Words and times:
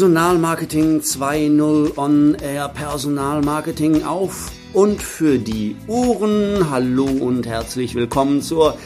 Personalmarketing 0.00 1.02
2.0 1.02 1.98
on 1.98 2.34
Air 2.36 2.70
Personalmarketing 2.70 4.02
auf 4.02 4.50
und 4.72 5.02
für 5.02 5.38
die 5.38 5.76
Ohren. 5.88 6.70
Hallo 6.70 7.04
und 7.04 7.46
herzlich 7.46 7.94
willkommen 7.94 8.40
zur 8.40 8.78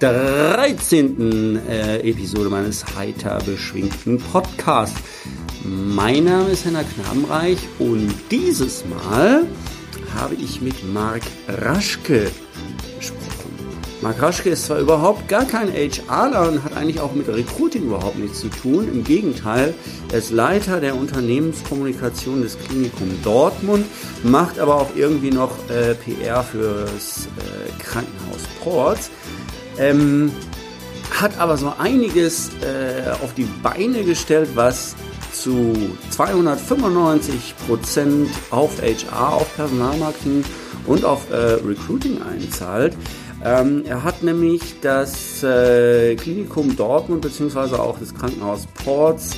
13. 0.00 1.60
Äh, 1.64 1.98
Episode 1.98 2.50
meines 2.50 2.84
heiter 2.96 3.38
beschwingten 3.46 4.18
Podcasts. 4.18 5.00
Mein 5.62 6.24
Name 6.24 6.50
ist 6.50 6.64
Henna 6.64 6.82
Knabenreich 6.82 7.58
und 7.78 8.12
dieses 8.32 8.84
Mal 8.84 9.46
habe 10.16 10.34
ich 10.34 10.60
mit 10.60 10.92
Marc 10.92 11.22
Raschke 11.46 12.32
Mark 14.00 14.22
Raschke 14.22 14.50
ist 14.50 14.66
zwar 14.66 14.78
überhaupt 14.78 15.26
gar 15.26 15.44
kein 15.44 15.72
HRler 15.72 16.48
und 16.48 16.62
hat 16.62 16.76
eigentlich 16.76 17.00
auch 17.00 17.14
mit 17.14 17.26
Recruiting 17.26 17.82
überhaupt 17.86 18.16
nichts 18.16 18.38
zu 18.38 18.48
tun. 18.48 18.86
Im 18.92 19.02
Gegenteil, 19.02 19.74
er 20.12 20.18
ist 20.18 20.30
Leiter 20.30 20.80
der 20.80 20.94
Unternehmenskommunikation 20.94 22.42
des 22.42 22.56
Klinikum 22.60 23.10
Dortmund, 23.24 23.86
macht 24.22 24.60
aber 24.60 24.76
auch 24.76 24.90
irgendwie 24.94 25.32
noch 25.32 25.50
äh, 25.68 25.94
PR 25.94 26.44
fürs 26.44 27.26
äh, 27.26 27.82
Krankenhaus 27.82 28.42
Ports. 28.62 29.10
Ähm, 29.78 30.30
hat 31.10 31.36
aber 31.38 31.56
so 31.56 31.72
einiges 31.76 32.50
äh, 32.60 33.10
auf 33.24 33.34
die 33.34 33.48
Beine 33.64 34.04
gestellt, 34.04 34.50
was 34.54 34.94
zu 35.32 35.74
295 36.10 37.54
Prozent 37.66 38.30
auf 38.50 38.80
HR, 38.80 39.34
auf 39.34 39.56
Personalmarketing 39.56 40.44
und 40.86 41.04
auf 41.04 41.30
äh, 41.30 41.34
Recruiting 41.34 42.22
einzahlt. 42.22 42.94
Ähm, 43.44 43.84
er 43.86 44.02
hat 44.02 44.22
nämlich 44.22 44.80
das 44.80 45.42
äh, 45.42 46.16
Klinikum 46.16 46.76
Dortmund 46.76 47.22
beziehungsweise 47.22 47.80
auch 47.80 47.98
das 47.98 48.14
Krankenhaus 48.14 48.66
Ports 48.84 49.36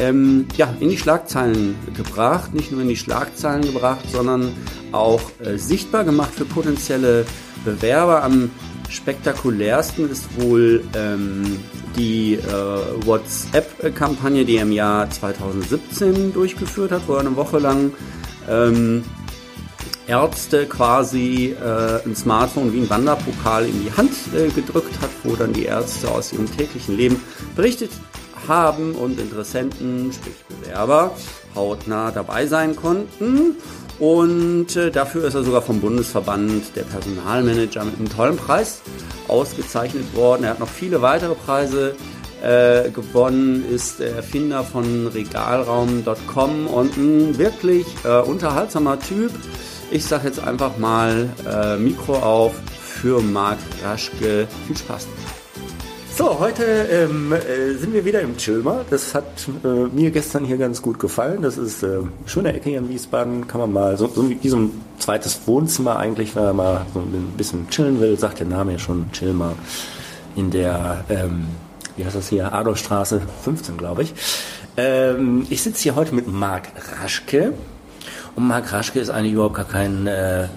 ähm, 0.00 0.46
ja, 0.56 0.74
in 0.80 0.88
die 0.88 0.96
Schlagzeilen 0.96 1.74
gebracht. 1.94 2.54
Nicht 2.54 2.72
nur 2.72 2.80
in 2.80 2.88
die 2.88 2.96
Schlagzeilen 2.96 3.62
gebracht, 3.62 4.04
sondern 4.10 4.52
auch 4.92 5.20
äh, 5.44 5.56
sichtbar 5.58 6.04
gemacht 6.04 6.34
für 6.34 6.44
potenzielle 6.44 7.26
Bewerber. 7.64 8.22
Am 8.22 8.50
spektakulärsten 8.88 10.10
ist 10.10 10.40
wohl 10.40 10.84
ähm, 10.94 11.58
die 11.96 12.34
äh, 12.34 13.06
WhatsApp-Kampagne, 13.06 14.44
die 14.44 14.56
er 14.56 14.62
im 14.62 14.72
Jahr 14.72 15.10
2017 15.10 16.32
durchgeführt 16.32 16.92
hat, 16.92 17.02
wo 17.06 17.14
er 17.14 17.20
eine 17.20 17.36
Woche 17.36 17.58
lang 17.58 17.92
ähm, 18.48 19.04
Ärzte 20.06 20.66
quasi 20.66 21.54
äh, 21.60 22.04
ein 22.04 22.16
Smartphone 22.16 22.72
wie 22.72 22.80
ein 22.80 22.90
Wanderpokal 22.90 23.66
in 23.66 23.84
die 23.84 23.92
Hand 23.96 24.12
äh, 24.34 24.48
gedrückt 24.48 25.00
hat, 25.00 25.10
wo 25.22 25.34
dann 25.36 25.52
die 25.52 25.64
Ärzte 25.64 26.10
aus 26.10 26.32
ihrem 26.32 26.50
täglichen 26.54 26.96
Leben 26.96 27.22
berichtet 27.54 27.90
haben 28.48 28.94
und 28.94 29.20
Interessenten, 29.20 30.12
sprich 30.12 30.34
Bewerber, 30.48 31.12
hautnah 31.54 32.10
dabei 32.10 32.46
sein 32.46 32.74
konnten. 32.74 33.56
Und 33.98 34.74
äh, 34.74 34.90
dafür 34.90 35.24
ist 35.24 35.34
er 35.34 35.44
sogar 35.44 35.62
vom 35.62 35.80
Bundesverband 35.80 36.74
der 36.74 36.82
Personalmanager 36.82 37.84
mit 37.84 37.98
einem 37.98 38.08
tollen 38.08 38.36
Preis 38.36 38.80
ausgezeichnet 39.28 40.14
worden. 40.16 40.44
Er 40.44 40.50
hat 40.50 40.60
noch 40.60 40.68
viele 40.68 41.02
weitere 41.02 41.34
Preise 41.34 41.94
äh, 42.42 42.90
gewonnen, 42.90 43.64
ist 43.70 44.00
der 44.00 44.16
Erfinder 44.16 44.64
von 44.64 45.06
Regalraum.com 45.06 46.66
und 46.66 46.96
ein 46.96 47.38
wirklich 47.38 47.86
äh, 48.04 48.20
unterhaltsamer 48.20 48.98
Typ. 48.98 49.30
Ich 49.92 50.06
sage 50.06 50.28
jetzt 50.28 50.42
einfach 50.42 50.78
mal 50.78 51.28
äh, 51.46 51.76
Mikro 51.76 52.14
auf 52.14 52.54
für 52.80 53.20
Marc 53.20 53.58
Raschke. 53.84 54.48
Viel 54.66 54.76
Spaß. 54.76 55.06
So, 56.16 56.38
heute 56.40 56.64
ähm, 56.64 57.30
äh, 57.30 57.74
sind 57.74 57.92
wir 57.92 58.02
wieder 58.02 58.22
im 58.22 58.38
Chilmer. 58.38 58.86
Das 58.88 59.14
hat 59.14 59.26
äh, 59.62 59.68
mir 59.68 60.10
gestern 60.10 60.46
hier 60.46 60.56
ganz 60.56 60.80
gut 60.80 60.98
gefallen. 60.98 61.42
Das 61.42 61.58
ist 61.58 61.82
äh, 61.82 61.98
schöne 62.24 62.54
Ecke 62.54 62.70
hier 62.70 62.78
in 62.78 62.88
Wiesbaden. 62.88 63.46
Kann 63.46 63.60
man 63.60 63.70
mal 63.70 63.98
so, 63.98 64.06
so 64.08 64.30
wie 64.30 64.48
so 64.48 64.56
ein 64.56 64.80
zweites 64.98 65.40
Wohnzimmer 65.44 65.98
eigentlich, 65.98 66.34
wenn 66.36 66.44
man 66.44 66.56
mal 66.56 66.86
so 66.94 67.00
ein 67.00 67.34
bisschen 67.36 67.68
chillen 67.68 68.00
will, 68.00 68.18
sagt 68.18 68.40
der 68.40 68.46
Name 68.46 68.72
ja 68.72 68.78
schon 68.78 69.12
Chilmer. 69.12 69.52
In 70.36 70.50
der, 70.50 71.04
ähm, 71.10 71.48
wie 71.98 72.06
heißt 72.06 72.16
das 72.16 72.30
hier, 72.30 72.54
Adolfstraße 72.54 73.20
15, 73.42 73.76
glaube 73.76 74.04
ich. 74.04 74.14
Ähm, 74.78 75.46
ich 75.50 75.62
sitze 75.62 75.82
hier 75.82 75.96
heute 75.96 76.14
mit 76.14 76.26
Marc 76.26 76.68
Raschke. 77.02 77.52
Und 78.34 78.46
Marc 78.46 78.72
Raschke 78.72 79.00
ist 79.00 79.10
eigentlich 79.10 79.34
überhaupt 79.34 79.56
gar 79.56 79.66
kein 79.66 80.06
äh, 80.06 80.48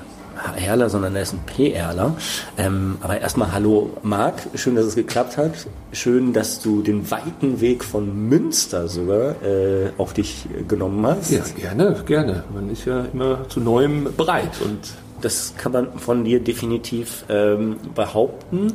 HRler, 0.57 0.89
sondern 0.89 1.15
er 1.15 1.23
ist 1.23 1.33
ein 1.33 1.41
PRler. 1.45 2.15
Ähm, 2.57 2.97
aber 3.01 3.19
erstmal 3.19 3.51
hallo 3.51 3.91
Marc, 4.03 4.47
schön, 4.55 4.75
dass 4.75 4.85
es 4.85 4.95
geklappt 4.95 5.37
hat. 5.37 5.67
Schön, 5.91 6.33
dass 6.33 6.61
du 6.61 6.81
den 6.81 7.09
weiten 7.11 7.61
Weg 7.61 7.83
von 7.83 8.29
Münster 8.29 8.87
sogar 8.87 9.41
äh, 9.43 9.91
auf 9.97 10.13
dich 10.13 10.47
genommen 10.67 11.05
hast. 11.05 11.31
Ja, 11.31 11.43
gerne, 11.55 12.03
gerne. 12.05 12.43
Man 12.53 12.69
ist 12.69 12.85
ja 12.85 13.05
immer 13.13 13.47
zu 13.49 13.59
Neuem 13.59 14.09
bereit. 14.15 14.61
Und 14.63 14.79
das 15.21 15.53
kann 15.57 15.71
man 15.71 15.99
von 15.99 16.23
dir 16.23 16.39
definitiv 16.39 17.25
ähm, 17.29 17.77
behaupten. 17.93 18.73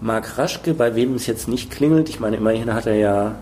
Marc 0.00 0.38
Raschke, 0.38 0.74
bei 0.74 0.94
wem 0.96 1.14
es 1.14 1.26
jetzt 1.26 1.48
nicht 1.48 1.70
klingelt, 1.70 2.08
ich 2.08 2.18
meine, 2.18 2.36
immerhin 2.36 2.74
hat 2.74 2.86
er 2.86 2.96
ja 2.96 3.34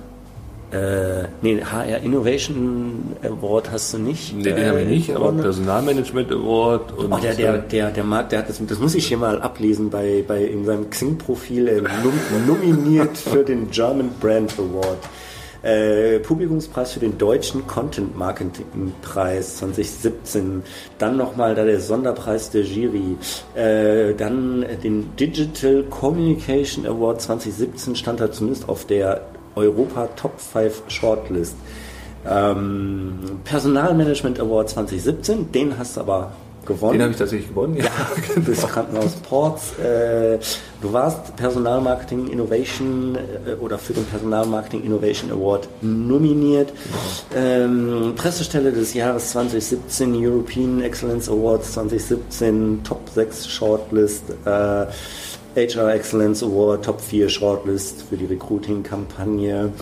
äh, 0.72 1.24
nee, 1.42 1.60
HR 1.60 1.98
Innovation 1.98 3.16
Award 3.22 3.72
hast 3.72 3.92
du 3.92 3.98
nicht. 3.98 4.36
Nee, 4.36 4.44
den 4.44 4.68
habe 4.68 4.82
ich 4.82 4.88
nicht, 4.88 5.16
aber 5.16 5.32
Personalmanagement 5.32 6.30
Award 6.30 6.96
und. 6.96 7.12
Oh, 7.12 7.18
der, 7.18 7.34
der, 7.34 7.58
der, 7.58 7.90
der 7.90 8.04
Marc, 8.04 8.28
der 8.28 8.40
hat 8.40 8.48
das, 8.48 8.64
das 8.64 8.78
muss 8.78 8.94
ich 8.94 9.06
hier 9.06 9.18
mal 9.18 9.42
ablesen 9.42 9.90
bei, 9.90 10.24
bei 10.26 10.44
in 10.44 10.64
seinem 10.64 10.88
Xing-Profil, 10.88 11.66
äh, 11.66 11.80
nom, 11.80 12.12
nominiert 12.46 13.18
für 13.18 13.42
den 13.42 13.70
German 13.70 14.10
Brand 14.20 14.54
Award. 14.58 14.98
Äh, 15.62 16.20
Publikumspreis 16.20 16.92
für 16.92 17.00
den 17.00 17.18
deutschen 17.18 17.66
Content 17.66 18.16
Marketing 18.16 18.94
Preis 19.02 19.56
2017, 19.58 20.62
dann 20.98 21.18
nochmal 21.18 21.54
da 21.54 21.64
der 21.64 21.80
Sonderpreis 21.80 22.48
der 22.48 22.62
Jury, 22.62 23.16
äh, 23.54 24.14
dann 24.14 24.64
den 24.82 25.14
Digital 25.16 25.82
Communication 25.90 26.86
Award 26.86 27.20
2017 27.20 27.94
stand 27.94 28.20
da 28.20 28.32
zumindest 28.32 28.70
auf 28.70 28.86
der 28.86 29.20
Europa 29.56 30.08
Top 30.16 30.40
5 30.40 30.82
Shortlist. 30.88 31.56
Ähm, 32.28 33.18
Personalmanagement 33.44 34.40
Award 34.40 34.68
2017, 34.70 35.52
den 35.52 35.78
hast 35.78 35.96
du 35.96 36.00
aber 36.00 36.32
gewonnen. 36.66 36.92
Den 36.94 37.02
habe 37.02 37.12
ich 37.12 37.18
tatsächlich 37.18 37.48
gewonnen, 37.48 37.76
ja. 37.76 37.84
ja 37.84 37.90
das 38.46 38.66
Krankenhaus 38.66 39.14
Ports. 39.28 39.78
Äh, 39.78 40.38
du 40.82 40.92
warst 40.92 41.34
Personalmarketing 41.36 42.28
Innovation 42.28 43.16
äh, 43.16 43.54
oder 43.54 43.78
für 43.78 43.92
den 43.92 44.04
Personalmarketing 44.04 44.82
Innovation 44.82 45.30
Award 45.30 45.68
nominiert. 45.80 46.72
Ähm, 47.34 48.12
Pressestelle 48.16 48.72
des 48.72 48.94
Jahres 48.94 49.30
2017, 49.30 50.14
European 50.14 50.82
Excellence 50.82 51.28
Awards 51.28 51.72
2017, 51.72 52.82
Top 52.84 53.08
6 53.14 53.48
Shortlist. 53.48 54.24
Äh, 54.44 54.86
HR 55.60 55.94
Excellence 55.94 56.42
Award, 56.42 56.84
Top 56.84 57.00
4 57.00 57.28
Shortlist 57.28 58.02
für 58.08 58.16
die 58.16 58.26
Recruiting-Kampagne. 58.26 59.72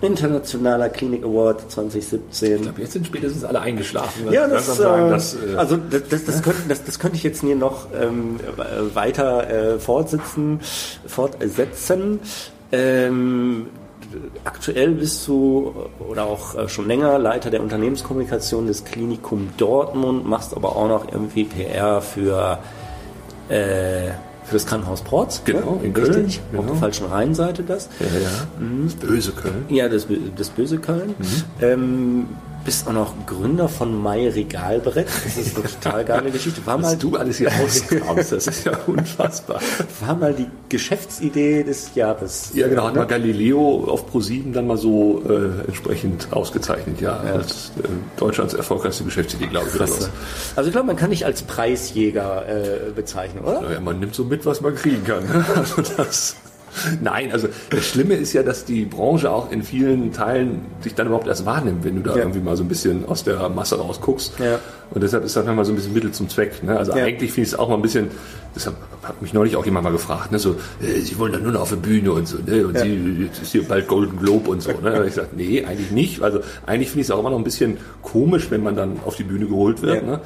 Internationaler 0.00 0.90
Klinik 0.90 1.24
Award 1.24 1.70
2017. 1.70 2.56
Ich 2.56 2.62
glaube, 2.62 2.80
jetzt 2.80 2.92
sind 2.92 3.06
spätestens 3.06 3.42
alle 3.42 3.60
eingeschlafen. 3.60 4.32
Ja, 4.32 4.46
das, 4.46 4.76
sagen, 4.76 5.10
das, 5.10 5.34
äh, 5.34 5.56
also 5.56 5.76
das, 5.76 6.02
das, 6.08 6.24
das, 6.24 6.42
könnte, 6.42 6.60
das, 6.68 6.84
das 6.84 6.98
könnte 7.00 7.16
ich 7.16 7.24
jetzt 7.24 7.40
hier 7.40 7.56
noch 7.56 7.88
ähm, 7.92 8.38
weiter 8.94 9.50
äh, 9.50 9.78
fortsitzen, 9.80 10.60
fortsetzen. 11.06 12.20
Ähm, 12.70 13.66
aktuell 14.44 14.92
bist 14.92 15.26
du 15.26 15.74
oder 15.98 16.26
auch 16.26 16.54
äh, 16.54 16.68
schon 16.68 16.86
länger 16.86 17.18
Leiter 17.18 17.50
der 17.50 17.60
Unternehmenskommunikation 17.60 18.68
des 18.68 18.84
Klinikum 18.84 19.48
Dortmund, 19.56 20.26
machst 20.26 20.54
aber 20.54 20.76
auch 20.76 20.88
noch 20.88 21.12
irgendwie 21.12 21.42
PR 21.42 22.00
für 22.00 22.58
äh, 23.48 24.10
für 24.48 24.54
das 24.54 24.66
Krankenhaus 24.66 25.02
Porz. 25.02 25.42
Genau, 25.44 25.80
in 25.82 25.92
Köln. 25.92 26.14
Richtig, 26.14 26.40
genau. 26.50 26.62
auf 26.62 26.68
der 26.70 26.76
falschen 26.76 27.06
Rheinseite 27.06 27.62
das. 27.62 27.88
Ja, 28.00 28.06
ja. 28.06 28.66
Mhm. 28.66 28.84
Das 28.86 28.94
böse 28.94 29.32
Köln. 29.32 29.64
Ja, 29.68 29.88
das, 29.88 30.06
das 30.36 30.48
böse 30.48 30.78
Köln. 30.78 31.14
Mhm. 31.18 31.44
Ähm, 31.60 32.26
bist 32.68 32.86
auch 32.86 32.92
noch 32.92 33.14
Gründer 33.24 33.66
von 33.66 33.98
Mai 33.98 34.28
Regalbrett. 34.28 35.08
Das 35.24 35.38
ist 35.38 35.56
eine 35.56 35.64
total 35.66 36.04
geile 36.04 36.30
Geschichte. 36.32 36.60
War 36.66 36.76
mal 36.76 36.98
du 36.98 37.16
alles 37.16 37.38
hier 37.38 37.50
rauskramst, 37.50 38.32
das 38.32 38.46
ist 38.46 38.66
ja 38.66 38.76
unfassbar. 38.86 39.58
War 40.00 40.14
mal 40.14 40.34
die 40.34 40.48
Geschäftsidee 40.68 41.62
des 41.62 41.94
Jahres. 41.94 42.50
Ja, 42.52 42.68
genau, 42.68 42.88
hat 42.88 42.94
mal 42.94 43.06
Galileo 43.06 43.86
auf 43.88 44.14
Pro7 44.14 44.52
dann 44.52 44.66
mal 44.66 44.76
so 44.76 45.22
äh, 45.26 45.66
entsprechend 45.66 46.28
ausgezeichnet, 46.30 47.00
ja. 47.00 47.24
ja. 47.24 47.32
Als 47.36 47.72
äh, 47.82 47.88
Deutschlands 48.18 48.52
erfolgreichste 48.52 49.02
Geschäftsidee, 49.02 49.46
glaube 49.46 49.68
ich. 49.74 49.80
Also 49.80 50.68
ich 50.68 50.72
glaube, 50.72 50.88
man 50.88 50.96
kann 50.96 51.08
dich 51.08 51.24
als 51.24 51.40
Preisjäger 51.44 52.46
äh, 52.46 52.90
bezeichnen, 52.94 53.44
oder? 53.44 53.62
Naja, 53.62 53.80
man 53.80 53.98
nimmt 53.98 54.14
so 54.14 54.24
mit, 54.24 54.44
was 54.44 54.60
man 54.60 54.74
kriegen 54.74 55.04
kann. 55.04 55.24
Also 55.56 55.80
das 55.96 56.36
Nein, 57.02 57.32
also 57.32 57.48
das 57.70 57.84
Schlimme 57.84 58.14
ist 58.14 58.32
ja, 58.32 58.42
dass 58.42 58.64
die 58.64 58.84
Branche 58.84 59.30
auch 59.30 59.50
in 59.50 59.62
vielen 59.62 60.12
Teilen 60.12 60.60
sich 60.80 60.94
dann 60.94 61.06
überhaupt 61.06 61.26
erst 61.26 61.46
wahrnimmt, 61.46 61.84
wenn 61.84 61.96
du 61.96 62.02
da 62.02 62.12
ja. 62.12 62.18
irgendwie 62.18 62.40
mal 62.40 62.56
so 62.56 62.64
ein 62.64 62.68
bisschen 62.68 63.06
aus 63.06 63.24
der 63.24 63.48
Masse 63.48 63.78
rausguckst. 63.78 64.34
Ja. 64.38 64.58
Und 64.90 65.02
deshalb 65.02 65.24
ist 65.24 65.36
das 65.36 65.44
manchmal 65.44 65.64
so 65.64 65.72
ein 65.72 65.76
bisschen 65.76 65.92
Mittel 65.92 66.12
zum 66.12 66.28
Zweck. 66.28 66.62
Ne? 66.62 66.76
Also 66.76 66.92
ja. 66.92 67.04
eigentlich 67.04 67.32
finde 67.32 67.46
ich 67.46 67.52
es 67.52 67.58
auch 67.58 67.68
mal 67.68 67.74
ein 67.74 67.82
bisschen, 67.82 68.08
deshalb 68.54 68.76
hat 69.02 69.20
mich 69.20 69.32
neulich 69.32 69.56
auch 69.56 69.64
jemand 69.64 69.84
mal 69.84 69.90
gefragt, 69.90 70.32
ne, 70.32 70.38
so, 70.38 70.56
äh, 70.80 71.00
Sie 71.00 71.18
wollen 71.18 71.32
dann 71.32 71.42
nur 71.42 71.52
noch 71.52 71.62
auf 71.62 71.68
der 71.70 71.76
Bühne 71.76 72.12
und 72.12 72.26
so, 72.26 72.38
ne, 72.44 72.66
und. 72.66 72.78
Sie, 72.78 73.24
jetzt 73.24 73.42
ist 73.42 73.52
hier 73.52 73.66
bald 73.66 73.86
Golden 73.86 74.18
Globe 74.18 74.50
und 74.50 74.62
so, 74.62 74.72
ne. 74.72 75.04
ich 75.06 75.14
sage, 75.14 75.28
nee, 75.36 75.64
eigentlich 75.64 75.90
nicht. 75.90 76.22
Also 76.22 76.40
eigentlich 76.66 76.88
finde 76.88 77.02
ich 77.02 77.06
es 77.06 77.10
auch 77.10 77.20
immer 77.20 77.30
noch 77.30 77.38
ein 77.38 77.44
bisschen 77.44 77.78
komisch, 78.02 78.50
wenn 78.50 78.62
man 78.62 78.76
dann 78.76 79.00
auf 79.04 79.16
die 79.16 79.24
Bühne 79.24 79.46
geholt 79.46 79.82
wird, 79.82 80.06
ne. 80.06 80.20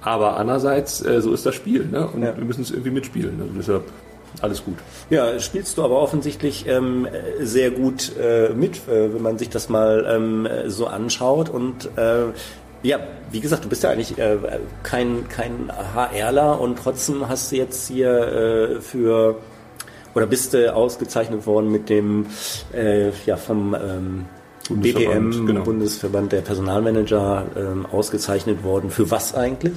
Aber 0.00 0.36
andererseits, 0.36 1.04
äh, 1.04 1.20
so 1.20 1.32
ist 1.32 1.44
das 1.44 1.54
Spiel, 1.54 1.86
ne, 1.86 2.06
und 2.06 2.22
wir 2.22 2.32
müssen 2.44 2.62
es 2.62 2.70
irgendwie 2.70 2.90
mitspielen, 2.90 3.36
ne? 3.36 3.44
deshalb 3.56 3.82
alles 4.40 4.64
gut. 4.64 4.76
Ja, 5.10 5.38
spielst 5.40 5.78
du 5.78 5.84
aber 5.84 6.00
offensichtlich 6.00 6.66
ähm, 6.66 7.08
sehr 7.40 7.70
gut 7.70 8.12
äh, 8.16 8.50
mit, 8.50 8.88
äh, 8.88 9.12
wenn 9.14 9.22
man 9.22 9.38
sich 9.38 9.48
das 9.48 9.68
mal 9.68 10.06
ähm, 10.08 10.48
so 10.66 10.86
anschaut 10.86 11.48
und 11.48 11.88
äh, 11.96 12.26
ja, 12.82 13.00
wie 13.32 13.40
gesagt, 13.40 13.64
du 13.64 13.68
bist 13.68 13.82
ja 13.82 13.90
eigentlich 13.90 14.18
äh, 14.18 14.36
kein, 14.82 15.28
kein 15.28 15.72
HRler 15.94 16.60
und 16.60 16.78
trotzdem 16.78 17.28
hast 17.28 17.50
du 17.50 17.56
jetzt 17.56 17.88
hier 17.88 18.10
äh, 18.10 18.80
für 18.80 19.36
oder 20.14 20.26
bist 20.26 20.54
du 20.54 20.74
ausgezeichnet 20.74 21.46
worden 21.46 21.70
mit 21.70 21.88
dem 21.88 22.26
äh, 22.72 23.10
ja 23.26 23.36
vom 23.36 23.74
ähm, 23.74 24.26
Bundesverband, 24.68 25.30
BPM, 25.30 25.46
genau. 25.46 25.62
Bundesverband 25.62 26.32
der 26.32 26.40
Personalmanager, 26.42 27.46
ähm, 27.56 27.86
ausgezeichnet 27.86 28.62
worden. 28.62 28.90
Für 28.90 29.10
was 29.10 29.34
eigentlich? 29.34 29.72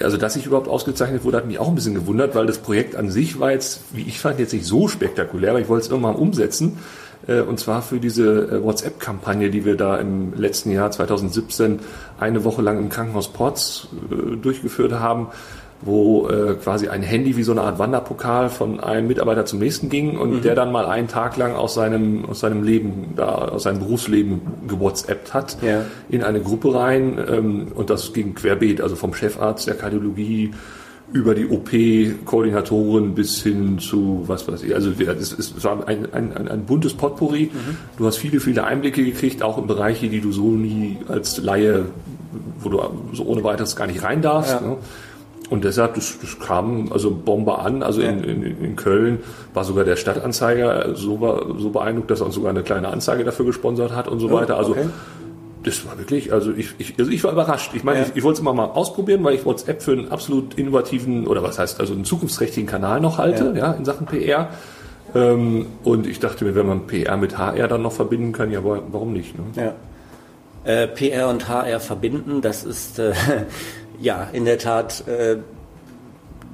Also, 0.00 0.16
dass 0.16 0.36
ich 0.36 0.46
überhaupt 0.46 0.68
ausgezeichnet 0.68 1.24
wurde, 1.24 1.38
hat 1.38 1.46
mich 1.46 1.58
auch 1.58 1.68
ein 1.68 1.74
bisschen 1.74 1.94
gewundert, 1.94 2.34
weil 2.34 2.46
das 2.46 2.58
Projekt 2.58 2.96
an 2.96 3.10
sich 3.10 3.40
war 3.40 3.50
jetzt, 3.50 3.80
wie 3.92 4.02
ich 4.02 4.20
fand, 4.20 4.38
jetzt 4.38 4.52
nicht 4.52 4.66
so 4.66 4.88
spektakulär, 4.88 5.50
aber 5.50 5.60
ich 5.60 5.68
wollte 5.68 5.86
es 5.86 5.90
irgendwann 5.90 6.14
umsetzen. 6.14 6.78
Äh, 7.26 7.40
und 7.40 7.58
zwar 7.58 7.82
für 7.82 7.98
diese 7.98 8.48
äh, 8.48 8.62
WhatsApp-Kampagne, 8.62 9.50
die 9.50 9.64
wir 9.64 9.76
da 9.76 9.96
im 9.96 10.34
letzten 10.34 10.70
Jahr 10.70 10.90
2017 10.90 11.80
eine 12.18 12.44
Woche 12.44 12.62
lang 12.62 12.78
im 12.78 12.88
Krankenhaus 12.88 13.32
Ports 13.32 13.88
äh, 14.10 14.36
durchgeführt 14.36 14.92
haben, 14.92 15.28
wo 15.80 16.28
quasi 16.62 16.88
ein 16.88 17.02
Handy 17.02 17.36
wie 17.36 17.42
so 17.44 17.52
eine 17.52 17.62
Art 17.62 17.78
Wanderpokal 17.78 18.48
von 18.48 18.80
einem 18.80 19.06
Mitarbeiter 19.06 19.46
zum 19.46 19.60
nächsten 19.60 19.88
ging 19.88 20.18
und 20.18 20.30
mhm. 20.30 20.42
der 20.42 20.54
dann 20.54 20.72
mal 20.72 20.86
einen 20.86 21.08
Tag 21.08 21.36
lang 21.36 21.54
aus 21.54 21.74
seinem, 21.74 22.24
aus 22.24 22.40
seinem 22.40 22.64
Leben, 22.64 23.14
da, 23.16 23.26
aus 23.26 23.62
seinem 23.62 23.78
Berufsleben 23.78 24.40
gewhatsappt 24.66 25.34
hat, 25.34 25.58
ja. 25.62 25.84
in 26.08 26.24
eine 26.24 26.40
Gruppe 26.40 26.74
rein 26.74 27.18
ähm, 27.30 27.68
und 27.74 27.90
das 27.90 28.12
ging 28.12 28.34
querbeet, 28.34 28.80
also 28.80 28.96
vom 28.96 29.14
Chefarzt 29.14 29.68
der 29.68 29.74
Kardiologie 29.74 30.52
über 31.12 31.34
die 31.34 31.46
OP-Koordinatoren 31.46 33.14
bis 33.14 33.42
hin 33.42 33.78
zu 33.78 34.24
was 34.26 34.46
weiß 34.46 34.62
ich. 34.62 34.74
Also 34.74 34.90
es, 34.90 35.32
es 35.32 35.64
war 35.64 35.88
ein, 35.88 36.12
ein, 36.12 36.48
ein 36.48 36.64
buntes 36.64 36.94
Potpourri. 36.94 37.50
Mhm. 37.52 37.76
Du 37.96 38.06
hast 38.06 38.18
viele, 38.18 38.40
viele 38.40 38.64
Einblicke 38.64 39.02
gekriegt, 39.02 39.42
auch 39.42 39.56
in 39.58 39.66
Bereiche, 39.66 40.08
die 40.08 40.20
du 40.20 40.32
so 40.32 40.50
nie 40.50 40.98
als 41.08 41.38
Laie, 41.38 41.86
wo 42.60 42.68
du 42.68 42.80
so 43.14 43.24
ohne 43.24 43.42
weiteres 43.42 43.74
gar 43.74 43.86
nicht 43.86 44.02
rein 44.02 44.20
darfst. 44.20 44.60
Ja. 44.60 44.60
Ne? 44.60 44.76
Und 45.50 45.64
deshalb, 45.64 45.94
das, 45.94 46.18
das 46.20 46.38
kam 46.38 46.92
also 46.92 47.10
Bombe 47.10 47.58
an. 47.58 47.82
Also 47.82 48.02
in, 48.02 48.22
in, 48.22 48.42
in 48.42 48.76
Köln 48.76 49.20
war 49.54 49.64
sogar 49.64 49.84
der 49.84 49.96
Stadtanzeiger 49.96 50.94
so, 50.94 51.20
war, 51.20 51.58
so 51.58 51.70
beeindruckt, 51.70 52.10
dass 52.10 52.20
er 52.20 52.26
uns 52.26 52.34
sogar 52.34 52.50
eine 52.50 52.62
kleine 52.62 52.88
Anzeige 52.88 53.24
dafür 53.24 53.46
gesponsert 53.46 53.94
hat 53.94 54.08
und 54.08 54.20
so 54.20 54.30
weiter. 54.30 54.56
Also 54.56 54.72
okay 54.72 54.88
das 55.68 55.86
war 55.86 55.98
wirklich, 55.98 56.32
also 56.32 56.52
ich, 56.52 56.74
ich, 56.78 56.94
also 56.98 57.10
ich 57.10 57.22
war 57.24 57.32
überrascht. 57.32 57.72
Ich 57.74 57.84
meine, 57.84 58.00
ja. 58.00 58.06
ich, 58.06 58.16
ich 58.16 58.22
wollte 58.22 58.36
es 58.36 58.40
immer 58.40 58.54
mal 58.54 58.66
ausprobieren, 58.66 59.22
weil 59.24 59.34
ich 59.34 59.44
WhatsApp 59.44 59.82
für 59.82 59.92
einen 59.92 60.10
absolut 60.10 60.54
innovativen 60.54 61.26
oder 61.26 61.42
was 61.42 61.58
heißt, 61.58 61.80
also 61.80 61.94
einen 61.94 62.04
zukunftsträchtigen 62.04 62.68
Kanal 62.68 63.00
noch 63.00 63.18
halte, 63.18 63.52
ja, 63.54 63.68
ja 63.68 63.72
in 63.72 63.84
Sachen 63.84 64.06
PR. 64.06 64.48
Ähm, 65.14 65.66
und 65.84 66.06
ich 66.06 66.20
dachte 66.20 66.44
mir, 66.44 66.54
wenn 66.54 66.66
man 66.66 66.86
PR 66.86 67.16
mit 67.16 67.38
HR 67.38 67.68
dann 67.68 67.82
noch 67.82 67.92
verbinden 67.92 68.32
kann, 68.32 68.50
ja, 68.50 68.62
warum 68.62 69.12
nicht? 69.12 69.36
Ne? 69.36 69.44
Ja. 69.56 69.74
Äh, 70.64 70.86
PR 70.86 71.28
und 71.28 71.48
HR 71.48 71.80
verbinden, 71.80 72.40
das 72.40 72.64
ist 72.64 72.98
äh, 72.98 73.12
ja 74.00 74.28
in 74.32 74.44
der 74.44 74.58
Tat 74.58 75.06
äh, 75.08 75.38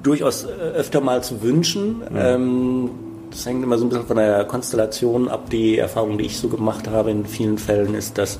durchaus 0.03 0.45
äh, 0.45 0.47
öfter 0.47 1.01
mal 1.01 1.23
zu 1.23 1.41
wünschen. 1.41 1.99
Mhm. 1.99 2.17
Ähm, 2.17 2.89
das 3.31 3.45
hängt 3.45 3.63
immer 3.63 3.77
so 3.77 3.85
ein 3.85 3.89
bisschen 3.89 4.07
von 4.07 4.17
der 4.17 4.45
Konstellation 4.45 5.27
ab. 5.27 5.49
Die 5.49 5.77
Erfahrung, 5.77 6.17
die 6.17 6.25
ich 6.25 6.37
so 6.37 6.47
gemacht 6.47 6.87
habe 6.87 7.11
in 7.11 7.25
vielen 7.25 7.57
Fällen, 7.57 7.93
ist, 7.95 8.17
dass 8.17 8.39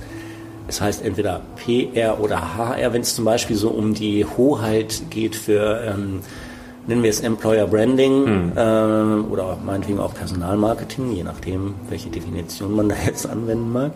es 0.68 0.82
heißt 0.82 1.04
entweder 1.04 1.42
PR 1.58 2.20
oder 2.20 2.56
HR, 2.56 2.94
wenn 2.94 3.02
es 3.02 3.16
zum 3.16 3.26
Beispiel 3.26 3.56
so 3.56 3.70
um 3.70 3.94
die 3.94 4.26
Hoheit 4.26 5.04
geht 5.10 5.36
für, 5.36 5.82
ähm, 5.84 6.22
nennen 6.88 7.04
wir 7.04 7.10
es 7.10 7.20
Employer 7.20 7.68
Branding 7.68 8.26
hm. 8.26 8.52
ähm, 8.56 9.26
oder 9.30 9.58
meinetwegen 9.64 10.00
auch 10.00 10.14
Personalmarketing, 10.14 11.12
je 11.14 11.24
nachdem, 11.24 11.76
welche 11.90 12.10
Definition 12.10 12.76
man 12.76 12.90
da 12.96 12.96
jetzt 13.06 13.28
anwenden 13.28 13.72
mag. 13.72 13.92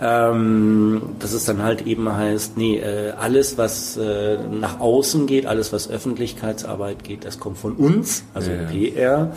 Ähm, 0.00 1.02
dass 1.18 1.32
es 1.32 1.44
dann 1.44 1.62
halt 1.62 1.86
eben 1.86 2.10
heißt, 2.12 2.56
nee, 2.56 2.78
äh, 2.78 3.12
alles, 3.12 3.58
was 3.58 3.96
äh, 3.96 4.38
nach 4.50 4.80
außen 4.80 5.26
geht, 5.26 5.46
alles, 5.46 5.72
was 5.72 5.90
Öffentlichkeitsarbeit 5.90 7.04
geht, 7.04 7.24
das 7.24 7.38
kommt 7.38 7.58
von 7.58 7.72
uns, 7.72 8.24
also 8.34 8.50
ja. 8.50 8.62
PR. 8.64 9.32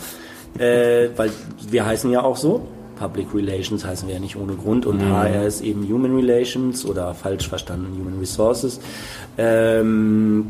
Äh, 0.58 1.10
weil 1.16 1.30
wir 1.70 1.84
heißen 1.84 2.10
ja 2.10 2.22
auch 2.22 2.36
so. 2.36 2.66
Public 2.96 3.34
Relations 3.34 3.84
heißen 3.84 4.08
wir 4.08 4.14
ja 4.14 4.20
nicht 4.20 4.36
ohne 4.36 4.54
Grund 4.54 4.86
und 4.86 5.02
mhm. 5.02 5.12
HR 5.12 5.46
ist 5.46 5.60
eben 5.60 5.86
Human 5.86 6.16
Relations 6.16 6.84
oder 6.86 7.14
falsch 7.14 7.46
verstanden 7.48 7.94
Human 7.98 8.18
Resources. 8.18 8.80
Ähm, 9.36 10.46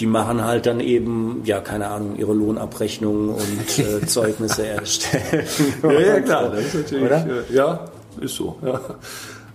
die 0.00 0.06
machen 0.06 0.44
halt 0.44 0.66
dann 0.66 0.80
eben, 0.80 1.42
ja, 1.44 1.60
keine 1.60 1.88
Ahnung, 1.88 2.16
ihre 2.16 2.32
Lohnabrechnungen 2.32 3.30
und 3.30 3.78
äh, 3.78 4.06
Zeugnisse 4.06 4.66
erstellen. 4.66 5.46
ja, 5.82 6.00
ja, 6.00 6.20
klar, 6.20 6.50
das 6.50 6.64
ist 6.66 6.74
natürlich, 6.74 7.04
Oder? 7.04 7.26
Äh, 7.26 7.54
ja, 7.54 7.80
ist 8.20 8.34
so, 8.34 8.58
ja. 8.64 8.80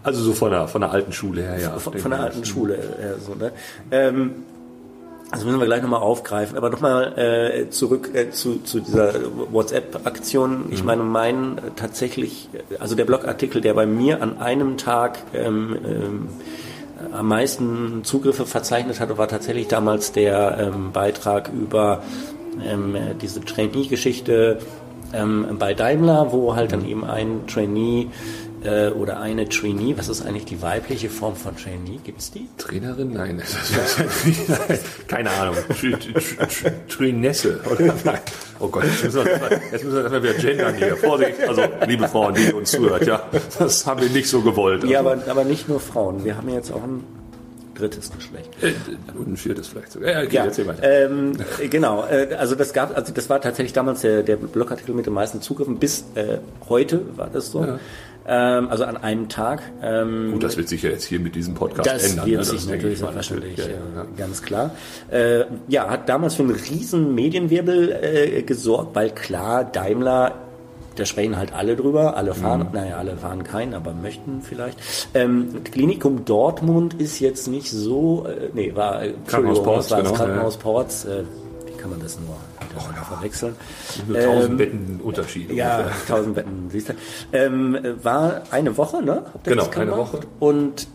Also 0.01 0.21
so 0.21 0.33
von 0.33 0.51
der, 0.51 0.67
von 0.67 0.81
der 0.81 0.91
alten 0.91 1.11
Schule 1.11 1.41
her, 1.41 1.59
ja. 1.59 1.77
Von, 1.77 1.97
von 1.97 2.11
der 2.11 2.21
alten 2.21 2.45
Schule 2.45 2.75
her, 2.75 3.15
so, 3.19 3.35
ne? 3.35 3.51
Ähm, 3.91 4.31
also 5.31 5.45
müssen 5.45 5.59
wir 5.59 5.67
gleich 5.67 5.83
nochmal 5.83 6.01
aufgreifen. 6.01 6.57
Aber 6.57 6.69
nochmal 6.69 7.17
äh, 7.17 7.69
zurück 7.69 8.09
äh, 8.13 8.31
zu, 8.31 8.63
zu 8.63 8.79
dieser 8.79 9.13
WhatsApp-Aktion. 9.51 10.65
Ich 10.71 10.81
mhm. 10.81 10.85
meine, 10.85 11.03
mein 11.03 11.57
äh, 11.57 11.61
tatsächlich, 11.75 12.49
also 12.79 12.95
der 12.95 13.05
Blogartikel, 13.05 13.61
der 13.61 13.75
bei 13.75 13.85
mir 13.85 14.23
an 14.23 14.39
einem 14.39 14.77
Tag 14.77 15.19
ähm, 15.33 15.77
ähm, 15.85 16.27
am 17.11 17.27
meisten 17.27 18.03
Zugriffe 18.03 18.45
verzeichnet 18.45 18.99
hatte, 18.99 19.17
war 19.17 19.27
tatsächlich 19.27 19.67
damals 19.67 20.11
der 20.11 20.57
ähm, 20.59 20.91
Beitrag 20.91 21.49
über 21.49 22.03
ähm, 22.65 22.95
diese 23.21 23.41
Trainee-Geschichte 23.41 24.59
ähm, 25.13 25.57
bei 25.57 25.73
Daimler, 25.73 26.31
wo 26.31 26.55
halt 26.55 26.71
dann 26.71 26.87
eben 26.87 27.03
ein 27.03 27.47
Trainee 27.47 28.07
äh, 28.63 28.89
oder 28.89 29.19
eine 29.19 29.47
Trainee. 29.47 29.95
Was 29.97 30.09
ist 30.09 30.21
eigentlich 30.25 30.45
die 30.45 30.61
weibliche 30.61 31.09
Form 31.09 31.35
von 31.35 31.55
Trainee? 31.55 31.99
Gibt 32.03 32.19
es 32.19 32.31
die? 32.31 32.47
Trainerin? 32.57 33.13
Nein. 33.13 33.41
Keine 35.07 35.29
Ahnung. 35.31 35.55
Trainesse. 36.87 37.59
Oh 38.59 38.67
Gott, 38.67 38.83
jetzt 38.83 39.03
müssen, 39.03 39.25
wir, 39.25 39.61
jetzt 39.71 39.83
müssen 39.83 39.93
wir 39.93 40.01
erstmal 40.01 40.23
wieder 40.23 40.33
gendern 40.33 40.75
hier. 40.75 40.97
Vorsicht, 40.97 41.41
also 41.47 41.63
liebe 41.87 42.07
Frauen, 42.07 42.33
die 42.33 42.51
uns 42.51 42.71
zuhört, 42.71 43.05
ja, 43.07 43.23
das 43.57 43.85
haben 43.85 44.01
wir 44.01 44.09
nicht 44.09 44.27
so 44.27 44.41
gewollt. 44.41 44.81
Also. 44.81 44.93
Ja, 44.93 44.99
aber, 44.99 45.17
aber 45.27 45.45
nicht 45.45 45.69
nur 45.69 45.79
Frauen. 45.79 46.25
Wir 46.25 46.35
haben 46.35 46.49
jetzt 46.49 46.71
auch 46.71 46.83
ein 46.83 47.03
drittes 47.75 48.11
Geschlecht. 48.11 48.49
Äh, 48.61 48.73
und 49.17 49.29
ein 49.29 49.37
viertes 49.37 49.69
vielleicht 49.69 49.93
sogar. 49.93 50.11
Ja, 50.11 50.19
okay, 50.19 50.35
ja, 50.35 50.45
erzähl 50.45 50.67
weiter. 50.67 50.83
Ähm, 50.83 51.31
genau, 51.69 52.05
äh, 52.05 52.35
also 52.37 52.55
das 52.55 52.73
gab, 52.73 52.97
also 52.97 53.13
das 53.13 53.29
war 53.29 53.39
tatsächlich 53.39 53.71
damals 53.71 54.01
der, 54.01 54.23
der 54.23 54.35
Blogartikel 54.35 54.93
mit 54.93 55.05
den 55.05 55.13
meisten 55.13 55.41
Zugriffen. 55.41 55.77
Bis 55.79 56.03
äh, 56.15 56.39
heute 56.67 57.01
war 57.15 57.29
das 57.31 57.51
so. 57.51 57.63
Ja 57.63 57.79
also 58.25 58.83
an 58.83 58.97
einem 58.97 59.29
Tag. 59.29 59.61
Ähm, 59.81 60.31
Gut, 60.33 60.43
das 60.43 60.57
wird 60.57 60.69
sich 60.69 60.83
ja 60.83 60.89
jetzt 60.89 61.05
hier 61.05 61.19
mit 61.19 61.35
diesem 61.35 61.53
Podcast 61.55 61.89
das 61.89 62.11
ändern. 62.11 62.25
Wird 62.27 62.37
ne? 62.37 62.43
sich 62.45 62.59
das 62.61 62.67
natürlich 62.67 62.99
selbstverständlich, 62.99 63.57
ja, 63.57 63.65
ja. 63.65 64.05
ganz 64.17 64.41
klar. 64.41 64.71
Äh, 65.09 65.45
ja, 65.67 65.89
hat 65.89 66.09
damals 66.09 66.35
für 66.35 66.43
einen 66.43 66.55
riesen 66.55 67.15
Medienwirbel 67.15 67.91
äh, 67.91 68.41
gesorgt, 68.43 68.95
weil 68.95 69.09
klar, 69.11 69.63
Daimler 69.63 70.35
da 70.99 71.05
sprechen 71.05 71.37
halt 71.37 71.53
alle 71.53 71.75
drüber, 71.75 72.17
alle 72.17 72.33
fahren, 72.33 72.67
mhm. 72.67 72.73
naja, 72.73 72.97
alle 72.97 73.15
fahren 73.15 73.43
keinen, 73.43 73.73
aber 73.73 73.93
möchten 73.93 74.41
vielleicht. 74.41 74.77
Ähm, 75.13 75.63
Klinikum 75.63 76.25
Dortmund 76.25 76.95
ist 76.95 77.19
jetzt 77.19 77.47
nicht 77.47 77.71
so, 77.71 78.27
äh, 78.27 78.49
nee, 78.53 78.75
war, 78.75 79.01
Krankenhaus 79.25 79.63
Ports, 79.63 79.89
genau, 79.89 80.11
Krankenhaus. 80.11 80.57
Ports, 80.57 81.05
äh, 81.05 81.23
wie 81.65 81.77
kann 81.77 81.89
man 81.91 82.01
das 82.01 82.19
nur 82.19 82.35
oh, 82.79 83.15
verwechseln. 83.15 83.55
Nur 84.07 84.19
tausend 84.19 84.51
ähm, 84.51 84.57
Betten 84.57 84.99
Unterschied. 85.03 85.51
Ja, 85.51 85.89
tausend 86.07 86.35
Betten, 86.35 86.69
siehst 86.69 86.89
du. 86.89 86.93
Ähm, 87.33 87.77
war 88.03 88.43
eine 88.51 88.77
Woche, 88.77 89.03
ne? 89.03 89.23
genau, 89.43 89.69
eine 89.75 89.97
Woche. 89.97 90.19
Und 90.39 90.87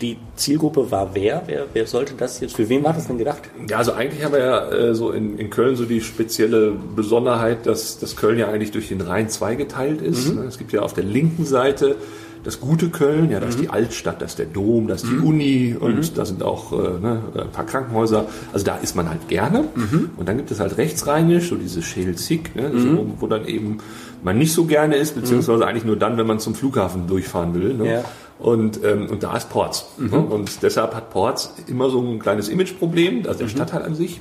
die 0.00 0.18
Zielgruppe 0.36 0.90
war 0.90 1.14
wer? 1.14 1.42
wer? 1.46 1.66
Wer 1.72 1.86
sollte 1.86 2.14
das 2.14 2.40
jetzt, 2.40 2.56
für 2.56 2.68
wen 2.68 2.84
war 2.84 2.92
das 2.92 3.06
denn 3.06 3.18
gedacht? 3.18 3.42
Ja, 3.68 3.78
also 3.78 3.92
eigentlich 3.92 4.24
haben 4.24 4.32
wir 4.32 4.40
ja 4.40 4.70
äh, 4.70 4.94
so 4.94 5.10
in, 5.10 5.38
in 5.38 5.50
Köln 5.50 5.76
so 5.76 5.84
die 5.84 6.00
spezielle 6.00 6.72
Besonderheit, 6.72 7.66
dass, 7.66 7.98
dass 7.98 8.16
Köln 8.16 8.38
ja 8.38 8.48
eigentlich 8.48 8.72
durch 8.72 8.88
den 8.88 9.00
Rhein 9.00 9.28
zweigeteilt 9.28 10.02
ist. 10.02 10.34
Mhm. 10.34 10.46
Es 10.46 10.58
gibt 10.58 10.72
ja 10.72 10.82
auf 10.82 10.92
der 10.92 11.04
linken 11.04 11.44
Seite 11.44 11.96
das 12.44 12.60
gute 12.60 12.88
Köln, 12.88 13.30
ja, 13.30 13.40
da 13.40 13.46
ist 13.46 13.58
mhm. 13.58 13.62
die 13.62 13.70
Altstadt, 13.70 14.20
da 14.20 14.26
ist 14.26 14.38
der 14.38 14.46
Dom, 14.46 14.88
da 14.88 14.94
ist 14.94 15.04
die 15.04 15.14
mhm. 15.14 15.24
Uni 15.24 15.76
und 15.78 15.96
mhm. 15.96 16.14
da 16.14 16.24
sind 16.24 16.42
auch 16.42 16.72
äh, 16.72 16.98
ne, 17.00 17.22
ein 17.36 17.50
paar 17.50 17.66
Krankenhäuser. 17.66 18.26
Also 18.52 18.66
da 18.66 18.76
ist 18.76 18.96
man 18.96 19.08
halt 19.08 19.28
gerne. 19.28 19.64
Mhm. 19.74 20.10
Und 20.16 20.28
dann 20.28 20.36
gibt 20.36 20.50
es 20.50 20.60
halt 20.60 20.76
rechtsrheinisch, 20.76 21.50
so 21.50 21.56
diese 21.56 21.82
Schelsig, 21.82 22.54
ne, 22.54 22.68
mhm. 22.68 23.14
wo, 23.18 23.26
dann 23.26 23.46
eben 23.46 23.78
man 24.22 24.38
nicht 24.38 24.52
so 24.52 24.64
gerne 24.64 24.96
ist, 24.96 25.14
beziehungsweise 25.14 25.66
eigentlich 25.66 25.84
nur 25.84 25.96
dann, 25.96 26.16
wenn 26.16 26.26
man 26.26 26.38
zum 26.38 26.54
Flughafen 26.54 27.06
durchfahren 27.06 27.54
will. 27.54 27.74
Ne? 27.74 27.92
Ja. 27.92 28.04
Und, 28.38 28.82
ähm, 28.84 29.08
und 29.08 29.22
da 29.22 29.36
ist 29.36 29.50
Ports. 29.50 29.86
Ne? 29.98 30.18
Und 30.18 30.62
deshalb 30.62 30.94
hat 30.94 31.10
Ports 31.10 31.54
immer 31.68 31.90
so 31.90 32.00
ein 32.00 32.18
kleines 32.18 32.48
Imageproblem, 32.48 33.22
also 33.26 33.40
der 33.40 33.48
Stadtteil 33.48 33.82
an 33.82 33.94
sich. 33.94 34.20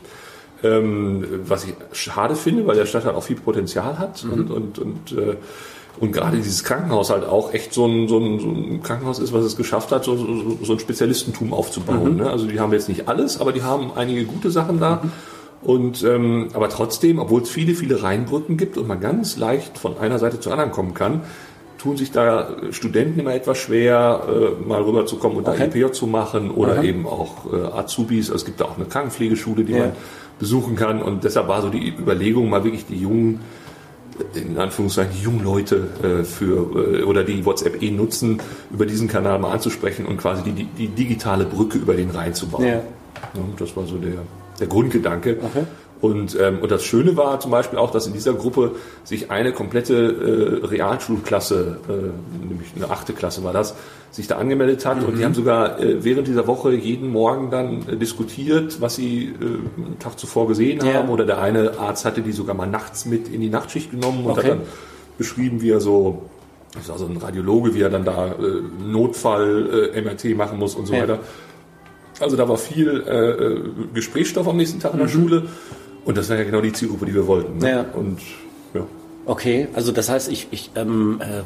Ähm, 0.63 1.25
was 1.47 1.65
ich 1.65 1.73
schade 1.91 2.35
finde, 2.35 2.67
weil 2.67 2.75
der 2.75 2.85
Stadtteil 2.85 3.15
auch 3.15 3.23
viel 3.23 3.35
Potenzial 3.35 3.97
hat 3.97 4.23
Mhm. 4.23 4.31
und, 4.31 4.51
und, 4.51 4.79
und, 4.79 5.11
äh, 5.17 5.35
und 5.99 6.11
gerade 6.13 6.37
dieses 6.37 6.63
Krankenhaus 6.63 7.09
halt 7.09 7.25
auch 7.25 7.53
echt 7.53 7.73
so 7.73 7.85
ein, 7.85 8.07
so 8.07 8.17
ein, 8.17 8.39
so 8.39 8.47
ein 8.47 8.81
Krankenhaus 8.83 9.19
ist, 9.19 9.33
was 9.33 9.43
es 9.45 9.55
geschafft 9.57 9.91
hat, 9.91 10.03
so, 10.03 10.15
so, 10.15 10.57
so 10.63 10.73
ein 10.73 10.79
Spezialistentum 10.79 11.53
aufzubauen. 11.53 12.15
Ne? 12.17 12.29
Also 12.29 12.47
die 12.47 12.59
haben 12.59 12.71
jetzt 12.73 12.89
nicht 12.89 13.07
alles, 13.07 13.39
aber 13.39 13.51
die 13.51 13.61
haben 13.61 13.91
einige 13.95 14.25
gute 14.25 14.49
Sachen 14.51 14.79
da. 14.79 15.01
Und 15.63 16.03
ähm, 16.03 16.47
aber 16.53 16.69
trotzdem, 16.69 17.19
obwohl 17.19 17.43
es 17.43 17.49
viele, 17.49 17.75
viele 17.75 18.01
Rheinbrücken 18.01 18.57
gibt 18.57 18.77
und 18.77 18.87
man 18.87 18.99
ganz 18.99 19.37
leicht 19.37 19.77
von 19.77 19.97
einer 19.99 20.17
Seite 20.17 20.39
zur 20.39 20.53
anderen 20.53 20.71
kommen 20.71 20.95
kann, 20.95 21.21
tun 21.77 21.97
sich 21.97 22.11
da 22.11 22.47
Studenten 22.71 23.19
immer 23.19 23.33
etwas 23.35 23.57
schwer, 23.59 24.21
äh, 24.27 24.67
mal 24.67 24.81
rüberzukommen 24.81 25.37
und 25.37 25.47
Okay. 25.47 25.57
da 25.59 25.65
EPJ 25.65 25.91
zu 25.91 26.07
machen 26.07 26.49
oder 26.51 26.73
Aha. 26.77 26.83
eben 26.83 27.05
auch 27.05 27.51
äh, 27.53 27.57
Azubis. 27.77 28.29
Also 28.31 28.37
es 28.37 28.45
gibt 28.45 28.59
da 28.59 28.65
auch 28.65 28.75
eine 28.77 28.85
Krankenpflegeschule, 28.85 29.63
die 29.63 29.73
Ja. 29.73 29.79
man 29.79 29.91
besuchen 30.39 30.75
kann. 30.75 31.01
Und 31.01 31.23
deshalb 31.23 31.47
war 31.47 31.61
so 31.61 31.69
die 31.69 31.89
Überlegung, 31.89 32.49
mal 32.49 32.63
wirklich 32.63 32.85
die 32.87 32.97
jungen, 32.99 33.41
in 34.33 34.57
Anführungszeichen, 34.57 35.13
die 35.17 35.23
jungen 35.23 35.43
Leute 35.43 35.87
äh, 36.03 36.23
für 36.23 36.99
äh, 36.99 37.03
oder 37.03 37.23
die 37.23 37.45
WhatsApp 37.45 37.81
eh 37.81 37.91
nutzen, 37.91 38.41
über 38.71 38.85
diesen 38.85 39.07
Kanal 39.07 39.39
mal 39.39 39.51
anzusprechen 39.51 40.05
und 40.05 40.17
quasi 40.17 40.43
die, 40.43 40.65
die, 40.65 40.87
digitale 40.87 41.45
Brücke 41.45 41.77
über 41.77 41.93
den 41.93 42.09
Rhein 42.09 42.33
zu 42.33 42.47
bauen. 42.47 42.65
Ja. 42.65 42.81
Ja, 43.35 43.43
das 43.57 43.75
war 43.75 43.85
so 43.85 43.97
der, 43.97 44.13
der 44.59 44.67
Grundgedanke. 44.67 45.37
Okay. 45.41 45.65
Und, 46.01 46.35
ähm, 46.39 46.59
und 46.61 46.71
das 46.71 46.83
Schöne 46.83 47.15
war 47.15 47.39
zum 47.39 47.51
Beispiel 47.51 47.77
auch, 47.77 47.91
dass 47.91 48.07
in 48.07 48.13
dieser 48.13 48.33
Gruppe 48.33 48.71
sich 49.03 49.29
eine 49.29 49.51
komplette 49.53 50.61
äh, 50.63 50.65
Realschulklasse, 50.65 51.77
äh, 51.87 52.47
nämlich 52.47 52.69
eine 52.75 52.89
achte 52.89 53.13
Klasse 53.13 53.43
war 53.43 53.53
das, 53.53 53.75
sich 54.09 54.27
da 54.27 54.37
angemeldet 54.37 54.83
hat. 54.85 55.01
Mhm. 55.01 55.05
Und 55.07 55.17
die 55.19 55.23
haben 55.25 55.35
sogar 55.35 55.79
äh, 55.79 56.03
während 56.03 56.27
dieser 56.27 56.47
Woche 56.47 56.73
jeden 56.73 57.09
Morgen 57.11 57.51
dann 57.51 57.87
äh, 57.87 57.97
diskutiert, 57.97 58.81
was 58.81 58.95
sie 58.95 59.25
äh, 59.25 59.83
einen 59.85 59.99
Tag 59.99 60.17
zuvor 60.17 60.47
gesehen 60.47 60.83
Ja. 60.83 60.95
haben. 60.95 61.09
Oder 61.09 61.25
der 61.25 61.39
eine 61.39 61.77
Arzt 61.79 62.03
hatte 62.03 62.21
die 62.21 62.31
sogar 62.31 62.55
mal 62.55 62.67
nachts 62.67 63.05
mit 63.05 63.27
in 63.29 63.39
die 63.41 63.49
Nachtschicht 63.49 63.91
genommen 63.91 64.25
und 64.25 64.31
Okay. 64.31 64.41
hat 64.41 64.49
dann 64.49 64.61
beschrieben, 65.19 65.61
wie 65.61 65.69
er 65.69 65.81
so, 65.81 66.23
das 66.73 66.89
war 66.89 66.97
so 66.97 67.05
ein 67.05 67.17
Radiologe, 67.17 67.75
wie 67.75 67.81
er 67.81 67.89
dann 67.91 68.05
da 68.05 68.27
äh, 68.29 68.33
Notfall 68.85 69.91
äh, 69.93 70.01
MRT 70.01 70.35
machen 70.35 70.57
muss 70.57 70.73
und 70.73 70.87
so 70.87 70.93
Ja. 70.95 71.01
weiter. 71.03 71.19
Also 72.19 72.35
da 72.37 72.47
war 72.47 72.57
viel 72.57 73.03
äh, 73.07 73.29
äh, 73.29 73.59
Gesprächsstoff 73.93 74.47
am 74.47 74.57
nächsten 74.57 74.79
Tag 74.79 74.93
in 74.93 74.99
der 74.99 75.07
Schule. 75.07 75.43
Und 76.05 76.17
das 76.17 76.29
war 76.29 76.37
ja 76.37 76.43
genau 76.43 76.61
die 76.61 76.73
Zielgruppe, 76.73 77.05
die 77.05 77.13
wir 77.13 77.27
wollten. 77.27 77.59
Ne? 77.59 77.65
Mhm. 77.65 77.67
Ja. 77.67 77.85
Und 77.93 78.19
ja. 78.73 78.81
Okay, 79.25 79.67
also 79.73 79.91
das 79.91 80.09
heißt, 80.09 80.31
ich, 80.31 80.47
ich 80.51 80.71
ähm, 80.75 81.21
äh, 81.21 81.43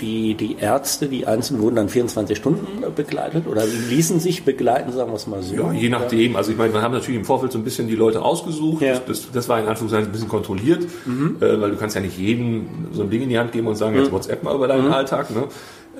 die, 0.00 0.34
die 0.34 0.56
Ärzte, 0.58 1.08
die 1.08 1.26
Einzelnen 1.26 1.62
wurden 1.62 1.76
dann 1.76 1.88
24 1.88 2.36
Stunden 2.36 2.82
äh, 2.82 2.90
begleitet 2.94 3.46
oder 3.46 3.64
ließen 3.64 4.20
sich 4.20 4.44
begleiten, 4.44 4.92
sagen 4.92 5.10
wir 5.10 5.16
es 5.16 5.26
mal 5.26 5.42
so. 5.42 5.54
Ja, 5.54 5.72
je 5.72 5.88
nachdem. 5.88 6.36
Also 6.36 6.50
ich 6.50 6.58
meine, 6.58 6.72
wir 6.74 6.82
haben 6.82 6.92
natürlich 6.92 7.18
im 7.18 7.24
Vorfeld 7.24 7.52
so 7.52 7.58
ein 7.58 7.64
bisschen 7.64 7.88
die 7.88 7.94
Leute 7.94 8.22
ausgesucht. 8.22 8.82
Ja. 8.82 8.98
Das, 9.06 9.30
das 9.32 9.48
war 9.48 9.60
in 9.60 9.66
Anführungszeichen 9.66 10.08
ein 10.08 10.12
bisschen 10.12 10.28
kontrolliert, 10.28 10.84
äh, 10.84 11.60
weil 11.60 11.70
du 11.70 11.76
kannst 11.76 11.94
ja 11.94 12.02
nicht 12.02 12.18
jedem 12.18 12.66
so 12.92 13.02
ein 13.02 13.10
Ding 13.10 13.22
in 13.22 13.28
die 13.28 13.38
Hand 13.38 13.52
geben 13.52 13.68
und 13.68 13.76
sagen, 13.76 13.96
jetzt 13.96 14.12
WhatsApp 14.12 14.42
mal 14.42 14.54
über 14.54 14.68
deinen 14.68 14.92
Alltag. 14.92 15.30
Ne? 15.30 15.44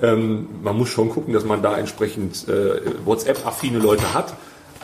Ähm, 0.01 0.47
man 0.61 0.77
muss 0.77 0.89
schon 0.89 1.09
gucken, 1.09 1.33
dass 1.33 1.45
man 1.45 1.61
da 1.61 1.77
entsprechend 1.77 2.47
äh, 2.49 2.81
WhatsApp-affine 3.05 3.79
Leute 3.79 4.13
hat. 4.13 4.33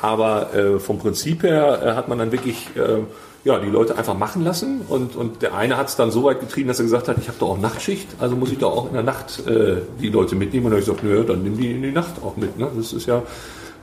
Aber 0.01 0.53
äh, 0.53 0.79
vom 0.79 0.99
Prinzip 0.99 1.43
her 1.43 1.81
äh, 1.83 1.91
hat 1.93 2.07
man 2.07 2.17
dann 2.17 2.31
wirklich 2.31 2.67
äh, 2.75 2.99
ja, 3.43 3.59
die 3.59 3.69
Leute 3.69 3.97
einfach 3.97 4.17
machen 4.17 4.43
lassen. 4.43 4.81
Und, 4.87 5.15
und 5.15 5.41
der 5.41 5.55
eine 5.55 5.77
hat 5.77 5.87
es 5.87 5.95
dann 5.95 6.11
so 6.11 6.23
weit 6.23 6.39
getrieben, 6.39 6.67
dass 6.67 6.79
er 6.79 6.83
gesagt 6.83 7.07
hat, 7.07 7.17
ich 7.17 7.27
habe 7.27 7.37
doch 7.39 7.51
auch 7.51 7.57
Nachtschicht, 7.57 8.07
also 8.19 8.35
muss 8.35 8.51
ich 8.51 8.57
doch 8.57 8.75
auch 8.75 8.87
in 8.87 8.93
der 8.93 9.03
Nacht 9.03 9.47
äh, 9.47 9.77
die 10.01 10.09
Leute 10.09 10.35
mitnehmen. 10.35 10.65
Und 10.65 10.71
dann 10.71 10.81
habe 10.81 10.91
ich 10.91 10.99
gesagt, 10.99 11.03
nö, 11.03 11.23
dann 11.23 11.43
nimm 11.43 11.57
die 11.57 11.71
in 11.71 11.81
die 11.81 11.91
Nacht 11.91 12.21
auch 12.23 12.35
mit. 12.37 12.57
Ne? 12.57 12.67
Das 12.75 12.93
ist 12.93 13.05
ja 13.05 13.23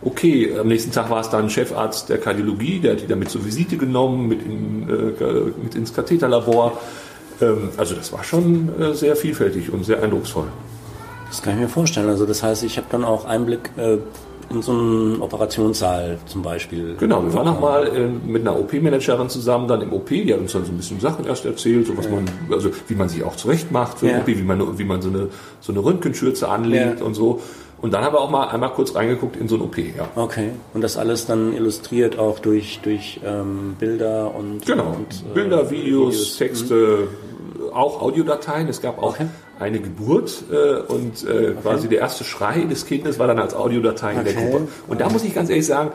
okay. 0.03 0.57
Am 0.59 0.69
nächsten 0.69 0.93
Tag 0.93 1.11
war 1.11 1.21
es 1.21 1.31
dann 1.31 1.49
Chefarzt 1.49 2.09
der 2.09 2.19
Kardiologie, 2.19 2.81
der 2.81 2.93
hat 2.93 3.01
die 3.01 3.07
dann 3.07 3.19
mit 3.19 3.31
zur 3.31 3.45
Visite 3.45 3.77
genommen, 3.77 4.29
mit, 4.29 4.43
in, 4.43 4.89
äh, 4.89 5.63
mit 5.63 5.75
ins 5.75 5.95
Katheterlabor. 5.95 6.79
Ähm, 7.41 7.71
also 7.77 7.95
das 7.95 8.13
war 8.13 8.25
schon 8.25 8.71
äh, 8.81 8.95
sehr 8.95 9.17
vielfältig 9.17 9.73
und 9.73 9.85
sehr 9.85 10.03
eindrucksvoll. 10.03 10.49
Das 11.29 11.43
kann 11.43 11.55
ich 11.55 11.61
mir 11.61 11.69
vorstellen. 11.69 12.09
Also 12.09 12.27
das 12.27 12.43
heißt, 12.43 12.63
ich 12.63 12.77
habe 12.77 12.87
dann 12.91 13.05
auch 13.05 13.25
Einblick 13.25 13.71
äh, 13.77 13.99
in 14.51 14.63
so 14.63 14.73
einen 14.73 15.21
Operationssaal 15.23 16.19
zum 16.27 16.43
Beispiel. 16.43 16.97
Genau, 16.99 17.23
wir 17.25 17.33
waren 17.35 17.47
nochmal 17.47 17.87
äh, 17.89 18.09
mit 18.09 18.43
einer 18.43 18.59
OP-Managerin 18.59 19.29
zusammen 19.29 19.67
dann 19.69 19.81
im 19.83 19.93
OP, 19.93 20.09
die 20.09 20.33
hat 20.33 20.41
uns 20.41 20.53
dann 20.53 20.65
so 20.65 20.73
ein 20.73 20.77
bisschen 20.77 21.01
Sachen 21.01 21.27
erst 21.27 21.45
erzählt, 21.45 21.87
so 21.87 21.97
was 21.97 22.09
man, 22.09 22.25
also 22.51 22.71
wie 22.89 22.95
man 22.95 23.09
sich 23.09 23.25
auch 23.25 23.37
zurecht 23.37 23.71
macht 23.73 23.99
für 23.99 24.09
Ja. 24.09 24.19
OP, 24.19 24.27
wie 24.29 24.43
man, 24.43 24.79
wie 24.79 24.85
man 24.85 25.03
so 25.03 25.09
eine, 25.09 25.29
so 25.61 25.73
eine 25.73 25.85
Röntgenschürze 25.85 26.49
anlegt 26.49 27.01
Ja. 27.01 27.05
und 27.07 27.15
so. 27.15 27.41
Und 27.83 27.93
dann 27.93 28.03
haben 28.05 28.15
wir 28.15 28.21
auch 28.21 28.31
mal 28.31 28.49
einmal 28.49 28.71
kurz 28.71 28.95
reingeguckt 28.95 29.37
in 29.37 29.49
so 29.49 29.57
ein 29.57 29.61
OP, 29.63 29.77
ja. 29.79 30.09
Okay. 30.17 30.51
Und 30.73 30.81
das 30.83 30.97
alles 30.97 31.27
dann 31.27 31.53
illustriert 31.53 32.19
auch 32.19 32.39
durch, 32.39 32.81
durch 32.83 33.21
ähm, 33.25 33.77
Bilder 33.79 34.35
und, 34.35 34.65
Genau, 34.65 34.95
und 34.97 35.25
äh, 35.31 35.35
Bilder, 35.35 35.71
Videos, 35.71 36.37
Texte, 36.39 37.09
auch 37.75 38.01
Audiodateien. 38.01 38.69
Es 38.69 38.81
gab 38.81 38.99
auch 39.03 39.11
Okay. 39.11 39.27
Eine 39.59 39.81
Geburt 39.81 40.45
äh, 40.53 40.81
und 40.93 41.25
äh, 41.29 41.53
quasi 41.63 41.89
der 41.89 42.01
erste 42.01 42.25
Schrei 42.25 42.61
des 42.65 42.87
Kindes 42.87 43.19
war 43.19 43.27
dann 43.27 43.39
als 43.39 43.55
Audiodatei 43.55 44.13
in 44.13 44.25
der 44.25 44.35
Okay. 44.37 44.51
Gruppe. 44.51 44.69
Und 44.89 45.01
da 45.01 45.09
muss 45.09 45.25
ich 45.25 45.35
ganz 45.35 45.49
ehrlich 45.51 45.67
sagen, 45.67 45.91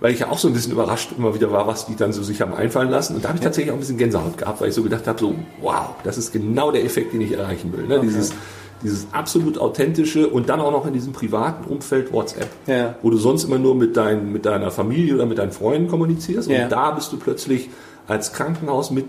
weil 0.00 0.12
ich 0.12 0.20
ja 0.20 0.28
auch 0.30 0.36
so 0.38 0.48
ein 0.48 0.54
bisschen 0.54 0.72
überrascht 0.72 1.10
immer 1.16 1.34
wieder 1.34 1.50
war, 1.50 1.66
was 1.66 1.86
die 1.86 1.96
dann 1.96 2.12
so 2.12 2.22
sich 2.22 2.42
haben 2.42 2.52
einfallen 2.52 2.90
lassen. 2.90 3.14
Und 3.16 3.24
da 3.24 3.28
habe 3.28 3.38
ich 3.38 3.44
tatsächlich 3.44 3.70
auch 3.72 3.76
ein 3.76 3.80
bisschen 3.80 3.96
Gänsehaut 3.96 4.36
gehabt, 4.36 4.60
weil 4.60 4.68
ich 4.68 4.74
so 4.74 4.82
gedacht 4.82 5.06
habe, 5.06 5.18
so, 5.18 5.34
wow, 5.62 5.94
das 6.04 6.18
ist 6.18 6.32
genau 6.32 6.70
der 6.70 6.84
Effekt, 6.84 7.14
den 7.14 7.22
ich 7.22 7.32
erreichen 7.32 7.72
will. 7.74 7.86
Ne? 7.86 8.00
Dieses, 8.00 8.34
dieses 8.82 9.06
absolut 9.12 9.56
authentische 9.56 10.28
und 10.28 10.50
dann 10.50 10.60
auch 10.60 10.70
noch 10.70 10.86
in 10.86 10.92
diesem 10.92 11.14
privaten 11.14 11.64
Umfeld 11.70 12.12
WhatsApp, 12.12 12.48
Ja. 12.66 12.96
wo 13.00 13.08
du 13.08 13.16
sonst 13.16 13.44
immer 13.44 13.58
nur 13.58 13.74
mit, 13.74 13.96
dein, 13.96 14.30
mit 14.30 14.44
deiner 14.44 14.70
Familie 14.70 15.14
oder 15.14 15.24
mit 15.24 15.38
deinen 15.38 15.52
Freunden 15.52 15.88
kommunizierst. 15.88 16.50
Ja. 16.50 16.64
Und 16.64 16.72
da 16.72 16.90
bist 16.90 17.10
du 17.12 17.16
plötzlich 17.16 17.70
als 18.06 18.34
Krankenhaus 18.34 18.90
mit 18.90 19.06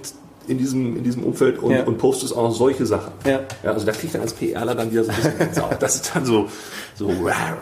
in 0.47 0.57
diesem, 0.57 0.97
in 0.97 1.03
diesem 1.03 1.23
Umfeld 1.23 1.59
und, 1.59 1.71
Ja. 1.71 1.83
und 1.83 1.97
postest 1.97 2.35
auch 2.35 2.43
noch 2.43 2.55
solche 2.55 2.85
Sachen. 2.85 3.11
Ja. 3.25 3.41
Ja, 3.63 3.71
also 3.71 3.85
da 3.85 3.91
kriegt 3.91 4.13
dann 4.13 4.21
als 4.21 4.33
PRler 4.33 4.75
dann 4.75 4.91
wieder 4.91 5.03
so 5.03 5.09
ein 5.11 5.15
bisschen 5.15 5.37
Gänsehaut. 5.37 5.77
Das 5.81 5.95
ist 5.95 6.11
dann 6.15 6.25
so, 6.25 6.47
so, 6.95 7.07
rar. 7.23 7.57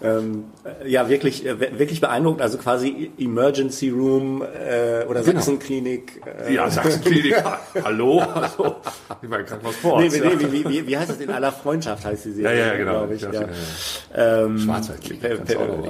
Ähm, 0.00 0.44
äh, 0.82 0.88
ja, 0.88 1.08
wirklich, 1.08 1.44
äh, 1.44 1.78
wirklich 1.78 2.00
beeindruckend. 2.00 2.40
Also 2.40 2.56
quasi 2.58 3.10
Emergency 3.18 3.90
Room 3.90 4.42
äh, 4.42 5.04
oder 5.06 5.22
Genau. 5.22 5.38
Sachsenklinik. 5.38 6.20
Äh, 6.46 6.54
ja, 6.54 6.70
Sachsenklinik, 6.70 7.34
hallo, 7.84 8.20
also, 8.20 8.76
ich 9.20 9.28
meine 9.28 9.44
Krankenhaus 9.44 9.74
Ports, 9.76 10.12
Nee, 10.14 10.18
ja. 10.20 10.24
nee, 10.30 10.38
wie, 10.38 10.52
wie, 10.52 10.68
wie, 10.68 10.86
wie 10.86 10.96
heißt 10.98 11.10
das? 11.10 11.18
In 11.20 11.30
aller 11.30 11.50
Freundschaft 11.50 12.04
heißt 12.04 12.26
die 12.26 12.28
Ja, 12.30 12.34
Serie. 12.50 12.66
ja, 12.66 12.74
genau. 12.76 12.92
glaub 13.06 13.12
Ich, 13.12 13.22
Ja, 13.22 13.32
ja. 13.32 13.40
ja, 14.16 14.44
Ähm, 14.44 14.58
Schwarzwaldklinik, 14.60 15.22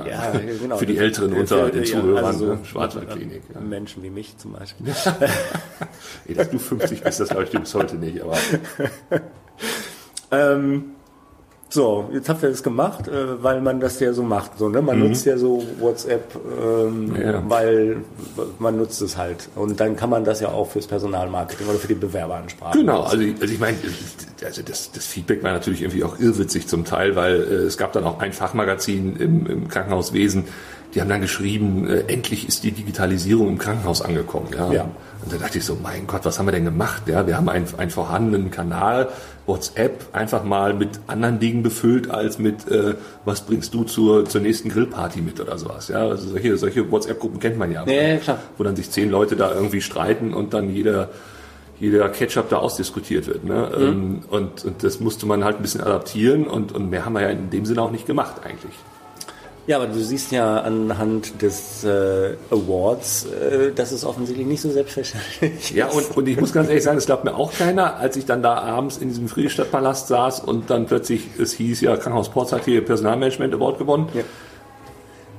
ja, 0.09 0.31
genau. 0.62 0.77
Für 0.79 0.87
die 0.87 0.97
Älteren 0.97 1.33
unter 1.35 1.69
den 1.71 1.85
ja, 1.85 1.91
Zuhörern, 2.00 2.25
also 2.25 2.47
so 2.47 2.53
ne? 2.55 2.59
Schwarzwaldklinik, 2.65 3.43
ja. 3.55 3.61
Menschen 3.61 4.03
wie 4.03 4.11
mich 4.11 4.38
zum 4.38 4.53
Beispiel. 4.53 4.87
Ey, 6.27 6.35
dass 6.35 6.49
du 6.50 6.59
50 6.59 7.03
bist, 7.03 7.21
das 7.21 7.29
glaube 7.29 7.45
ich 7.45 7.50
dir 7.50 7.61
bis 7.61 7.75
heute 7.75 7.97
nicht, 7.97 8.23
aber 8.23 8.37
ähm, 10.31 10.93
so, 11.71 12.09
jetzt 12.15 12.29
habt 12.31 12.43
ihr 12.43 12.49
das 12.49 12.63
gemacht, 12.63 13.09
äh, 13.09 13.43
weil 13.43 13.61
man 13.61 13.79
das 13.79 14.01
ja 14.01 14.13
so 14.15 14.23
macht. 14.23 14.59
So, 14.59 14.69
ne? 14.71 14.81
Man 14.81 14.99
nutzt 15.01 15.27
ja 15.27 15.37
so 15.37 15.63
WhatsApp, 15.79 16.25
ähm, 16.63 17.09
Mhm. 17.09 17.17
Ja. 17.21 17.43
weil 17.49 17.97
man 18.59 18.77
nutzt 18.79 19.03
es 19.03 19.17
halt. 19.19 19.49
Und 19.55 19.79
dann 19.79 19.95
kann 19.95 20.09
man 20.09 20.25
das 20.25 20.41
ja 20.41 20.49
auch 20.49 20.71
fürs 20.71 20.87
Personalmarketing 20.87 21.67
oder 21.69 21.79
für 21.79 21.89
die 21.89 21.95
Bewerberansprache. 21.95 22.79
Genau, 22.79 23.03
also 23.03 23.19
ich, 23.23 23.35
also 23.41 23.53
ich 23.53 23.61
meine, 23.61 23.77
also 24.45 24.63
das, 24.63 24.93
das 24.93 25.05
Feedback 25.07 25.43
war 25.43 25.53
natürlich 25.53 25.83
irgendwie 25.83 26.05
auch 26.05 26.19
irrwitzig 26.19 26.69
zum 26.69 26.85
Teil, 26.87 27.17
weil 27.17 27.35
äh, 27.35 27.55
es 27.67 27.77
gab 27.77 27.93
dann 27.93 28.05
auch 28.05 28.19
ein 28.21 28.33
Fachmagazin 28.33 29.17
im, 29.17 29.47
im 29.47 29.69
Krankenhauswesen, 29.69 30.45
die 30.95 31.00
haben 31.00 31.09
dann 31.09 31.21
geschrieben, 31.21 31.87
äh, 31.87 32.04
endlich 32.12 32.49
ist 32.49 32.64
die 32.64 32.73
Digitalisierung 32.73 33.49
im 33.49 33.59
Krankenhaus 33.59 34.02
angekommen. 34.02 34.49
Ja? 34.57 34.73
Ja. 34.73 34.83
Und 35.23 35.33
da 35.33 35.37
dachte 35.37 35.59
ich 35.59 35.64
so, 35.64 35.76
mein 35.83 36.07
Gott, 36.07 36.25
was 36.25 36.38
haben 36.38 36.47
wir 36.47 36.52
denn 36.52 36.64
gemacht? 36.64 37.02
Ja, 37.07 37.26
wir 37.26 37.37
haben 37.37 37.49
einen, 37.49 37.66
einen 37.76 37.90
vorhandenen 37.90 38.50
Kanal, 38.50 39.09
WhatsApp, 39.47 40.07
einfach 40.12 40.45
mal 40.45 40.75
mit 40.75 41.00
anderen 41.07 41.40
Dingen 41.40 41.62
befüllt, 41.62 42.11
als 42.11 42.38
mit, 42.38 42.68
äh, 42.68 42.95
was 43.25 43.42
bringst 43.42 43.75
du 43.75 43.85
zur, 43.85 44.26
zur 44.26 44.40
nächsten 44.40 44.68
Grillparty 44.68 45.21
mit 45.21 45.40
oder 45.40 45.59
sowas. 45.59 45.88
Ja, 45.88 46.00
also 46.09 46.28
solche, 46.28 46.57
solche 46.57 46.90
WhatsApp-Gruppen 46.90 47.40
kennt 47.40 47.59
man 47.59 47.73
ja. 47.73 47.85
Ja, 47.87 48.02
ja, 48.02 48.16
klar. 48.16 48.38
Wo 48.57 48.64
dann 48.64 48.76
sich 48.76 48.90
zehn 48.90 49.11
Leute 49.11 49.37
da 49.37 49.52
irgendwie 49.52 49.80
streiten 49.80 50.33
und 50.33 50.54
dann 50.54 50.71
jeder 50.71 51.11
jeder 51.80 52.09
Ketchup 52.09 52.49
da 52.49 52.57
ausdiskutiert 52.57 53.28
wird. 53.28 53.45
Ne? 53.45 53.71
Mhm. 53.76 53.85
Ähm, 53.85 54.23
Und, 54.30 54.64
und 54.64 54.83
das 54.83 54.99
musste 54.99 55.26
man 55.26 55.45
halt 55.45 55.57
ein 55.57 55.62
bisschen 55.62 55.80
adaptieren 55.80 56.47
und, 56.47 56.73
und 56.73 56.90
mehr 56.90 57.04
haben 57.04 57.12
wir 57.12 57.23
ja 57.23 57.28
in 57.28 57.50
dem 57.50 57.64
Sinne 57.66 57.83
auch 57.83 57.92
nicht 57.92 58.04
gemacht 58.04 58.40
eigentlich. 58.45 58.75
Ja, 59.69 59.77
aber 59.77 59.87
du 59.87 60.03
siehst 60.03 60.33
ja 60.33 60.63
anhand 60.63 61.43
des 61.43 61.85
äh, 61.85 62.37
Awards, 62.51 63.27
äh, 63.27 63.71
dass 63.71 63.93
es 63.93 64.03
offensichtlich 64.03 64.47
nicht 64.47 64.63
so 64.63 64.71
selbstverständlich 64.71 65.73
Ja, 65.73 65.89
ist. 65.89 65.95
und, 65.95 66.17
und 66.17 66.27
ich 66.27 66.41
muss 66.41 66.55
ganz 66.55 66.71
ehrlich 66.71 66.83
sagen, 66.83 66.97
das 66.97 67.05
glaubt 67.05 67.25
mir 67.25 67.35
auch 67.35 67.53
keiner, 67.53 67.97
als 67.99 68.17
ich 68.17 68.25
dann 68.25 68.43
da 68.43 68.55
abends 68.55 68.97
in 68.97 69.09
diesem 69.11 69.29
Friedrichstadtpalast 69.29 70.09
saß 70.09 70.41
und 70.41 70.71
dann 70.71 70.87
plötzlich, 70.87 71.29
es 71.39 71.53
hieß 71.53 71.83
ja, 71.83 71.99
Krankenhaus 71.99 72.31
Ports 72.31 72.53
hat 72.53 72.65
hier 72.65 72.83
Personalmanagement 72.83 73.53
Award 73.53 73.77
gewonnen. 73.77 74.09
Ja. 74.15 74.23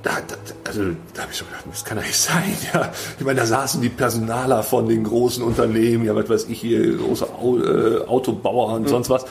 Da, 0.04 0.10
da, 0.28 0.36
also, 0.64 0.82
da 1.12 1.22
habe 1.22 1.32
ich 1.32 1.38
so 1.38 1.44
gedacht, 1.46 1.64
das 1.68 1.84
kann 1.84 1.98
doch 1.98 2.04
nicht 2.04 2.16
sein. 2.16 2.56
Ja. 2.72 2.92
Ich 3.18 3.24
meine, 3.24 3.40
da 3.40 3.46
saßen 3.46 3.82
die 3.82 3.88
Personaler 3.88 4.62
von 4.62 4.88
den 4.88 5.02
großen 5.02 5.42
Unternehmen, 5.42 6.04
ja, 6.04 6.14
was 6.14 6.30
weiß 6.30 6.46
ich 6.48 6.60
hier, 6.60 6.98
große 6.98 7.26
Au, 7.26 7.58
äh, 7.58 8.06
Autobauer 8.06 8.74
und 8.74 8.88
sonst 8.88 9.10
was. 9.10 9.24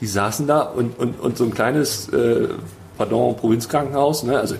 Die 0.00 0.06
saßen 0.06 0.46
da 0.46 0.62
und, 0.62 0.98
und, 0.98 1.20
und 1.20 1.36
so 1.36 1.44
ein 1.44 1.52
kleines 1.52 2.08
äh, 2.08 2.48
pardon, 2.98 3.36
Provinzkrankenhaus, 3.36 4.24
ne? 4.24 4.38
also 4.38 4.56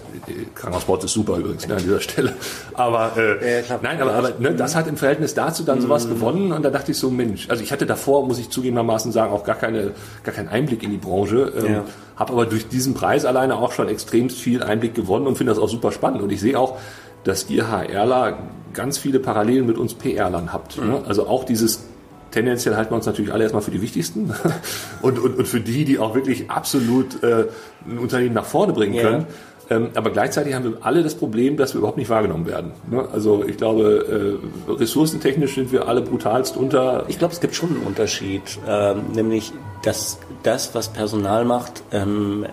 Krankenhauswort 0.54 1.04
ist 1.04 1.12
super 1.12 1.36
übrigens 1.36 1.66
ne, 1.66 1.74
an 1.74 1.82
dieser 1.82 2.00
Stelle, 2.00 2.34
aber 2.74 3.12
äh, 3.16 3.60
ja, 3.68 3.78
nein, 3.82 4.00
aber, 4.00 4.14
aber 4.14 4.32
ne, 4.38 4.54
das 4.54 4.76
hat 4.76 4.86
im 4.86 4.96
Verhältnis 4.96 5.34
dazu 5.34 5.64
dann 5.64 5.80
sowas 5.80 6.06
mhm. 6.06 6.10
gewonnen 6.10 6.52
und 6.52 6.62
da 6.62 6.70
dachte 6.70 6.92
ich 6.92 6.98
so, 6.98 7.10
Mensch, 7.10 7.50
also 7.50 7.62
ich 7.62 7.72
hatte 7.72 7.84
davor, 7.84 8.26
muss 8.26 8.38
ich 8.38 8.48
zugegebenermaßen 8.48 9.12
sagen, 9.12 9.32
auch 9.32 9.44
gar 9.44 9.56
keine, 9.56 9.90
gar 10.22 10.34
keinen 10.34 10.48
Einblick 10.48 10.82
in 10.84 10.90
die 10.90 10.96
Branche, 10.96 11.52
ähm, 11.58 11.72
ja. 11.72 11.84
habe 12.16 12.32
aber 12.32 12.46
durch 12.46 12.68
diesen 12.68 12.94
Preis 12.94 13.24
alleine 13.24 13.56
auch 13.56 13.72
schon 13.72 13.88
extrem 13.88 14.30
viel 14.30 14.62
Einblick 14.62 14.94
gewonnen 14.94 15.26
und 15.26 15.36
finde 15.36 15.52
das 15.52 15.60
auch 15.60 15.68
super 15.68 15.90
spannend 15.92 16.22
und 16.22 16.30
ich 16.30 16.40
sehe 16.40 16.58
auch, 16.58 16.78
dass 17.24 17.50
ihr 17.50 17.68
HRler 17.68 18.38
ganz 18.72 18.98
viele 18.98 19.18
Parallelen 19.18 19.66
mit 19.66 19.76
uns 19.76 19.94
PRlern 19.94 20.52
habt. 20.52 20.78
Ne? 20.78 20.84
Mhm. 20.84 20.90
Ne? 20.90 21.02
Also 21.06 21.26
auch 21.26 21.44
dieses 21.44 21.84
tendenziell 22.30 22.76
halten 22.76 22.92
wir 22.92 22.96
uns 22.96 23.06
natürlich 23.06 23.32
alle 23.32 23.44
erstmal 23.44 23.62
für 23.62 23.70
die 23.70 23.82
wichtigsten 23.82 24.32
und, 25.02 25.18
und, 25.18 25.38
und 25.38 25.48
für 25.48 25.60
die, 25.60 25.84
die 25.84 25.98
auch 25.98 26.14
wirklich 26.14 26.50
absolut 26.50 27.22
äh, 27.22 27.46
ein 27.86 27.98
Unternehmen 27.98 28.34
nach 28.34 28.44
vorne 28.44 28.72
bringen 28.72 28.94
ja. 28.94 29.02
können. 29.02 29.26
Ähm, 29.70 29.90
aber 29.94 30.10
gleichzeitig 30.10 30.54
haben 30.54 30.64
wir 30.64 30.78
alle 30.80 31.02
das 31.02 31.14
Problem, 31.14 31.56
dass 31.56 31.74
wir 31.74 31.78
überhaupt 31.78 31.98
nicht 31.98 32.08
wahrgenommen 32.08 32.46
werden. 32.46 32.72
Ne? 32.90 33.06
Also 33.12 33.44
ich 33.44 33.58
glaube, 33.58 34.38
äh, 34.68 34.72
ressourcentechnisch 34.72 35.54
sind 35.56 35.72
wir 35.72 35.88
alle 35.88 36.00
brutalst 36.00 36.56
unter. 36.56 37.04
Ich 37.08 37.18
glaube, 37.18 37.34
es 37.34 37.40
gibt 37.40 37.54
schon 37.54 37.70
einen 37.70 37.82
Unterschied, 37.82 38.58
ähm, 38.66 39.12
nämlich 39.14 39.52
dass 39.82 40.18
das, 40.42 40.74
was 40.74 40.88
Personal 40.88 41.44
macht, 41.44 41.82
ähm, 41.92 42.46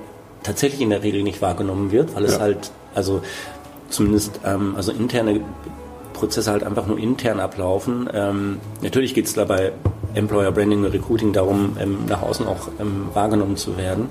tatsächlich 0.44 0.82
in 0.82 0.90
der 0.90 1.04
Regel 1.04 1.24
nicht 1.24 1.42
wahrgenommen 1.42 1.92
wird, 1.92 2.16
weil 2.16 2.26
es 2.26 2.40
halt, 2.40 2.72
also 2.94 3.22
zumindest 3.90 4.42
ähm, 4.46 4.74
also 4.76 4.92
interne 4.92 5.42
Prozesse 6.16 6.52
halt 6.52 6.64
einfach 6.64 6.88
nur 6.88 6.98
intern 6.98 7.40
ablaufen. 7.40 8.10
Ähm, 8.14 8.58
natürlich 8.82 9.14
geht 9.14 9.28
es 9.28 9.34
dabei 9.34 9.74
Employer 10.14 10.52
Branding 10.52 10.86
und 10.86 10.92
Recruiting 10.92 11.34
darum, 11.34 11.78
ähm, 11.80 12.06
nach 12.08 12.22
außen 12.22 12.48
auch 12.48 12.70
ähm, 12.80 13.10
wahrgenommen 13.14 13.58
zu 13.58 13.78
werden. 13.78 14.10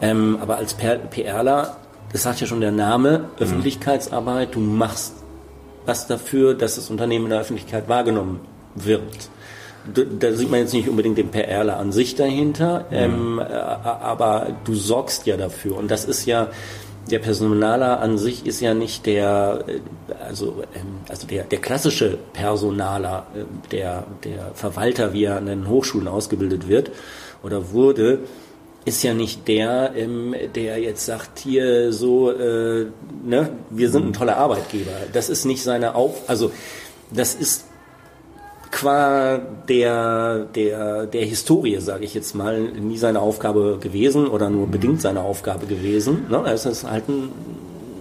Ähm, 0.00 0.38
aber 0.40 0.56
als 0.56 0.74
PRler, 0.74 1.76
das 2.12 2.22
sagt 2.22 2.40
ja 2.40 2.46
schon 2.46 2.60
der 2.60 2.72
Name, 2.72 3.18
mhm. 3.18 3.42
Öffentlichkeitsarbeit, 3.42 4.54
du 4.54 4.60
machst 4.60 5.14
was 5.84 6.06
dafür, 6.06 6.54
dass 6.54 6.74
das 6.76 6.90
Unternehmen 6.90 7.26
in 7.26 7.30
der 7.30 7.40
Öffentlichkeit 7.40 7.88
wahrgenommen 7.88 8.40
wird. 8.74 9.30
Da 10.18 10.32
sieht 10.32 10.50
man 10.50 10.60
jetzt 10.60 10.74
nicht 10.74 10.88
unbedingt 10.88 11.16
den 11.16 11.30
PRler 11.30 11.76
an 11.76 11.92
sich 11.92 12.16
dahinter, 12.16 12.86
mhm. 12.90 12.96
ähm, 12.96 13.38
aber 13.38 14.48
du 14.64 14.74
sorgst 14.74 15.26
ja 15.26 15.36
dafür. 15.36 15.76
Und 15.76 15.90
das 15.90 16.04
ist 16.04 16.26
ja, 16.26 16.48
der 17.10 17.18
Personaler 17.18 18.00
an 18.00 18.18
sich 18.18 18.46
ist 18.46 18.60
ja 18.60 18.74
nicht 18.74 19.06
der, 19.06 19.64
äh, 19.66 19.80
also, 20.24 20.62
ähm, 20.74 21.00
also 21.08 21.26
der, 21.26 21.44
der 21.44 21.60
klassische 21.60 22.18
Personaler, 22.32 23.26
äh, 23.34 23.44
der, 23.70 24.04
der 24.24 24.52
Verwalter, 24.54 25.12
wie 25.12 25.24
er 25.24 25.36
an 25.36 25.46
den 25.46 25.68
Hochschulen 25.68 26.08
ausgebildet 26.08 26.68
wird 26.68 26.90
oder 27.42 27.72
wurde, 27.72 28.20
ist 28.84 29.02
ja 29.02 29.14
nicht 29.14 29.48
der, 29.48 29.92
ähm, 29.96 30.34
der 30.54 30.78
jetzt 30.78 31.06
sagt, 31.06 31.40
hier 31.40 31.92
so, 31.92 32.30
äh, 32.30 32.86
ne, 33.24 33.50
wir 33.70 33.90
sind 33.90 34.06
ein 34.06 34.12
toller 34.12 34.36
Arbeitgeber. 34.36 34.92
Das 35.12 35.28
ist 35.28 35.44
nicht 35.44 35.62
seine 35.62 35.94
Auf, 35.94 36.28
also 36.28 36.52
das 37.10 37.34
ist 37.34 37.64
qua 38.76 39.40
der, 39.68 40.46
der, 40.54 41.06
der 41.06 41.24
Historie, 41.24 41.78
sage 41.80 42.04
ich 42.04 42.12
jetzt 42.12 42.34
mal, 42.34 42.60
nie 42.60 42.98
seine 42.98 43.20
Aufgabe 43.20 43.78
gewesen 43.80 44.26
oder 44.26 44.50
nur 44.50 44.66
bedingt 44.66 45.00
seine 45.00 45.22
Aufgabe 45.22 45.66
gewesen. 45.66 46.26
Ne? 46.28 46.42
Es 46.46 46.66
ist 46.66 46.88
halt 46.88 47.08
ein 47.08 47.30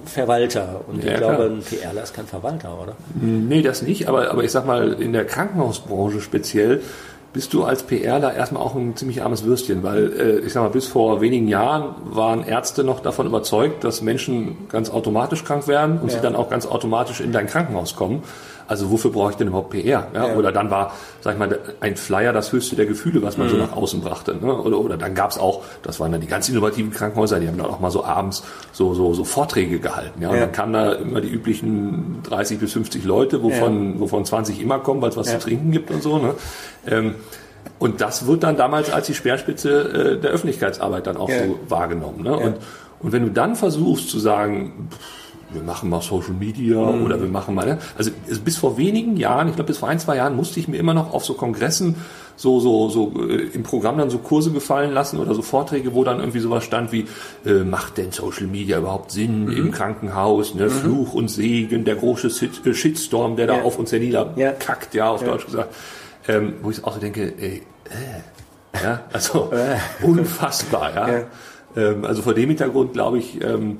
Verwalter. 0.06 0.82
Und 0.88 1.02
ja, 1.04 1.14
ich 1.14 1.18
glaube, 1.18 1.36
klar. 1.36 1.50
ein 1.50 1.62
PRler 1.62 2.04
ist 2.04 2.14
kein 2.14 2.28
Verwalter, 2.28 2.78
oder? 2.82 2.96
Nee, 3.22 3.62
das 3.62 3.84
nicht. 3.84 4.10
Aber, 4.10 4.30
aber 4.30 4.44
ich 4.44 4.52
sag 4.52 4.66
mal, 4.66 4.94
in 4.94 5.14
der 5.14 5.26
Krankenhausbranche 5.26 6.20
speziell 6.20 6.82
bist 7.32 7.54
du 7.54 7.64
als 7.64 7.84
PRler 7.84 8.34
erstmal 8.34 8.62
auch 8.62 8.76
ein 8.76 8.98
ziemlich 8.98 9.22
armes 9.22 9.46
Würstchen, 9.46 9.82
weil 9.82 10.12
äh, 10.14 10.40
ich 10.40 10.54
sag 10.54 10.64
mal, 10.64 10.70
bis 10.70 10.88
vor 10.88 11.22
wenigen 11.22 11.48
Jahren 11.48 11.96
waren 12.06 12.46
Ärzte 12.46 12.84
noch 12.84 13.00
davon 13.00 13.28
überzeugt, 13.28 13.84
dass 13.84 14.02
Menschen 14.02 14.68
ganz 14.70 14.90
automatisch 14.90 15.44
krank 15.44 15.68
werden 15.68 16.00
und 16.00 16.10
ja. 16.10 16.16
sie 16.16 16.22
dann 16.22 16.36
auch 16.36 16.50
ganz 16.50 16.66
automatisch 16.66 17.22
in 17.22 17.32
dein 17.32 17.48
Krankenhaus 17.48 17.96
kommen. 17.96 18.24
Also 18.68 18.92
wofür 18.92 19.12
brauche 19.12 19.32
ich 19.32 19.38
denn 19.38 19.48
überhaupt 19.48 19.70
PR? 19.72 19.84
Ja? 19.84 20.08
ja? 20.14 20.36
Oder 20.36 20.52
dann 20.52 20.70
war, 20.70 20.94
sag 21.22 21.34
ich 21.34 21.40
mal, 21.40 21.60
ein 21.80 21.96
Flyer 21.96 22.34
das 22.34 22.52
höchste 22.52 22.76
der 22.76 22.86
Gefühle, 22.86 23.22
was 23.22 23.38
man 23.38 23.48
mhm. 23.48 23.52
so 23.52 23.58
nach 23.58 23.74
außen 23.74 24.02
brachte. 24.02 24.36
Ne? 24.36 24.54
Oder, 24.54 24.80
oder 24.80 24.98
dann 24.98 25.14
gab's 25.14 25.38
auch, 25.38 25.64
das 25.84 26.00
waren 26.00 26.12
dann 26.12 26.22
die 26.22 26.28
ganz 26.28 26.50
innovativen 26.50 26.92
Krankenhäuser, 26.92 27.40
die 27.40 27.48
haben 27.48 27.58
dann 27.58 27.68
auch 27.68 27.80
mal 27.80 27.92
so 27.92 28.04
abends 28.04 28.44
so, 28.72 28.94
so, 28.94 29.14
so 29.14 29.24
Vorträge 29.24 29.80
gehalten. 29.80 30.22
Ja? 30.22 30.30
Und 30.30 30.36
ja. 30.36 30.42
dann 30.42 30.52
kamen 30.52 30.74
da 30.74 30.94
immer 30.94 31.22
die 31.22 31.30
üblichen 31.30 32.24
30 32.24 32.60
bis 32.60 32.74
50 32.74 33.04
Leute, 33.04 33.44
wovon, 33.44 33.94
ja. 33.94 34.00
wovon 34.00 34.26
20 34.26 34.62
immer 34.62 34.80
kommen, 34.80 35.02
weil 35.02 35.10
es 35.10 35.18
was 35.18 35.30
zu 35.30 35.40
trinken 35.40 35.72
gibt 35.72 35.92
und 35.92 36.02
so. 36.02 36.18
Ne? 36.18 36.34
Ähm, 36.88 37.16
und 37.78 38.02
das 38.02 38.26
wird 38.26 38.44
dann 38.44 38.58
damals 38.58 38.92
als 38.92 39.08
die 39.08 39.14
Speerspitze 39.14 40.16
äh, 40.16 40.22
der 40.22 40.32
Öffentlichkeitsarbeit 40.32 41.08
dann 41.08 41.18
auch 41.18 41.30
so 41.30 41.60
wahrgenommen. 41.68 42.24
Ne? 42.24 42.36
Und, 42.36 42.58
und 43.00 43.12
wenn 43.12 43.24
du 43.24 43.32
dann 43.32 43.56
versuchst 43.56 44.10
zu 44.10 44.20
sagen, 44.20 44.90
pff, 44.92 45.25
wir 45.56 45.64
machen 45.64 45.90
mal 45.90 46.02
Social 46.02 46.34
Media 46.34 46.80
mhm. 46.80 47.06
oder 47.06 47.20
wir 47.20 47.30
machen 47.30 47.56
mal, 47.56 47.66
ne? 47.66 47.80
also 47.98 48.12
bis 48.44 48.58
vor 48.58 48.78
wenigen 48.78 49.18
Jahren, 49.18 49.48
ich 49.48 49.56
glaube 49.56 49.68
bis 49.68 49.80
vor 49.80 49.90
ein, 49.90 50.00
zwei 50.00 50.18
Jahren 50.18 50.36
musste 50.36 50.60
ich 50.60 50.68
mir 50.68 50.78
immer 50.78 50.94
noch 50.94 51.14
auf 51.14 51.26
so 51.26 51.34
Kongressen 51.34 51.96
so, 52.38 52.60
so, 52.60 52.90
so 52.90 53.14
äh, 53.30 53.50
im 53.54 53.64
Programm 53.64 53.98
dann 53.98 54.10
so 54.10 54.18
Kurse 54.18 54.52
gefallen 54.52 54.92
lassen 54.92 55.20
oder 55.20 55.34
so 55.34 55.42
Vorträge, 55.42 55.94
wo 55.94 56.04
dann 56.04 56.20
irgendwie 56.20 56.40
sowas 56.40 56.64
stand 56.64 56.92
wie, 56.92 57.08
äh, 57.46 57.64
macht 57.64 57.98
denn 57.98 58.12
Social 58.12 58.48
Media 58.48 58.78
überhaupt 58.78 59.12
Sinn 59.12 59.46
mhm. 59.46 59.58
im 59.58 59.72
Krankenhaus, 59.72 60.54
ne? 60.54 60.66
Mhm. 60.66 60.70
Fluch 60.70 61.14
und 61.14 61.30
Segen, 61.30 61.86
der 61.86 61.96
große 61.96 62.28
äh, 62.28 62.74
Shitstorm, 62.74 63.36
der 63.36 63.48
ja. 63.48 63.58
da 63.58 63.64
auf 63.64 63.80
uns 63.80 63.92
herniederkackt, 63.92 64.94
ja. 64.94 65.06
ja, 65.06 65.12
auf 65.12 65.22
ja. 65.22 65.28
Deutsch 65.28 65.46
gesagt. 65.46 65.74
Ähm, 66.28 66.56
wo 66.62 66.72
ich 66.72 66.84
auch 66.84 66.96
so 66.96 67.00
denke, 67.00 67.34
ey, 67.40 67.62
äh, 67.90 68.84
ja, 68.84 69.04
also 69.14 69.52
unfassbar, 70.02 70.94
ja. 70.94 71.24
Ähm, 71.78 72.04
also 72.06 72.22
vor 72.22 72.34
dem 72.34 72.50
Hintergrund 72.50 72.94
glaube 72.94 73.20
ich, 73.20 73.42
ähm, 73.44 73.78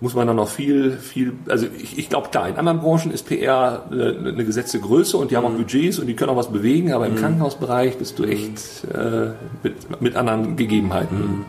muss 0.00 0.14
man 0.14 0.26
dann 0.26 0.36
noch 0.36 0.48
viel, 0.48 0.92
viel, 0.92 1.34
also 1.48 1.66
ich, 1.76 1.98
ich 1.98 2.08
glaube 2.08 2.30
klar, 2.30 2.48
in 2.48 2.56
anderen 2.56 2.80
Branchen 2.80 3.10
ist 3.10 3.26
PR 3.26 3.84
eine, 3.90 4.16
eine 4.18 4.44
gesetzte 4.44 4.80
Größe 4.80 5.16
und 5.16 5.30
die 5.30 5.36
haben 5.36 5.44
auch 5.44 5.50
mhm. 5.50 5.58
Budgets 5.58 5.98
und 5.98 6.06
die 6.06 6.14
können 6.14 6.30
auch 6.30 6.36
was 6.36 6.50
bewegen, 6.50 6.92
aber 6.92 7.06
im 7.06 7.14
mhm. 7.14 7.18
Krankenhausbereich 7.18 7.98
bist 7.98 8.18
du 8.18 8.24
echt 8.24 8.84
äh, 8.92 9.32
mit, 9.62 10.00
mit 10.00 10.16
anderen 10.16 10.56
Gegebenheiten. 10.56 11.18
Mhm. 11.18 11.44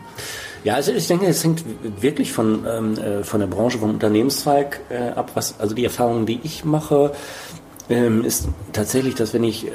Ja, 0.64 0.74
also 0.74 0.92
ich 0.92 1.08
denke, 1.08 1.26
es 1.26 1.42
hängt 1.42 1.64
wirklich 2.00 2.32
von, 2.32 2.64
ähm, 2.68 2.94
äh, 2.96 3.24
von 3.24 3.40
der 3.40 3.48
Branche, 3.48 3.78
vom 3.78 3.90
Unternehmenszweig 3.90 4.80
äh, 4.90 5.08
ab, 5.10 5.32
was, 5.34 5.58
also 5.58 5.74
die 5.74 5.84
Erfahrungen, 5.84 6.26
die 6.26 6.38
ich 6.44 6.64
mache, 6.64 7.12
ähm, 7.90 8.24
ist 8.24 8.48
tatsächlich, 8.72 9.16
dass 9.16 9.34
wenn 9.34 9.42
ich 9.42 9.66
äh, 9.66 9.70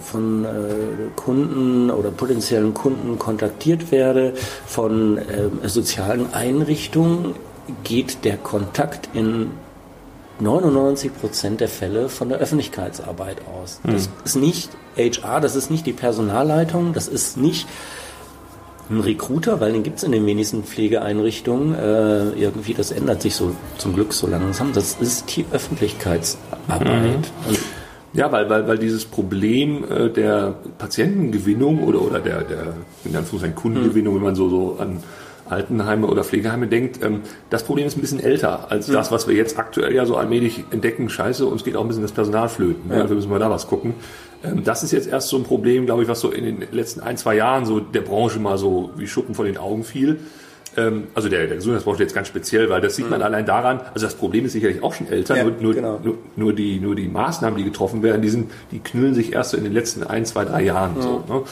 von 0.00 0.44
äh, 0.44 0.48
Kunden 1.16 1.90
oder 1.90 2.10
potenziellen 2.10 2.74
Kunden 2.74 3.18
kontaktiert 3.18 3.90
werde, 3.90 4.34
von 4.66 5.18
äh, 5.18 5.68
sozialen 5.68 6.34
Einrichtungen, 6.34 7.34
geht 7.84 8.24
der 8.24 8.36
Kontakt 8.36 9.08
in 9.14 9.50
99 10.40 11.12
Prozent 11.14 11.60
der 11.60 11.68
Fälle 11.68 12.08
von 12.08 12.28
der 12.28 12.38
Öffentlichkeitsarbeit 12.38 13.38
aus. 13.46 13.80
Das 13.84 14.06
hm. 14.06 14.12
ist 14.24 14.36
nicht 14.36 14.70
HR, 14.96 15.40
das 15.40 15.56
ist 15.56 15.70
nicht 15.70 15.86
die 15.86 15.92
Personalleitung, 15.92 16.92
das 16.92 17.08
ist 17.08 17.36
nicht 17.36 17.66
ein 18.90 19.00
Recruiter, 19.00 19.60
weil 19.60 19.72
den 19.72 19.82
gibt 19.82 19.98
es 19.98 20.04
in 20.04 20.12
den 20.12 20.24
wenigsten 20.24 20.64
Pflegeeinrichtungen. 20.64 21.74
Äh, 21.74 22.30
irgendwie, 22.30 22.72
das 22.72 22.90
ändert 22.90 23.20
sich 23.20 23.34
so 23.34 23.54
zum 23.76 23.94
Glück 23.94 24.14
so 24.14 24.26
langsam. 24.26 24.72
Das 24.72 24.96
ist 24.98 25.36
die 25.36 25.44
Öffentlichkeitsarbeit. 25.52 26.86
Mhm. 26.86 27.56
Ja, 28.14 28.32
weil, 28.32 28.48
weil, 28.48 28.66
weil 28.66 28.78
dieses 28.78 29.04
Problem 29.04 29.84
äh, 29.84 30.08
der 30.08 30.54
Patientengewinnung 30.78 31.84
oder, 31.84 32.00
oder 32.00 32.20
der, 32.20 32.42
der 32.42 32.74
in 33.04 33.14
Anführungszeichen 33.14 33.54
Kundengewinnung, 33.54 34.14
mhm. 34.14 34.18
wenn 34.18 34.24
man 34.24 34.34
so, 34.34 34.48
so 34.48 34.76
an 34.78 35.02
Altenheime 35.50 36.06
oder 36.06 36.24
Pflegeheime 36.24 36.66
denkt, 36.66 37.02
ähm, 37.02 37.22
das 37.50 37.64
Problem 37.64 37.86
ist 37.86 37.96
ein 37.96 38.00
bisschen 38.00 38.20
älter 38.20 38.70
als 38.70 38.88
mhm. 38.88 38.94
das, 38.94 39.10
was 39.10 39.28
wir 39.28 39.34
jetzt 39.34 39.58
aktuell 39.58 39.94
ja 39.94 40.06
so 40.06 40.16
allmählich 40.16 40.64
entdecken. 40.70 41.08
Scheiße, 41.08 41.46
uns 41.46 41.64
geht 41.64 41.76
auch 41.76 41.82
ein 41.82 41.88
bisschen 41.88 42.02
das 42.02 42.12
Personal 42.12 42.48
flöten. 42.48 42.90
Ja. 42.90 42.98
Ja, 42.98 43.08
wir 43.08 43.16
müssen 43.16 43.30
mal 43.30 43.38
da 43.38 43.50
was 43.50 43.66
gucken. 43.66 43.94
Ähm, 44.44 44.64
das 44.64 44.82
ist 44.82 44.92
jetzt 44.92 45.08
erst 45.08 45.28
so 45.28 45.36
ein 45.36 45.44
Problem, 45.44 45.86
glaube 45.86 46.02
ich, 46.02 46.08
was 46.08 46.20
so 46.20 46.30
in 46.30 46.44
den 46.44 46.68
letzten 46.70 47.00
ein, 47.00 47.16
zwei 47.16 47.36
Jahren 47.36 47.64
so 47.64 47.80
der 47.80 48.02
Branche 48.02 48.38
mal 48.38 48.58
so 48.58 48.90
wie 48.96 49.06
Schuppen 49.06 49.34
von 49.34 49.46
den 49.46 49.58
Augen 49.58 49.84
fiel. 49.84 50.20
Ähm, 50.76 51.08
also 51.14 51.28
der, 51.28 51.46
der 51.46 51.56
Gesundheitsbranche 51.56 52.02
jetzt 52.02 52.14
ganz 52.14 52.28
speziell, 52.28 52.68
weil 52.70 52.80
das 52.80 52.94
sieht 52.94 53.10
man 53.10 53.20
mhm. 53.20 53.24
allein 53.24 53.46
daran, 53.46 53.80
also 53.94 54.06
das 54.06 54.14
Problem 54.14 54.44
ist 54.44 54.52
sicherlich 54.52 54.82
auch 54.82 54.94
schon 54.94 55.08
älter, 55.08 55.36
ja, 55.36 55.44
nur, 55.44 55.54
nur, 55.60 55.74
genau. 55.74 56.00
nur, 56.02 56.18
nur, 56.36 56.52
die, 56.52 56.78
nur 56.78 56.94
die 56.94 57.08
Maßnahmen, 57.08 57.56
die 57.58 57.64
getroffen 57.64 58.02
werden, 58.02 58.22
die, 58.22 58.28
sind, 58.28 58.50
die 58.70 58.78
knüllen 58.78 59.14
sich 59.14 59.32
erst 59.32 59.52
so 59.52 59.56
in 59.56 59.64
den 59.64 59.72
letzten 59.72 60.04
ein, 60.04 60.24
zwei, 60.24 60.44
drei 60.44 60.62
Jahren 60.62 60.96
mhm. 60.96 61.02
so. 61.02 61.24
Ne? 61.28 61.42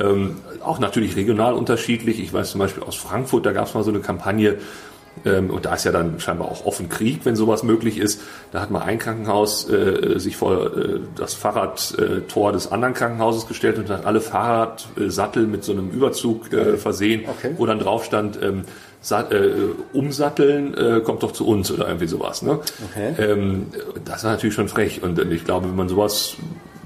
Ähm, 0.00 0.36
auch 0.62 0.78
natürlich 0.78 1.16
regional 1.16 1.54
unterschiedlich. 1.54 2.20
Ich 2.20 2.32
weiß 2.32 2.50
zum 2.50 2.58
Beispiel 2.58 2.82
aus 2.82 2.96
Frankfurt, 2.96 3.46
da 3.46 3.52
gab 3.52 3.66
es 3.66 3.74
mal 3.74 3.84
so 3.84 3.90
eine 3.90 4.00
Kampagne, 4.00 4.58
ähm, 5.24 5.50
und 5.50 5.64
da 5.64 5.74
ist 5.74 5.84
ja 5.84 5.92
dann 5.92 6.18
scheinbar 6.20 6.48
auch 6.48 6.64
offen 6.66 6.88
Krieg, 6.88 7.20
wenn 7.24 7.36
sowas 7.36 7.62
möglich 7.62 7.98
ist. 7.98 8.20
Da 8.52 8.60
hat 8.60 8.70
mal 8.70 8.82
ein 8.82 8.98
Krankenhaus 8.98 9.68
äh, 9.70 10.18
sich 10.18 10.36
vor 10.36 10.76
äh, 10.76 11.00
das 11.16 11.34
Fahrradtor 11.34 12.52
des 12.52 12.72
anderen 12.72 12.94
Krankenhauses 12.94 13.46
gestellt 13.46 13.78
und 13.78 13.88
hat 13.90 14.04
alle 14.06 14.20
Fahrradsattel 14.20 15.46
mit 15.46 15.64
so 15.64 15.72
einem 15.72 15.90
Überzug 15.90 16.52
äh, 16.52 16.76
versehen, 16.76 17.24
okay. 17.28 17.54
wo 17.56 17.66
dann 17.66 17.78
drauf 17.78 18.04
stand, 18.04 18.38
ähm, 18.42 18.64
äh, 19.10 19.50
umsatteln, 19.92 20.74
äh, 20.74 21.00
kommt 21.00 21.22
doch 21.22 21.32
zu 21.32 21.46
uns 21.46 21.70
oder 21.70 21.86
irgendwie 21.86 22.06
sowas. 22.06 22.42
Ne? 22.42 22.58
Okay. 22.90 23.14
Ähm, 23.18 23.66
das 24.04 24.24
war 24.24 24.32
natürlich 24.32 24.54
schon 24.54 24.68
frech. 24.68 25.02
Und 25.02 25.18
äh, 25.18 25.24
ich 25.34 25.44
glaube, 25.44 25.68
wenn 25.68 25.76
man 25.76 25.88
sowas 25.88 26.36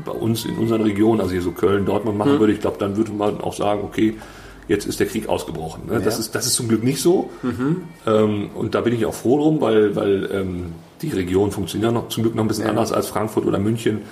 bei 0.04 0.12
uns 0.12 0.44
in 0.44 0.56
unseren 0.56 0.82
Regionen, 0.82 1.20
also 1.20 1.32
hier 1.32 1.42
so 1.42 1.52
Köln, 1.52 1.87
Dortmund 1.87 2.18
machen 2.18 2.34
mhm. 2.34 2.40
würde, 2.40 2.52
ich 2.52 2.61
glaube, 2.61 2.76
dann 2.78 2.96
würde 2.96 3.12
man 3.12 3.40
auch 3.40 3.54
sagen, 3.54 3.82
okay, 3.84 4.16
jetzt 4.68 4.87
ist 4.87 5.00
der 5.00 5.06
Krieg 5.06 5.28
ausgebrochen. 5.28 5.87
Ne? 5.87 5.94
Ja. 5.94 6.00
Das, 6.00 6.18
ist, 6.18 6.34
das 6.34 6.46
ist 6.46 6.54
zum 6.54 6.68
Glück 6.68 6.84
nicht 6.84 7.00
so. 7.00 7.30
Mhm. 7.42 7.82
Ähm, 8.06 8.50
und 8.54 8.74
da 8.74 8.82
bin 8.82 8.94
ich 8.94 9.06
auch 9.06 9.14
froh 9.14 9.38
drum, 9.38 9.61
weil, 9.61 9.96
weil 9.96 10.28
ähm, 10.32 10.66
die 11.02 11.08
Region 11.08 11.50
funktioniert 11.50 11.92
noch 11.92 12.08
zum 12.08 12.22
Glück 12.22 12.34
noch 12.34 12.44
ein 12.44 12.48
bisschen 12.48 12.64
ja. 12.64 12.70
anders 12.70 12.92
als 12.92 13.08
Frankfurt 13.08 13.46
oder 13.46 13.58
München. 13.58 14.02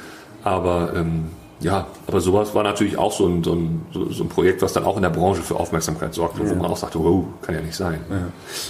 Aber 0.42 0.92
ähm, 0.96 1.24
ja, 1.60 1.86
aber 2.06 2.20
sowas 2.20 2.54
war 2.54 2.62
natürlich 2.62 2.98
auch 2.98 3.12
so 3.12 3.26
ein, 3.26 3.42
so, 3.42 3.54
ein, 3.54 3.86
so 3.92 4.24
ein 4.24 4.28
Projekt, 4.28 4.60
was 4.60 4.74
dann 4.74 4.84
auch 4.84 4.96
in 4.96 5.02
der 5.02 5.10
Branche 5.10 5.42
für 5.42 5.56
Aufmerksamkeit 5.56 6.12
sorgte, 6.12 6.42
ja. 6.42 6.50
wo 6.50 6.54
man 6.54 6.70
auch 6.70 6.76
sagte, 6.76 6.98
wow, 7.02 7.24
kann 7.40 7.54
ja 7.54 7.62
nicht 7.62 7.74
sein. 7.74 8.00
Ja. 8.10 8.28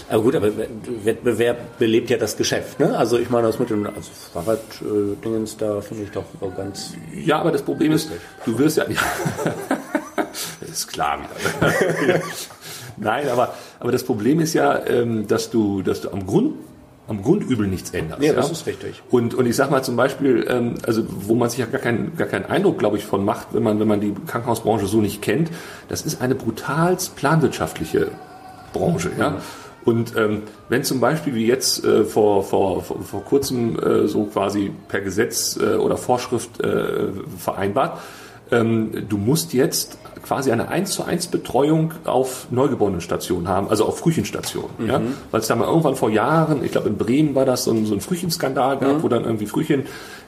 Aber 0.09 0.23
gut, 0.23 0.37
aber 0.37 0.51
Wettbewerb 1.05 1.79
belebt 1.79 2.11
ja 2.11 2.17
das 2.17 2.37
Geschäft, 2.37 2.79
ne? 2.79 2.97
Also 2.97 3.19
ich 3.19 3.29
meine, 3.29 3.49
das 3.49 3.59
mit 3.59 3.71
dem 3.71 3.87
also 3.87 4.11
Fahrraddingens 4.33 5.55
äh, 5.55 5.59
da 5.59 5.81
finde 5.81 6.05
ich 6.05 6.11
doch 6.11 6.25
ganz. 6.57 6.95
Ja, 7.13 7.41
aber 7.41 7.51
das 7.51 7.63
Problem 7.63 7.91
ist, 7.91 8.11
du 8.45 8.57
wirst 8.59 8.77
ja. 8.77 8.85
das 10.61 10.69
ist 10.71 10.87
klar 10.87 11.19
wieder. 11.21 12.21
Nein, 12.99 13.29
aber, 13.29 13.55
aber 13.81 13.93
das 13.93 14.05
Problem 14.05 14.41
ist 14.41 14.55
ja, 14.55 14.87
ähm, 14.87 15.27
dass 15.27 15.51
du, 15.51 15.83
dass 15.83 16.01
du 16.03 16.11
am 16.11 16.27
Grund 16.27 16.55
am 17.09 17.23
Grundübel 17.23 17.67
nichts 17.67 17.91
ändert. 17.91 18.21
Ja, 18.23 18.33
das 18.33 18.51
ist 18.51 18.67
richtig. 18.67 19.03
Und, 19.11 19.35
und 19.35 19.47
ich 19.47 19.55
sag 19.55 19.71
mal 19.71 19.83
zum 19.83 19.97
Beispiel, 19.97 20.47
ähm, 20.49 20.75
also 20.85 21.05
wo 21.09 21.35
man 21.35 21.51
sich 21.51 21.61
ja 21.61 21.67
gar 21.67 21.81
keinen, 21.81 22.17
gar 22.17 22.27
keinen 22.27 22.47
Eindruck, 22.47 22.79
glaube 22.79 22.97
ich, 22.97 23.05
von 23.05 23.25
macht, 23.25 23.49
wenn 23.53 23.63
man, 23.63 23.79
wenn 23.79 23.89
man 23.89 24.01
die 24.01 24.15
Krankenhausbranche 24.27 24.87
so 24.87 25.01
nicht 25.01 25.23
kennt, 25.23 25.51
das 25.89 26.03
ist 26.03 26.21
eine 26.21 26.35
brutalst 26.35 27.17
planwirtschaftliche 27.17 28.09
Branche, 28.73 29.11
ja. 29.19 29.31
Mhm. 29.31 29.37
Und 29.85 30.17
ähm, 30.17 30.43
wenn 30.69 30.83
zum 30.83 30.99
Beispiel 30.99 31.37
wie 31.37 31.47
jetzt 31.47 31.85
äh, 31.85 32.03
vor, 32.03 32.43
vor, 32.43 32.83
vor, 32.83 33.03
vor 33.03 33.25
kurzem 33.25 33.79
äh, 33.79 34.09
so 34.09 34.25
quasi 34.25 34.73
per 34.89 35.01
Gesetz 35.01 35.57
äh, 35.57 35.77
oder 35.77 35.97
Vorschrift 35.97 36.61
äh, 36.61 37.13
vereinbart, 37.39 38.01
ähm, 38.51 39.07
du 39.09 39.17
musst 39.17 39.53
jetzt 39.53 39.97
quasi 40.27 40.51
eine 40.51 40.69
1 40.69 40.91
zu 40.91 41.05
1 41.05 41.29
Betreuung 41.29 41.93
auf 42.05 42.49
Neugeborenenstationen 42.51 43.49
haben, 43.49 43.69
also 43.69 43.85
auf 43.85 43.99
Frühchenstationen. 43.99 44.71
Mhm. 44.79 44.89
Ja? 44.89 45.01
Weil 45.31 45.41
es 45.41 45.47
da 45.47 45.55
mal 45.55 45.69
irgendwann 45.69 45.97
vor 45.97 46.11
Jahren, 46.11 46.65
ich 46.65 46.73
glaube 46.73 46.89
in 46.89 46.97
Bremen 46.97 47.35
war 47.35 47.45
das 47.45 47.65
so 47.65 47.71
ein, 47.71 47.87
so 47.87 47.95
ein 47.95 48.01
Frühchenskandal 48.01 48.79
gab, 48.79 48.99
mhm. 48.99 49.03
wo 49.03 49.09
dann 49.09 49.25
irgendwie 49.25 49.47
Frühchen 49.47 49.85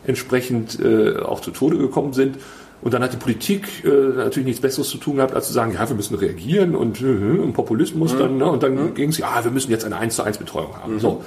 entsprechend 0.07 0.79
äh, 0.81 1.17
auch 1.19 1.41
zu 1.41 1.51
Tode 1.51 1.79
gekommen 1.79 2.13
sind. 2.13 2.37
Und 2.81 2.95
dann 2.95 3.03
hat 3.03 3.13
die 3.13 3.17
Politik 3.17 3.85
äh, 3.85 3.89
natürlich 3.89 4.47
nichts 4.47 4.61
Besseres 4.61 4.89
zu 4.89 4.99
tun 4.99 5.17
gehabt, 5.17 5.35
als 5.35 5.49
zu 5.49 5.53
sagen, 5.53 5.73
ja, 5.73 5.89
wir 5.89 5.97
müssen 5.97 6.15
reagieren 6.15 6.77
und, 6.77 7.01
äh, 7.01 7.05
und 7.05 7.53
Populismus 7.53 8.15
mhm. 8.15 8.19
dann. 8.19 8.37
Ne? 8.37 8.51
Und 8.51 8.63
dann 8.63 8.75
mhm. 8.75 8.95
ging 8.95 9.11
es, 9.11 9.19
ja, 9.19 9.43
wir 9.43 9.51
müssen 9.51 9.71
jetzt 9.71 9.85
eine 9.85 9.97
1 9.97 10.15
zu 10.15 10.23
1 10.23 10.39
Betreuung 10.39 10.77
haben. 10.81 10.95
Mhm. 10.95 11.01
So. 11.01 11.25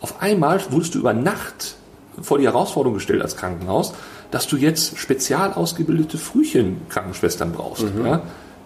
Auf 0.00 0.22
einmal 0.22 0.60
wurdest 0.70 0.94
du 0.94 1.00
über 1.00 1.12
Nacht 1.12 1.74
vor 2.20 2.38
die 2.38 2.44
Herausforderung 2.44 2.94
gestellt 2.94 3.22
als 3.22 3.36
Krankenhaus, 3.36 3.94
dass 4.32 4.48
du 4.48 4.56
jetzt 4.56 4.98
spezial 4.98 5.52
ausgebildete 5.52 6.18
Frühchenkrankenschwestern 6.18 7.52
brauchst. 7.52 7.94
Mhm. 7.94 8.06
Ja? 8.06 8.22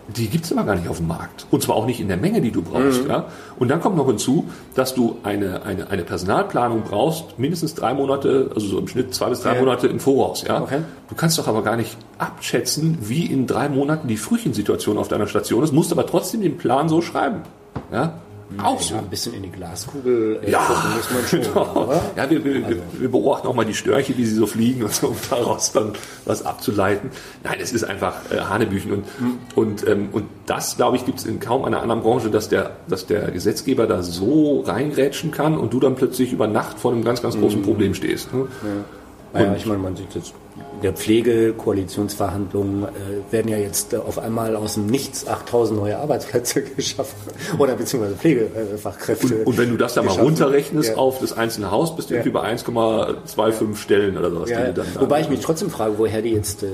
Die 0.08 0.28
gibt's 0.28 0.52
aber 0.52 0.62
gar 0.62 0.76
nicht 0.76 0.88
auf 0.88 0.98
dem 0.98 1.08
Markt. 1.08 1.46
Und 1.50 1.64
zwar 1.64 1.74
auch 1.74 1.84
nicht 1.84 1.98
in 1.98 2.06
der 2.06 2.16
Menge, 2.16 2.40
die 2.40 2.52
du 2.52 2.62
brauchst. 2.62 3.02
Mhm. 3.02 3.10
Ja? 3.10 3.26
Und 3.58 3.68
dann 3.68 3.80
kommt 3.80 3.96
noch 3.96 4.06
hinzu, 4.06 4.44
dass 4.76 4.94
du 4.94 5.16
eine, 5.24 5.64
eine, 5.64 5.90
eine 5.90 6.04
Personalplanung 6.04 6.82
brauchst, 6.82 7.40
mindestens 7.40 7.74
drei 7.74 7.92
Monate, 7.92 8.52
also 8.54 8.68
so 8.68 8.78
im 8.78 8.86
Schnitt 8.86 9.12
zwei 9.12 9.28
bis 9.30 9.40
drei 9.40 9.54
ja. 9.54 9.60
Monate 9.60 9.88
im 9.88 9.98
Voraus. 9.98 10.44
Ja? 10.46 10.62
Okay. 10.62 10.82
Du 11.08 11.16
kannst 11.16 11.36
doch 11.38 11.48
aber 11.48 11.64
gar 11.64 11.76
nicht 11.76 11.96
abschätzen, 12.18 12.98
wie 13.02 13.26
in 13.26 13.48
drei 13.48 13.68
Monaten 13.68 14.06
die 14.06 14.16
Frühchensituation 14.16 14.96
auf 14.96 15.08
deiner 15.08 15.26
Station 15.26 15.64
ist, 15.64 15.72
musst 15.72 15.90
aber 15.90 16.06
trotzdem 16.06 16.40
den 16.40 16.56
Plan 16.56 16.88
so 16.88 17.02
schreiben. 17.02 17.40
Ja? 17.92 18.20
Auch 18.62 18.80
so. 18.80 18.94
ein 18.94 19.08
bisschen 19.08 19.34
in 19.34 19.42
die 19.42 19.50
Glaskugel 19.50 20.40
äh, 20.44 20.50
ja, 20.50 20.60
muss 20.96 21.10
man 21.10 21.26
schon. 21.26 21.40
Genau. 21.46 21.92
Ja, 22.16 22.30
wir, 22.30 22.44
wir, 22.44 22.64
also. 22.64 22.80
wir, 22.98 23.10
beobachten 23.10 23.46
auch 23.48 23.54
mal 23.54 23.64
die 23.64 23.74
Störche, 23.74 24.16
wie 24.16 24.24
sie 24.24 24.34
so 24.34 24.46
fliegen 24.46 24.84
und 24.84 24.92
so, 24.92 25.08
um 25.08 25.16
daraus 25.30 25.72
dann 25.72 25.92
was 26.24 26.44
abzuleiten. 26.44 27.10
Nein, 27.42 27.58
es 27.60 27.72
ist 27.72 27.84
einfach 27.84 28.30
äh, 28.30 28.38
Hanebüchen. 28.38 28.92
Und, 28.92 29.20
mhm. 29.20 29.38
und, 29.54 29.86
ähm, 29.88 30.08
und 30.12 30.24
das, 30.46 30.76
glaube 30.76 30.96
ich, 30.96 31.04
gibt 31.04 31.18
es 31.18 31.26
in 31.26 31.40
kaum 31.40 31.64
einer 31.64 31.82
anderen 31.82 32.02
Branche, 32.02 32.30
dass 32.30 32.48
der, 32.48 32.76
dass 32.88 33.06
der 33.06 33.30
Gesetzgeber 33.30 33.86
da 33.86 34.02
so 34.02 34.60
reingrätschen 34.60 35.32
kann 35.32 35.58
und 35.58 35.72
du 35.72 35.80
dann 35.80 35.96
plötzlich 35.96 36.32
über 36.32 36.46
Nacht 36.46 36.78
vor 36.78 36.92
einem 36.92 37.04
ganz, 37.04 37.22
ganz 37.22 37.36
großen 37.36 37.60
mhm. 37.60 37.64
Problem 37.64 37.94
stehst. 37.94 38.32
Ne? 38.32 38.46
Ja. 39.34 39.40
ja, 39.40 39.54
ich 39.56 39.66
meine, 39.66 39.80
man 39.80 39.96
sieht 39.96 40.14
jetzt 40.14 40.32
der 40.82 40.92
Pflegekoalitionsverhandlungen 40.92 42.84
äh, 42.84 43.32
werden 43.32 43.48
ja 43.48 43.56
jetzt 43.56 43.92
äh, 43.92 43.96
auf 43.96 44.18
einmal 44.18 44.56
aus 44.56 44.74
dem 44.74 44.86
Nichts 44.86 45.26
8000 45.26 45.80
neue 45.80 45.98
Arbeitsplätze 45.98 46.62
geschaffen 46.76 47.16
oder 47.58 47.74
beziehungsweise 47.74 48.16
Pflegefachkräfte. 48.16 49.38
Und, 49.38 49.46
und, 49.46 49.58
wenn 49.58 49.70
du 49.70 49.76
das 49.76 49.94
dann 49.94 50.06
mal 50.06 50.18
runterrechnest 50.18 50.90
ja. 50.90 50.96
auf 50.96 51.20
das 51.20 51.32
einzelne 51.32 51.70
Haus, 51.70 51.96
bist 51.96 52.10
du 52.10 52.14
ja. 52.14 52.22
über 52.22 52.44
1,25 52.44 53.76
Stellen 53.76 54.18
oder 54.18 54.30
sowas. 54.30 54.50
Ja, 54.50 54.74
Wobei 55.00 55.20
ich 55.20 55.28
mich 55.28 55.40
trotzdem 55.40 55.70
frage, 55.70 55.98
woher 55.98 56.22
die 56.22 56.30
jetzt 56.30 56.62
äh, 56.62 56.68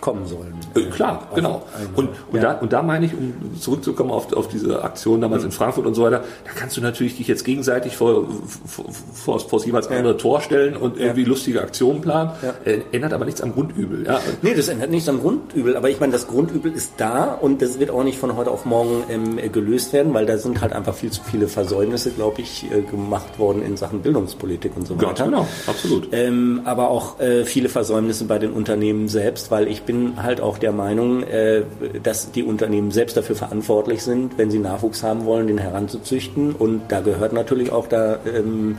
kommen 0.00 0.26
sollen. 0.26 0.54
Äh, 0.74 0.82
klar, 0.90 1.28
genau. 1.34 1.62
Und, 1.94 2.08
und, 2.30 2.36
ja. 2.36 2.54
da, 2.54 2.58
und 2.58 2.72
da 2.72 2.82
meine 2.82 3.06
ich, 3.06 3.12
um 3.14 3.58
zurückzukommen 3.58 4.10
auf, 4.10 4.32
auf 4.32 4.48
diese 4.48 4.82
Aktion 4.82 5.20
damals 5.20 5.42
mhm. 5.42 5.48
in 5.48 5.52
Frankfurt 5.52 5.86
und 5.86 5.94
so 5.94 6.02
weiter, 6.02 6.22
da 6.44 6.50
kannst 6.54 6.76
du 6.76 6.80
natürlich 6.80 7.16
dich 7.16 7.28
jetzt 7.28 7.44
gegenseitig 7.44 7.96
vor, 7.96 8.26
vor, 8.66 8.86
vor, 9.12 9.40
vor 9.40 9.64
jeweils 9.64 9.88
andere 9.88 10.16
Tor 10.16 10.40
stellen 10.40 10.76
und 10.76 10.98
irgendwie 10.98 11.24
lustige 11.24 11.62
Aktionen 11.62 12.00
planen. 12.00 12.30
Äh, 12.64 12.80
ändert 12.92 13.12
aber 13.12 13.24
nichts 13.24 13.40
am 13.40 13.52
Grundübel. 13.52 14.06
Ja. 14.06 14.20
Nee, 14.42 14.54
das 14.54 14.68
ändert 14.68 14.90
nichts 14.90 15.08
am 15.08 15.20
Grundübel, 15.20 15.76
aber 15.76 15.90
ich 15.90 16.00
meine, 16.00 16.12
das 16.12 16.26
Grundübel 16.26 16.72
ist 16.72 16.94
da 16.96 17.34
und 17.34 17.62
das 17.62 17.78
wird 17.78 17.90
auch 17.90 18.04
nicht 18.04 18.18
von 18.18 18.36
heute 18.36 18.50
auf 18.50 18.64
morgen 18.64 19.04
ähm, 19.08 19.52
gelöst 19.52 19.92
werden, 19.92 20.14
weil 20.14 20.26
da 20.26 20.38
sind 20.38 20.60
halt 20.60 20.72
einfach 20.72 20.94
viel 20.94 21.10
zu 21.10 21.22
viele 21.22 21.48
Versäumnisse, 21.48 22.10
glaube 22.10 22.40
ich, 22.40 22.66
äh, 22.70 22.82
gemacht 22.82 23.38
worden 23.38 23.62
in 23.62 23.76
Sachen 23.76 24.00
Bildungspolitik 24.00 24.76
und 24.76 24.86
so 24.86 24.96
weiter. 24.96 25.14
Ja, 25.18 25.24
genau, 25.24 25.48
absolut. 25.66 26.08
Ähm, 26.12 26.62
aber 26.64 26.90
auch 26.90 27.20
äh, 27.20 27.44
viele 27.44 27.68
Versäumnisse 27.68 28.24
bei 28.24 28.38
den 28.38 28.52
Unternehmen 28.52 29.08
selbst, 29.08 29.50
weil 29.50 29.68
ich 29.68 29.82
bin 29.88 30.22
halt 30.22 30.42
auch 30.42 30.58
der 30.58 30.72
Meinung, 30.72 31.22
äh, 31.22 31.62
dass 32.02 32.30
die 32.30 32.42
Unternehmen 32.42 32.90
selbst 32.90 33.16
dafür 33.16 33.34
verantwortlich 33.34 34.02
sind, 34.02 34.36
wenn 34.36 34.50
sie 34.50 34.58
Nachwuchs 34.58 35.02
haben 35.02 35.24
wollen, 35.24 35.46
den 35.46 35.56
heranzuzüchten. 35.56 36.52
Und 36.52 36.82
da 36.88 37.00
gehört 37.00 37.32
natürlich 37.32 37.72
auch 37.72 37.86
da, 37.86 38.18
ähm, 38.26 38.76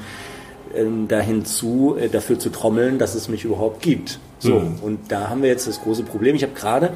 ähm, 0.75 1.07
da 1.07 1.19
hinzu, 1.19 1.95
äh, 1.99 2.09
dafür 2.09 2.37
zu 2.37 2.51
trommeln, 2.51 2.99
dass 2.99 3.15
es 3.15 3.27
mich 3.27 3.43
überhaupt 3.43 3.81
gibt. 3.81 4.19
So, 4.37 4.59
mhm. 4.59 4.75
und 4.83 5.11
da 5.11 5.29
haben 5.29 5.41
wir 5.41 5.49
jetzt 5.49 5.67
das 5.67 5.81
große 5.81 6.03
Problem. 6.03 6.35
Ich 6.35 6.43
habe 6.43 6.53
gerade 6.53 6.91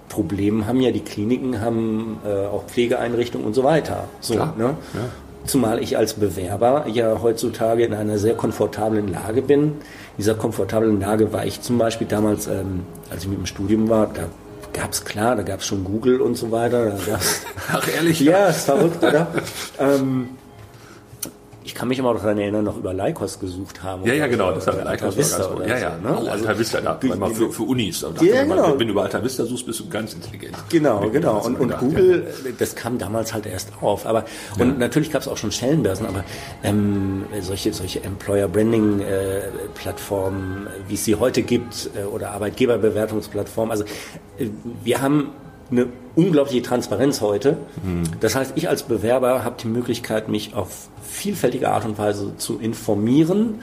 Problem 0.09 0.67
haben 0.67 0.79
ja 0.79 0.91
die 0.91 1.01
Kliniken, 1.01 1.61
haben 1.61 2.19
äh, 2.25 2.45
auch 2.45 2.65
Pflegeeinrichtungen 2.65 3.45
und 3.45 3.53
so 3.53 3.63
weiter. 3.63 4.05
So, 4.21 4.35
Klar, 4.35 4.53
ne? 4.57 4.63
Ja. 4.93 4.99
Zumal 5.45 5.81
ich 5.81 5.97
als 5.97 6.15
Bewerber 6.15 6.85
ja 6.91 7.21
heutzutage 7.21 7.85
in 7.85 7.93
einer 7.93 8.17
sehr 8.17 8.35
komfortablen 8.35 9.07
Lage 9.07 9.41
bin. 9.41 9.63
In 9.63 9.73
dieser 10.17 10.35
komfortablen 10.35 10.99
Lage 10.99 11.31
war 11.31 11.45
ich 11.45 11.61
zum 11.61 11.77
Beispiel 11.77 12.07
damals, 12.07 12.47
ähm, 12.47 12.81
als 13.09 13.23
ich 13.23 13.29
mit 13.29 13.37
dem 13.37 13.45
Studium 13.45 13.87
war, 13.89 14.07
da 14.07 14.23
gab 14.77 14.91
es 14.91 15.03
klar, 15.03 15.35
da 15.35 15.43
gab 15.43 15.59
es 15.59 15.65
schon 15.65 15.83
Google 15.83 16.21
und 16.21 16.35
so 16.35 16.51
weiter. 16.51 16.97
Ach 17.71 17.87
ehrlich? 17.87 18.19
Ja, 18.19 18.47
ist 18.47 18.65
verrückt, 18.65 19.03
oder? 19.03 19.27
ähm, 19.79 20.29
ich 21.67 21.75
kann 21.75 21.89
mich 21.89 21.99
immer 21.99 22.13
noch 22.13 22.21
daran 22.21 22.37
erinnern, 22.37 22.63
noch 22.63 22.77
über 22.77 22.93
Lycos 22.93 23.39
gesucht 23.41 23.83
haben. 23.83 24.05
Ja, 24.05 24.13
ja, 24.13 24.27
genau, 24.27 24.53
das 24.53 24.65
hat 24.67 24.77
Lycos 24.89 25.17
Vista 25.17 25.37
ganz 25.39 25.49
gut. 25.49 25.67
Ja, 25.67 25.77
ja, 25.77 25.97
ne? 25.97 26.17
oh, 26.17 26.29
Alta 26.29 26.57
Vista, 26.57 26.79
da 26.79 26.93
die, 26.95 27.09
mal 27.09 27.29
für, 27.29 27.51
für 27.51 27.63
Unis. 27.63 27.99
Da 27.99 28.23
ja, 28.23 28.43
genau. 28.43 28.55
mal, 28.55 28.79
wenn 28.79 28.87
du 28.87 28.93
über 28.93 29.03
Alta 29.03 29.21
Vista 29.21 29.43
suchst, 29.43 29.65
bist 29.65 29.81
du 29.81 29.89
ganz 29.89 30.13
intelligent. 30.13 30.55
Genau, 30.69 31.09
genau. 31.09 31.45
Und, 31.45 31.59
und 31.59 31.77
Google, 31.77 32.25
ja. 32.45 32.51
das 32.57 32.73
kam 32.73 32.97
damals 32.97 33.33
halt 33.33 33.47
erst 33.47 33.73
auf. 33.81 34.05
Aber 34.05 34.23
und 34.57 34.69
ja. 34.69 34.75
natürlich 34.77 35.11
gab 35.11 35.23
es 35.23 35.27
auch 35.27 35.35
schon 35.35 35.51
Stellenbörsen, 35.51 36.05
aber 36.05 36.23
ähm, 36.63 37.25
solche 37.41 37.73
solche 37.73 38.01
Employer 38.01 38.47
Branding 38.47 39.01
äh, 39.01 39.41
Plattformen, 39.75 40.67
wie 40.87 40.93
es 40.93 41.03
sie 41.03 41.15
heute 41.15 41.41
gibt, 41.41 41.89
äh, 41.97 42.05
oder 42.05 42.31
Arbeitgeberbewertungsplattformen. 42.31 43.71
Also 43.71 43.83
äh, 44.39 44.47
wir 44.85 45.01
haben 45.01 45.31
eine 45.71 45.87
unglaubliche 46.15 46.61
Transparenz 46.61 47.21
heute. 47.21 47.57
Mhm. 47.83 48.03
Das 48.19 48.35
heißt, 48.35 48.53
ich 48.55 48.69
als 48.69 48.83
Bewerber 48.83 49.43
habe 49.43 49.55
die 49.61 49.67
Möglichkeit, 49.67 50.29
mich 50.29 50.53
auf 50.55 50.89
vielfältige 51.03 51.69
Art 51.69 51.85
und 51.85 51.97
Weise 51.97 52.37
zu 52.37 52.59
informieren, 52.59 53.61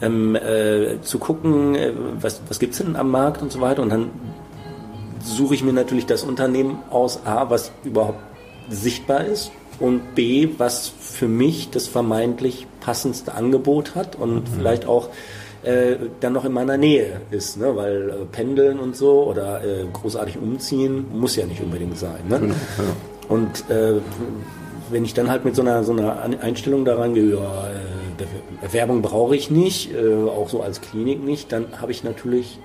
ähm, 0.00 0.34
äh, 0.34 1.00
zu 1.02 1.18
gucken, 1.18 1.74
äh, 1.74 1.92
was, 2.20 2.40
was 2.48 2.58
gibt's 2.58 2.78
denn 2.78 2.96
am 2.96 3.10
Markt 3.10 3.42
und 3.42 3.52
so 3.52 3.60
weiter. 3.60 3.82
Und 3.82 3.90
dann 3.90 4.10
suche 5.22 5.54
ich 5.54 5.62
mir 5.62 5.72
natürlich 5.72 6.06
das 6.06 6.22
Unternehmen 6.22 6.78
aus, 6.90 7.24
A, 7.24 7.50
was 7.50 7.70
überhaupt 7.84 8.18
sichtbar 8.68 9.24
ist 9.24 9.52
und 9.78 10.14
B, 10.14 10.48
was 10.58 10.88
für 10.88 11.28
mich 11.28 11.70
das 11.70 11.86
vermeintlich 11.86 12.66
passendste 12.80 13.34
Angebot 13.34 13.94
hat 13.94 14.16
und 14.16 14.34
mhm. 14.34 14.54
vielleicht 14.56 14.86
auch 14.86 15.08
äh, 15.62 15.96
dann 16.20 16.32
noch 16.32 16.44
in 16.44 16.52
meiner 16.52 16.76
Nähe 16.76 17.20
ist, 17.30 17.56
ne? 17.56 17.76
weil 17.76 18.10
äh, 18.10 18.24
pendeln 18.30 18.78
und 18.78 18.96
so 18.96 19.24
oder 19.24 19.62
äh, 19.64 19.84
großartig 19.92 20.38
umziehen 20.38 21.06
muss 21.12 21.36
ja 21.36 21.46
nicht 21.46 21.60
unbedingt 21.60 21.98
sein. 21.98 22.20
Ne? 22.28 22.40
Genau, 22.40 22.54
genau. 22.76 22.92
Und 23.28 23.70
äh, 23.70 24.00
wenn 24.90 25.04
ich 25.04 25.14
dann 25.14 25.30
halt 25.30 25.44
mit 25.44 25.54
so 25.54 25.62
einer, 25.62 25.84
so 25.84 25.92
einer 25.92 26.18
Einstellung 26.40 26.84
daran 26.84 27.14
gehe, 27.14 27.34
ja, 27.34 27.68
äh, 27.68 28.72
Werbung 28.72 29.02
brauche 29.02 29.34
ich 29.34 29.50
nicht, 29.50 29.90
auch 29.96 30.48
so 30.48 30.62
als 30.62 30.80
Klinik 30.80 31.24
nicht, 31.24 31.50
dann 31.50 31.80
habe 31.80 31.90
ich 31.90 32.04
natürlich 32.04 32.60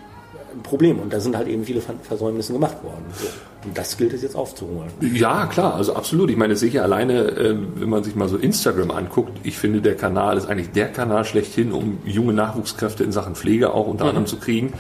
ein 0.58 0.64
Problem. 0.64 1.00
Und 1.00 1.14
da 1.14 1.20
sind 1.20 1.38
halt 1.38 1.48
eben 1.48 1.64
viele 1.64 1.82
Versäumnisse 1.82 2.54
gemacht 2.54 2.84
worden. 2.84 3.06
So. 3.14 3.28
Und 3.66 3.78
das 3.78 3.98
gilt 3.98 4.14
es 4.14 4.22
jetzt 4.22 4.36
aufzuholen. 4.36 4.90
Ja, 5.02 5.46
klar, 5.48 5.76
also 5.76 5.96
absolut. 5.96 6.30
Ich 6.30 6.38
meine, 6.38 6.56
sicher 6.56 6.84
alleine, 6.84 7.30
äh, 7.32 7.56
wenn 7.76 7.90
man 7.90 8.04
sich 8.04 8.16
mal 8.16 8.30
so 8.30 8.38
Instagram 8.38 8.92
anguckt, 8.92 9.40
ich 9.44 9.58
finde, 9.58 9.82
der 9.82 9.96
Kanal 9.96 10.38
ist 10.38 10.48
eigentlich 10.48 10.72
der 10.72 10.88
Kanal 10.88 11.26
schlechthin, 11.26 11.72
um 11.72 12.00
junge 12.06 12.34
Nachwuchskräfte 12.34 13.04
in 13.04 13.12
Sachen 13.12 13.36
Pflege 13.36 13.74
auch 13.74 13.88
unter 13.88 14.06
mhm. 14.06 14.10
anderem 14.10 14.28
zu 14.28 14.38
kriegen. 14.38 14.74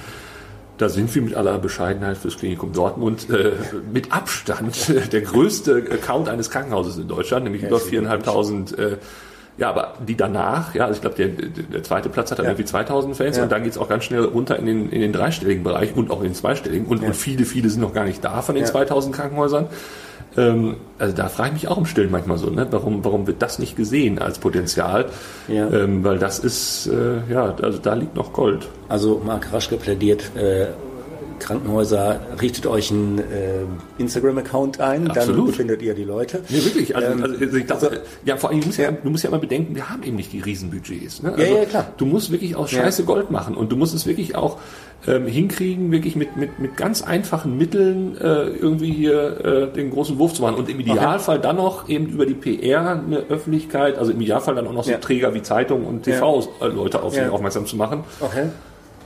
Da 0.77 0.89
sind 0.89 1.13
wir 1.15 1.23
mit 1.23 1.33
aller 1.33 1.57
Bescheidenheit 1.57 2.17
fürs 2.17 2.37
Klinikum 2.37 2.71
Dortmund 2.71 3.29
äh, 3.31 3.53
mit 3.91 4.11
Abstand 4.11 4.93
der 5.11 5.21
größte 5.21 5.85
Account 5.91 6.29
eines 6.29 6.51
Krankenhauses 6.51 6.97
in 6.97 7.07
Deutschland, 7.07 7.45
nämlich 7.45 7.63
ja, 7.63 7.69
über 7.69 7.79
viereinhalbtausend 7.79 8.77
äh, 8.77 8.97
ja, 9.57 9.69
aber 9.69 9.95
die 10.07 10.15
danach, 10.15 10.75
ja, 10.75 10.85
also 10.85 10.95
ich 10.95 11.01
glaube, 11.01 11.15
der, 11.15 11.29
der 11.29 11.83
zweite 11.83 12.09
Platz 12.09 12.29
hat 12.31 12.39
dann 12.39 12.45
ja. 12.45 12.51
irgendwie 12.51 12.65
2000 12.65 13.15
Fans 13.15 13.37
ja. 13.37 13.43
und 13.43 13.51
dann 13.51 13.63
geht's 13.63 13.77
auch 13.77 13.89
ganz 13.89 14.03
schnell 14.03 14.23
runter 14.23 14.57
in 14.57 14.67
den, 14.67 14.89
in 14.91 15.01
den 15.01 15.13
dreistelligen 15.13 15.63
Bereich 15.63 15.95
und 15.95 16.11
auch 16.11 16.19
in 16.19 16.25
den 16.25 16.35
zweistelligen 16.35 16.85
und, 16.87 17.01
ja. 17.01 17.07
und 17.07 17.15
viele, 17.15 17.45
viele 17.45 17.69
sind 17.69 17.81
noch 17.81 17.93
gar 17.93 18.05
nicht 18.05 18.23
da 18.23 18.41
von 18.41 18.55
den 18.55 18.65
2000 18.65 19.15
Krankenhäusern. 19.15 19.67
Ähm, 20.37 20.77
also 20.99 21.15
da 21.15 21.29
frage 21.29 21.49
ich 21.49 21.63
mich 21.63 21.67
auch 21.67 21.77
im 21.77 21.87
Stillen 21.87 22.11
manchmal 22.11 22.37
so, 22.37 22.49
ne? 22.51 22.67
warum, 22.69 23.03
warum 23.03 23.25
wird 23.25 23.41
das 23.41 23.57
nicht 23.57 23.75
gesehen 23.75 24.19
als 24.19 24.37
Potenzial? 24.37 25.05
Ja. 25.47 25.69
Ähm, 25.71 26.03
weil 26.03 26.19
das 26.19 26.37
ist, 26.37 26.87
äh, 26.87 27.31
ja, 27.31 27.55
also 27.59 27.79
da 27.79 27.95
liegt 27.95 28.15
noch 28.15 28.33
Gold. 28.33 28.67
Also 28.87 29.21
Marc 29.25 29.51
Raschke 29.51 29.77
plädiert 29.77 30.35
äh, 30.35 30.67
Krankenhäuser, 31.39 32.19
richtet 32.41 32.65
euch 32.67 32.91
einen 32.91 33.19
äh, 33.19 33.23
Instagram-Account 33.97 34.79
ein, 34.79 35.09
Absolut. 35.09 35.47
dann 35.47 35.53
findet 35.53 35.81
ihr 35.81 35.93
die 35.93 36.03
Leute. 36.03 36.41
Nee, 36.49 36.63
wirklich. 36.63 36.95
Also, 36.95 37.07
ähm, 37.07 37.23
also, 37.23 37.57
ich 37.57 37.65
dachte, 37.65 37.89
also, 37.89 38.01
ja, 38.25 38.37
vor 38.37 38.49
allem, 38.49 38.61
du 38.61 38.67
musst 38.67 38.79
ja, 38.79 38.91
du 38.91 39.09
musst 39.09 39.23
ja 39.23 39.29
immer 39.29 39.39
bedenken, 39.39 39.75
wir 39.75 39.89
haben 39.89 40.03
eben 40.03 40.15
nicht 40.15 40.33
die 40.33 40.39
Riesenbudgets. 40.39 41.23
Ne? 41.23 41.33
Also, 41.33 41.43
ja, 41.43 41.59
ja, 41.59 41.65
klar. 41.65 41.93
Du 41.97 42.05
musst 42.05 42.31
wirklich 42.31 42.55
aus 42.55 42.71
Scheiße 42.71 43.03
ja. 43.03 43.05
Gold 43.05 43.31
machen 43.31 43.55
und 43.55 43.71
du 43.71 43.75
musst 43.75 43.93
es 43.93 44.05
wirklich 44.05 44.35
auch 44.35 44.57
ähm, 45.05 45.27
hinkriegen, 45.27 45.91
wirklich 45.91 46.15
mit, 46.15 46.35
mit, 46.37 46.59
mit 46.59 46.75
ganz 46.75 47.01
einfachen 47.01 47.57
Mitteln 47.57 48.17
äh, 48.17 48.47
irgendwie 48.47 48.91
hier 48.91 49.45
äh, 49.45 49.73
den 49.73 49.91
großen 49.91 50.17
Wurf 50.17 50.33
zu 50.33 50.41
machen 50.41 50.55
und 50.55 50.69
im 50.69 50.79
Idealfall 50.79 51.37
okay. 51.37 51.47
dann 51.47 51.57
noch 51.57 51.87
eben 51.87 52.07
über 52.07 52.25
die 52.25 52.33
PR 52.33 53.01
eine 53.05 53.17
Öffentlichkeit, 53.29 53.97
also 53.97 54.11
im 54.11 54.19
Idealfall 54.19 54.55
dann 54.55 54.67
auch 54.67 54.73
noch 54.73 54.83
so 54.83 54.91
ja. 54.91 54.97
Träger 54.97 55.33
wie 55.33 55.41
Zeitungen 55.41 55.85
und 55.85 56.03
TV-Leute 56.03 57.01
auf 57.03 57.13
sich 57.13 57.27
aufmerksam 57.27 57.65
zu 57.65 57.75
machen. 57.75 58.03
Okay. 58.19 58.47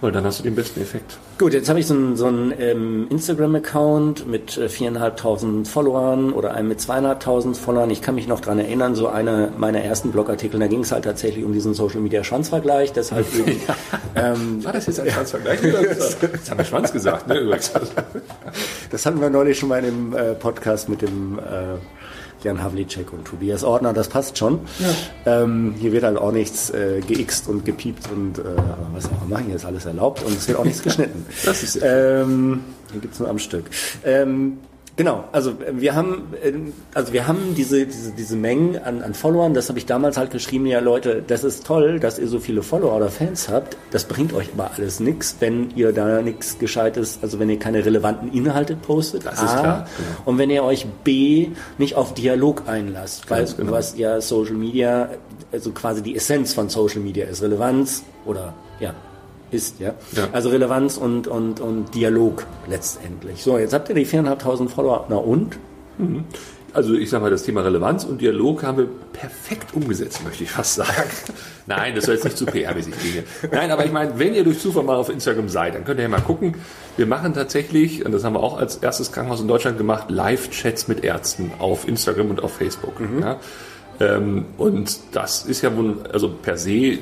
Weil 0.02 0.12
dann 0.12 0.26
hast 0.26 0.40
du 0.40 0.44
den 0.44 0.56
besten 0.56 0.82
Effekt. 0.82 1.20
Gut, 1.38 1.54
jetzt 1.54 1.70
habe 1.70 1.80
ich 1.80 1.86
so 1.86 1.94
einen, 1.94 2.18
so 2.18 2.26
einen 2.26 2.52
ähm, 2.58 3.06
Instagram-Account 3.12 4.28
mit 4.28 4.58
äh, 4.58 4.66
4.500 4.66 5.68
Followern 5.68 6.34
oder 6.34 6.56
einem 6.56 6.70
mit 6.70 6.80
2.500 6.80 7.54
Followern. 7.54 7.92
Ich 7.92 8.02
kann 8.02 8.16
mich 8.16 8.28
noch 8.28 8.40
dran 8.40 8.58
erinnern, 8.58 8.96
so 8.96 9.08
einer 9.08 9.52
meiner 9.58 9.82
ersten 9.82 10.12
Blogartikel, 10.12 10.60
da 10.60 10.66
ging 10.66 10.82
es 10.82 10.92
halt 10.92 11.06
tatsächlich 11.06 11.46
um 11.46 11.54
diesen 11.54 11.76
Social-Media-Schwanzvergleich. 11.76 12.94
Das 12.94 13.12
eben, 13.12 13.62
ähm, 14.16 14.64
War 14.66 14.74
das 14.74 14.88
jetzt 14.88 15.00
ein 15.00 15.12
Schwanzvergleich? 15.12 15.60
das 15.62 16.50
haben 16.50 16.58
wir 16.58 16.66
Schwanz 16.66 16.92
gesagt, 16.92 17.28
ne? 17.28 17.60
das 18.90 19.06
hatten 19.06 19.22
wir 19.22 19.30
neulich 19.30 19.60
schon 19.60 19.70
mal 19.70 19.84
in 19.84 19.86
dem 19.86 20.16
äh, 20.16 20.34
Podcast 20.34 20.90
mit 20.90 21.04
dem... 21.04 21.38
Äh, 21.38 21.78
Jan 22.44 22.62
Havlicek 22.62 23.14
und 23.14 23.26
Tobias 23.26 23.64
Ordner, 23.64 23.94
das 23.94 24.10
passt 24.10 24.38
schon. 24.38 24.60
Ja. 24.80 25.44
Ähm, 25.44 25.76
hier 25.80 25.92
wird 25.92 26.04
halt 26.04 26.18
auch 26.18 26.32
nichts 26.32 26.70
äh, 26.70 27.02
geixt 27.02 27.48
und 27.48 27.66
gepiept 27.66 28.10
und 28.12 28.40
äh, 28.40 28.44
was 28.94 29.06
auch 29.06 29.26
immer, 29.26 29.40
hier 29.40 29.56
ist 29.56 29.66
alles 29.66 29.86
erlaubt 29.86 30.24
und 30.24 30.36
es 30.36 30.48
wird 30.48 30.58
auch 30.58 30.66
nichts 30.66 30.82
geschnitten. 30.84 31.26
das 31.46 31.64
ist 31.64 31.80
ähm, 31.84 32.62
hier 32.92 33.02
gibt's 33.02 33.20
nur 33.20 33.30
am 33.30 33.40
Stück. 33.40 33.66
Ähm, 34.04 34.58
Genau, 34.98 35.24
also 35.32 35.52
äh, 35.52 35.74
wir 35.74 35.96
haben, 35.96 36.34
äh, 36.44 36.52
also 36.94 37.14
wir 37.14 37.28
haben 37.28 37.56
diese, 37.56 37.86
diese, 37.86 38.12
diese 38.12 38.36
Mengen 38.36 38.78
an, 38.84 39.02
an 39.02 39.14
Followern, 39.14 39.54
das 39.54 39.70
habe 39.70 39.80
ich 39.80 39.86
damals 39.86 40.18
halt 40.18 40.32
geschrieben, 40.32 40.66
ja 40.66 40.80
Leute, 40.80 41.24
das 41.26 41.44
ist 41.44 41.66
toll, 41.66 42.00
dass 42.00 42.20
ihr 42.20 42.28
so 42.28 42.40
viele 42.40 42.62
Follower 42.62 42.96
oder 42.96 43.10
Fans 43.10 43.50
habt, 43.50 43.78
das 43.92 44.04
bringt 44.04 44.34
euch 44.34 44.50
aber 44.54 44.72
alles 44.76 45.00
nichts, 45.00 45.38
wenn 45.40 45.72
ihr 45.76 45.94
da 45.94 46.22
nichts 46.22 46.60
Gescheites, 46.60 47.20
also 47.22 47.40
wenn 47.40 47.50
ihr 47.50 47.60
keine 47.60 47.86
relevanten 47.86 48.32
Inhalte 48.34 48.76
postet, 48.76 49.26
das 49.26 49.40
A, 49.40 49.46
ist 49.46 49.60
klar, 49.60 49.88
genau. 49.98 50.22
und 50.26 50.38
wenn 50.38 50.50
ihr 50.50 50.64
euch 50.64 50.86
B, 51.04 51.50
nicht 51.78 51.96
auf 51.96 52.14
Dialog 52.14 52.64
einlasst, 52.68 53.30
weil 53.30 53.46
genau. 53.46 53.72
was 53.72 53.98
ja 53.98 54.20
Social 54.20 54.56
Media, 54.56 55.10
also 55.52 55.72
quasi 55.72 56.02
die 56.02 56.16
Essenz 56.16 56.54
von 56.54 56.70
Social 56.70 57.02
Media 57.02 57.26
ist, 57.26 57.42
Relevanz 57.42 58.04
oder 58.26 58.54
ja, 58.80 58.94
ist, 59.52 59.80
ja? 59.80 59.94
ja. 60.14 60.30
Also 60.32 60.50
Relevanz 60.50 60.98
und, 60.98 61.28
und, 61.28 61.60
und 61.60 61.94
Dialog 61.94 62.46
letztendlich. 62.68 63.44
So, 63.44 63.58
jetzt 63.58 63.74
habt 63.74 63.90
ihr 63.90 63.96
die 63.96 64.06
4.500 64.06 64.70
Follower. 64.70 65.06
Na 65.10 65.18
und? 65.18 65.58
Mhm. 65.98 66.26
Also 66.74 66.94
ich 66.94 67.10
sage 67.10 67.24
mal, 67.24 67.30
das 67.30 67.44
Thema 67.44 67.62
Relevanz 67.62 68.06
und 68.06 68.22
Dialog 68.22 68.64
haben 68.64 68.78
wir 68.78 68.88
perfekt 69.12 69.74
umgesetzt, 69.74 70.24
möchte 70.24 70.46
ich 70.46 70.52
fast 70.52 70.76
sagen. 70.76 71.10
Nein, 71.68 71.96
das 71.96 72.06
soll 72.06 72.16
jetzt 72.16 72.24
nicht 72.24 72.38
zu 72.38 72.46
PR-mäßig 72.46 72.94
klingen. 72.98 73.24
Nein, 73.52 73.72
aber 73.72 73.86
ich 73.86 73.92
meine, 73.92 74.18
wenn 74.18 74.34
ihr 74.34 74.46
durch 74.46 74.60
Zufall 74.60 74.84
mal 74.84 74.96
auf 74.96 75.10
Instagram 75.10 75.50
seid, 75.50 75.76
dann 75.76 75.84
könnt 75.84 76.00
ihr 76.00 76.04
ja 76.04 76.10
mal 76.10 76.22
gucken. 76.22 76.56
Wir 76.96 77.08
machen 77.08 77.34
tatsächlich, 77.34 78.06
und 78.06 78.14
das 78.14 78.24
haben 78.24 78.36
wir 78.36 78.40
auch 78.42 78.58
als 78.58 78.78
erstes 78.78 79.12
Krankenhaus 79.12 79.42
in 79.42 79.50
Deutschland 79.50 79.78
gemacht, 79.78 80.10
Live-Chats 80.10 80.88
mit 80.88 81.04
Ärzten 81.04 81.52
auf 81.60 81.88
Instagram 81.88 82.30
und 82.30 82.42
auf 82.42 82.54
Facebook. 82.54 83.00
Mhm. 83.02 83.20
Ja. 83.20 83.40
Ähm, 84.02 84.46
und 84.58 85.00
das 85.12 85.46
ist 85.46 85.62
ja 85.62 85.76
wohl, 85.78 85.98
also 86.12 86.30
per 86.30 86.58
se 86.58 86.98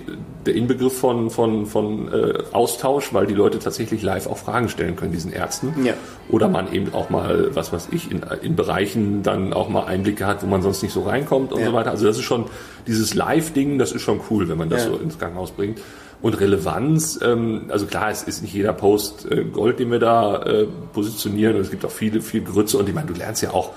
der 0.46 0.56
Inbegriff 0.56 0.98
von, 0.98 1.30
von, 1.30 1.66
von 1.66 2.12
äh, 2.12 2.44
Austausch, 2.52 3.14
weil 3.14 3.26
die 3.26 3.34
Leute 3.34 3.60
tatsächlich 3.60 4.02
live 4.02 4.28
auch 4.28 4.38
Fragen 4.38 4.68
stellen 4.68 4.98
können, 4.98 5.14
diesen 5.14 5.32
Ärzten. 5.32 5.74
Ja. 5.86 5.94
Oder 6.30 6.50
man 6.50 6.74
eben 6.74 6.94
auch 6.94 7.10
mal, 7.10 7.56
was 7.56 7.72
weiß 7.72 7.90
ich, 7.92 8.12
in, 8.12 8.22
in 8.42 8.56
Bereichen 8.56 9.24
dann 9.24 9.54
auch 9.54 9.70
mal 9.70 9.86
Einblicke 9.86 10.26
hat, 10.26 10.44
wo 10.44 10.48
man 10.48 10.62
sonst 10.62 10.84
nicht 10.84 10.92
so 10.92 11.04
reinkommt 11.04 11.54
und 11.54 11.62
ja. 11.62 11.68
so 11.68 11.74
weiter. 11.74 11.92
Also 11.92 12.06
das 12.06 12.18
ist 12.18 12.24
schon, 12.24 12.46
dieses 12.86 13.14
Live-Ding, 13.14 13.80
das 13.80 13.94
ist 13.94 14.02
schon 14.02 14.20
cool, 14.30 14.50
wenn 14.50 14.58
man 14.58 14.70
das 14.70 14.84
ja. 14.84 14.92
so 14.92 14.98
ins 14.98 15.18
Krankenhaus 15.18 15.52
bringt. 15.52 15.80
Und 16.22 16.38
Relevanz, 16.38 17.20
ähm, 17.24 17.66
also 17.70 17.86
klar, 17.86 18.12
es 18.12 18.24
ist 18.24 18.42
nicht 18.42 18.54
jeder 18.54 18.74
Post 18.74 19.26
äh, 19.32 19.46
Gold, 19.46 19.80
den 19.80 19.90
wir 19.90 20.00
da 20.00 20.42
äh, 20.44 20.68
positionieren. 20.92 21.56
Und 21.56 21.62
es 21.62 21.72
gibt 21.72 21.86
auch 21.86 21.92
viele, 21.92 22.20
viel 22.20 22.42
Grütze. 22.42 22.78
Und 22.78 22.90
ich 22.90 22.96
meine, 22.96 23.08
du 23.08 23.14
lernst 23.14 23.42
ja 23.42 23.52
auch 23.52 23.72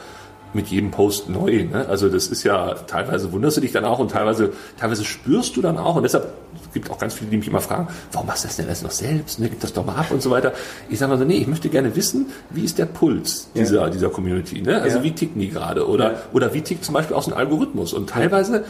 mit 0.55 0.69
jedem 0.69 0.91
Post 0.91 1.29
neu. 1.29 1.65
Ne? 1.65 1.87
Also 1.89 2.09
das 2.09 2.27
ist 2.29 2.45
ja, 2.45 2.75
teilweise 2.75 3.33
wunderst 3.33 3.57
du 3.57 3.61
dich 3.61 3.73
dann 3.73 3.85
auch 3.85 3.99
und 3.99 4.11
teilweise, 4.11 4.53
teilweise 4.79 5.05
spürst 5.05 5.57
du 5.57 5.63
dann 5.63 5.79
auch. 5.79 5.97
Und 5.97 6.03
deshalb 6.03 6.33
gibt 6.73 6.91
auch 6.91 6.99
ganz 6.99 7.15
viele, 7.15 7.31
die 7.31 7.37
mich 7.37 7.49
immer 7.49 7.61
fragen, 7.61 7.89
warum 8.13 8.27
machst 8.27 8.45
du 8.45 8.49
das 8.49 8.57
denn 8.57 8.67
alles 8.67 8.83
noch 8.83 8.91
selbst? 8.91 9.41
Ne? 9.41 9.49
Gib 9.49 9.61
das 9.61 9.73
doch 9.73 9.85
mal 9.85 9.97
ab 9.97 10.11
und 10.11 10.23
so 10.23 10.31
weiter. 10.31 10.53
Ich 10.89 10.99
sage 10.99 11.11
mal 11.13 11.19
so, 11.19 11.25
nee, 11.25 11.39
ich 11.39 11.47
möchte 11.47 11.69
gerne 11.69 11.95
wissen, 11.97 12.27
wie 12.51 12.65
ist 12.65 12.79
der 12.79 12.87
Puls 12.87 13.49
dieser, 13.55 13.83
ja. 13.83 13.91
dieser 13.91 14.11
Community? 14.11 14.61
Ne? 14.61 14.81
Also 14.81 14.99
ja. 14.99 15.05
wie 15.05 15.13
ticken 15.13 15.41
die 15.41 15.49
gerade? 15.49 15.89
Oder, 15.89 16.13
ja. 16.13 16.19
oder 16.33 16.55
wie 16.55 16.61
tickt 16.61 16.85
zum 16.85 16.95
Beispiel 16.95 17.17
auch 17.17 17.23
so 17.23 17.31
ein 17.31 17.37
Algorithmus? 17.37 17.93
Und 17.93 18.11
teilweise 18.11 18.65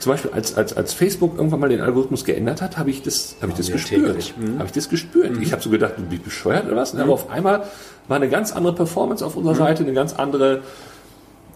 zum 0.00 0.12
Beispiel 0.12 0.30
als, 0.32 0.56
als, 0.56 0.76
als 0.76 0.94
Facebook 0.94 1.36
irgendwann 1.36 1.60
mal 1.60 1.68
den 1.68 1.80
Algorithmus 1.80 2.24
geändert 2.24 2.62
hat, 2.62 2.78
habe 2.78 2.90
ich 2.90 3.02
das, 3.02 3.36
habe 3.40 3.52
ich 3.52 3.58
das 3.58 3.70
gespürt. 3.70 4.34
Mhm. 4.38 4.54
Habe 4.58 4.66
ich 4.66 4.72
das 4.72 4.88
gespürt. 4.88 5.36
Mhm. 5.36 5.42
Ich 5.42 5.52
habe 5.52 5.62
so 5.62 5.70
gedacht, 5.70 5.94
du 5.96 6.02
bist 6.02 6.24
bescheuert 6.24 6.66
oder 6.66 6.76
was? 6.76 6.94
Mhm. 6.94 7.00
Aber 7.00 7.12
auf 7.12 7.30
einmal 7.30 7.64
war 8.08 8.16
eine 8.16 8.28
ganz 8.28 8.52
andere 8.52 8.74
Performance 8.74 9.24
auf 9.24 9.36
unserer 9.36 9.54
mhm. 9.54 9.58
Seite, 9.58 9.82
eine 9.82 9.92
ganz 9.92 10.14
andere 10.14 10.62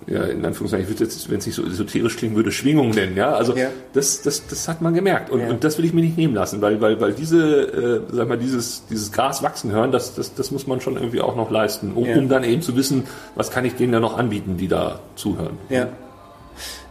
ja, 0.07 0.25
in 0.25 0.45
Anführungszeichen, 0.45 0.85
ich 0.85 0.90
würde 0.90 1.05
jetzt, 1.05 1.31
wenn 1.31 1.38
es 1.38 1.47
nicht 1.47 1.55
so 1.55 1.64
esoterisch 1.64 2.17
klingen 2.17 2.37
würde, 2.37 2.53
Schwingung 2.53 2.90
nennen, 2.90 3.17
ja. 3.17 3.33
Also 3.33 3.57
ja. 3.57 3.69
Das, 3.93 4.23
das, 4.23 4.47
das 4.47 4.69
hat 4.69 4.83
man 4.83 4.95
gemerkt. 4.95 5.31
Und, 5.31 5.40
ja. 5.40 5.49
und 5.49 5.64
das 5.64 5.79
will 5.79 5.85
ich 5.85 5.93
mir 5.93 6.03
nicht 6.03 6.17
nehmen 6.19 6.35
lassen, 6.35 6.61
weil, 6.61 6.81
weil, 6.81 7.01
weil 7.01 7.12
diese, 7.12 8.03
äh, 8.11 8.14
sag 8.14 8.29
mal, 8.29 8.38
dieses, 8.38 8.85
dieses 8.87 9.12
Gras 9.12 9.43
wachsen 9.43 9.73
hören, 9.73 9.93
das, 9.93 10.14
das, 10.14 10.35
das 10.35 10.51
muss 10.51 10.67
man 10.67 10.81
schon 10.81 10.97
irgendwie 10.97 11.21
auch 11.21 11.37
noch 11.37 11.51
leisten, 11.51 11.93
um, 11.95 12.05
ja. 12.05 12.17
um 12.17 12.29
dann 12.29 12.45
eben 12.45 12.62
zu 12.62 12.77
wissen, 12.77 13.05
was 13.35 13.51
kann 13.51 13.64
ich 13.64 13.75
denen 13.77 13.93
da 13.93 14.01
noch 14.01 14.19
anbieten, 14.19 14.57
die 14.57 14.69
da 14.69 15.01
zuhören. 15.17 15.59
Ja. 15.69 15.88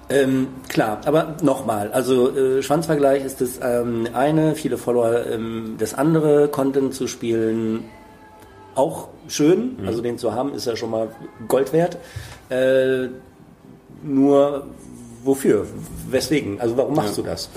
Ähm, 0.10 0.48
klar, 0.68 1.02
aber 1.06 1.38
nochmal, 1.42 1.92
also 1.92 2.36
äh, 2.36 2.62
Schwanzvergleich 2.62 3.24
ist 3.24 3.42
das 3.42 3.60
ähm, 3.64 4.08
eine, 4.14 4.54
viele 4.56 4.78
Follower 4.78 5.26
ähm, 5.28 5.76
das 5.78 5.94
andere, 5.94 6.50
Content 6.50 6.94
zu 6.94 7.08
spielen, 7.08 7.86
auch 8.76 9.10
schön, 9.28 9.78
mhm. 9.80 9.88
also 9.88 10.02
den 10.02 10.18
zu 10.18 10.34
haben, 10.34 10.54
ist 10.54 10.66
ja 10.66 10.76
schon 10.76 10.92
mal 10.92 11.10
Gold 11.48 11.74
wert. 11.74 11.98
Äh, 12.50 13.10
nur 14.04 14.68
wofür? 15.24 15.66
Weswegen? 16.10 16.60
Also 16.60 16.78
warum 16.78 16.96
machst 16.96 17.18
ja. 17.18 17.24
du 17.24 17.30
das? 17.30 17.50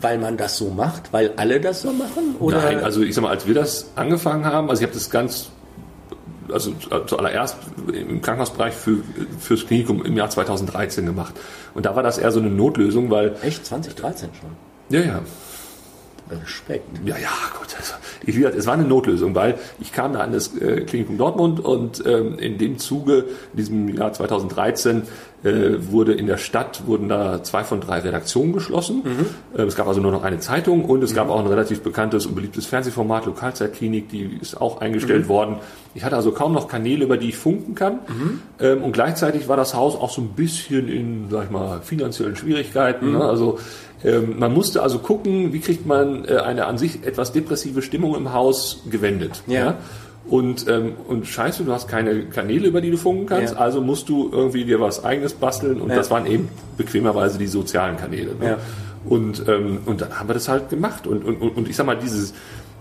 Weil 0.00 0.18
man 0.18 0.36
das 0.36 0.56
so 0.56 0.70
macht? 0.70 1.12
Weil 1.12 1.32
alle 1.36 1.60
das 1.60 1.82
so 1.82 1.92
machen? 1.92 2.36
Oder? 2.40 2.60
Nein, 2.60 2.82
also 2.82 3.02
ich 3.02 3.14
sag 3.14 3.22
mal, 3.22 3.30
als 3.30 3.46
wir 3.46 3.54
das 3.54 3.90
angefangen 3.94 4.44
haben, 4.44 4.70
also 4.70 4.82
ich 4.82 4.86
habe 4.86 4.94
das 4.94 5.10
ganz 5.10 5.50
also 6.52 6.72
zuallererst 7.06 7.56
im 7.92 8.20
Krankenhausbereich 8.20 8.74
für, 8.74 8.98
fürs 9.38 9.66
Klinikum 9.66 10.04
im 10.04 10.16
Jahr 10.16 10.28
2013 10.28 11.06
gemacht. 11.06 11.34
Und 11.74 11.86
da 11.86 11.96
war 11.96 12.02
das 12.02 12.18
eher 12.18 12.30
so 12.32 12.40
eine 12.40 12.50
Notlösung, 12.50 13.10
weil. 13.10 13.36
Echt? 13.42 13.64
2013 13.64 14.30
schon? 14.38 14.50
Ja, 14.90 15.00
ja. 15.00 15.22
Respekt. 16.42 16.84
Ja, 17.04 17.16
ja, 17.16 17.30
gut. 17.58 17.74
Also, 17.76 17.94
ich, 18.26 18.36
es 18.36 18.66
war 18.66 18.74
eine 18.74 18.84
Notlösung, 18.84 19.34
weil 19.34 19.56
ich 19.80 19.92
kam 19.92 20.12
da 20.12 20.20
an 20.20 20.32
das 20.32 20.56
äh, 20.56 20.82
Klinikum 20.82 21.18
Dortmund 21.18 21.60
und 21.60 22.04
ähm, 22.06 22.38
in 22.38 22.58
dem 22.58 22.78
Zuge, 22.78 23.26
in 23.52 23.56
diesem 23.56 23.88
Jahr 23.88 24.12
2013, 24.12 25.02
äh, 25.44 25.90
wurde 25.90 26.14
in 26.14 26.26
der 26.26 26.38
Stadt, 26.38 26.86
wurden 26.86 27.08
da 27.08 27.42
zwei 27.42 27.64
von 27.64 27.80
drei 27.80 27.98
Redaktionen 27.98 28.54
geschlossen. 28.54 29.02
Mhm. 29.04 29.58
Äh, 29.58 29.62
es 29.64 29.76
gab 29.76 29.86
also 29.86 30.00
nur 30.00 30.10
noch 30.10 30.24
eine 30.24 30.38
Zeitung 30.40 30.86
und 30.86 31.02
es 31.02 31.12
mhm. 31.12 31.16
gab 31.16 31.28
auch 31.28 31.38
ein 31.38 31.46
relativ 31.46 31.82
bekanntes 31.82 32.24
und 32.24 32.34
beliebtes 32.34 32.64
Fernsehformat, 32.64 33.26
Lokalzeitklinik, 33.26 34.08
die 34.08 34.38
ist 34.40 34.60
auch 34.60 34.80
eingestellt 34.80 35.24
mhm. 35.24 35.28
worden. 35.28 35.56
Ich 35.94 36.02
hatte 36.02 36.16
also 36.16 36.32
kaum 36.32 36.54
noch 36.54 36.66
Kanäle, 36.66 37.04
über 37.04 37.18
die 37.18 37.28
ich 37.28 37.36
funken 37.36 37.74
kann. 37.74 38.00
Mhm. 38.08 38.40
Ähm, 38.58 38.82
und 38.82 38.92
gleichzeitig 38.92 39.46
war 39.46 39.58
das 39.58 39.74
Haus 39.74 39.96
auch 39.96 40.10
so 40.10 40.22
ein 40.22 40.28
bisschen 40.28 40.88
in, 40.88 41.26
sag 41.30 41.44
ich 41.44 41.50
mal, 41.50 41.80
finanziellen 41.82 42.36
Schwierigkeiten. 42.36 43.12
Ne? 43.12 43.18
Mhm. 43.18 43.22
Also 43.22 43.58
ähm, 44.04 44.38
man 44.38 44.52
musste 44.52 44.82
also 44.82 44.98
gucken, 44.98 45.52
wie 45.52 45.60
kriegt 45.60 45.86
man 45.86 46.24
äh, 46.26 46.36
eine 46.36 46.66
an 46.66 46.78
sich 46.78 47.04
etwas 47.04 47.32
depressive 47.32 47.82
Stimmung 47.82 48.14
im 48.14 48.32
Haus 48.32 48.82
gewendet. 48.90 49.42
Ja. 49.46 49.58
ja? 49.58 49.76
Und, 50.28 50.68
ähm, 50.68 50.92
und 51.06 51.26
scheiße, 51.26 51.64
du 51.64 51.72
hast 51.72 51.86
keine 51.86 52.24
Kanäle, 52.24 52.68
über 52.68 52.80
die 52.80 52.90
du 52.90 52.96
funken 52.96 53.26
kannst, 53.26 53.54
ja. 53.54 53.60
also 53.60 53.82
musst 53.82 54.08
du 54.08 54.30
irgendwie 54.32 54.64
dir 54.64 54.80
was 54.80 55.04
eigenes 55.04 55.34
basteln 55.34 55.80
und 55.80 55.90
ja. 55.90 55.96
das 55.96 56.10
waren 56.10 56.26
eben 56.26 56.48
bequemerweise 56.78 57.38
die 57.38 57.46
sozialen 57.46 57.96
Kanäle. 57.98 58.34
Ne? 58.34 58.56
Und, 59.06 59.46
ähm, 59.48 59.80
und 59.84 60.00
dann 60.00 60.18
haben 60.18 60.28
wir 60.28 60.34
das 60.34 60.48
halt 60.48 60.70
gemacht. 60.70 61.06
Und, 61.06 61.24
und, 61.24 61.40
und 61.40 61.68
ich 61.68 61.76
sag 61.76 61.84
mal, 61.84 61.96
dieses, 61.96 62.32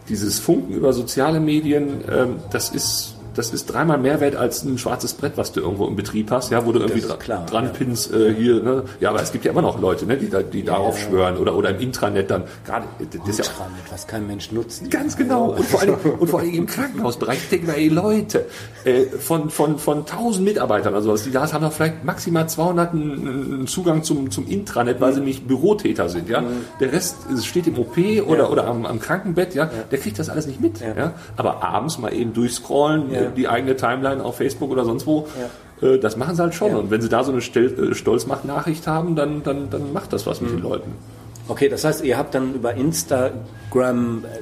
dieses 0.07 0.39
Funken 0.39 0.73
über 0.73 0.93
soziale 0.93 1.41
Medien, 1.41 2.01
ähm, 2.09 2.36
das 2.51 2.69
ist 2.69 3.12
das 3.35 3.53
ist 3.53 3.65
dreimal 3.65 3.97
mehr 3.97 4.19
wert 4.19 4.35
als 4.35 4.63
ein 4.63 4.77
schwarzes 4.77 5.13
Brett, 5.13 5.33
was 5.35 5.51
du 5.51 5.61
irgendwo 5.61 5.87
im 5.87 5.95
Betrieb 5.95 6.31
hast, 6.31 6.51
ja, 6.51 6.65
wo 6.65 6.71
du 6.71 6.79
irgendwie 6.79 7.01
dra 7.01 7.15
klar, 7.15 7.45
dran 7.45 7.65
ja. 7.65 7.71
pins 7.71 8.11
äh, 8.11 8.33
hier, 8.33 8.61
ne? 8.61 8.83
Ja, 8.99 9.09
aber 9.09 9.21
es 9.21 9.31
gibt 9.31 9.45
ja 9.45 9.51
immer 9.51 9.61
noch 9.61 9.79
Leute, 9.79 10.05
ne, 10.05 10.17
die, 10.17 10.29
da, 10.29 10.41
die 10.41 10.59
ja, 10.59 10.65
darauf 10.65 10.99
ja, 10.99 11.07
schwören 11.07 11.37
oder, 11.37 11.55
oder 11.55 11.69
im 11.69 11.79
Intranet 11.79 12.29
dann 12.29 12.43
gerade. 12.65 12.85
Das 13.25 13.39
ist 13.39 13.47
ja 13.47 13.53
was 13.91 14.07
kein 14.07 14.27
Mensch 14.27 14.51
nutzt. 14.51 14.89
Ganz 14.89 15.17
genau. 15.17 15.51
Und 15.51 15.65
vor 15.65 15.81
allem, 15.81 15.95
und 16.19 16.29
vor 16.29 16.39
allem 16.39 16.53
im 16.53 16.65
Krankenhausbereich 16.65 17.49
denken 17.49 17.67
wir, 17.67 17.77
ey 17.77 17.89
Leute, 17.89 18.45
äh, 18.85 19.05
von, 19.05 19.49
von, 19.49 19.79
von 19.79 19.99
1000 19.99 20.43
Mitarbeitern, 20.45 20.93
also 20.93 21.15
die 21.17 21.31
da 21.31 21.51
haben 21.51 21.63
doch 21.63 21.71
vielleicht 21.71 22.03
maximal 22.03 22.47
200 22.47 22.93
einen 22.93 23.67
Zugang 23.67 24.03
zum, 24.03 24.31
zum 24.31 24.47
Intranet, 24.47 25.01
weil 25.01 25.11
mhm. 25.11 25.15
sie 25.15 25.21
nicht 25.21 25.47
Bürotäter 25.47 26.09
sind, 26.09 26.29
ja. 26.29 26.41
Mhm. 26.41 26.65
Der 26.79 26.91
Rest 26.91 27.17
steht 27.43 27.67
im 27.67 27.77
OP 27.77 27.97
oder, 28.27 28.51
oder 28.51 28.67
am, 28.67 28.85
am 28.85 28.99
Krankenbett, 28.99 29.55
ja? 29.55 29.69
Der 29.91 29.99
kriegt 29.99 30.19
das 30.19 30.29
alles 30.29 30.47
nicht 30.47 30.61
mit, 30.61 30.79
ja. 30.79 31.13
Aber 31.37 31.63
abends 31.63 31.97
mal 31.97 32.13
eben 32.13 32.33
durchscrollen, 32.33 33.11
die 33.29 33.47
eigene 33.47 33.75
Timeline 33.75 34.23
auf 34.23 34.38
Facebook 34.38 34.71
oder 34.71 34.86
sonst 34.86 35.05
wo. 35.05 35.27
Ja. 35.39 35.88
Äh, 35.88 35.99
das 35.99 36.17
machen 36.17 36.36
sie 36.36 36.41
halt 36.41 36.55
schon. 36.55 36.71
Ja. 36.71 36.77
Und 36.77 36.91
wenn 36.91 37.01
sie 37.01 37.09
da 37.09 37.23
so 37.23 37.31
eine 37.31 37.41
äh, 37.41 37.93
Stolzmacht-Nachricht 37.93 38.88
haben, 38.88 39.15
dann, 39.15 39.43
dann, 39.43 39.69
dann 39.69 39.93
macht 39.93 40.13
das 40.13 40.25
was 40.25 40.41
mit 40.41 40.51
mhm. 40.51 40.57
den 40.57 40.63
Leuten. 40.63 40.91
Okay, 41.47 41.67
das 41.67 41.83
heißt, 41.83 42.03
ihr 42.03 42.17
habt 42.17 42.36
dann 42.36 42.53
über 42.53 42.73
Instagram 42.73 44.23
äh, 44.23 44.39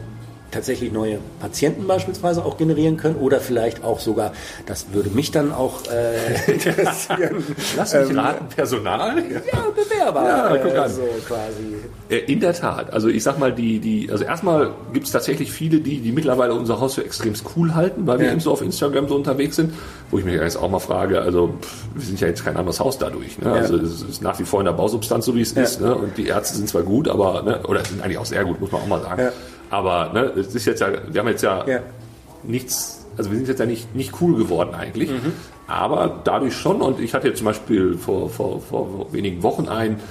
tatsächlich 0.51 0.91
neue 0.91 1.19
Patienten 1.39 1.87
beispielsweise 1.87 2.45
auch 2.45 2.57
generieren 2.57 2.97
können 2.97 3.15
oder 3.15 3.39
vielleicht 3.39 3.83
auch 3.83 3.99
sogar, 3.99 4.33
das 4.65 4.87
würde 4.93 5.09
mich 5.09 5.31
dann 5.31 5.51
auch 5.51 5.81
äh, 5.87 6.51
interessieren. 6.51 7.43
Lass 7.77 7.93
mich 7.93 8.09
ähm, 8.09 8.19
raten, 8.19 8.45
Personal? 8.47 9.17
Ja, 9.17 9.65
Bewerber. 9.75 10.23
Ja, 10.23 10.57
guck 10.57 10.75
an. 10.77 10.91
So 10.91 11.07
quasi. 11.27 11.75
Äh, 12.09 12.31
in 12.31 12.39
der 12.39 12.53
Tat. 12.53 12.91
Also 12.93 13.07
ich 13.07 13.23
sag 13.23 13.39
mal, 13.39 13.53
die, 13.53 13.79
die, 13.79 14.09
also 14.11 14.23
erstmal 14.23 14.71
gibt 14.93 15.05
es 15.05 15.11
tatsächlich 15.11 15.51
viele, 15.51 15.79
die, 15.79 15.99
die 15.99 16.11
mittlerweile 16.11 16.53
unser 16.53 16.79
Haus 16.79 16.95
für 16.95 17.05
extremst 17.05 17.45
cool 17.55 17.73
halten, 17.73 18.05
weil 18.05 18.19
wir 18.19 18.27
ja. 18.27 18.31
eben 18.33 18.41
so 18.41 18.51
auf 18.51 18.61
Instagram 18.61 19.07
so 19.07 19.15
unterwegs 19.15 19.55
sind, 19.55 19.73
wo 20.09 20.19
ich 20.19 20.25
mich 20.25 20.35
jetzt 20.35 20.57
auch 20.57 20.69
mal 20.69 20.79
frage, 20.79 21.21
also 21.21 21.53
pff, 21.61 21.85
wir 21.95 22.05
sind 22.05 22.19
ja 22.19 22.27
jetzt 22.27 22.43
kein 22.43 22.57
anderes 22.57 22.79
Haus 22.79 22.97
dadurch. 22.97 23.37
Ne? 23.39 23.49
Ja. 23.49 23.53
Also 23.53 23.77
es 23.77 24.01
ist 24.01 24.21
nach 24.21 24.37
wie 24.39 24.43
vor 24.43 24.59
in 24.59 24.65
der 24.65 24.73
Bausubstanz 24.73 25.25
so 25.25 25.35
wie 25.35 25.41
es 25.41 25.55
ja. 25.55 25.63
ist. 25.63 25.81
Ne? 25.81 25.95
Und 25.95 26.17
die 26.17 26.27
Ärzte 26.27 26.57
sind 26.57 26.67
zwar 26.67 26.83
gut, 26.83 27.07
aber, 27.07 27.41
ne? 27.43 27.61
oder 27.67 27.83
sind 27.85 28.03
eigentlich 28.03 28.17
auch 28.17 28.25
sehr 28.25 28.43
gut, 28.43 28.59
muss 28.59 28.71
man 28.71 28.81
auch 28.81 28.87
mal 28.87 29.01
sagen. 29.01 29.29
Aber 29.71 30.11
ne, 30.13 30.25
es 30.37 30.53
ist 30.53 30.65
jetzt 30.65 30.81
ja, 30.81 30.89
wir 31.07 31.19
haben 31.19 31.27
jetzt 31.29 31.41
ja, 31.41 31.65
ja. 31.65 31.79
nichts, 32.43 33.05
also 33.17 33.31
wir 33.31 33.37
sind 33.37 33.47
jetzt 33.47 33.59
ja 33.59 33.65
nicht, 33.65 33.95
nicht 33.95 34.21
cool 34.21 34.37
geworden 34.37 34.75
eigentlich. 34.75 35.09
Mhm. 35.09 35.31
Aber 35.67 36.19
dadurch 36.23 36.55
schon, 36.55 36.81
und 36.81 36.99
ich 36.99 37.13
hatte 37.13 37.29
jetzt 37.29 37.37
zum 37.37 37.45
Beispiel 37.45 37.97
vor, 37.97 38.29
vor, 38.29 38.61
vor 38.61 39.13
wenigen 39.13 39.41
Wochen 39.41 39.69
einen, 39.69 40.01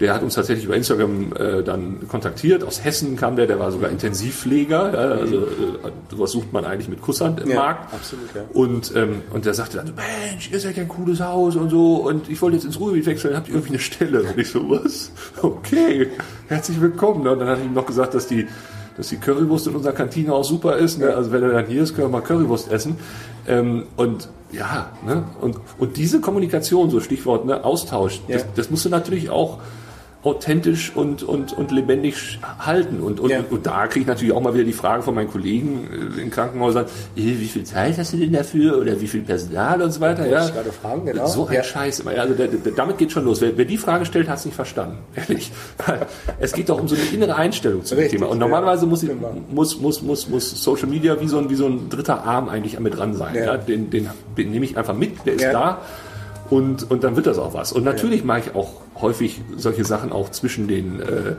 der 0.00 0.12
hat 0.12 0.22
uns 0.22 0.34
tatsächlich 0.34 0.66
über 0.66 0.76
Instagram 0.76 1.32
äh, 1.32 1.62
dann 1.62 2.06
kontaktiert. 2.06 2.62
Aus 2.62 2.84
Hessen 2.84 3.16
kam 3.16 3.36
der, 3.36 3.46
der 3.46 3.58
war 3.58 3.72
sogar 3.72 3.90
Intensivpfleger. 3.90 4.92
Ja, 4.92 5.20
also 5.20 5.36
äh, 5.36 5.90
sowas 6.10 6.32
sucht 6.32 6.52
man 6.52 6.66
eigentlich 6.66 6.88
mit 6.88 7.00
Kusshand 7.00 7.40
im 7.40 7.48
ja, 7.48 7.56
Markt. 7.56 7.94
Absolut, 7.94 8.28
ja. 8.34 8.42
Und, 8.52 8.94
ähm, 8.94 9.22
und 9.32 9.46
der 9.46 9.54
sagte 9.54 9.78
dann, 9.78 9.94
Mensch, 9.94 10.50
ihr 10.52 10.60
seid 10.60 10.76
ja 10.76 10.82
ein 10.82 10.88
cooles 10.88 11.20
Haus 11.20 11.56
und 11.56 11.70
so. 11.70 11.96
Und 11.96 12.28
ich 12.28 12.42
wollte 12.42 12.56
jetzt 12.56 12.66
ins 12.66 12.78
Ruhrgebiet 12.78 13.06
wechseln, 13.06 13.34
habt 13.34 13.48
ihr 13.48 13.54
irgendwie 13.54 13.72
eine 13.72 13.78
Stelle? 13.78 14.22
Und 14.22 14.36
ich 14.36 14.50
so, 14.50 14.68
was? 14.68 15.12
Okay, 15.42 16.10
herzlich 16.48 16.78
willkommen. 16.78 17.26
Und 17.26 17.40
dann 17.40 17.48
hat 17.48 17.58
er 17.58 17.64
ihm 17.64 17.72
noch 17.72 17.86
gesagt, 17.86 18.12
dass 18.12 18.26
die 18.26 18.46
dass 18.96 19.08
die 19.08 19.16
Currywurst 19.16 19.66
in 19.66 19.74
unserer 19.74 19.92
Kantine 19.92 20.32
auch 20.32 20.44
super 20.44 20.76
ist. 20.76 20.98
Ne? 20.98 21.14
Also 21.14 21.32
wenn 21.32 21.42
er 21.42 21.50
dann 21.50 21.66
hier 21.66 21.82
ist, 21.82 21.94
können 21.94 22.08
wir 22.08 22.12
mal 22.12 22.22
Currywurst 22.22 22.70
essen. 22.70 22.96
Ähm, 23.46 23.84
und 23.96 24.28
ja, 24.52 24.90
ne? 25.04 25.24
und, 25.40 25.56
und 25.78 25.96
diese 25.96 26.20
Kommunikation, 26.20 26.90
so 26.90 27.00
Stichwort 27.00 27.44
ne? 27.44 27.64
Austausch, 27.64 28.20
ja. 28.28 28.36
das, 28.36 28.46
das 28.54 28.70
musst 28.70 28.84
du 28.84 28.88
natürlich 28.88 29.30
auch 29.30 29.58
authentisch 30.26 30.92
und, 30.94 31.22
und, 31.22 31.52
und 31.52 31.70
lebendig 31.70 32.40
halten. 32.58 33.00
Und, 33.00 33.20
und, 33.20 33.30
ja. 33.30 33.44
und, 33.48 33.64
da 33.64 33.86
kriege 33.86 34.00
ich 34.00 34.06
natürlich 34.06 34.34
auch 34.34 34.40
mal 34.40 34.54
wieder 34.54 34.64
die 34.64 34.72
Frage 34.72 35.02
von 35.04 35.14
meinen 35.14 35.30
Kollegen 35.30 35.88
äh, 36.18 36.20
in 36.20 36.30
Krankenhäusern, 36.30 36.86
wie 37.14 37.34
viel 37.46 37.62
Zeit 37.62 37.96
hast 37.96 38.12
du 38.12 38.16
denn 38.16 38.32
dafür 38.32 38.78
oder 38.78 39.00
wie 39.00 39.06
viel 39.06 39.22
Personal 39.22 39.80
und 39.82 39.92
so 39.92 40.00
weiter. 40.00 40.26
Ja, 40.26 40.42
fragen, 40.82 41.06
genau. 41.06 41.26
So 41.26 41.46
ein 41.46 41.54
ja. 41.54 41.62
Scheiß. 41.62 42.04
Also 42.06 42.34
der, 42.34 42.48
der, 42.48 42.72
damit 42.72 42.98
geht 42.98 43.12
schon 43.12 43.24
los. 43.24 43.40
Wer, 43.40 43.56
wer 43.56 43.64
die 43.64 43.78
Frage 43.78 44.04
stellt, 44.04 44.28
hat 44.28 44.38
es 44.38 44.44
nicht 44.44 44.54
verstanden. 44.54 44.98
Ehrlich. 45.14 45.52
es 46.40 46.52
geht 46.52 46.68
doch 46.68 46.80
um 46.80 46.88
so 46.88 46.96
eine 46.96 47.04
innere 47.04 47.36
Einstellung 47.36 47.84
zu 47.84 47.94
dem 47.94 48.10
Thema. 48.10 48.26
Und 48.26 48.38
normalerweise 48.38 48.86
muss, 48.86 49.04
ich, 49.04 49.10
muss, 49.50 49.80
muss, 49.80 50.02
muss, 50.02 50.28
muss 50.28 50.62
Social 50.62 50.88
Media 50.88 51.20
wie 51.20 51.28
so 51.28 51.38
ein, 51.38 51.50
wie 51.50 51.54
so 51.54 51.66
ein 51.66 51.88
dritter 51.88 52.24
Arm 52.24 52.48
eigentlich 52.48 52.78
mit 52.80 52.96
dran 52.96 53.14
sein. 53.14 53.36
Ja. 53.36 53.56
Den, 53.56 53.90
den, 53.90 54.10
den 54.36 54.50
nehme 54.50 54.64
ich 54.64 54.76
einfach 54.76 54.94
mit, 54.94 55.24
der 55.24 55.34
ist 55.34 55.44
da 55.44 55.82
und, 56.50 56.90
und 56.90 57.04
dann 57.04 57.16
wird 57.16 57.26
das 57.26 57.38
auch 57.38 57.54
was. 57.54 57.72
Und 57.72 57.84
natürlich 57.84 58.20
ja. 58.20 58.26
mache 58.26 58.40
ich 58.40 58.54
auch 58.54 58.72
häufig 59.00 59.40
solche 59.56 59.84
Sachen 59.84 60.12
auch 60.12 60.30
zwischen 60.30 60.68
den 60.68 61.00
äh, 61.00 61.34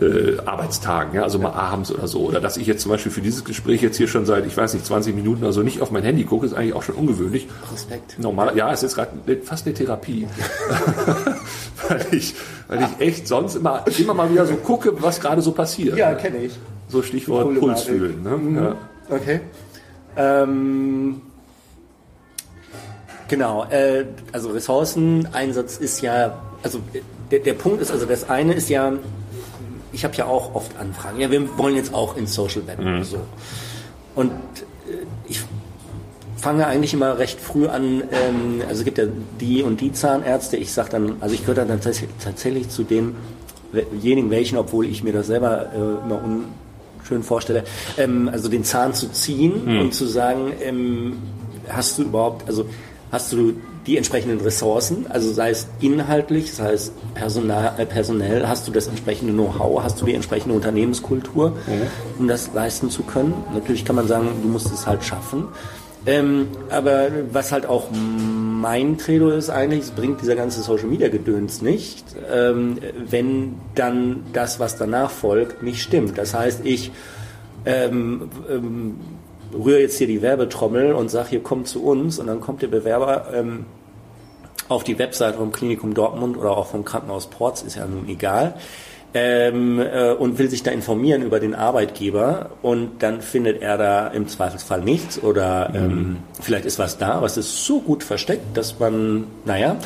äh, 0.00 0.38
Arbeitstagen, 0.44 1.14
ja, 1.14 1.22
also 1.22 1.38
mal 1.38 1.52
abends 1.52 1.90
oder 1.90 2.06
so. 2.06 2.20
Oder 2.20 2.40
dass 2.40 2.56
ich 2.56 2.66
jetzt 2.66 2.82
zum 2.82 2.90
Beispiel 2.92 3.10
für 3.10 3.20
dieses 3.20 3.44
Gespräch 3.44 3.82
jetzt 3.82 3.96
hier 3.96 4.08
schon 4.08 4.26
seit, 4.26 4.46
ich 4.46 4.56
weiß 4.56 4.74
nicht, 4.74 4.86
20 4.86 5.14
Minuten 5.14 5.42
oder 5.42 5.52
so 5.52 5.62
nicht 5.62 5.80
auf 5.80 5.90
mein 5.90 6.02
Handy 6.02 6.24
gucke, 6.24 6.46
ist 6.46 6.54
eigentlich 6.54 6.74
auch 6.74 6.82
schon 6.82 6.94
ungewöhnlich. 6.94 7.48
Respekt. 7.72 8.18
Normal, 8.18 8.56
ja, 8.56 8.72
es 8.72 8.82
ist 8.82 8.94
gerade 8.94 9.10
fast 9.42 9.66
eine 9.66 9.74
Therapie. 9.74 10.26
weil, 11.88 12.06
ich, 12.12 12.34
weil 12.68 12.82
ich 12.82 13.06
echt 13.06 13.28
sonst 13.28 13.56
immer, 13.56 13.84
immer 13.98 14.14
mal 14.14 14.30
wieder 14.30 14.46
so 14.46 14.54
gucke, 14.54 15.02
was 15.02 15.20
gerade 15.20 15.42
so 15.42 15.52
passiert. 15.52 15.96
Ja, 15.96 16.14
kenne 16.14 16.38
ich. 16.38 16.52
So 16.88 17.02
Stichwort 17.02 17.58
Puls 17.58 17.82
fühlen. 17.82 18.22
Ne? 18.22 18.36
Mhm. 18.36 18.56
Ja. 18.56 18.76
Okay. 19.10 19.40
Ähm, 20.16 21.22
Genau, 23.28 23.64
äh, 23.64 24.06
also 24.32 24.50
Ressourceneinsatz 24.50 25.76
ist 25.76 26.00
ja, 26.00 26.38
also 26.62 26.80
der, 27.30 27.40
der 27.40 27.52
Punkt 27.52 27.82
ist, 27.82 27.90
also 27.90 28.06
das 28.06 28.28
eine 28.28 28.54
ist 28.54 28.70
ja, 28.70 28.94
ich 29.92 30.04
habe 30.04 30.14
ja 30.16 30.24
auch 30.24 30.54
oft 30.54 30.76
Anfragen, 30.78 31.20
ja, 31.20 31.30
wir 31.30 31.58
wollen 31.58 31.76
jetzt 31.76 31.92
auch 31.92 32.16
ins 32.16 32.34
Social 32.34 32.66
Web 32.66 32.80
mhm. 32.80 33.04
so. 33.04 33.18
Und 34.14 34.30
äh, 34.30 35.06
ich 35.28 35.40
fange 36.36 36.66
eigentlich 36.66 36.94
immer 36.94 37.18
recht 37.18 37.38
früh 37.40 37.66
an, 37.66 38.02
ähm, 38.12 38.62
also 38.66 38.80
es 38.80 38.84
gibt 38.84 38.98
ja 38.98 39.04
die 39.40 39.62
und 39.62 39.80
die 39.80 39.92
Zahnärzte, 39.92 40.56
ich 40.56 40.72
sage 40.72 40.90
dann, 40.90 41.16
also 41.20 41.34
ich 41.34 41.42
gehöre 41.42 41.56
dann 41.56 41.68
tatsächlich, 41.68 42.10
tatsächlich 42.22 42.68
zu 42.70 42.84
denjenigen 42.84 44.30
welchen, 44.30 44.56
obwohl 44.56 44.86
ich 44.86 45.02
mir 45.02 45.12
das 45.12 45.26
selber 45.26 45.66
äh, 45.72 45.76
immer 45.76 46.22
unschön 46.98 47.22
vorstelle, 47.22 47.64
ähm, 47.98 48.30
also 48.32 48.48
den 48.48 48.64
Zahn 48.64 48.94
zu 48.94 49.10
ziehen 49.10 49.64
mhm. 49.66 49.80
und 49.80 49.94
zu 49.94 50.06
sagen, 50.06 50.52
ähm, 50.62 51.18
hast 51.68 51.98
du 51.98 52.02
überhaupt, 52.02 52.48
also 52.48 52.64
hast 53.10 53.32
du 53.32 53.54
die 53.86 53.96
entsprechenden 53.96 54.40
Ressourcen, 54.40 55.06
also 55.08 55.32
sei 55.32 55.50
es 55.50 55.66
inhaltlich, 55.80 56.52
sei 56.52 56.72
es 56.72 56.92
personal, 57.14 57.74
äh, 57.78 57.86
personell, 57.86 58.46
hast 58.46 58.68
du 58.68 58.72
das 58.72 58.86
entsprechende 58.86 59.32
Know-how, 59.32 59.82
hast 59.82 60.00
du 60.00 60.04
die 60.04 60.14
entsprechende 60.14 60.54
Unternehmenskultur, 60.54 61.50
mhm. 61.50 61.86
um 62.18 62.28
das 62.28 62.50
leisten 62.52 62.90
zu 62.90 63.02
können. 63.02 63.32
Natürlich 63.54 63.84
kann 63.84 63.96
man 63.96 64.06
sagen, 64.06 64.28
du 64.42 64.48
musst 64.48 64.72
es 64.72 64.86
halt 64.86 65.04
schaffen. 65.04 65.48
Ähm, 66.06 66.48
aber 66.70 67.08
was 67.32 67.50
halt 67.50 67.66
auch 67.66 67.88
mein 67.90 68.96
Credo 68.98 69.30
ist 69.30 69.50
eigentlich, 69.50 69.80
es 69.80 69.90
bringt 69.90 70.22
dieser 70.22 70.36
ganze 70.36 70.62
Social 70.62 70.86
Media 70.86 71.08
Gedöns 71.08 71.60
nicht, 71.60 72.04
ähm, 72.32 72.78
wenn 73.06 73.56
dann 73.74 74.24
das, 74.32 74.60
was 74.60 74.76
danach 74.76 75.10
folgt, 75.10 75.62
nicht 75.62 75.82
stimmt. 75.82 76.16
Das 76.16 76.34
heißt, 76.34 76.60
ich 76.64 76.92
ähm, 77.66 78.30
ähm, 78.48 78.96
rühre 79.52 79.80
jetzt 79.80 79.98
hier 79.98 80.06
die 80.06 80.22
Werbetrommel 80.22 80.92
und 80.92 81.10
sage, 81.10 81.30
hier 81.30 81.42
kommt 81.42 81.68
zu 81.68 81.84
uns. 81.84 82.18
Und 82.18 82.26
dann 82.26 82.40
kommt 82.40 82.62
der 82.62 82.68
Bewerber 82.68 83.26
ähm, 83.34 83.66
auf 84.68 84.84
die 84.84 84.98
Webseite 84.98 85.38
vom 85.38 85.52
Klinikum 85.52 85.94
Dortmund 85.94 86.36
oder 86.36 86.50
auch 86.50 86.66
vom 86.66 86.84
Krankenhaus 86.84 87.28
Porz, 87.28 87.62
ist 87.62 87.76
ja 87.76 87.86
nun 87.86 88.08
egal, 88.08 88.54
ähm, 89.14 89.80
äh, 89.80 90.12
und 90.12 90.38
will 90.38 90.50
sich 90.50 90.62
da 90.62 90.70
informieren 90.70 91.22
über 91.22 91.40
den 91.40 91.54
Arbeitgeber. 91.54 92.50
Und 92.62 93.02
dann 93.02 93.22
findet 93.22 93.62
er 93.62 93.78
da 93.78 94.08
im 94.08 94.28
Zweifelsfall 94.28 94.82
nichts 94.82 95.22
oder 95.22 95.72
ähm, 95.74 95.88
mhm. 95.88 96.16
vielleicht 96.40 96.66
ist 96.66 96.78
was 96.78 96.98
da, 96.98 97.12
aber 97.12 97.26
es 97.26 97.36
ist 97.36 97.64
so 97.64 97.80
gut 97.80 98.02
versteckt, 98.02 98.56
dass 98.56 98.78
man, 98.78 99.24
naja, 99.44 99.76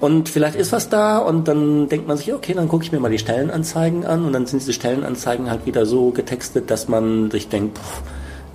und 0.00 0.28
vielleicht 0.28 0.56
ist 0.56 0.72
was 0.72 0.88
da 0.88 1.18
und 1.18 1.48
dann 1.48 1.88
denkt 1.88 2.08
man 2.08 2.16
sich, 2.16 2.34
okay, 2.34 2.52
dann 2.52 2.68
gucke 2.68 2.84
ich 2.84 2.92
mir 2.92 3.00
mal 3.00 3.10
die 3.10 3.18
Stellenanzeigen 3.18 4.04
an. 4.04 4.26
Und 4.26 4.32
dann 4.32 4.44
sind 4.44 4.60
diese 4.60 4.72
Stellenanzeigen 4.72 5.48
halt 5.48 5.64
wieder 5.64 5.86
so 5.86 6.10
getextet, 6.10 6.70
dass 6.70 6.88
man 6.88 7.30
sich 7.30 7.48
denkt, 7.48 7.78
pff, 7.78 8.02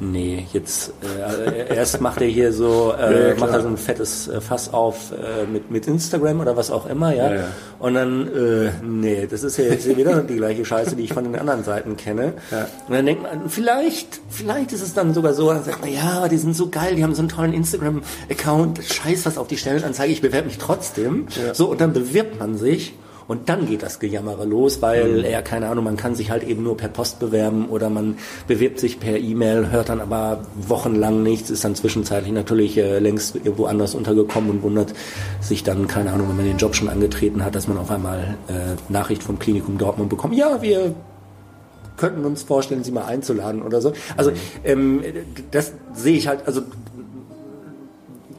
Nee, 0.01 0.47
jetzt 0.53 0.93
äh, 1.01 1.75
erst 1.75 1.99
macht 1.99 2.21
er 2.21 2.27
hier 2.27 2.53
so, 2.53 2.93
äh, 2.97 3.29
ja, 3.29 3.35
macht 3.35 3.51
er 3.51 3.61
so 3.61 3.67
ein 3.67 3.77
fettes 3.77 4.29
äh, 4.29 4.39
Fass 4.39 4.73
auf 4.73 5.11
äh, 5.11 5.45
mit, 5.45 5.71
mit 5.71 5.87
Instagram 5.87 6.39
oder 6.39 6.55
was 6.55 6.71
auch 6.71 6.85
immer, 6.85 7.13
ja. 7.13 7.29
ja, 7.29 7.35
ja. 7.35 7.47
Und 7.79 7.95
dann, 7.95 8.27
äh, 8.27 8.71
nee, 8.81 9.27
das 9.29 9.43
ist 9.43 9.57
ja 9.57 9.65
jetzt 9.65 9.87
wieder 9.97 10.21
die 10.23 10.37
gleiche 10.37 10.63
Scheiße, 10.63 10.95
die 10.95 11.03
ich 11.03 11.13
von 11.13 11.25
den 11.25 11.35
anderen 11.35 11.63
Seiten 11.63 11.97
kenne. 11.97 12.33
Ja. 12.49 12.67
Und 12.87 12.95
dann 12.95 13.05
denkt 13.05 13.23
man, 13.23 13.49
vielleicht, 13.49 14.21
vielleicht 14.29 14.71
ist 14.71 14.81
es 14.81 14.93
dann 14.93 15.13
sogar 15.13 15.33
so, 15.33 15.49
dann 15.49 15.63
sagt 15.63 15.81
man, 15.81 15.93
ja, 15.93 16.29
die 16.29 16.37
sind 16.37 16.55
so 16.55 16.69
geil, 16.69 16.95
die 16.95 17.03
haben 17.03 17.13
so 17.13 17.21
einen 17.21 17.29
tollen 17.29 17.53
Instagram-Account, 17.53 18.81
scheiß 18.83 19.25
was 19.25 19.37
auf 19.37 19.47
die 19.47 19.57
Stellenanzeige, 19.57 20.13
ich 20.13 20.21
bewerbe 20.21 20.47
mich 20.47 20.59
trotzdem. 20.59 21.27
Ja. 21.45 21.53
So, 21.53 21.69
und 21.69 21.81
dann 21.81 21.91
bewirbt 21.91 22.39
man 22.39 22.57
sich 22.57 22.93
und 23.29 23.47
dann 23.47 23.67
geht 23.67 23.83
das 23.83 23.99
Gejammere 23.99 24.43
los, 24.43 24.81
weil 24.81 25.19
mhm. 25.19 25.23
er, 25.23 25.43
keine 25.43 25.69
Ahnung, 25.69 25.83
man 25.83 25.97
kann 25.97 26.15
sich 26.15 26.31
halt 26.31 26.43
eben 26.43 26.63
nur 26.63 26.75
per 26.75 26.89
Post 26.89 27.19
bewerben 27.19 27.69
oder 27.69 27.91
man 27.91 28.17
bewirbt 28.47 28.79
sich 28.79 28.99
per 28.99 29.19
E-Mail, 29.19 29.69
hört 29.69 29.89
dann 29.89 30.01
aber 30.01 30.41
wochenlang 30.67 31.21
nichts, 31.21 31.51
ist 31.51 31.63
dann 31.63 31.75
zwischenzeitlich 31.75 32.33
natürlich 32.33 32.75
äh, 32.77 32.97
längst 32.97 33.35
irgendwo 33.35 33.67
anders 33.67 33.93
untergekommen 33.93 34.49
und 34.49 34.63
wundert 34.63 34.95
sich 35.41 35.63
dann, 35.63 35.87
keine 35.87 36.11
Ahnung, 36.11 36.27
wenn 36.29 36.37
man 36.37 36.45
den 36.45 36.57
Job 36.57 36.73
schon 36.73 36.89
angetreten 36.89 37.45
hat, 37.45 37.53
dass 37.53 37.67
man 37.67 37.77
auf 37.77 37.91
einmal 37.91 38.35
äh, 38.47 38.91
Nachricht 38.91 39.21
vom 39.21 39.37
Klinikum 39.37 39.77
Dortmund 39.77 40.09
bekommt. 40.09 40.33
Ja, 40.33 40.63
wir 40.63 40.95
könnten 41.97 42.25
uns 42.25 42.41
vorstellen, 42.41 42.83
sie 42.83 42.91
mal 42.91 43.05
einzuladen 43.05 43.61
oder 43.61 43.79
so. 43.79 43.93
Also 44.17 44.31
mhm. 44.31 44.35
ähm, 44.63 45.03
das 45.51 45.73
sehe 45.93 46.17
ich 46.17 46.27
halt, 46.27 46.47
also 46.47 46.63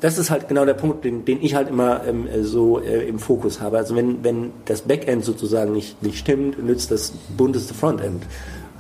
das 0.01 0.19
ist 0.19 0.31
halt 0.31 0.49
genau 0.49 0.65
der 0.65 0.75
Punkt, 0.75 1.05
den, 1.05 1.25
den 1.25 1.43
ich 1.43 1.55
halt 1.55 1.69
immer 1.69 2.03
ähm, 2.07 2.27
so 2.43 2.81
äh, 2.81 3.07
im 3.07 3.19
Fokus 3.19 3.61
habe. 3.61 3.79
Also 3.79 3.95
wenn, 3.95 4.25
wenn 4.25 4.53
das 4.65 4.83
Backend 4.83 5.25
sozusagen 5.25 5.73
nicht, 5.73 6.03
nicht 6.03 6.19
stimmt, 6.19 6.63
nützt 6.63 6.91
das 6.91 7.13
bunteste 7.37 7.75
Frontend 7.75 8.25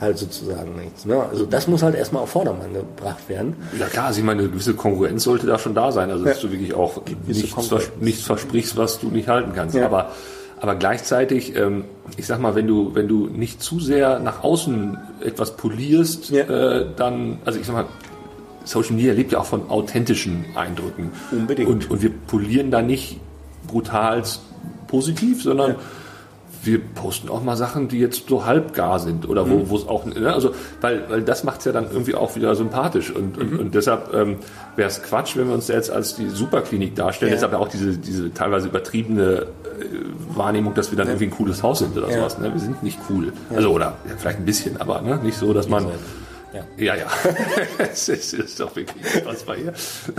halt 0.00 0.16
sozusagen 0.16 0.76
nichts. 0.76 1.04
Ne? 1.04 1.22
Also 1.22 1.44
das 1.44 1.68
muss 1.68 1.82
halt 1.82 1.94
erstmal 1.94 2.22
auf 2.22 2.30
Vordermann 2.30 2.72
gebracht 2.72 3.28
werden. 3.28 3.54
Ja 3.78 3.86
klar, 3.86 4.06
also 4.06 4.20
ich 4.20 4.24
meine, 4.24 4.40
eine 4.40 4.50
gewisse 4.50 4.72
Konkurrenz 4.72 5.24
sollte 5.24 5.46
da 5.46 5.58
schon 5.58 5.74
da 5.74 5.92
sein. 5.92 6.10
Also 6.10 6.24
dass 6.24 6.42
ja. 6.42 6.48
du 6.48 6.54
wirklich 6.54 6.72
auch 6.72 7.02
nichts, 7.26 7.66
vers 7.66 7.90
nichts, 8.00 8.22
versprichst, 8.22 8.78
was 8.78 8.98
du 8.98 9.08
nicht 9.08 9.28
halten 9.28 9.52
kannst. 9.54 9.76
Ja. 9.76 9.84
Aber 9.84 10.10
aber 10.62 10.74
gleichzeitig, 10.74 11.56
ähm, 11.56 11.84
ich 12.18 12.26
sag 12.26 12.38
mal, 12.38 12.54
wenn 12.54 12.66
du, 12.66 12.94
wenn 12.94 13.08
du 13.08 13.28
nicht 13.28 13.62
zu 13.62 13.80
sehr 13.80 14.18
nach 14.18 14.44
außen 14.44 14.98
etwas 15.24 15.56
polierst, 15.56 16.28
ja. 16.28 16.42
äh, 16.42 16.86
dann, 16.96 17.38
also 17.46 17.58
ich 17.58 17.66
sag 17.66 17.74
mal, 17.74 17.86
Social 18.64 18.94
Media 18.94 19.12
lebt 19.12 19.32
ja 19.32 19.40
auch 19.40 19.46
von 19.46 19.70
authentischen 19.70 20.44
Eindrücken. 20.54 21.11
Unbedingt. 21.30 21.68
Und, 21.68 21.90
und 21.90 22.02
wir 22.02 22.11
polieren 22.11 22.70
da 22.70 22.82
nicht 22.82 23.20
brutal 23.66 24.22
positiv, 24.88 25.42
sondern 25.42 25.72
ja. 25.72 25.76
wir 26.64 26.80
posten 26.80 27.28
auch 27.28 27.42
mal 27.42 27.56
Sachen, 27.56 27.88
die 27.88 27.98
jetzt 27.98 28.28
so 28.28 28.44
halbgar 28.44 28.98
sind 28.98 29.28
oder 29.28 29.48
wo 29.48 29.58
mhm. 29.58 29.74
es 29.74 29.88
auch, 29.88 30.04
ne, 30.04 30.32
also 30.32 30.52
weil, 30.80 31.04
weil 31.08 31.22
das 31.22 31.44
macht 31.44 31.61
es 31.61 31.66
ja 31.66 31.72
dann 31.72 31.90
irgendwie 31.90 32.14
auch 32.14 32.34
wieder 32.36 32.54
sympathisch 32.54 33.11
und, 33.11 33.36
mhm. 33.36 33.42
und, 33.42 33.61
und, 33.61 33.74
deshalb 33.74 34.12
ähm, 34.12 34.36
wäre 34.76 34.88
es 34.88 35.02
Quatsch, 35.02 35.36
wenn 35.36 35.46
wir 35.46 35.54
uns 35.54 35.68
jetzt 35.68 35.90
als 35.90 36.16
die 36.16 36.28
Superklinik 36.28 36.94
darstellen. 36.94 37.30
Ja. 37.30 37.36
Deshalb 37.36 37.54
auch 37.54 37.68
diese, 37.68 37.96
diese 37.96 38.34
teilweise 38.34 38.68
übertriebene 38.68 39.42
äh, 39.42 39.46
Wahrnehmung, 40.36 40.74
dass 40.74 40.90
wir 40.90 40.98
dann 40.98 41.06
ja. 41.06 41.12
irgendwie 41.12 41.26
ein 41.26 41.36
cooles 41.36 41.62
Haus 41.62 41.78
sind 41.78 41.96
oder 41.96 42.11
ja. 42.11 42.18
sowas. 42.18 42.38
Ne? 42.38 42.52
Wir 42.52 42.61
sind 42.61 42.82
nicht 42.82 42.98
cool. 43.08 43.32
Also 43.54 43.70
oder 43.70 43.96
ja, 44.08 44.14
vielleicht 44.18 44.38
ein 44.38 44.44
bisschen, 44.44 44.80
aber 44.80 45.00
ne? 45.00 45.20
nicht 45.22 45.38
so, 45.38 45.52
dass 45.52 45.68
man 45.68 45.86
ja, 46.53 46.64
ja. 46.76 46.96
ja. 46.96 47.07
es 47.78 48.09
ist, 48.09 48.34
ist, 48.34 48.61
doch 48.61 48.74
wirklich 48.74 49.05
was 49.24 49.44
bei 49.44 49.57
ihr. 49.57 49.72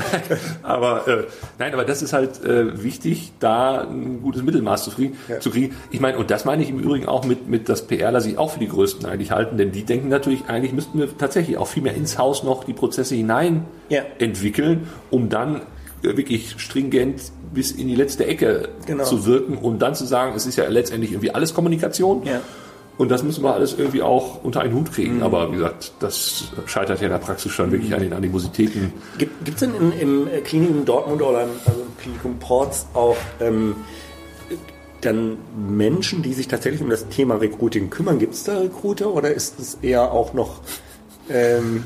aber 0.63 1.07
äh, 1.07 1.23
nein, 1.59 1.73
aber 1.73 1.85
das 1.85 2.01
ist 2.01 2.13
halt 2.13 2.43
äh, 2.43 2.81
wichtig, 2.83 3.33
da 3.39 3.81
ein 3.81 4.21
gutes 4.21 4.43
Mittelmaß 4.43 4.85
zu 4.85 4.91
kriegen. 4.91 5.17
Ja. 5.27 5.39
Zu 5.39 5.51
kriegen. 5.51 5.75
Ich 5.91 5.99
meine, 5.99 6.17
und 6.17 6.31
das 6.31 6.45
meine 6.45 6.63
ich 6.63 6.69
im 6.69 6.79
Übrigen 6.79 7.07
auch 7.07 7.25
mit, 7.25 7.47
mit 7.47 7.69
das 7.69 7.87
PRler 7.87 8.21
sich 8.21 8.37
auch 8.37 8.51
für 8.51 8.59
die 8.59 8.67
Größten 8.67 9.05
eigentlich 9.05 9.31
halten, 9.31 9.57
denn 9.57 9.71
die 9.71 9.83
denken 9.83 10.09
natürlich, 10.09 10.45
eigentlich 10.47 10.73
müssten 10.73 10.99
wir 10.99 11.17
tatsächlich 11.17 11.57
auch 11.57 11.67
viel 11.67 11.83
mehr 11.83 11.95
ins 11.95 12.17
Haus 12.17 12.43
noch 12.43 12.63
die 12.63 12.73
Prozesse 12.73 13.15
hinein 13.15 13.65
ja. 13.89 14.03
entwickeln, 14.19 14.87
um 15.09 15.29
dann 15.29 15.61
äh, 16.03 16.17
wirklich 16.17 16.55
stringent 16.57 17.31
bis 17.53 17.71
in 17.71 17.87
die 17.87 17.95
letzte 17.95 18.25
Ecke 18.25 18.69
genau. 18.85 19.03
zu 19.03 19.25
wirken 19.25 19.57
und 19.57 19.79
dann 19.79 19.95
zu 19.95 20.05
sagen, 20.05 20.33
es 20.35 20.45
ist 20.45 20.57
ja 20.57 20.67
letztendlich 20.69 21.11
irgendwie 21.11 21.31
alles 21.31 21.53
Kommunikation. 21.53 22.23
Ja. 22.23 22.39
Und 23.01 23.09
das 23.09 23.23
müssen 23.23 23.43
wir 23.43 23.51
alles 23.51 23.73
irgendwie 23.75 24.03
auch 24.03 24.43
unter 24.43 24.61
einen 24.61 24.75
Hut 24.75 24.93
kriegen. 24.93 25.15
Mhm. 25.15 25.23
Aber 25.23 25.51
wie 25.51 25.55
gesagt, 25.55 25.91
das 26.01 26.51
scheitert 26.67 26.99
ja 26.99 27.07
in 27.07 27.11
der 27.11 27.17
Praxis 27.17 27.51
schon 27.51 27.71
wirklich 27.71 27.95
an 27.95 28.01
den 28.01 28.13
Animositäten. 28.13 28.93
Gibt 29.17 29.49
es 29.49 29.55
denn 29.55 29.73
in, 29.73 29.91
im 29.93 30.27
äh, 30.27 30.41
Klinikum 30.41 30.85
Dortmund 30.85 31.19
oder 31.23 31.45
im, 31.45 31.49
also 31.65 31.81
im 31.81 31.97
Klinikum 31.97 32.37
Ports 32.37 32.85
auch 32.93 33.17
ähm, 33.39 33.75
dann 35.01 35.39
Menschen, 35.67 36.21
die 36.21 36.31
sich 36.33 36.47
tatsächlich 36.47 36.79
um 36.79 36.91
das 36.91 37.09
Thema 37.09 37.37
Recruiting 37.37 37.89
kümmern? 37.89 38.19
Gibt 38.19 38.35
es 38.35 38.43
da 38.43 38.59
Recruiter 38.59 39.11
oder 39.11 39.33
ist 39.33 39.59
es 39.59 39.79
eher 39.81 40.11
auch 40.11 40.35
noch 40.35 40.61
ähm, 41.27 41.85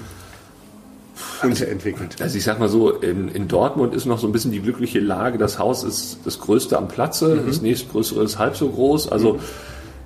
unterentwickelt? 1.41 2.21
Also 2.21 2.37
ich 2.37 2.43
sag 2.43 2.59
mal 2.59 2.67
so, 2.67 2.89
in, 2.89 3.29
in, 3.29 3.47
Dortmund 3.47 3.95
ist 3.95 4.05
noch 4.05 4.19
so 4.19 4.27
ein 4.27 4.33
bisschen 4.33 4.51
die 4.51 4.59
glückliche 4.59 4.99
Lage, 4.99 5.37
das 5.37 5.59
Haus 5.59 5.85
ist 5.85 6.19
das 6.25 6.39
größte 6.41 6.77
am 6.77 6.89
Platze, 6.89 7.35
mhm. 7.35 7.47
das 7.47 7.61
nächstgrößere 7.61 8.21
ist 8.21 8.37
halb 8.37 8.57
so 8.57 8.67
groß. 8.67 9.09
Also 9.09 9.35
mhm 9.35 9.39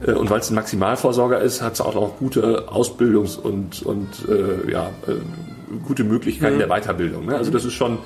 und 0.06 0.30
weil 0.30 0.40
es 0.40 0.50
ein 0.50 0.56
Maximalvorsorger 0.56 1.40
ist, 1.40 1.62
hat 1.62 1.74
es 1.74 1.82
auch 1.82 1.96
noch 1.96 2.18
gute 2.18 2.70
Ausbildungs- 2.70 3.38
und, 3.38 3.84
und 3.84 4.08
äh, 4.30 4.72
ja, 4.72 4.88
äh, 5.08 5.16
gute 5.86 6.04
Möglichkeiten 6.04 6.56
mhm. 6.56 6.60
der 6.60 6.68
Weiterbildung. 6.68 7.26
Ne? 7.26 7.36
Also 7.36 7.52
das 7.52 7.66
ist 7.66 7.74
schon 7.74 8.00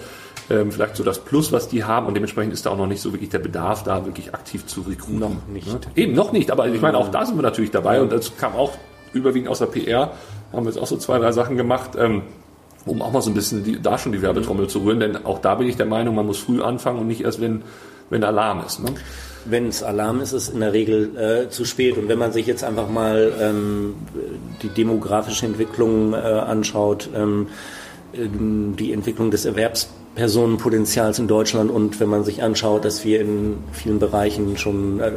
ähm, 0.50 0.72
vielleicht 0.72 0.96
so 0.96 1.04
das 1.04 1.20
Plus, 1.20 1.52
was 1.52 1.68
die 1.68 1.84
haben 1.84 2.08
und 2.08 2.16
dementsprechend 2.16 2.54
ist 2.54 2.66
da 2.66 2.72
auch 2.72 2.78
noch 2.78 2.88
nicht 2.88 3.02
so 3.02 3.14
wirklich 3.14 3.30
der 3.30 3.39
Bedarf 3.39 3.84
da, 3.84 4.06
wirklich 4.06 4.34
aktiv 4.34 4.66
zu 4.66 4.82
rekrutieren. 4.82 5.20
Noch 5.20 5.48
nicht. 5.48 5.68
Ne? 5.68 5.80
Eben, 5.96 6.14
noch 6.14 6.32
nicht, 6.32 6.52
aber 6.52 6.68
ich 6.68 6.82
meine, 6.82 6.98
auch 6.98 7.10
da 7.10 7.26
sind 7.26 7.38
wir 7.38 7.44
natürlich 7.44 7.72
dabei 7.72 8.02
und 8.02 8.12
das 8.12 8.36
kam 8.38 8.54
auch 8.56 8.74
überwiegend 9.14 9.50
aus 9.50 9.60
der 9.60 9.68
PR, 9.68 10.14
haben 10.52 10.66
wir 10.66 10.72
jetzt 10.72 10.82
auch 10.82 10.88
so 10.88 10.98
zwei, 10.98 11.20
drei 11.20 11.32
Sachen 11.32 11.58
gemacht. 11.58 11.91
Ähm, 11.98 12.24
um 12.86 13.02
auch 13.02 13.14
mal 13.14 13.22
so 13.22 13.32
ein 13.32 13.34
bisschen 13.34 13.64
die, 13.64 13.82
da 13.82 13.98
schon 13.98 14.12
die 14.12 14.22
Werbetrommel 14.22 14.68
zu 14.68 14.80
rühren, 14.80 15.00
denn 15.00 15.26
auch 15.26 15.39
da 15.39 15.56
bin 15.56 15.70
ich 15.70 15.78
der 15.78 15.86
Meinung, 15.86 16.16
man 16.16 16.26
muss 16.26 16.39
früh 16.39 16.62
anfangen 16.62 17.00
und 17.00 17.08
nicht 17.08 17.22
erst, 17.22 17.39
wenn, 17.39 17.64
wenn 18.14 18.24
Alarm 18.24 18.64
ist. 18.66 18.80
Ne? 18.80 18.93
wenn 19.45 19.68
es 19.68 19.84
Alarm 19.84 20.22
ist, 20.22 20.34
ist 20.34 20.47
es 20.47 20.53
in 20.53 20.59
der 20.59 20.74
Regel 20.74 21.18
äh, 21.18 21.49
zu 21.49 21.66
spät. 21.66 21.97
Und 21.97 22.07
wenn 22.07 22.20
man 22.20 22.32
sich 22.32 22.47
jetzt 22.47 22.64
einfach 22.64 22.89
mal 22.89 23.34
ähm, 23.39 23.95
die 24.61 24.70
demografische 24.70 25.45
Entwicklung 25.45 26.14
äh, 26.14 26.18
anschaut, 26.18 27.09
ähm, 27.16 27.47
ähm, 28.14 28.76
die 28.78 28.93
Entwicklung 28.93 29.32
des 29.32 29.45
Erwerbspersonenpotenzials 29.45 31.20
in 31.20 31.28
Deutschland 31.28 31.72
und 31.72 31.99
wenn 31.99 32.09
man 32.09 32.24
sich 32.24 32.43
anschaut, 32.43 32.86
dass 32.86 33.03
wir 33.03 33.22
in 33.22 33.57
vielen 33.72 33.99
Bereichen 33.99 34.57
schon 34.57 34.99
äh, 34.99 35.11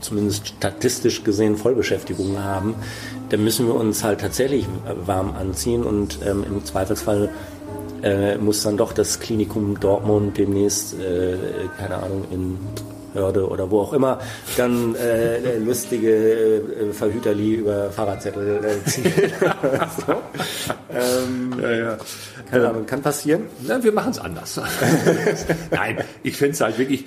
zumindest 0.00 0.48
statistisch 0.48 1.24
gesehen 1.24 1.56
Vollbeschäftigung 1.56 2.42
haben, 2.42 2.74
dann 3.30 3.44
müssen 3.44 3.66
wir 3.66 3.74
uns 3.74 4.02
halt 4.02 4.20
tatsächlich 4.20 4.66
warm 5.06 5.34
anziehen 5.38 5.84
und 5.84 6.18
ähm, 6.26 6.44
im 6.46 6.64
Zweifelsfall 6.64 7.30
äh, 8.02 8.36
muss 8.38 8.62
dann 8.62 8.76
doch 8.76 8.92
das 8.92 9.20
Klinikum 9.20 9.78
Dortmund 9.80 10.36
demnächst, 10.38 10.94
äh, 10.94 11.36
keine 11.78 11.96
Ahnung, 11.96 12.24
in 12.30 12.58
Hörde 13.12 13.48
oder 13.48 13.70
wo 13.70 13.80
auch 13.80 13.92
immer, 13.92 14.20
dann 14.56 14.94
äh, 14.94 15.58
lustige 15.58 16.10
äh, 16.10 16.92
Verhüterli 16.92 17.54
über 17.54 17.90
Fahrradzettel 17.90 18.64
äh, 18.64 18.88
ziehen. 18.88 19.12
so. 20.06 20.12
ähm, 20.92 21.60
ja, 21.60 21.70
ja. 21.72 21.98
Keine 22.50 22.68
Ahnung, 22.68 22.86
kann 22.86 23.02
passieren. 23.02 23.46
Na, 23.66 23.82
wir 23.82 23.92
machen 23.92 24.12
es 24.12 24.18
anders. 24.18 24.60
Nein, 25.70 26.04
ich 26.22 26.36
finde 26.36 26.52
es 26.52 26.60
halt 26.60 26.78
wirklich, 26.78 27.00
äh, 27.00 27.04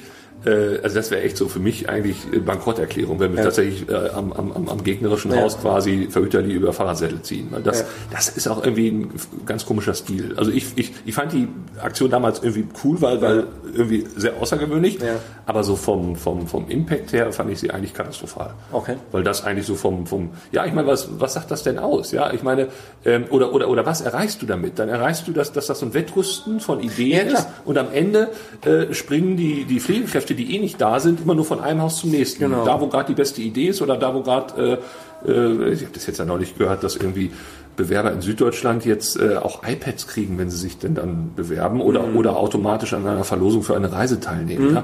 also 0.49 0.95
das 0.95 1.11
wäre 1.11 1.21
echt 1.21 1.37
so 1.37 1.47
für 1.47 1.59
mich 1.59 1.89
eigentlich 1.89 2.17
Bankrotterklärung, 2.45 3.19
wenn 3.19 3.31
wir 3.31 3.39
ja. 3.39 3.45
tatsächlich 3.45 3.89
äh, 3.89 4.09
am, 4.09 4.33
am, 4.33 4.67
am 4.67 4.83
gegnerischen 4.83 5.31
ja. 5.31 5.41
Haus 5.41 5.59
quasi 5.59 6.07
Verhüterli 6.09 6.53
über 6.53 6.73
Fahrradsättel 6.73 7.21
ziehen. 7.21 7.47
Weil 7.51 7.63
das, 7.63 7.81
ja. 7.81 7.85
das 8.11 8.29
ist 8.29 8.47
auch 8.47 8.63
irgendwie 8.63 8.89
ein 8.89 9.11
ganz 9.45 9.65
komischer 9.65 9.93
Stil. 9.93 10.33
Also 10.37 10.51
ich, 10.51 10.65
ich, 10.75 10.93
ich 11.05 11.13
fand 11.13 11.33
die 11.33 11.47
Aktion 11.81 12.09
damals 12.09 12.39
irgendwie 12.43 12.67
cool, 12.83 13.01
weil, 13.01 13.21
weil 13.21 13.47
irgendwie 13.73 14.05
sehr 14.15 14.35
außergewöhnlich, 14.41 14.99
aber 15.45 15.63
so 15.63 15.75
vom, 15.75 16.15
vom, 16.15 16.47
vom 16.47 16.69
Impact 16.69 17.13
her 17.13 17.31
fand 17.31 17.51
ich 17.51 17.59
sie 17.59 17.71
eigentlich 17.71 17.93
katastrophal. 17.93 18.53
Okay. 18.71 18.97
Weil 19.11 19.23
das 19.23 19.43
eigentlich 19.43 19.65
so 19.65 19.75
vom, 19.75 20.05
vom 20.05 20.31
ja, 20.51 20.65
ich 20.65 20.73
meine, 20.73 20.87
was, 20.87 21.07
was 21.19 21.33
sagt 21.33 21.51
das 21.51 21.63
denn 21.63 21.79
aus? 21.79 22.11
Ja, 22.11 22.33
ich 22.33 22.43
meine, 22.43 22.67
ähm, 23.05 23.25
oder, 23.29 23.53
oder, 23.53 23.69
oder 23.69 23.85
was 23.85 24.01
erreichst 24.01 24.41
du 24.41 24.45
damit? 24.45 24.79
Dann 24.79 24.89
erreichst 24.89 25.27
du, 25.27 25.31
dass, 25.31 25.51
dass 25.51 25.67
das 25.67 25.79
so 25.79 25.85
ein 25.85 25.93
Wettrüsten 25.93 26.59
von 26.59 26.79
Ideen 26.79 27.27
ist 27.29 27.47
und 27.65 27.77
am 27.77 27.91
Ende 27.91 28.29
äh, 28.65 28.93
springen 28.93 29.37
die, 29.37 29.65
die 29.65 29.79
Pflegekräfte 29.79 30.32
Projekte, 30.33 30.35
die 30.35 30.55
eh 30.55 30.59
nicht 30.59 30.79
da 30.81 30.99
sind, 30.99 31.21
immer 31.21 31.35
nur 31.35 31.45
von 31.45 31.59
einem 31.59 31.81
Haus 31.81 31.97
zum 31.97 32.11
nächsten. 32.11 32.39
Genau. 32.39 32.65
Da, 32.65 32.79
wo 32.79 32.87
gerade 32.87 33.07
die 33.07 33.13
beste 33.13 33.41
Idee 33.41 33.67
ist 33.67 33.81
oder 33.81 33.97
da, 33.97 34.13
wo 34.13 34.21
gerade, 34.21 34.79
äh, 35.25 35.29
äh, 35.29 35.73
ich 35.73 35.81
habe 35.81 35.93
das 35.93 36.05
jetzt 36.05 36.19
ja 36.19 36.25
neulich 36.25 36.57
gehört, 36.57 36.83
dass 36.83 36.95
irgendwie 36.95 37.31
Bewerber 37.75 38.11
in 38.11 38.21
Süddeutschland 38.21 38.85
jetzt 38.85 39.19
äh, 39.19 39.37
auch 39.37 39.63
iPads 39.67 40.07
kriegen, 40.07 40.37
wenn 40.37 40.49
sie 40.49 40.57
sich 40.57 40.77
denn 40.77 40.95
dann 40.95 41.31
bewerben 41.35 41.81
oder, 41.81 42.03
mhm. 42.03 42.17
oder 42.17 42.37
automatisch 42.37 42.93
an 42.93 43.07
einer 43.07 43.23
Verlosung 43.23 43.63
für 43.63 43.75
eine 43.75 43.91
Reise 43.91 44.19
teilnehmen. 44.19 44.69
Mhm. 44.69 44.75
Ja? 44.75 44.83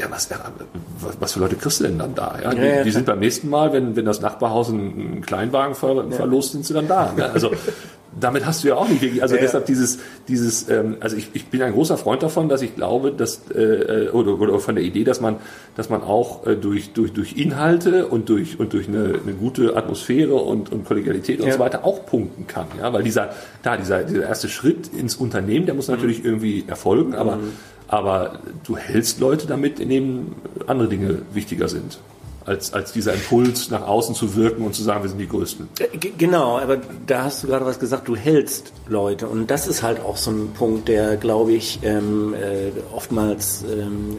ja, 0.00 0.06
was, 0.10 0.28
was 1.18 1.32
für 1.32 1.40
Leute 1.40 1.56
kriegst 1.56 1.80
du 1.80 1.84
denn 1.84 1.98
dann 1.98 2.14
da? 2.14 2.36
Ja? 2.42 2.50
Die, 2.50 2.58
ja, 2.58 2.64
ja, 2.64 2.82
die 2.84 2.90
sind 2.90 3.06
beim 3.06 3.18
nächsten 3.18 3.48
Mal, 3.50 3.72
wenn, 3.72 3.96
wenn 3.96 4.04
das 4.04 4.20
Nachbarhaus 4.20 4.70
einen 4.70 5.22
Kleinwagen 5.22 5.74
ver, 5.74 6.04
verlost, 6.10 6.52
sind 6.52 6.64
sie 6.64 6.74
dann 6.74 6.86
da. 6.86 7.12
Ne? 7.16 7.30
Also 7.30 7.50
damit 8.18 8.46
hast 8.46 8.64
du 8.64 8.68
ja 8.68 8.76
auch 8.76 8.88
nicht 8.88 9.02
wirklich, 9.02 9.22
also 9.22 9.34
ja, 9.34 9.40
deshalb 9.40 9.66
dieses, 9.66 9.98
dieses, 10.28 10.68
ähm, 10.68 10.96
also 11.00 11.16
ich, 11.16 11.30
ich 11.32 11.46
bin 11.46 11.62
ein 11.62 11.72
großer 11.72 11.96
Freund 11.96 12.22
davon, 12.22 12.48
dass 12.48 12.62
ich 12.62 12.76
glaube, 12.76 13.12
dass 13.12 13.50
äh, 13.50 14.08
oder, 14.12 14.40
oder 14.40 14.58
von 14.58 14.74
der 14.74 14.84
Idee, 14.84 15.04
dass 15.04 15.20
man, 15.20 15.36
dass 15.76 15.90
man 15.90 16.02
auch 16.02 16.46
äh, 16.46 16.56
durch, 16.56 16.92
durch, 16.92 17.12
durch 17.12 17.36
Inhalte 17.36 18.06
und 18.06 18.28
durch 18.28 18.58
und 18.58 18.72
durch 18.72 18.88
eine, 18.88 19.20
eine 19.22 19.34
gute 19.38 19.76
Atmosphäre 19.76 20.34
und, 20.34 20.72
und 20.72 20.84
Kollegialität 20.84 21.40
und 21.40 21.48
ja. 21.48 21.54
so 21.54 21.58
weiter 21.58 21.84
auch 21.84 22.06
punkten 22.06 22.46
kann, 22.46 22.66
ja, 22.78 22.92
weil 22.92 23.02
dieser, 23.02 23.30
da 23.62 23.76
dieser, 23.76 24.04
dieser 24.04 24.22
erste 24.22 24.48
Schritt 24.48 24.88
ins 24.88 25.16
Unternehmen, 25.16 25.66
der 25.66 25.74
muss 25.74 25.88
mhm. 25.88 25.94
natürlich 25.94 26.24
irgendwie 26.24 26.64
erfolgen, 26.66 27.14
aber 27.14 27.36
mhm. 27.36 27.52
aber 27.88 28.38
du 28.64 28.76
hältst 28.76 29.20
Leute 29.20 29.46
damit, 29.46 29.80
in 29.80 29.88
denen 29.88 30.34
andere 30.66 30.88
Dinge 30.88 31.22
wichtiger 31.32 31.68
sind 31.68 31.98
als, 32.46 32.72
als 32.72 32.92
dieser 32.92 33.14
Impuls 33.14 33.70
nach 33.70 33.86
außen 33.86 34.14
zu 34.14 34.36
wirken 34.36 34.64
und 34.64 34.74
zu 34.74 34.82
sagen, 34.82 35.02
wir 35.02 35.08
sind 35.08 35.18
die 35.18 35.28
Größten. 35.28 35.68
Äh, 35.78 35.98
genau, 36.18 36.58
aber 36.58 36.78
da 37.06 37.24
hast 37.24 37.42
du 37.42 37.46
gerade 37.48 37.64
was 37.64 37.78
gesagt, 37.78 38.08
du 38.08 38.16
hältst 38.16 38.72
Leute 38.88 39.28
und 39.28 39.50
das 39.50 39.66
ist 39.66 39.82
halt 39.82 40.00
auch 40.00 40.16
so 40.16 40.30
ein 40.30 40.52
Punkt, 40.52 40.88
der, 40.88 41.16
glaube 41.16 41.52
ich, 41.52 41.80
ähm, 41.82 42.34
äh, 42.34 42.70
oftmals 42.94 43.64
ähm, 43.64 44.16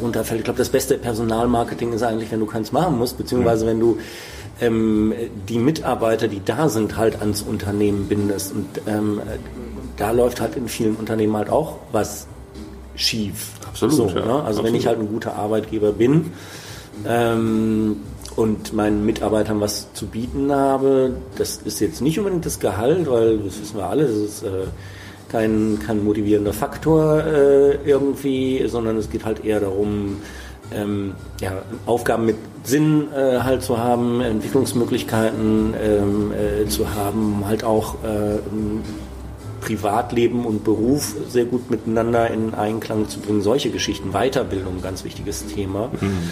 runterfällt. 0.00 0.40
Ich 0.40 0.44
glaube, 0.44 0.58
das 0.58 0.70
beste 0.70 0.96
Personalmarketing 0.96 1.92
ist 1.92 2.02
eigentlich, 2.02 2.30
wenn 2.30 2.40
du 2.40 2.46
keins 2.46 2.72
machen 2.72 2.98
musst, 2.98 3.18
beziehungsweise 3.18 3.64
mhm. 3.64 3.68
wenn 3.68 3.80
du 3.80 3.98
ähm, 4.60 5.12
die 5.48 5.58
Mitarbeiter, 5.58 6.28
die 6.28 6.44
da 6.44 6.68
sind, 6.68 6.96
halt 6.96 7.20
ans 7.20 7.42
Unternehmen 7.42 8.08
bindest. 8.08 8.52
Und 8.52 8.66
ähm, 8.86 9.20
da 9.96 10.10
läuft 10.10 10.40
halt 10.40 10.56
in 10.56 10.68
vielen 10.68 10.96
Unternehmen 10.96 11.36
halt 11.36 11.50
auch 11.50 11.76
was 11.92 12.26
schief. 12.94 13.50
Absolut. 13.66 13.94
So, 13.94 14.06
ja. 14.08 14.14
ne? 14.14 14.20
Also 14.20 14.38
Absolut. 14.38 14.64
wenn 14.64 14.74
ich 14.74 14.86
halt 14.86 14.98
ein 14.98 15.08
guter 15.08 15.34
Arbeitgeber 15.36 15.92
bin, 15.92 16.32
ähm, 17.06 17.96
und 18.36 18.72
meinen 18.72 19.04
Mitarbeitern 19.04 19.60
was 19.60 19.92
zu 19.94 20.06
bieten 20.06 20.52
habe. 20.52 21.16
Das 21.36 21.58
ist 21.58 21.80
jetzt 21.80 22.00
nicht 22.00 22.18
unbedingt 22.18 22.46
das 22.46 22.60
Gehalt, 22.60 23.10
weil 23.10 23.38
das 23.38 23.60
wissen 23.60 23.76
wir 23.76 23.86
alle, 23.86 24.04
das 24.04 24.16
ist 24.16 24.42
äh, 24.44 24.66
kein, 25.28 25.78
kein 25.84 26.04
motivierender 26.04 26.52
Faktor 26.52 27.24
äh, 27.24 27.74
irgendwie, 27.84 28.66
sondern 28.66 28.96
es 28.96 29.10
geht 29.10 29.24
halt 29.24 29.44
eher 29.44 29.60
darum, 29.60 30.18
ähm, 30.72 31.14
ja, 31.40 31.62
Aufgaben 31.86 32.26
mit 32.26 32.36
Sinn 32.64 33.08
äh, 33.14 33.40
halt 33.40 33.62
zu 33.62 33.78
haben, 33.78 34.20
Entwicklungsmöglichkeiten 34.20 35.74
ähm, 35.80 36.32
äh, 36.32 36.68
zu 36.68 36.94
haben, 36.94 37.44
halt 37.46 37.64
auch 37.64 37.94
äh, 38.04 38.38
Privatleben 39.60 40.44
und 40.46 40.64
Beruf 40.64 41.14
sehr 41.28 41.44
gut 41.44 41.70
miteinander 41.70 42.30
in 42.30 42.54
Einklang 42.54 43.08
zu 43.08 43.20
bringen. 43.20 43.42
Solche 43.42 43.70
Geschichten, 43.70 44.12
Weiterbildung, 44.12 44.82
ganz 44.82 45.04
wichtiges 45.04 45.46
Thema. 45.46 45.90
Mhm. 46.00 46.30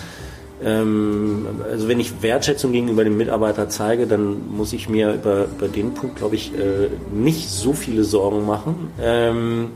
Ähm, 0.65 1.47
also 1.71 1.89
wenn 1.89 2.01
ich 2.01 2.23
Wertschätzung 2.23 2.73
gegenüber 2.73 3.05
dem 3.05 3.17
Mitarbeiter 3.17 3.69
zeige, 3.69 4.07
dann 4.07 4.57
muss 4.57 4.73
ich 4.73 4.89
mir 4.89 5.13
über, 5.15 5.45
über 5.45 5.69
den 5.69 5.95
Punkt, 5.95 6.17
glaube 6.17 6.35
ich, 6.35 6.55
äh, 6.55 6.89
nicht 7.13 7.51
so 7.51 7.73
viele 7.73 8.05
Sorgen 8.05 8.47
machen. 8.47 8.91
Ähm, 9.01 9.71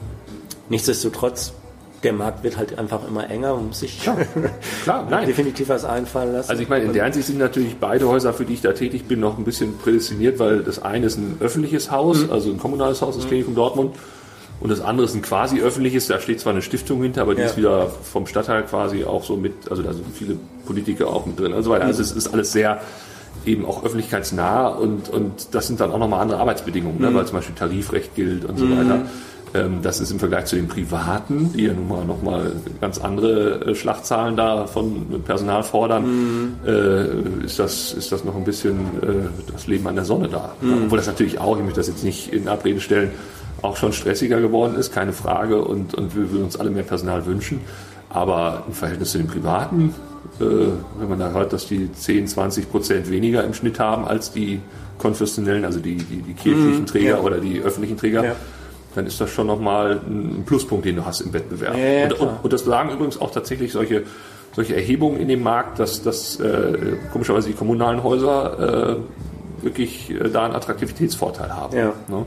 nichtsdestotrotz, 0.69 1.53
der 2.03 2.15
Markt 2.15 2.43
wird 2.45 2.57
halt 2.57 2.79
einfach 2.79 3.07
immer 3.07 3.29
enger 3.29 3.55
und 3.55 3.69
muss 3.69 3.81
sich 3.81 4.01
klar, 4.01 4.17
klar 4.85 5.07
nein. 5.11 5.27
definitiv 5.27 5.69
was 5.69 5.85
einfallen 5.85 6.33
lassen. 6.33 6.51
Also 6.51 6.63
ich 6.63 6.69
meine, 6.71 6.87
in 6.87 6.95
der 6.95 7.05
Hinsicht 7.05 7.27
sind 7.27 7.39
natürlich 7.39 7.77
beide 7.77 8.09
Häuser, 8.09 8.33
für 8.33 8.47
die 8.47 8.55
ich 8.55 8.63
da 8.63 8.73
tätig 8.73 9.05
bin, 9.05 9.21
noch 9.21 9.37
ein 9.37 9.45
bisschen 9.45 9.77
prädestiniert, 9.77 10.39
weil 10.39 10.63
das 10.63 10.81
eine 10.81 11.07
ist 11.07 11.19
ein 11.19 11.37
öffentliches 11.41 11.91
Haus, 11.91 12.25
mhm. 12.25 12.33
also 12.33 12.51
ein 12.51 12.59
kommunales 12.59 13.03
Haus, 13.03 13.17
das 13.17 13.25
mhm. 13.25 13.29
Klinikum 13.29 13.55
Dortmund. 13.55 13.97
Und 14.61 14.69
das 14.71 14.81
andere 14.81 15.07
ist 15.07 15.15
ein 15.15 15.23
quasi 15.23 15.61
öffentliches, 15.61 16.07
da 16.07 16.21
steht 16.21 16.41
zwar 16.41 16.53
eine 16.53 16.63
Stiftung 16.63 17.03
hinter, 17.03 17.23
aber 17.23 17.35
die 17.35 17.41
ja. 17.41 17.47
ist 17.47 17.57
wieder 17.57 17.87
vom 17.89 18.27
Stadtteil 18.27 18.63
quasi 18.65 19.05
auch 19.05 19.25
so 19.25 19.37
mit, 19.37 19.71
also 19.71 19.83
da 19.83 19.93
sind 19.95 20.05
viele 20.15 20.37
Politiker 20.67 21.09
auch 21.09 21.25
mit 21.25 21.41
drin 21.41 21.55
und 21.55 21.63
so 21.63 21.71
weiter. 21.71 21.87
Also 21.87 22.03
es 22.03 22.13
ist 22.13 22.29
alles 22.29 22.53
sehr 22.53 22.81
eben 23.47 23.65
auch 23.65 23.85
öffentlichkeitsnah 23.85 24.69
und, 24.69 25.09
und 25.09 25.55
das 25.55 25.67
sind 25.67 25.81
dann 25.81 25.93
auch 25.93 25.99
nochmal 25.99 26.21
andere 26.21 26.41
Arbeitsbedingungen, 26.41 27.01
ne? 27.01 27.07
mhm. 27.07 27.13
ne, 27.13 27.19
weil 27.21 27.27
zum 27.27 27.37
Beispiel 27.37 27.55
Tarifrecht 27.55 28.15
gilt 28.15 28.45
und 28.45 28.59
so 28.59 28.67
mhm. 28.67 28.79
weiter. 28.79 29.03
Ähm, 29.53 29.79
das 29.83 30.01
ist 30.01 30.13
im 30.13 30.19
Vergleich 30.19 30.45
zu 30.45 30.57
den 30.57 30.69
Privaten, 30.69 31.53
die 31.55 31.65
ja 31.65 31.73
nun 31.73 31.89
mal 31.89 32.05
nochmal 32.05 32.53
ganz 32.81 32.99
andere 32.99 33.71
äh, 33.71 33.75
Schlachtzahlen 33.75 34.37
da 34.37 34.67
von 34.67 35.23
Personal 35.25 35.65
fordern, 35.65 36.05
mhm. 36.05 36.53
äh, 36.67 37.45
ist, 37.45 37.59
das, 37.59 37.93
ist 37.93 38.13
das 38.13 38.25
noch 38.25 38.37
ein 38.37 38.45
bisschen 38.45 38.79
äh, 39.03 39.53
das 39.53 39.67
Leben 39.67 39.87
an 39.89 39.97
der 39.97 40.05
Sonne 40.05 40.29
da. 40.29 40.55
Mhm. 40.61 40.85
Obwohl 40.85 40.99
das 40.99 41.09
natürlich 41.09 41.41
auch, 41.41 41.57
ich 41.57 41.65
möchte 41.65 41.81
das 41.81 41.89
jetzt 41.89 42.05
nicht 42.05 42.33
in 42.33 42.47
Abrede 42.47 42.81
stellen, 42.81 43.11
auch 43.63 43.77
schon 43.77 43.93
stressiger 43.93 44.41
geworden 44.41 44.75
ist, 44.77 44.93
keine 44.93 45.13
Frage, 45.13 45.63
und, 45.63 45.95
und 45.95 46.17
wir 46.17 46.31
würden 46.31 46.45
uns 46.45 46.59
alle 46.59 46.71
mehr 46.71 46.83
Personal 46.83 47.27
wünschen. 47.27 47.61
Aber 48.09 48.65
im 48.67 48.73
Verhältnis 48.73 49.13
zu 49.13 49.19
den 49.19 49.29
Privaten, 49.29 49.95
äh, 50.41 50.45
wenn 50.99 51.09
man 51.09 51.19
da 51.19 51.31
hört, 51.31 51.53
dass 51.53 51.67
die 51.67 51.93
10, 51.93 52.27
20 52.27 52.71
Prozent 52.71 53.11
weniger 53.11 53.45
im 53.45 53.55
Schnitt 53.55 53.79
haben 53.79 54.05
als 54.05 54.33
die 54.33 54.61
konfessionellen, 54.99 55.65
also 55.65 55.81
die, 55.81 55.97
die, 55.97 56.23
die 56.23 56.35
kirchlichen 56.35 56.81
mhm, 56.81 56.87
Träger 56.87 57.09
ja. 57.09 57.21
oder 57.21 57.39
die 57.39 57.61
öffentlichen 57.61 57.97
Träger, 57.97 58.25
ja. 58.25 58.37
dann 58.95 59.07
ist 59.07 59.21
das 59.21 59.31
schon 59.31 59.47
nochmal 59.47 60.01
ein 60.07 60.43
Pluspunkt, 60.45 60.85
den 60.85 60.97
du 60.97 61.07
hast 61.07 61.21
im 61.21 61.33
Wettbewerb. 61.33 61.77
Ja, 61.77 62.05
und, 62.05 62.21
und, 62.21 62.45
und, 62.45 62.53
das 62.53 62.65
sagen 62.65 62.91
übrigens 62.91 63.21
auch 63.21 63.31
tatsächlich 63.31 63.73
solche, 63.73 64.05
solche 64.53 64.75
Erhebungen 64.75 65.19
in 65.19 65.29
dem 65.29 65.43
Markt, 65.43 65.79
dass, 65.79 66.03
dass 66.03 66.39
äh, 66.41 66.97
komischerweise 67.13 67.49
die 67.49 67.55
kommunalen 67.55 68.03
Häuser 68.03 68.99
äh, 68.99 69.65
wirklich 69.65 70.11
äh, 70.11 70.29
da 70.29 70.45
einen 70.45 70.55
Attraktivitätsvorteil 70.55 71.55
haben. 71.55 71.77
Ne? 72.09 72.27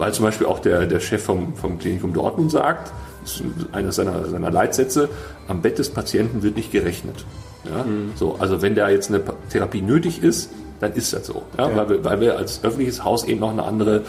Weil 0.00 0.12
zum 0.12 0.24
Beispiel 0.24 0.46
auch 0.46 0.58
der, 0.58 0.86
der 0.86 0.98
Chef 0.98 1.22
vom, 1.22 1.54
vom 1.54 1.78
Klinikum 1.78 2.12
Dortmund 2.12 2.50
sagt, 2.50 2.90
das 3.22 3.34
ist 3.34 3.42
einer 3.72 3.92
seiner, 3.92 4.24
seiner 4.24 4.50
Leitsätze, 4.50 5.10
am 5.46 5.60
Bett 5.60 5.78
des 5.78 5.90
Patienten 5.90 6.42
wird 6.42 6.56
nicht 6.56 6.72
gerechnet. 6.72 7.26
Ja? 7.64 7.84
Mhm. 7.84 8.12
So, 8.16 8.36
also 8.38 8.62
wenn 8.62 8.74
da 8.74 8.88
jetzt 8.88 9.10
eine 9.10 9.22
Therapie 9.50 9.82
nötig 9.82 10.22
ist, 10.22 10.50
dann 10.80 10.94
ist 10.94 11.12
das 11.12 11.26
so. 11.26 11.42
Ja? 11.58 11.68
ja. 11.68 11.76
Weil, 11.76 11.88
wir, 11.90 12.04
weil 12.04 12.20
wir 12.20 12.38
als 12.38 12.64
öffentliches 12.64 13.04
Haus 13.04 13.24
eben 13.24 13.40
noch 13.40 13.50
eine 13.50 13.62
andere, 13.62 14.02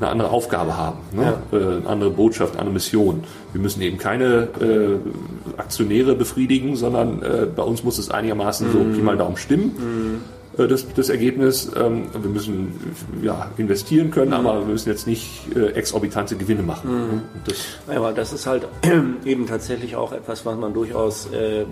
eine 0.00 0.08
andere 0.08 0.30
Aufgabe 0.30 0.76
haben, 0.76 1.00
ne? 1.12 1.34
ja. 1.52 1.58
äh, 1.58 1.62
eine 1.62 1.86
andere 1.86 2.10
Botschaft, 2.10 2.52
eine 2.52 2.60
andere 2.60 2.74
Mission. 2.74 3.24
Wir 3.52 3.60
müssen 3.60 3.82
eben 3.82 3.98
keine 3.98 4.48
äh, 4.58 5.58
Aktionäre 5.58 6.14
befriedigen, 6.14 6.76
sondern 6.76 7.22
äh, 7.22 7.46
bei 7.54 7.62
uns 7.62 7.84
muss 7.84 7.98
es 7.98 8.10
einigermaßen 8.10 8.68
mhm. 8.68 8.72
so 8.72 8.78
Pi 8.78 9.02
mal 9.02 9.18
Daumen 9.18 9.36
stimmen. 9.36 9.74
Mhm. 9.76 10.35
Äh, 10.58 10.66
das, 10.66 10.86
das 10.94 11.08
Ergebnis. 11.08 11.70
Ähm, 11.76 12.06
wir 12.12 12.30
müssen 12.30 12.96
ja, 13.22 13.50
investieren 13.56 14.10
können, 14.10 14.30
mhm. 14.30 14.46
aber 14.46 14.60
wir 14.60 14.66
müssen 14.66 14.88
jetzt 14.88 15.06
nicht 15.06 15.54
äh, 15.54 15.72
exorbitante 15.72 16.36
Gewinne 16.36 16.62
machen. 16.62 16.90
Mhm. 16.90 17.22
Das, 17.44 17.56
ja, 17.88 17.96
aber 17.98 18.12
das 18.12 18.32
ist 18.32 18.46
halt 18.46 18.66
eben 19.24 19.46
tatsächlich 19.46 19.96
auch 19.96 20.12
etwas, 20.12 20.44
was 20.46 20.56
man 20.56 20.72
durchaus 20.74 21.30
äh, 21.32 21.64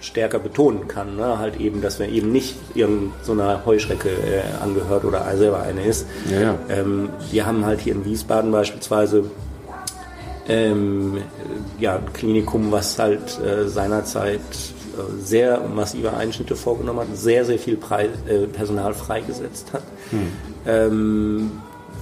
stärker 0.00 0.38
betonen 0.38 0.86
kann. 0.88 1.16
Ne? 1.16 1.38
Halt 1.38 1.58
eben, 1.60 1.80
dass 1.80 1.98
man 1.98 2.12
eben 2.12 2.30
nicht 2.30 2.56
irgendeiner 2.74 3.60
so 3.60 3.66
Heuschrecke 3.66 4.10
äh, 4.10 4.62
angehört 4.62 5.04
oder 5.04 5.24
selber 5.36 5.62
eine 5.62 5.84
ist. 5.84 6.06
Ja, 6.30 6.40
ja. 6.40 6.58
Ähm, 6.68 7.08
wir 7.30 7.46
haben 7.46 7.64
halt 7.64 7.80
hier 7.80 7.94
in 7.94 8.04
Wiesbaden 8.04 8.52
beispielsweise 8.52 9.24
ähm, 10.46 11.18
ja, 11.78 11.96
ein 11.96 12.12
Klinikum, 12.12 12.70
was 12.70 12.98
halt 12.98 13.40
äh, 13.40 13.66
seinerzeit 13.66 14.40
sehr 15.22 15.60
massive 15.60 16.14
Einschnitte 16.14 16.56
vorgenommen 16.56 17.00
hat, 17.00 17.16
sehr, 17.16 17.44
sehr 17.44 17.58
viel 17.58 17.76
Preis, 17.76 18.08
äh, 18.28 18.46
Personal 18.46 18.94
freigesetzt 18.94 19.72
hat. 19.72 19.82
Hm. 20.10 20.32
Ähm, 20.66 21.50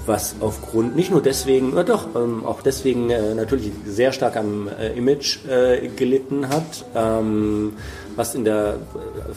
was 0.07 0.37
aufgrund, 0.41 0.97
nicht 0.97 1.11
nur 1.11 1.23
deswegen, 1.23 1.77
äh, 1.77 1.85
doch, 1.85 2.09
ähm, 2.17 2.45
auch 2.45 2.63
deswegen 2.63 3.11
äh, 3.11 3.35
natürlich 3.35 3.71
sehr 3.87 4.13
stark 4.13 4.37
am 4.37 4.69
äh, 4.69 4.97
Image 4.97 5.39
äh, 5.47 5.89
gelitten 5.89 6.49
hat, 6.49 6.85
ähm, 6.95 7.75
was 8.17 8.35
in 8.35 8.45
der 8.45 8.77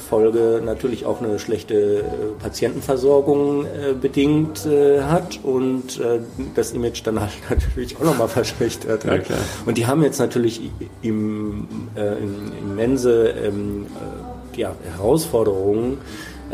Folge 0.10 0.62
natürlich 0.64 1.06
auch 1.06 1.22
eine 1.22 1.40
schlechte 1.40 2.00
äh, 2.00 2.04
Patientenversorgung 2.40 3.66
äh, 3.66 3.94
bedingt 4.00 4.66
äh, 4.66 5.02
hat 5.02 5.40
und 5.44 6.00
äh, 6.00 6.20
das 6.56 6.72
Image 6.72 7.02
dann 7.06 7.20
halt 7.20 7.32
natürlich 7.50 7.98
auch 7.98 8.04
nochmal 8.04 8.28
verschlechtert 8.28 9.06
hat. 9.06 9.26
klar. 9.26 9.40
Und 9.66 9.78
die 9.78 9.88
haben 9.88 10.04
jetzt 10.04 10.20
natürlich 10.20 10.62
im, 11.02 11.68
äh, 11.96 12.18
im, 12.18 12.52
immense 12.60 13.30
ähm, 13.30 13.86
äh, 14.54 14.60
ja, 14.60 14.76
Herausforderungen, 14.96 15.98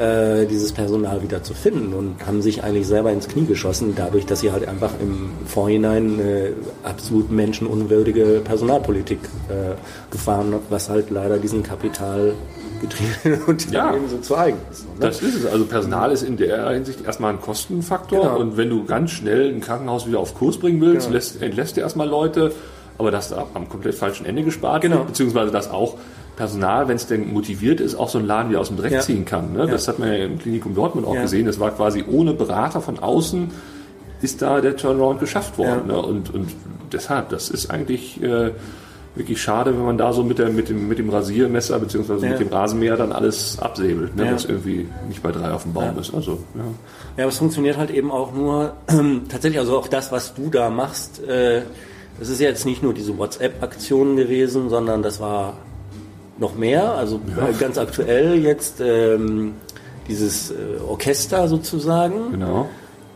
äh, 0.01 0.45
dieses 0.47 0.71
Personal 0.71 1.21
wieder 1.21 1.43
zu 1.43 1.53
finden 1.53 1.93
und 1.93 2.25
haben 2.25 2.41
sich 2.41 2.63
eigentlich 2.63 2.87
selber 2.87 3.11
ins 3.11 3.27
Knie 3.27 3.45
geschossen, 3.45 3.93
dadurch, 3.95 4.25
dass 4.25 4.39
sie 4.39 4.51
halt 4.51 4.67
einfach 4.67 4.91
im 4.99 5.29
Vorhinein 5.45 6.19
eine 6.19 6.49
absolut 6.83 7.29
menschenunwürdige 7.31 8.41
Personalpolitik 8.43 9.19
äh, 9.49 9.75
gefahren 10.09 10.53
hat, 10.55 10.61
was 10.69 10.89
halt 10.89 11.11
leider 11.11 11.37
diesen 11.37 11.61
kapitalgetriebenen 11.61 13.43
Unternehmen 13.47 14.09
so 14.09 14.17
zu 14.17 14.35
eigen 14.35 14.57
ist. 14.71 14.85
Ne? 14.85 14.91
Das 14.99 15.21
ist 15.21 15.35
es. 15.35 15.45
Also 15.45 15.65
Personal 15.65 16.11
ist 16.11 16.23
in 16.23 16.37
der 16.37 16.69
Hinsicht 16.71 17.05
erstmal 17.05 17.33
ein 17.33 17.41
Kostenfaktor. 17.41 18.21
Genau. 18.21 18.39
Und 18.39 18.57
wenn 18.57 18.69
du 18.69 18.85
ganz 18.85 19.11
schnell 19.11 19.49
ein 19.53 19.61
Krankenhaus 19.61 20.07
wieder 20.07 20.19
auf 20.19 20.33
Kurs 20.35 20.57
bringen 20.57 20.81
willst, 20.81 21.07
Genau. 21.07 21.15
lässt, 21.15 21.41
entlässt 21.41 21.77
du 21.77 21.81
erstmal 21.81 22.07
Leute, 22.09 22.51
aber 22.97 23.11
das 23.11 23.29
da 23.29 23.45
am 23.53 23.69
komplett 23.69 23.95
falschen 23.95 24.25
Ende 24.25 24.43
gespart 24.43 24.81
Genau. 24.81 24.97
wird, 24.97 25.07
beziehungsweise 25.07 25.51
dass 25.51 25.69
auch 25.69 25.97
Personal, 26.41 26.87
wenn 26.87 26.95
es 26.95 27.05
denn 27.05 27.31
motiviert 27.31 27.79
ist, 27.79 27.93
auch 27.93 28.09
so 28.09 28.17
einen 28.17 28.25
Laden 28.25 28.49
wieder 28.49 28.59
aus 28.61 28.69
dem 28.69 28.77
Dreck 28.77 28.91
Ja. 28.93 28.99
ziehen 29.01 29.25
kann. 29.25 29.53
Ne? 29.53 29.67
Das 29.67 29.87
hat 29.87 29.99
man 29.99 30.07
ja 30.09 30.25
im 30.25 30.39
Klinikum 30.39 30.73
Dortmund 30.73 31.05
auch 31.05 31.13
Ja. 31.13 31.21
gesehen. 31.21 31.45
Das 31.45 31.59
war 31.59 31.69
quasi 31.69 32.03
ohne 32.11 32.33
Berater 32.33 32.81
von 32.81 32.97
außen 32.97 33.51
ist 34.23 34.41
da 34.41 34.59
der 34.59 34.75
Turnaround 34.75 35.19
geschafft 35.19 35.59
worden. 35.59 35.83
Ja. 35.87 35.93
Ne? 35.97 36.01
Und, 36.01 36.33
und 36.33 36.49
deshalb, 36.91 37.29
das 37.29 37.49
ist 37.51 37.69
eigentlich 37.69 38.21
äh, 38.23 38.51
wirklich 39.13 39.39
schade, 39.39 39.71
wenn 39.77 39.85
man 39.85 39.99
da 39.99 40.13
so 40.13 40.23
mit, 40.23 40.39
der, 40.39 40.49
mit, 40.49 40.69
dem, 40.69 40.87
mit 40.87 40.97
dem 40.97 41.11
Rasiermesser 41.11 41.75
Ja. 41.77 42.29
mit 42.31 42.39
dem 42.39 42.47
Rasenmäher 42.47 42.97
dann 42.97 43.11
alles 43.11 43.59
absäbelt, 43.59 44.15
ne? 44.15 44.25
Ja. 44.25 44.33
was 44.33 44.45
irgendwie 44.45 44.87
nicht 45.07 45.21
bei 45.21 45.31
drei 45.31 45.51
auf 45.51 45.61
dem 45.61 45.73
Baum 45.73 45.95
ist. 45.99 46.11
Also, 46.11 46.39
ja. 46.55 46.63
Ja, 47.17 47.23
aber 47.25 47.29
es 47.29 47.37
funktioniert 47.37 47.77
halt 47.77 47.91
eben 47.91 48.09
auch 48.09 48.33
nur 48.33 48.73
tatsächlich, 49.29 49.59
also 49.59 49.77
auch 49.77 49.87
das, 49.87 50.11
was 50.11 50.33
du 50.33 50.49
da 50.49 50.71
machst, 50.71 51.21
äh, 51.23 51.61
das 52.19 52.29
ist 52.29 52.39
jetzt 52.41 52.65
nicht 52.65 52.81
nur 52.81 52.95
diese 52.95 53.15
WhatsApp-Aktion 53.17 54.15
gewesen, 54.15 54.69
sondern 54.69 55.03
das 55.03 55.19
war 55.19 55.53
noch 56.41 56.55
mehr. 56.55 56.91
Also 56.95 57.17
äh, 57.17 57.53
ganz 57.57 57.77
aktuell 57.77 58.35
jetzt 58.35 58.81
ähm, 58.81 59.53
dieses 60.09 60.51
äh, 60.51 60.55
Orchester 60.85 61.47
sozusagen 61.47 62.31
Genau. 62.31 62.67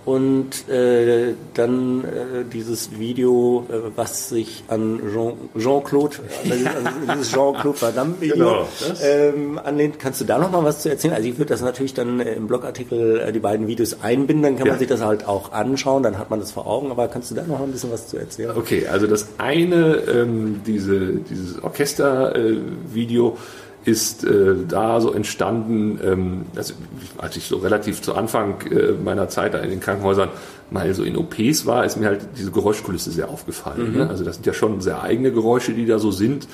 Und 0.05 0.69
äh, 0.69 1.33
dann 1.55 2.03
äh, 2.03 2.43
dieses 2.53 2.99
Video, 2.99 3.65
äh, 3.69 3.73
was 3.95 4.29
sich 4.29 4.63
an 4.67 5.01
Jean- 5.11 5.33
Jean-Claude, 5.57 6.17
an 6.43 7.15
dieses 7.15 7.31
Jean-Claude 7.31 7.81
Van 7.81 8.15
Video 8.21 8.35
Genau, 8.35 8.67
ähm, 9.01 9.59
anlehnt. 9.63 9.97
Kannst 9.99 10.21
du 10.21 10.25
da 10.25 10.37
noch 10.37 10.51
mal 10.51 10.63
was 10.63 10.81
zu 10.83 10.89
erzählen? 10.89 11.13
Also 11.15 11.27
ich 11.27 11.37
würde 11.39 11.49
das 11.49 11.61
natürlich 11.61 11.93
dann 11.95 12.19
äh, 12.19 12.33
im 12.35 12.45
Blogartikel 12.47 13.19
äh, 13.19 13.31
die 13.33 13.39
beiden 13.39 13.67
Videos 13.67 14.01
einbinden, 14.03 14.43
dann 14.43 14.57
kann 14.57 14.67
Ja. 14.67 14.73
man 14.73 14.79
sich 14.79 14.87
das 14.87 15.01
halt 15.01 15.27
auch 15.27 15.51
anschauen, 15.53 16.03
dann 16.03 16.19
hat 16.19 16.29
man 16.29 16.39
das 16.39 16.51
vor 16.51 16.67
Augen. 16.67 16.91
Aber 16.91 17.07
kannst 17.07 17.31
du 17.31 17.35
da 17.35 17.41
noch 17.43 17.59
ein 17.61 17.71
bisschen 17.71 17.91
was 17.91 18.07
zu 18.07 18.17
erzählen? 18.17 18.51
Okay, 18.55 18.85
also 18.87 19.07
das 19.07 19.27
eine, 19.39 19.95
ähm, 20.07 20.61
diese, 20.67 21.13
dieses 21.29 21.63
Orchester-Video 21.63 23.37
ist 23.85 24.23
äh, 24.23 24.55
da 24.67 24.99
so 24.99 25.13
entstanden, 25.13 25.99
ähm, 26.03 26.45
also 26.55 26.73
als 27.17 27.37
ich 27.37 27.45
so 27.45 27.57
relativ 27.57 28.01
zu 28.01 28.15
Anfang 28.15 28.61
äh, 28.71 28.91
meiner 28.93 29.29
Zeit 29.29 29.53
da 29.53 29.59
in 29.59 29.69
den 29.69 29.79
Krankenhäusern 29.79 30.29
mal 30.71 30.91
so 30.93 31.03
in 31.03 31.15
OPs 31.15 31.65
war, 31.65 31.85
ist 31.85 31.95
mir 31.97 32.07
halt 32.07 32.21
diese 32.37 32.51
Geräuschkulisse 32.51 33.11
sehr 33.11 33.29
aufgefallen. 33.29 33.95
Ne? 33.95 34.09
Also 34.09 34.23
das 34.23 34.35
sind 34.35 34.45
ja 34.47 34.53
schon 34.53 34.81
sehr 34.81 35.03
eigene 35.03 35.31
Geräusche, 35.31 35.73
die 35.73 35.85
da 35.85 35.99
so 35.99 36.11
sind. 36.11 36.47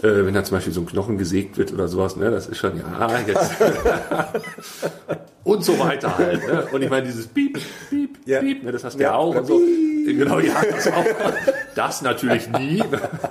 Äh, 0.00 0.24
wenn 0.26 0.34
da 0.34 0.44
zum 0.44 0.56
Beispiel 0.56 0.72
so 0.72 0.80
ein 0.80 0.86
Knochen 0.86 1.18
gesägt 1.18 1.58
wird 1.58 1.72
oder 1.72 1.88
sowas, 1.88 2.14
ne, 2.14 2.30
das 2.30 2.46
ist 2.46 2.58
schon, 2.58 2.78
ja, 2.78 3.10
jetzt. 3.26 3.50
und 5.42 5.64
so 5.64 5.76
weiter 5.80 6.16
halt. 6.16 6.46
Ne? 6.46 6.68
Und 6.70 6.82
ich 6.82 6.88
meine, 6.88 7.04
dieses 7.04 7.26
Piep, 7.26 7.58
Piep, 7.90 8.18
Ja. 8.24 8.38
Piep, 8.38 8.62
ne, 8.62 8.70
das 8.70 8.84
hast 8.84 8.94
du 8.94 9.02
ja, 9.02 9.10
Ja, 9.10 9.14
auch 9.16 9.34
und 9.34 9.46
so. 9.46 9.60
Genau, 10.14 10.38
ja, 10.40 10.54
das 10.70 10.86
auch. 10.88 11.04
Das 11.74 12.02
natürlich 12.02 12.48
nie. 12.50 12.82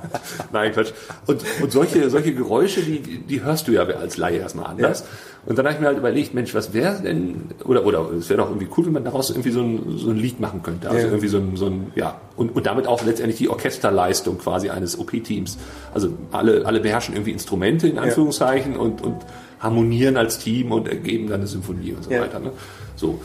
Nein, 0.51 0.71
Quatsch. 0.71 0.91
Und, 1.25 1.41
und 1.61 1.71
solche, 1.71 2.09
solche 2.09 2.33
Geräusche, 2.33 2.81
die, 2.81 2.99
die 2.99 3.41
hörst 3.43 3.67
du 3.67 3.71
ja 3.73 3.83
als 3.83 4.17
Laie 4.17 4.37
erstmal 4.37 4.67
anders. 4.67 5.03
Und 5.45 5.57
dann 5.57 5.65
habe 5.65 5.75
ich 5.75 5.79
mir 5.81 5.87
halt 5.87 5.97
überlegt, 5.97 6.33
Mensch, 6.33 6.53
was 6.53 6.73
wäre 6.73 7.01
denn, 7.01 7.49
oder, 7.63 7.85
oder 7.85 8.09
es 8.11 8.29
wäre 8.29 8.39
doch 8.41 8.49
irgendwie 8.49 8.67
cool, 8.77 8.85
wenn 8.85 8.93
man 8.93 9.05
daraus 9.05 9.29
irgendwie 9.29 9.51
so 9.51 9.61
ein, 9.61 9.97
so 9.97 10.09
ein 10.09 10.17
Lied 10.17 10.39
machen 10.39 10.61
könnte. 10.61 10.89
Also 10.89 10.99
Ja. 11.01 11.05
irgendwie 11.07 11.27
so 11.29 11.37
ein, 11.37 11.55
so 11.55 11.67
ein, 11.67 11.91
ja, 11.95 12.19
und, 12.35 12.53
und 12.55 12.65
damit 12.65 12.85
auch 12.87 13.03
letztendlich 13.05 13.37
die 13.37 13.49
Orchesterleistung 13.49 14.37
quasi 14.39 14.69
eines 14.69 14.99
OP-Teams. 14.99 15.57
Also 15.93 16.09
alle, 16.31 16.65
alle 16.65 16.79
beherrschen 16.81 17.15
irgendwie 17.15 17.31
Instrumente 17.31 17.87
in 17.87 17.97
Anführungszeichen 17.97 18.75
und, 18.75 19.01
und 19.01 19.15
harmonieren 19.59 20.17
als 20.17 20.37
Team 20.39 20.71
und 20.71 20.87
ergeben 20.87 21.27
dann 21.27 21.39
eine 21.39 21.47
Symphonie 21.47 21.93
und 21.93 22.03
so 22.03 22.11
Ja. 22.11 22.21
weiter. 22.21 22.39
Ne? 22.39 22.51
So. 22.95 23.21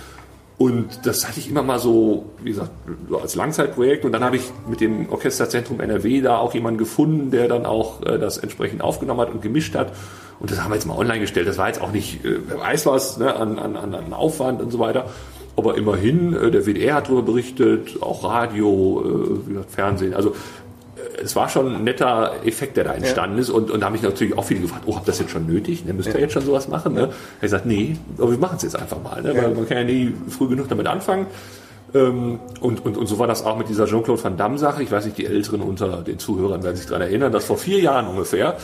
Und 0.63 1.07
das 1.07 1.27
hatte 1.27 1.41
ich 1.41 1.51
immer 1.51 1.65
mal 1.65 1.81
so, 1.81 2.25
wie 2.41 2.51
gesagt, 2.51 2.71
so 3.09 3.19
als 3.19 3.35
Langzeitprojekt. 3.35 4.05
Und 4.05 4.13
dann 4.13 4.23
habe 4.23 4.37
ich 4.37 4.45
mit 4.69 4.81
dem 4.81 5.11
Orchesterzentrum 5.11 5.81
NRW 5.81 6.21
da 6.21 6.39
auch 6.39 6.55
jemanden 6.55 6.79
gefunden, 6.79 7.33
der 7.33 7.49
dann 7.49 7.67
auch 7.67 8.01
äh, 8.03 8.17
das 8.17 8.39
entsprechend 8.39 8.81
aufgenommen 8.81 9.23
hat 9.23 9.31
und 9.31 9.43
gemischt 9.43 9.75
hat. 9.75 9.93
Und 10.39 10.53
das 10.53 10.63
haben 10.63 10.71
wir 10.71 10.77
jetzt 10.77 10.87
mal 10.87 10.97
online 10.97 11.19
gestellt. 11.19 11.49
Das 11.49 11.59
war 11.59 11.67
jetzt 11.67 11.81
auch 11.81 11.91
nicht, 11.91 12.25
äh, 12.25 12.39
wer 12.47 12.61
weiß 12.61 12.87
was, 12.87 13.19
ne, 13.19 13.35
an, 13.35 13.59
an, 13.59 13.75
an 13.75 13.93
an 13.93 14.13
Aufwand 14.13 14.63
und 14.63 14.71
so 14.71 14.79
weiter. 14.79 15.07
Aber 15.57 15.77
immerhin, 15.77 16.33
äh, 16.33 16.53
der 16.53 16.65
WDR 16.65 16.95
hat 16.95 17.07
darüber 17.07 17.23
berichtet, 17.23 18.01
auch 18.01 18.23
Radio, 18.23 19.03
äh, 19.05 19.49
wie 19.49 19.55
gesagt, 19.55 19.73
Fernsehen. 19.73 20.15
Also 20.15 20.37
es 21.23 21.37
war 21.37 21.49
schon 21.49 21.75
ein 21.75 21.85
netter 21.85 22.35
Effekt, 22.45 22.77
der 22.77 22.85
da 22.85 22.93
entstanden 22.93 23.39
ist. 23.39 23.51
Und, 23.51 23.71
und 23.71 23.81
da 23.81 23.87
habe 23.87 23.97
ich 23.97 24.03
natürlich 24.03 24.37
auch 24.37 24.45
viele 24.45 24.61
gefragt, 24.61 24.85
oh, 24.87 24.97
habt 24.97 25.07
ihr 25.07 25.13
das 25.13 25.19
jetzt 25.19 25.31
schon 25.31 25.47
nötig? 25.47 25.85
Ne, 25.85 25.93
müsst 25.93 26.09
ihr 26.09 26.21
jetzt 26.21 26.33
schon 26.33 26.45
sowas 26.45 26.69
machen? 26.69 26.95
Ne? 26.95 27.11
Er 27.39 27.41
gesagt, 27.41 27.67
nee, 27.67 27.97
aber 28.19 28.31
wir 28.31 28.39
machen 28.39 28.57
es 28.57 28.63
jetzt 28.63 28.77
einfach 28.77 29.03
mal. 29.03 29.23
Ne? 29.23 29.35
Weil 29.37 29.55
man 29.55 29.69
kann 29.69 29.79
ja 29.79 29.85
nie 29.85 30.15
früh 30.29 30.49
genug 30.49 30.69
damit 30.69 30.87
anfangen. 30.87 31.27
Ähm, 31.95 32.41
und, 32.61 32.85
und, 32.85 32.97
und 32.97 33.07
so 33.07 33.19
war 33.19 33.27
das 33.27 33.45
auch 33.45 33.59
mit 33.59 33.69
dieser 33.69 33.87
Jean-Claude 33.87 34.23
Van 34.23 34.37
Damme 34.37 34.59
Sache. 34.59 34.83
Ich 34.83 34.91
weiß 34.91 35.05
nicht, 35.05 35.19
die 35.19 35.27
Älteren 35.27 35.61
unter 35.61 36.03
den 36.03 36.19
Zuhörern 36.19 36.63
werden 36.63 36.77
sich 36.77 36.87
daran 36.87 37.03
erinnern, 37.03 37.33
dass 37.33 37.45
vor 37.45 37.59
vier 37.59 37.81
Jahren 37.81 38.07
ungefähr 38.07 38.57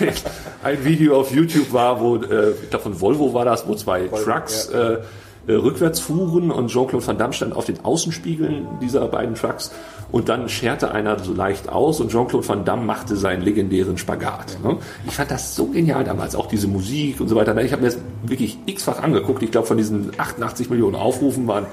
ein, 0.00 0.12
ein 0.64 0.84
Video 0.84 1.20
auf 1.20 1.30
YouTube 1.30 1.72
war, 1.72 2.00
wo, 2.00 2.16
äh, 2.16 2.50
ich 2.62 2.70
glaube 2.70 2.82
von 2.82 3.00
Volvo 3.00 3.34
war 3.34 3.44
das, 3.44 3.68
wo 3.68 3.74
zwei 3.74 4.08
Trucks 4.08 4.68
äh, 4.70 4.98
äh, 5.46 5.52
rückwärts 5.52 6.00
fuhren 6.00 6.50
und 6.50 6.68
Jean-Claude 6.68 7.06
Van 7.06 7.18
Damme 7.18 7.32
stand 7.32 7.54
auf 7.54 7.66
den 7.66 7.84
Außenspiegeln 7.84 8.66
dieser 8.80 9.06
beiden 9.08 9.34
Trucks 9.34 9.72
und 10.10 10.28
dann 10.28 10.48
scherte 10.48 10.90
einer 10.90 11.18
so 11.18 11.32
leicht 11.32 11.68
aus 11.68 12.00
und 12.00 12.10
Jean-Claude 12.10 12.48
Van 12.48 12.64
Damme 12.64 12.84
machte 12.84 13.16
seinen 13.16 13.42
legendären 13.42 13.98
Spagat. 13.98 14.58
Ne? 14.62 14.76
Ich 15.06 15.14
fand 15.14 15.30
das 15.30 15.54
so 15.54 15.66
genial 15.66 16.04
damals, 16.04 16.34
auch 16.34 16.46
diese 16.46 16.68
Musik 16.68 17.20
und 17.20 17.28
so 17.28 17.36
weiter. 17.36 17.56
Ich 17.62 17.72
habe 17.72 17.82
mir 17.82 17.88
das 17.88 17.98
wirklich 18.24 18.58
x-fach 18.66 19.02
angeguckt. 19.02 19.42
Ich 19.42 19.50
glaube, 19.50 19.66
von 19.66 19.76
diesen 19.76 20.10
88 20.16 20.70
Millionen 20.70 20.96
Aufrufen 20.96 21.46
waren 21.46 21.66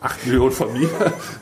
8 0.00 0.26
Millionen 0.26 0.52
von 0.52 0.72
mir. 0.72 0.88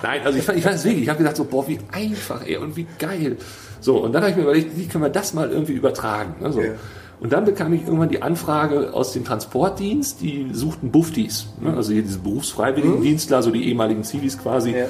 Nein, 0.02 0.20
also 0.24 0.38
ich 0.38 0.44
fand, 0.44 0.58
ich 0.58 0.64
fand 0.64 0.76
das 0.76 0.84
wirklich, 0.84 1.02
ich 1.02 1.08
habe 1.08 1.18
gedacht 1.18 1.36
so, 1.36 1.44
boah, 1.44 1.66
wie 1.66 1.78
einfach, 1.92 2.46
ey, 2.46 2.56
und 2.56 2.76
wie 2.76 2.86
geil. 2.98 3.36
So, 3.80 3.98
und 3.98 4.12
dann 4.12 4.22
habe 4.22 4.32
ich 4.32 4.36
mir 4.36 4.42
überlegt, 4.42 4.76
wie 4.76 4.86
können 4.86 5.04
wir 5.04 5.10
das 5.10 5.32
mal 5.32 5.50
irgendwie 5.50 5.72
übertragen? 5.72 6.34
Ne, 6.40 6.52
so. 6.52 6.60
Ja. 6.60 6.72
Und 7.20 7.32
dann 7.32 7.44
bekam 7.44 7.72
ich 7.74 7.82
irgendwann 7.84 8.08
die 8.08 8.22
Anfrage 8.22 8.94
aus 8.94 9.12
dem 9.12 9.24
Transportdienst, 9.24 10.20
die 10.22 10.48
suchten 10.52 10.90
Buftis, 10.90 11.48
ne? 11.60 11.74
also 11.76 11.92
hier 11.92 12.02
diese 12.02 12.18
Berufsfreiwilligendienstler, 12.20 13.36
also 13.36 13.50
die 13.50 13.68
ehemaligen 13.68 14.04
Zivis 14.04 14.38
quasi, 14.38 14.70
Ja. 14.70 14.86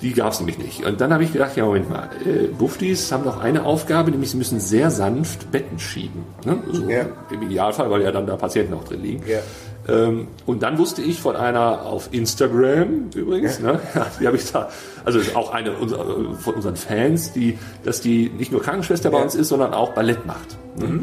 die 0.00 0.12
gab 0.14 0.32
es 0.32 0.38
nämlich 0.40 0.56
nicht. 0.58 0.86
Und 0.86 1.00
dann 1.00 1.12
habe 1.12 1.24
ich 1.24 1.32
gedacht, 1.32 1.56
ja 1.56 1.64
Moment 1.66 1.90
mal, 1.90 2.08
äh, 2.24 2.46
Buftis 2.46 3.12
haben 3.12 3.24
doch 3.24 3.40
eine 3.40 3.64
Aufgabe, 3.66 4.10
nämlich 4.10 4.30
sie 4.30 4.38
müssen 4.38 4.60
sehr 4.60 4.90
sanft 4.90 5.50
Betten 5.52 5.78
schieben. 5.78 6.22
Ne? 6.46 6.58
So 6.72 6.88
Ja. 6.88 7.06
Im 7.30 7.42
Idealfall, 7.42 7.90
weil 7.90 8.02
ja 8.02 8.12
dann 8.12 8.26
da 8.26 8.36
Patienten 8.36 8.72
auch 8.72 8.84
drin 8.84 9.02
liegen. 9.02 9.22
Ja. 9.26 9.40
Ähm, 9.94 10.28
und 10.46 10.62
dann 10.62 10.78
wusste 10.78 11.02
ich 11.02 11.20
von 11.20 11.36
einer 11.36 11.82
auf 11.82 12.08
Instagram 12.12 13.10
übrigens, 13.14 13.58
ne, 13.60 13.78
ja, 13.94 14.06
die 14.20 14.26
habe 14.26 14.36
ich 14.36 14.50
da, 14.50 14.68
also 15.04 15.18
auch 15.34 15.52
eine 15.52 15.72
unserer, 15.72 16.34
von 16.36 16.54
unseren 16.54 16.76
Fans, 16.76 17.32
die, 17.32 17.58
dass 17.84 18.00
die 18.00 18.30
nicht 18.30 18.52
nur 18.52 18.62
Krankenschwester 18.62 19.10
bei 19.10 19.22
uns 19.22 19.34
ist, 19.34 19.48
sondern 19.48 19.74
auch 19.74 19.92
Ballett 19.92 20.26
macht. 20.26 20.56
Ne? 20.78 21.00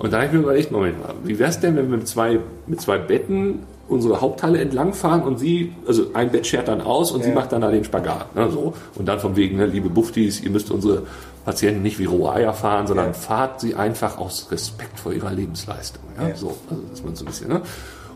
Und 0.00 0.12
da 0.12 0.16
habe 0.16 0.26
ich 0.26 0.32
mir 0.32 0.38
überlegt, 0.40 0.72
Moment 0.72 0.98
mal, 0.98 1.14
wie 1.24 1.38
wäre 1.38 1.50
es 1.50 1.60
denn, 1.60 1.76
wenn 1.76 1.90
wir 1.90 1.98
mit 1.98 2.08
zwei, 2.08 2.40
mit 2.66 2.80
zwei 2.80 2.98
Betten 2.98 3.60
unsere 3.86 4.20
Haupthalle 4.20 4.58
entlangfahren 4.60 5.22
und 5.22 5.38
sie, 5.38 5.72
also 5.86 6.06
ein 6.14 6.30
Bett 6.30 6.46
schert 6.46 6.68
dann 6.68 6.80
aus 6.80 7.10
und 7.12 7.22
sie 7.22 7.28
Ja. 7.30 7.34
macht 7.34 7.52
dann 7.52 7.60
da 7.60 7.70
den 7.70 7.84
Spagat. 7.84 8.34
Ne, 8.34 8.48
so. 8.50 8.72
Und 8.96 9.06
dann 9.06 9.20
von 9.20 9.36
wegen, 9.36 9.56
ne, 9.58 9.66
liebe 9.66 9.90
Buftis, 9.90 10.40
ihr 10.40 10.50
müsst 10.50 10.70
unsere 10.70 11.02
Patienten 11.44 11.82
nicht 11.82 11.98
wie 11.98 12.04
rohe 12.06 12.32
Eier 12.32 12.52
fahren, 12.54 12.86
sondern 12.86 13.08
Ja. 13.08 13.12
fahrt 13.12 13.60
sie 13.60 13.74
einfach 13.74 14.18
aus 14.18 14.48
Respekt 14.50 14.98
vor 15.00 15.12
ihrer 15.12 15.32
Lebensleistung. 15.32 16.02
Ja? 16.18 16.28
Ja. 16.28 16.34
So, 16.36 16.56
also 16.70 16.82
dass 16.90 17.02
man 17.04 17.14
so 17.16 17.24
ein 17.24 17.28
bisschen, 17.28 17.48
ne? 17.48 17.60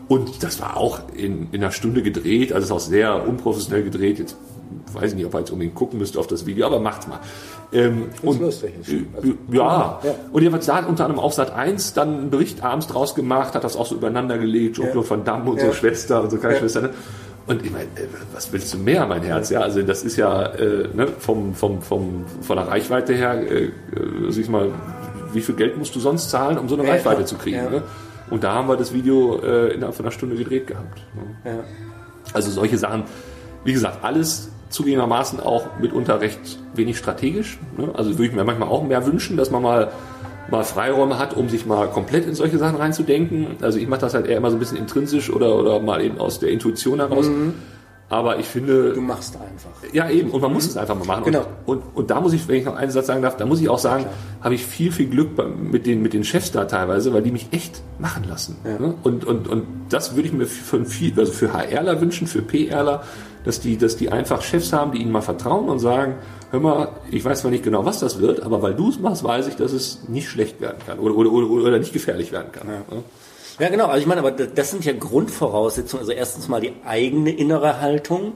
Und 0.07 0.43
das 0.43 0.61
war 0.61 0.77
auch 0.77 0.99
in, 1.15 1.47
in 1.51 1.61
einer 1.61 1.71
Stunde 1.71 2.01
gedreht, 2.03 2.53
also 2.53 2.63
es 2.63 2.69
ist 2.69 2.71
auch 2.71 2.89
sehr 2.89 3.27
unprofessionell 3.27 3.83
gedreht. 3.83 4.19
Jetzt 4.19 4.37
weiß 4.93 5.11
ich 5.11 5.15
nicht, 5.17 5.25
ob 5.25 5.33
er 5.33 5.41
jetzt 5.41 5.51
unbedingt 5.51 5.75
gucken 5.75 5.99
müsste 5.99 6.19
auf 6.19 6.27
das 6.27 6.45
Video, 6.45 6.65
aber 6.67 6.79
macht's 6.79 7.07
mal. 7.07 7.19
Ähm, 7.71 8.09
und, 8.21 8.41
lustig. 8.41 8.73
Also, 9.15 9.33
ja. 9.51 9.99
ja. 10.03 10.15
und 10.31 10.41
jedenfalls 10.41 10.65
da 10.65 10.77
hat 10.77 10.87
unter 10.87 11.05
anderem 11.05 11.23
auf 11.23 11.33
Sat 11.33 11.53
1 11.53 11.93
dann 11.93 12.17
einen 12.19 12.29
Bericht 12.29 12.63
abends 12.63 12.87
draus 12.87 13.15
gemacht, 13.15 13.55
hat 13.55 13.63
das 13.63 13.75
auch 13.75 13.85
so 13.85 13.95
übereinander 13.95 14.37
gelegt, 14.37 14.77
Jean-Claude 14.77 15.09
Van 15.09 15.23
Damme, 15.23 15.51
unsere 15.51 15.69
Ja. 15.71 15.73
Schwester, 15.75 16.23
unsere 16.23 16.39
kleine 16.39 16.57
Schwester. 16.57 16.81
Ne? 16.81 16.89
Und 17.47 17.63
ich 17.63 17.71
meine, 17.71 17.85
äh, 17.85 18.07
was 18.33 18.51
willst 18.51 18.73
du 18.73 18.77
mehr, 18.77 19.05
mein 19.05 19.21
Herz? 19.23 19.49
Ja, 19.49 19.61
also 19.61 19.81
das 19.81 20.03
ist 20.03 20.15
ja 20.17 20.43
äh, 20.53 20.87
ne, 20.93 21.07
vom, 21.19 21.53
vom, 21.53 21.81
vom, 21.81 22.25
von 22.41 22.55
der 22.55 22.67
Reichweite 22.67 23.13
her, 23.13 23.35
äh, 23.35 23.65
äh 23.65 23.71
sag 24.29 24.49
mal, 24.49 24.69
wie 25.33 25.41
viel 25.41 25.55
Geld 25.55 25.77
musst 25.77 25.95
du 25.95 25.99
sonst 25.99 26.29
zahlen, 26.29 26.57
um 26.57 26.69
so 26.69 26.75
eine 26.75 26.85
ja, 26.85 26.93
Reichweite 26.93 27.21
ja. 27.21 27.25
zu 27.27 27.35
kriegen? 27.35 27.57
Ja. 27.57 27.69
Ne? 27.69 27.83
Und 28.29 28.43
da 28.43 28.53
haben 28.53 28.67
wir 28.67 28.77
das 28.77 28.93
Video 28.93 29.39
äh, 29.43 29.73
innerhalb 29.73 29.95
von 29.95 30.05
einer 30.05 30.11
Stunde 30.11 30.35
gedreht 30.35 30.65
gehabt. 30.65 31.01
Ne? 31.43 31.63
Also 32.33 32.49
solche 32.49 32.77
Sachen, 32.77 33.03
wie 33.63 33.73
gesagt, 33.73 34.03
alles 34.03 34.49
zugegebenermaßen 34.75 35.39
auch 35.39 35.79
mitunter 35.79 36.21
recht 36.21 36.59
wenig 36.73 36.97
strategisch. 36.97 37.57
Ne? 37.77 37.89
Also 37.93 38.11
würde 38.11 38.25
ich 38.25 38.33
mir 38.33 38.43
manchmal 38.43 38.69
auch 38.69 38.83
mehr 38.83 39.05
wünschen, 39.05 39.37
dass 39.37 39.51
man 39.51 39.63
mal 39.63 39.91
mal 40.49 40.63
Freiräume 40.63 41.17
hat, 41.17 41.35
um 41.35 41.49
sich 41.49 41.65
mal 41.65 41.87
komplett 41.87 42.27
in 42.27 42.35
solche 42.35 42.59
Sachen 42.59 42.75
reinzudenken. 42.75 43.47
Also 43.61 43.79
ich 43.79 43.87
mache 43.87 44.01
das 44.01 44.13
halt 44.13 44.27
eher 44.27 44.37
immer 44.37 44.51
so 44.51 44.57
ein 44.57 44.59
bisschen 44.59 44.77
intrinsisch 44.77 45.31
oder, 45.31 45.55
oder 45.55 45.79
mal 45.79 46.03
eben 46.03 46.19
aus 46.19 46.39
der 46.39 46.49
Intuition 46.49 46.99
heraus. 46.99 47.27
Mhm. 47.27 47.55
Aber 48.07 48.37
ich 48.37 48.45
finde. 48.45 48.93
Du 48.93 49.01
machst 49.01 49.35
einfach. 49.35 49.91
Ja, 49.91 50.09
eben. 50.09 50.29
Und 50.29 50.39
man 50.39 50.53
muss 50.53 50.67
es 50.67 50.77
einfach 50.77 50.95
mal 50.95 51.05
machen. 51.05 51.23
Genau. 51.23 51.47
Und, 51.65 51.77
und, 51.77 51.95
und, 51.95 52.11
da 52.11 52.21
muss 52.21 52.33
ich, 52.33 52.47
wenn 52.47 52.57
ich 52.57 52.65
noch 52.65 52.75
einen 52.75 52.91
Satz 52.91 53.07
sagen 53.07 53.23
darf, 53.23 53.35
da 53.35 53.47
muss 53.47 53.59
ich 53.59 53.67
auch 53.67 53.79
sagen, 53.79 54.05
habe 54.41 54.53
ich 54.53 54.63
viel, 54.63 54.91
viel 54.91 55.07
Glück 55.07 55.31
mit 55.59 55.87
den, 55.87 56.03
mit 56.03 56.13
den 56.13 56.23
Chefs 56.23 56.51
da 56.51 56.65
teilweise, 56.65 57.13
weil 57.13 57.23
die 57.23 57.31
mich 57.31 57.47
echt 57.51 57.81
machen 57.97 58.25
lassen. 58.29 58.57
Ja. 58.63 58.77
Ne? 58.77 58.93
Und, 59.01 59.25
und, 59.25 59.47
und 59.47 59.65
das 59.89 60.15
würde 60.15 60.27
ich 60.27 60.33
mir 60.33 60.45
für, 60.45 60.85
viel, 60.85 61.19
also 61.19 61.31
für 61.31 61.51
HRler 61.51 61.99
wünschen, 61.99 62.27
für 62.27 62.43
PRler, 62.43 63.01
dass 63.45 63.59
die, 63.59 63.77
dass 63.77 63.95
die 63.95 64.11
einfach 64.11 64.41
Chefs 64.41 64.73
haben, 64.73 64.91
die 64.91 65.01
ihnen 65.01 65.11
mal 65.11 65.21
vertrauen 65.21 65.69
und 65.69 65.79
sagen, 65.79 66.15
hör 66.51 66.59
mal, 66.59 66.89
ich 67.11 67.23
weiß 67.23 67.41
zwar 67.41 67.51
nicht 67.51 67.63
genau, 67.63 67.85
was 67.85 67.99
das 67.99 68.19
wird, 68.19 68.41
aber 68.41 68.61
weil 68.61 68.73
du 68.73 68.89
es 68.89 68.99
machst, 68.99 69.23
weiß 69.23 69.47
ich, 69.47 69.55
dass 69.55 69.71
es 69.71 70.07
nicht 70.07 70.27
schlecht 70.29 70.59
werden 70.59 70.77
kann 70.85 70.99
oder, 70.99 71.15
oder, 71.15 71.31
oder, 71.31 71.47
oder 71.47 71.79
nicht 71.79 71.93
gefährlich 71.93 72.31
werden 72.31 72.51
kann. 72.51 72.67
Ja. 72.67 72.97
Ja, 73.57 73.69
genau. 73.69 73.85
Also 73.85 74.01
ich 74.01 74.05
meine, 74.05 74.19
aber 74.19 74.31
das 74.31 74.71
sind 74.71 74.83
ja 74.83 74.91
Grundvoraussetzungen. 74.91 76.01
Also 76.01 76.11
erstens 76.11 76.49
mal 76.49 76.59
die 76.59 76.73
eigene 76.85 77.31
innere 77.31 77.79
Haltung, 77.79 78.33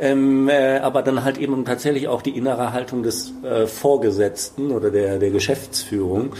ähm, 0.00 0.48
äh, 0.48 0.78
aber 0.78 1.02
dann 1.02 1.24
halt 1.24 1.36
eben 1.36 1.64
tatsächlich 1.66 2.08
auch 2.08 2.22
die 2.22 2.36
innere 2.36 2.72
Haltung 2.72 3.02
des 3.02 3.34
äh, 3.42 3.66
Vorgesetzten 3.66 4.70
oder 4.70 4.90
der, 4.90 5.18
der 5.18 5.30
Geschäftsführung, 5.30 6.32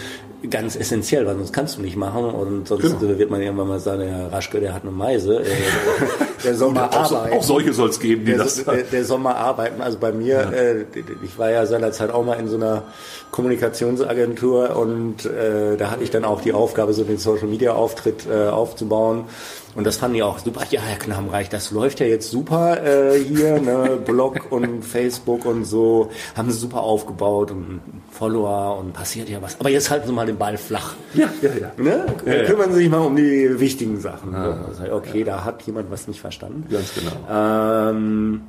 ganz 0.50 0.76
essentiell, 0.76 1.26
weil 1.26 1.36
sonst 1.36 1.52
kannst 1.52 1.76
du 1.76 1.82
nicht 1.82 1.96
machen 1.96 2.24
und 2.24 2.68
sonst 2.68 2.82
genau. 2.82 3.18
wird 3.18 3.30
man 3.30 3.40
irgendwann 3.40 3.68
mal 3.68 3.80
sagen, 3.80 4.00
der 4.00 4.32
Raschke, 4.32 4.60
der 4.60 4.74
hat 4.74 4.82
eine 4.82 4.90
Meise, 4.90 5.40
äh, 5.40 5.46
der 6.44 6.54
soll 6.54 6.72
mal 6.72 6.84
arbeiten. 6.84 7.36
Auch 7.36 7.42
solche 7.42 7.72
soll 7.72 7.90
es 7.90 8.00
geben, 8.00 8.24
die 8.24 8.32
der, 8.32 8.44
das... 8.44 8.64
Der, 8.64 8.82
der 8.82 9.04
soll 9.04 9.18
mal 9.18 9.34
arbeiten. 9.34 9.80
Also 9.80 9.98
bei 9.98 10.12
mir, 10.12 10.34
ja. 10.34 10.50
äh, 10.50 10.84
ich 11.22 11.38
war 11.38 11.50
ja 11.50 11.66
seinerzeit 11.66 12.10
auch 12.10 12.24
mal 12.24 12.38
in 12.38 12.48
so 12.48 12.56
einer 12.56 12.84
Kommunikationsagentur 13.30 14.76
und 14.76 15.24
äh, 15.24 15.76
da 15.76 15.90
hatte 15.90 16.02
ich 16.02 16.10
dann 16.10 16.24
auch 16.24 16.40
die 16.40 16.52
Aufgabe, 16.52 16.92
so 16.92 17.04
den 17.04 17.18
Social-Media-Auftritt 17.18 18.26
äh, 18.30 18.48
aufzubauen 18.48 19.26
und 19.74 19.86
das 19.86 19.96
fanden 19.96 20.16
die 20.16 20.22
auch 20.22 20.38
super. 20.38 20.62
Ja, 20.70 20.82
Herr 20.82 20.98
Knabenreich, 20.98 21.48
das 21.48 21.70
läuft 21.70 22.00
ja 22.00 22.06
jetzt 22.06 22.30
super 22.30 22.84
äh, 22.84 23.18
hier, 23.18 23.58
ne? 23.58 23.98
Blog 24.04 24.48
und 24.50 24.84
Facebook 24.84 25.46
und 25.46 25.64
so. 25.64 26.10
Haben 26.36 26.50
sie 26.50 26.58
super 26.58 26.82
aufgebaut 26.82 27.50
und 27.50 27.80
Follower 28.10 28.78
und 28.78 28.92
passiert 28.92 29.30
ja 29.30 29.40
was. 29.40 29.58
Aber 29.58 29.70
jetzt 29.70 29.90
halten 29.90 30.06
sie 30.06 30.12
mal 30.12 30.26
den 30.32 30.38
Ball 30.38 30.56
flach. 30.56 30.94
Ja, 31.14 31.28
ja, 31.42 31.50
ja. 31.60 31.72
Ne? 31.76 32.06
ja, 32.24 32.44
Kümmern 32.44 32.72
sie 32.72 32.80
sich 32.80 32.90
mal 32.90 32.98
um 32.98 33.16
die 33.16 33.60
wichtigen 33.60 34.00
Sachen. 34.00 34.32
Ja. 34.32 34.58
Also, 34.68 34.92
okay, 34.94 35.24
da 35.24 35.44
hat 35.44 35.62
jemand 35.62 35.90
was 35.90 36.08
nicht 36.08 36.20
verstanden. 36.20 36.66
Ganz 36.70 36.92
genau. 36.94 37.12
Ähm, 37.30 38.42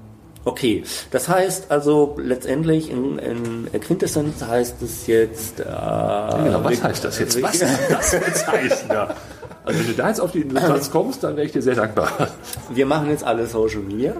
Okay, 0.45 0.83
das 1.11 1.29
heißt 1.29 1.71
also 1.71 2.17
letztendlich 2.19 2.91
in, 2.91 3.17
in 3.17 3.79
Quintessenz 3.79 4.43
heißt 4.43 4.81
es 4.81 5.07
jetzt. 5.07 5.61
Äh, 5.61 5.63
ja, 5.63 6.61
was 6.61 6.83
heißt 6.83 7.03
das 7.05 7.19
jetzt? 7.19 7.41
Was 7.41 7.59
das 7.59 8.11
jetzt 8.11 8.47
heißt? 8.47 8.85
Ja. 8.89 9.15
Also 9.63 9.79
wenn 9.79 9.87
du 9.87 9.93
da 9.93 10.09
jetzt 10.09 10.19
auf 10.19 10.33
die 10.33 10.41
Instanz 10.41 10.91
kommst, 10.91 11.23
dann 11.23 11.37
wäre 11.37 11.45
ich 11.45 11.53
dir 11.53 11.61
sehr 11.61 11.75
dankbar. 11.75 12.29
Wir 12.69 12.85
machen 12.85 13.09
jetzt 13.09 13.23
alle 13.23 13.47
Social 13.47 13.79
Media. 13.79 14.15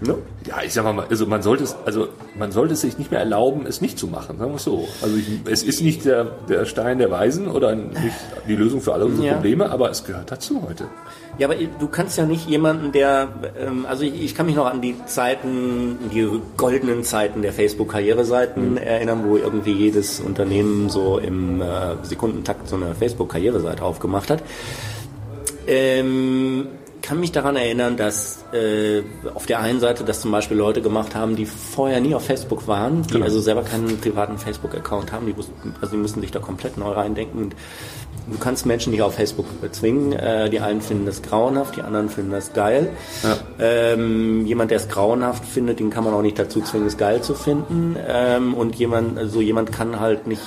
Ne? 0.00 0.14
Ja, 0.46 0.56
ich 0.64 0.74
sag 0.74 0.84
mal, 0.84 1.06
also 1.08 1.26
man 1.26 1.42
sollte 1.42 1.64
es, 1.64 1.74
also 1.86 2.08
man 2.38 2.52
sollte 2.52 2.74
es 2.74 2.82
sich 2.82 2.98
nicht 2.98 3.10
mehr 3.10 3.20
erlauben, 3.20 3.64
es 3.66 3.80
nicht 3.80 3.98
zu 3.98 4.06
machen, 4.06 4.38
sagen 4.38 4.50
wir 4.50 4.56
es 4.56 4.64
so. 4.64 4.86
Also 5.02 5.16
ich, 5.16 5.40
es 5.50 5.62
ist 5.62 5.80
nicht 5.80 6.04
der, 6.04 6.24
der 6.48 6.66
Stein 6.66 6.98
der 6.98 7.10
Weisen 7.10 7.48
oder 7.48 7.74
nicht 7.74 8.14
die 8.46 8.56
Lösung 8.56 8.82
für 8.82 8.92
alle 8.92 9.06
unsere 9.06 9.26
ja. 9.26 9.32
Probleme, 9.34 9.70
aber 9.70 9.90
es 9.90 10.04
gehört 10.04 10.30
dazu 10.30 10.62
heute. 10.68 10.84
Ja, 11.38 11.48
aber 11.48 11.56
du 11.56 11.88
kannst 11.88 12.16
ja 12.16 12.26
nicht 12.26 12.48
jemanden, 12.48 12.92
der, 12.92 13.28
ähm, 13.58 13.86
also 13.86 14.04
ich, 14.04 14.22
ich, 14.22 14.34
kann 14.34 14.46
mich 14.46 14.56
noch 14.56 14.66
an 14.66 14.80
die 14.80 14.96
Zeiten, 15.06 15.98
die 16.12 16.28
goldenen 16.56 17.02
Zeiten 17.02 17.42
der 17.42 17.52
Facebook-Karriereseiten 17.52 18.72
mhm. 18.72 18.76
erinnern, 18.76 19.22
wo 19.26 19.36
irgendwie 19.36 19.72
jedes 19.72 20.20
Unternehmen 20.20 20.88
so 20.88 21.18
im 21.18 21.60
äh, 21.60 21.96
Sekundentakt 22.02 22.68
so 22.68 22.76
eine 22.76 22.94
Facebook-Karriereseite 22.94 23.82
aufgemacht 23.82 24.30
hat. 24.30 24.42
Ähm, 25.66 26.68
kann 27.06 27.20
mich 27.20 27.30
daran 27.30 27.54
erinnern, 27.54 27.96
dass 27.96 28.44
äh, 28.52 29.02
auf 29.32 29.46
der 29.46 29.60
einen 29.60 29.78
Seite 29.78 30.02
das 30.02 30.20
zum 30.20 30.32
Beispiel 30.32 30.56
Leute 30.56 30.82
gemacht 30.82 31.14
haben, 31.14 31.36
die 31.36 31.46
vorher 31.46 32.00
nie 32.00 32.16
auf 32.16 32.26
Facebook 32.26 32.66
waren, 32.66 33.02
die 33.02 33.14
genau. 33.14 33.26
also 33.26 33.38
selber 33.38 33.62
keinen 33.62 34.00
privaten 34.00 34.38
Facebook-Account 34.38 35.12
haben, 35.12 35.26
die, 35.26 35.36
wussten, 35.36 35.72
also 35.80 35.92
die 35.94 36.02
mussten 36.02 36.20
sich 36.20 36.32
da 36.32 36.40
komplett 36.40 36.76
neu 36.76 36.90
reindenken. 36.90 37.40
Und 37.44 37.56
du 38.28 38.38
kannst 38.38 38.66
Menschen 38.66 38.90
nicht 38.90 39.02
auf 39.02 39.14
Facebook 39.14 39.46
bezwingen. 39.60 40.14
Äh, 40.14 40.50
die 40.50 40.58
einen 40.58 40.80
finden 40.80 41.06
das 41.06 41.22
grauenhaft, 41.22 41.76
die 41.76 41.82
anderen 41.82 42.08
finden 42.08 42.32
das 42.32 42.52
geil. 42.54 42.90
Ja. 43.22 43.38
Ähm, 43.60 44.44
jemand, 44.44 44.72
der 44.72 44.78
es 44.78 44.88
grauenhaft 44.88 45.44
findet, 45.44 45.78
den 45.78 45.90
kann 45.90 46.02
man 46.02 46.12
auch 46.12 46.22
nicht 46.22 46.40
dazu 46.40 46.60
zwingen, 46.60 46.88
es 46.88 46.96
geil 46.96 47.22
zu 47.22 47.34
finden. 47.34 47.94
Ähm, 48.04 48.52
und 48.52 48.74
jemand, 48.74 49.16
also 49.16 49.40
jemand 49.40 49.70
kann 49.70 50.00
halt 50.00 50.26
nicht, 50.26 50.42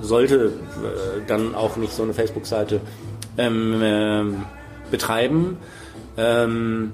sollte 0.00 0.46
äh, 0.46 1.20
dann 1.26 1.54
auch 1.54 1.76
nicht 1.76 1.92
so 1.92 2.04
eine 2.04 2.14
Facebook-Seite 2.14 2.80
ähm, 3.36 3.82
äh, 3.82 4.90
betreiben 4.90 5.58
ähm, 6.16 6.92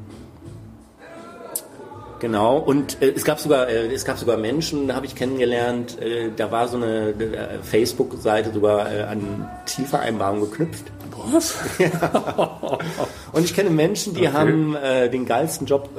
Genau, 2.18 2.58
und 2.58 3.02
äh, 3.02 3.12
es 3.14 3.24
gab 3.24 3.38
sogar, 3.38 3.68
äh, 3.68 3.92
es 3.92 4.04
gab 4.04 4.18
sogar 4.18 4.36
Menschen, 4.36 4.88
da 4.88 4.94
habe 4.94 5.06
ich 5.06 5.14
kennengelernt, 5.14 6.00
äh, 6.00 6.30
da 6.34 6.50
war 6.50 6.66
so 6.68 6.76
eine 6.76 7.10
äh, 7.10 7.58
Facebook-Seite 7.62 8.52
sogar 8.52 8.90
äh, 8.90 9.02
an 9.02 9.48
Zielvereinbarung 9.66 10.40
geknüpft. 10.40 10.84
Was? 11.32 11.56
Ja. 11.78 12.78
Und 13.32 13.44
ich 13.44 13.54
kenne 13.54 13.70
Menschen, 13.70 14.14
die 14.14 14.22
okay. 14.28 14.32
haben 14.32 14.76
äh, 14.76 15.10
den 15.10 15.26
geilsten 15.26 15.66
Job 15.66 15.90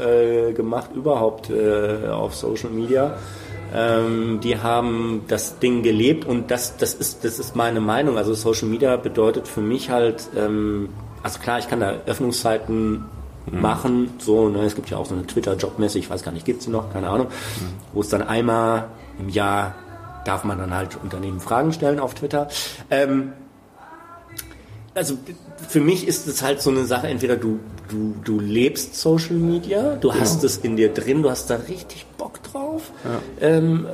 gemacht 0.55 0.91
überhaupt 0.93 1.51
auf 1.51 2.35
Social 2.35 2.69
Media. 2.69 3.17
Ähm, 3.75 4.39
die 4.41 4.57
haben 4.57 5.23
das 5.27 5.59
Ding 5.59 5.83
gelebt 5.83 6.25
und 6.25 6.51
das, 6.51 6.77
das 6.77 6.93
ist, 6.93 7.25
das 7.25 7.37
ist 7.39 7.55
meine 7.55 7.81
Meinung. 7.81 8.17
Also 8.17 8.33
Social 8.33 8.67
Media 8.67 8.95
bedeutet 8.95 9.47
für 9.47 9.61
mich 9.61 9.89
halt, 9.89 10.29
ähm, 10.37 10.89
also 11.23 11.39
klar, 11.39 11.59
ich 11.59 11.67
kann 11.67 11.79
da 11.79 11.95
Öffnungszeiten 12.05 13.05
mhm. 13.51 13.61
machen. 13.61 14.13
So, 14.19 14.49
ne, 14.49 14.63
es 14.63 14.75
gibt 14.75 14.89
ja 14.89 14.97
auch 14.97 15.05
so 15.05 15.15
eine 15.15 15.25
Twitter-Jobmesse, 15.25 15.99
ich 15.99 16.09
weiß 16.09 16.23
gar 16.23 16.31
nicht, 16.31 16.45
gibt 16.45 16.61
es 16.61 16.67
noch, 16.67 16.93
keine 16.93 17.09
Ahnung, 17.09 17.27
mhm. 17.27 17.73
wo 17.93 18.01
es 18.01 18.09
dann 18.09 18.21
einmal 18.21 18.89
im 19.19 19.29
Jahr 19.29 19.75
darf 20.25 20.43
man 20.43 20.57
dann 20.57 20.73
halt 20.73 20.97
Unternehmen 21.01 21.39
Fragen 21.39 21.71
stellen 21.73 21.99
auf 21.99 22.13
Twitter. 22.13 22.49
Ähm, 22.89 23.33
also 24.93 25.17
für 25.67 25.79
mich 25.79 26.07
ist 26.07 26.27
es 26.27 26.41
halt 26.41 26.61
so 26.61 26.69
eine 26.69 26.85
Sache, 26.85 27.07
entweder 27.07 27.35
du, 27.35 27.59
du, 27.87 28.15
du 28.23 28.39
lebst 28.39 28.95
Social 28.95 29.35
Media, 29.35 29.95
du 29.95 30.09
genau. 30.09 30.19
hast 30.19 30.43
es 30.43 30.57
in 30.57 30.75
dir 30.75 30.93
drin, 30.93 31.23
du 31.23 31.29
hast 31.29 31.49
da 31.49 31.55
richtig 31.55 32.05
Bock 32.17 32.41
drauf 32.43 32.91
ja. 33.03 33.47
ähm, 33.47 33.85
äh, 33.85 33.89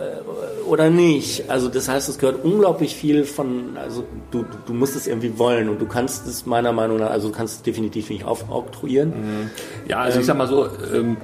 oder 0.66 0.90
nicht. 0.90 1.50
Also 1.50 1.70
das 1.70 1.90
heißt, 1.90 2.10
es 2.10 2.18
gehört 2.18 2.44
unglaublich 2.44 2.96
viel 2.96 3.26
von, 3.26 3.78
also 3.78 4.04
du, 4.32 4.46
du 4.66 4.74
musst 4.74 4.96
es 4.96 5.08
irgendwie 5.08 5.38
wollen 5.38 5.70
und 5.70 5.80
du 5.80 5.86
kannst 5.86 6.28
es 6.28 6.46
meiner 6.46 6.72
Meinung 6.74 6.98
nach, 6.98 7.12
also 7.12 7.30
du 7.30 7.36
kannst 7.36 7.56
es 7.56 7.62
definitiv 7.64 8.10
nicht 8.10 8.26
aufoktroyieren. 8.26 9.10
Mhm. 9.10 9.50
Ja, 9.88 10.00
also 10.00 10.16
ähm, 10.16 10.22
ich 10.22 10.28
sag 10.28 10.38
mal 10.38 10.48
so, 10.48 10.68
ähm, 10.94 11.18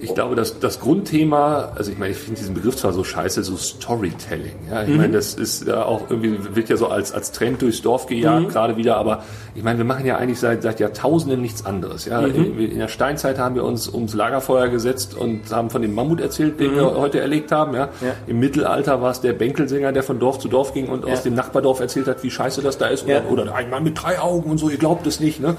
ich 0.00 0.14
glaube, 0.14 0.34
dass 0.36 0.60
das 0.60 0.80
Grundthema, 0.80 1.72
also 1.74 1.90
ich 1.90 1.98
meine, 1.98 2.12
ich 2.12 2.18
finde 2.18 2.38
diesen 2.38 2.54
Begriff 2.54 2.76
zwar 2.76 2.92
so 2.92 3.02
scheiße, 3.02 3.42
so 3.42 3.56
Storytelling. 3.56 4.54
Ja, 4.70 4.82
ich 4.82 4.90
mhm. 4.90 4.96
meine, 4.96 5.12
das 5.14 5.34
ist 5.34 5.66
ja 5.66 5.84
auch 5.84 6.08
irgendwie 6.08 6.54
wird 6.54 6.68
ja 6.68 6.76
so 6.76 6.86
als 6.88 7.12
als 7.12 7.32
Trend 7.32 7.62
durchs 7.62 7.82
Dorf 7.82 8.06
gejagt 8.06 8.46
mhm. 8.46 8.48
gerade 8.48 8.76
wieder. 8.76 8.96
Aber 8.96 9.24
ich 9.54 9.62
meine, 9.62 9.78
wir 9.78 9.84
machen 9.84 10.06
ja 10.06 10.16
eigentlich 10.16 10.38
seit 10.38 10.62
seit 10.62 10.78
Jahrtausenden 10.78 11.40
nichts 11.40 11.66
anderes. 11.66 12.04
Ja, 12.04 12.20
mhm. 12.20 12.34
in, 12.34 12.72
in, 12.72 12.78
der 12.78 12.88
Steinzeit 12.88 13.38
haben 13.38 13.54
wir 13.54 13.64
uns 13.64 13.88
ums 13.88 14.14
Lagerfeuer 14.14 14.68
gesetzt 14.68 15.14
und 15.16 15.50
haben 15.50 15.70
von 15.70 15.82
dem 15.82 15.94
Mammut 15.94 16.20
erzählt, 16.20 16.60
den 16.60 16.76
wir 16.76 16.90
mhm. 16.90 16.96
heute 16.96 17.20
erlegt 17.20 17.50
haben. 17.50 17.74
Ja, 17.74 17.88
ja. 18.00 18.14
im 18.26 18.38
Mittelalter 18.38 19.02
war 19.02 19.10
es 19.10 19.20
der 19.20 19.32
Bänkelsänger, 19.32 19.92
der 19.92 20.04
von 20.04 20.20
Dorf 20.20 20.38
zu 20.38 20.48
Dorf 20.48 20.74
ging 20.74 20.88
und 20.88 21.06
ja. 21.06 21.12
aus 21.12 21.22
dem 21.22 21.34
Nachbardorf 21.34 21.80
erzählt 21.80 22.06
hat, 22.06 22.22
wie 22.22 22.30
scheiße 22.30 22.62
das 22.62 22.78
da 22.78 22.86
ist. 22.86 23.04
Oder, 23.04 23.28
oder 23.30 23.54
ein 23.54 23.70
Mann 23.70 23.82
mit 23.82 24.00
drei 24.00 24.20
Augen 24.20 24.50
und 24.50 24.58
so. 24.58 24.70
Ihr 24.70 24.78
glaubt 24.78 25.06
es 25.06 25.18
nicht. 25.18 25.40
Ne? 25.40 25.56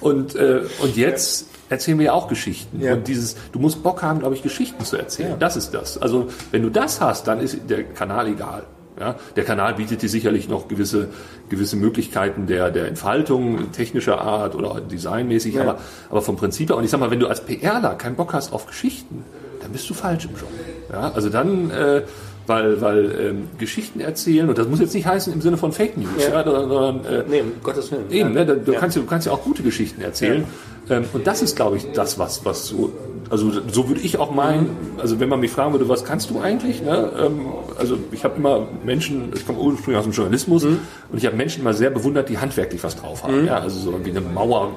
Und 0.00 0.34
äh, 0.34 0.62
und 0.80 0.96
jetzt 0.96 1.46
erzählen 1.68 1.98
wir 1.98 2.06
ja 2.06 2.12
auch 2.12 2.28
Geschichten. 2.28 2.80
Ja. 2.80 2.94
Und 2.94 3.08
dieses, 3.08 3.36
du 3.52 3.58
musst 3.58 3.82
Bock 3.82 4.02
haben, 4.02 4.20
glaube 4.20 4.34
ich, 4.34 4.42
Geschichten 4.42 4.84
zu 4.84 4.96
erzählen. 4.96 5.30
Ja. 5.30 5.36
Das 5.36 5.56
ist 5.56 5.72
das. 5.72 5.98
Also 5.98 6.28
wenn 6.50 6.62
du 6.62 6.70
das 6.70 7.00
hast, 7.00 7.26
dann 7.26 7.40
ist 7.40 7.58
der 7.68 7.84
Kanal 7.84 8.28
egal. 8.28 8.64
Ja, 8.98 9.14
der 9.36 9.44
Kanal 9.44 9.74
bietet 9.74 10.02
dir 10.02 10.08
sicherlich 10.08 10.48
noch 10.48 10.66
gewisse, 10.66 11.08
gewisse 11.48 11.76
Möglichkeiten 11.76 12.48
der, 12.48 12.72
der 12.72 12.88
Entfaltung 12.88 13.70
technischer 13.70 14.20
Art 14.20 14.56
oder 14.56 14.80
designmäßig, 14.80 15.54
ja. 15.54 15.62
aber, 15.62 15.78
aber 16.10 16.20
vom 16.20 16.36
Prinzip 16.36 16.70
her, 16.70 16.76
und 16.76 16.82
ich 16.82 16.90
sag 16.90 16.98
mal, 16.98 17.10
wenn 17.12 17.20
du 17.20 17.28
als 17.28 17.42
PRler 17.42 17.94
keinen 17.94 18.16
Bock 18.16 18.32
hast 18.32 18.52
auf 18.52 18.66
Geschichten, 18.66 19.24
dann 19.60 19.70
bist 19.70 19.88
du 19.88 19.94
falsch 19.94 20.24
im 20.24 20.32
Job. 20.32 20.48
Ja, 20.92 21.12
also 21.12 21.28
dann, 21.28 21.70
äh, 21.70 22.02
weil, 22.48 22.80
weil 22.80 23.14
ähm, 23.20 23.48
Geschichten 23.58 24.00
erzählen, 24.00 24.48
und 24.48 24.56
das 24.56 24.66
muss 24.68 24.80
jetzt 24.80 24.94
nicht 24.94 25.06
heißen 25.06 25.32
im 25.32 25.40
Sinne 25.40 25.58
von 25.58 25.72
Fake 25.72 25.96
News, 25.96 26.08
ja. 26.18 26.42
ja 26.42 26.44
sondern, 26.44 27.04
äh, 27.04 27.24
nee, 27.28 27.40
um 27.42 27.52
Gottes 27.62 27.92
Willen. 27.92 28.10
Eben, 28.10 28.32
ne, 28.32 28.46
du, 28.46 28.72
kannst, 28.72 28.96
du 28.96 29.04
kannst 29.04 29.26
ja 29.26 29.32
auch 29.32 29.42
gute 29.42 29.62
Geschichten 29.62 30.00
erzählen. 30.00 30.44
Ähm, 30.90 31.04
und 31.12 31.26
das 31.26 31.42
ist, 31.42 31.56
glaube 31.56 31.76
ich, 31.76 31.92
das, 31.92 32.18
was, 32.18 32.44
was 32.44 32.66
so, 32.66 32.92
also 33.30 33.52
so 33.70 33.88
würde 33.88 34.00
ich 34.00 34.18
auch 34.18 34.30
meinen, 34.30 34.70
also 34.96 35.20
wenn 35.20 35.28
man 35.28 35.40
mich 35.40 35.50
fragen 35.50 35.72
würde, 35.72 35.88
was 35.88 36.04
kannst 36.04 36.30
du 36.30 36.40
eigentlich? 36.40 36.82
Ne? 36.82 37.10
Ähm, 37.20 37.40
also 37.78 37.98
ich 38.12 38.24
habe 38.24 38.36
immer 38.36 38.66
Menschen, 38.84 39.30
ich 39.34 39.46
komme 39.46 39.58
ursprünglich 39.58 39.98
aus 39.98 40.04
dem 40.04 40.12
Journalismus 40.12 40.64
mhm. 40.64 40.78
und 41.12 41.18
ich 41.18 41.26
habe 41.26 41.36
Menschen 41.36 41.60
immer 41.60 41.74
sehr 41.74 41.90
bewundert, 41.90 42.28
die 42.30 42.38
handwerklich 42.38 42.82
was 42.82 42.96
drauf 42.96 43.24
haben. 43.24 43.42
Mhm. 43.42 43.46
Ja, 43.46 43.58
also 43.58 43.78
so 43.78 44.04
wie 44.04 44.10
eine 44.10 44.22
Mauer 44.22 44.72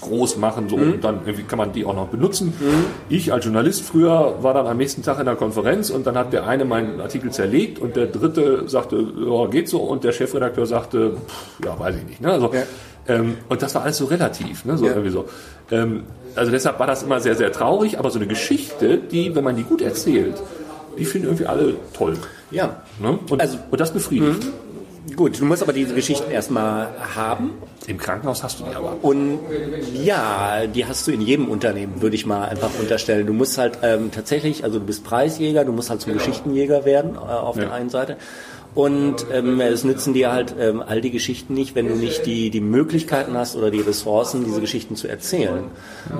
groß 0.00 0.36
machen 0.36 0.68
so 0.68 0.76
mhm. 0.76 0.94
und 0.94 1.04
dann 1.04 1.20
irgendwie 1.26 1.44
kann 1.44 1.58
man 1.58 1.72
die 1.72 1.84
auch 1.84 1.94
noch 1.94 2.08
benutzen. 2.08 2.52
Mhm. 2.58 2.84
Ich 3.08 3.32
als 3.32 3.44
Journalist 3.44 3.82
früher 3.82 4.36
war 4.42 4.54
dann 4.54 4.66
am 4.66 4.76
nächsten 4.76 5.02
Tag 5.02 5.18
in 5.18 5.26
der 5.26 5.36
Konferenz 5.36 5.90
und 5.90 6.06
dann 6.06 6.16
hat 6.16 6.32
der 6.32 6.46
eine 6.46 6.64
meinen 6.64 7.00
Artikel 7.00 7.30
zerlegt 7.30 7.78
und 7.78 7.96
der 7.96 8.06
dritte 8.06 8.68
sagte, 8.68 8.96
ja, 8.96 9.46
geht 9.46 9.68
so 9.68 9.78
und 9.78 10.04
der 10.04 10.12
Chefredakteur 10.12 10.66
sagte, 10.66 11.12
pff, 11.12 11.64
ja, 11.64 11.78
weiß 11.78 11.96
ich 11.96 12.04
nicht. 12.04 12.20
Ne? 12.20 12.32
Also, 12.32 12.52
ja. 12.52 12.62
ähm, 13.08 13.36
und 13.48 13.62
das 13.62 13.74
war 13.74 13.82
alles 13.82 13.98
so 13.98 14.06
relativ, 14.06 14.64
ne? 14.64 14.76
so 14.76 14.86
ja. 14.86 14.92
irgendwie 14.92 15.10
so. 15.10 15.26
Ähm, 15.70 16.04
also 16.34 16.50
deshalb 16.50 16.78
war 16.78 16.86
das 16.86 17.02
immer 17.02 17.20
sehr, 17.20 17.34
sehr 17.34 17.50
traurig, 17.52 17.98
aber 17.98 18.10
so 18.10 18.18
eine 18.18 18.28
Geschichte, 18.28 18.98
die, 18.98 19.34
wenn 19.34 19.44
man 19.44 19.56
die 19.56 19.64
gut 19.64 19.82
erzählt, 19.82 20.34
die 20.98 21.04
finden 21.04 21.28
irgendwie 21.28 21.46
alle 21.46 21.74
toll. 21.92 22.14
Ja. 22.50 22.82
Ne? 23.00 23.18
Und, 23.30 23.40
also, 23.40 23.58
und 23.70 23.80
das 23.80 23.92
befriedigt. 23.92 24.44
Mhm. 24.44 24.52
Gut, 25.16 25.40
du 25.40 25.44
musst 25.44 25.62
aber 25.62 25.72
diese 25.72 25.94
Geschichten 25.94 26.30
erstmal 26.30 26.88
haben. 27.14 27.52
Im 27.86 27.98
Krankenhaus 27.98 28.42
hast 28.42 28.60
du 28.60 28.64
die 28.64 28.74
aber. 28.74 28.96
Und 29.02 29.38
ja, 29.94 30.66
die 30.66 30.86
hast 30.86 31.06
du 31.06 31.12
in 31.12 31.20
jedem 31.20 31.48
Unternehmen, 31.48 32.02
würde 32.02 32.16
ich 32.16 32.26
mal 32.26 32.48
einfach 32.48 32.70
unterstellen. 32.78 33.26
Du 33.26 33.32
musst 33.32 33.58
halt 33.58 33.78
ähm, 33.82 34.10
tatsächlich, 34.10 34.64
also 34.64 34.78
du 34.78 34.84
bist 34.84 35.04
Preisjäger, 35.04 35.64
du 35.64 35.72
musst 35.72 35.90
halt 35.90 36.00
zum 36.00 36.12
Geschichtenjäger 36.12 36.84
werden 36.84 37.14
äh, 37.14 37.18
auf 37.18 37.56
ja. 37.56 37.64
der 37.64 37.72
einen 37.72 37.90
Seite. 37.90 38.16
Und 38.74 39.26
ähm, 39.32 39.60
es 39.60 39.82
nützen 39.84 40.14
dir 40.14 40.32
halt 40.32 40.54
ähm, 40.58 40.82
all 40.86 41.00
die 41.00 41.10
Geschichten 41.10 41.54
nicht, 41.54 41.74
wenn 41.74 41.88
du 41.88 41.94
nicht 41.94 42.26
die, 42.26 42.50
die 42.50 42.60
Möglichkeiten 42.60 43.36
hast 43.36 43.56
oder 43.56 43.70
die 43.70 43.80
Ressourcen, 43.80 44.44
diese 44.44 44.60
Geschichten 44.60 44.94
zu 44.94 45.08
erzählen. 45.08 45.64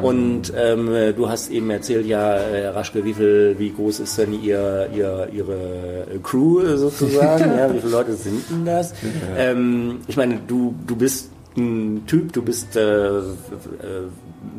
Und 0.03 0.53
ähm, 0.57 1.15
du 1.17 1.29
hast 1.29 1.51
eben 1.51 1.71
erzählt, 1.71 2.07
ja, 2.07 2.39
Herr 2.39 2.75
Raschke, 2.75 3.05
wie 3.05 3.15
viel, 3.15 3.57
wie 3.59 3.71
groß 3.71 4.01
ist 4.01 4.19
denn 4.19 4.43
ihr, 4.43 4.89
ihr 4.95 5.29
Ihre 5.33 6.07
Crew 6.23 6.77
sozusagen? 6.77 7.45
ja, 7.57 7.73
wie 7.73 7.79
viele 7.79 7.93
Leute 7.93 8.15
sind 8.15 8.43
denn 8.51 8.65
das? 8.65 8.93
Ähm, 9.37 10.01
ich 10.09 10.17
meine, 10.17 10.41
du, 10.47 10.75
du 10.87 10.97
bist 10.97 11.31
ein 11.59 12.07
Typ, 12.07 12.33
du 12.33 12.43
bist 12.43 12.77
äh, 12.77 13.19
äh, 13.19 13.23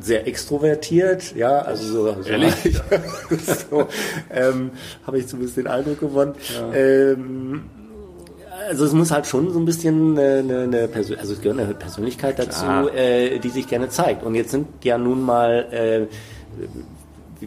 sehr 0.01 0.27
extrovertiert, 0.27 1.35
ja, 1.35 1.59
also 1.59 1.83
so, 1.83 2.21
so, 2.21 2.29
Ehrlich? 2.29 2.53
so 3.69 3.87
ähm, 4.29 4.71
habe 5.05 5.19
ich 5.19 5.27
zumindest 5.27 5.57
den 5.57 5.67
Eindruck 5.67 5.99
gewonnen. 5.99 6.35
Ja. 6.53 6.73
Ähm, 6.73 7.63
also 8.69 8.85
es 8.85 8.93
muss 8.93 9.11
halt 9.11 9.25
schon 9.25 9.51
so 9.51 9.59
ein 9.59 9.65
bisschen 9.65 10.17
eine, 10.17 10.63
eine 10.63 10.87
Persön 10.87 11.19
also 11.19 11.33
es 11.33 11.41
gehört 11.41 11.59
eine 11.59 11.73
Persönlichkeit 11.73 12.39
dazu, 12.39 12.65
äh, 12.95 13.39
die 13.39 13.49
sich 13.49 13.67
gerne 13.67 13.89
zeigt. 13.89 14.23
Und 14.23 14.35
jetzt 14.35 14.51
sind 14.51 14.67
ja 14.83 14.97
nun 14.97 15.21
mal 15.21 15.67
äh, 15.71 16.07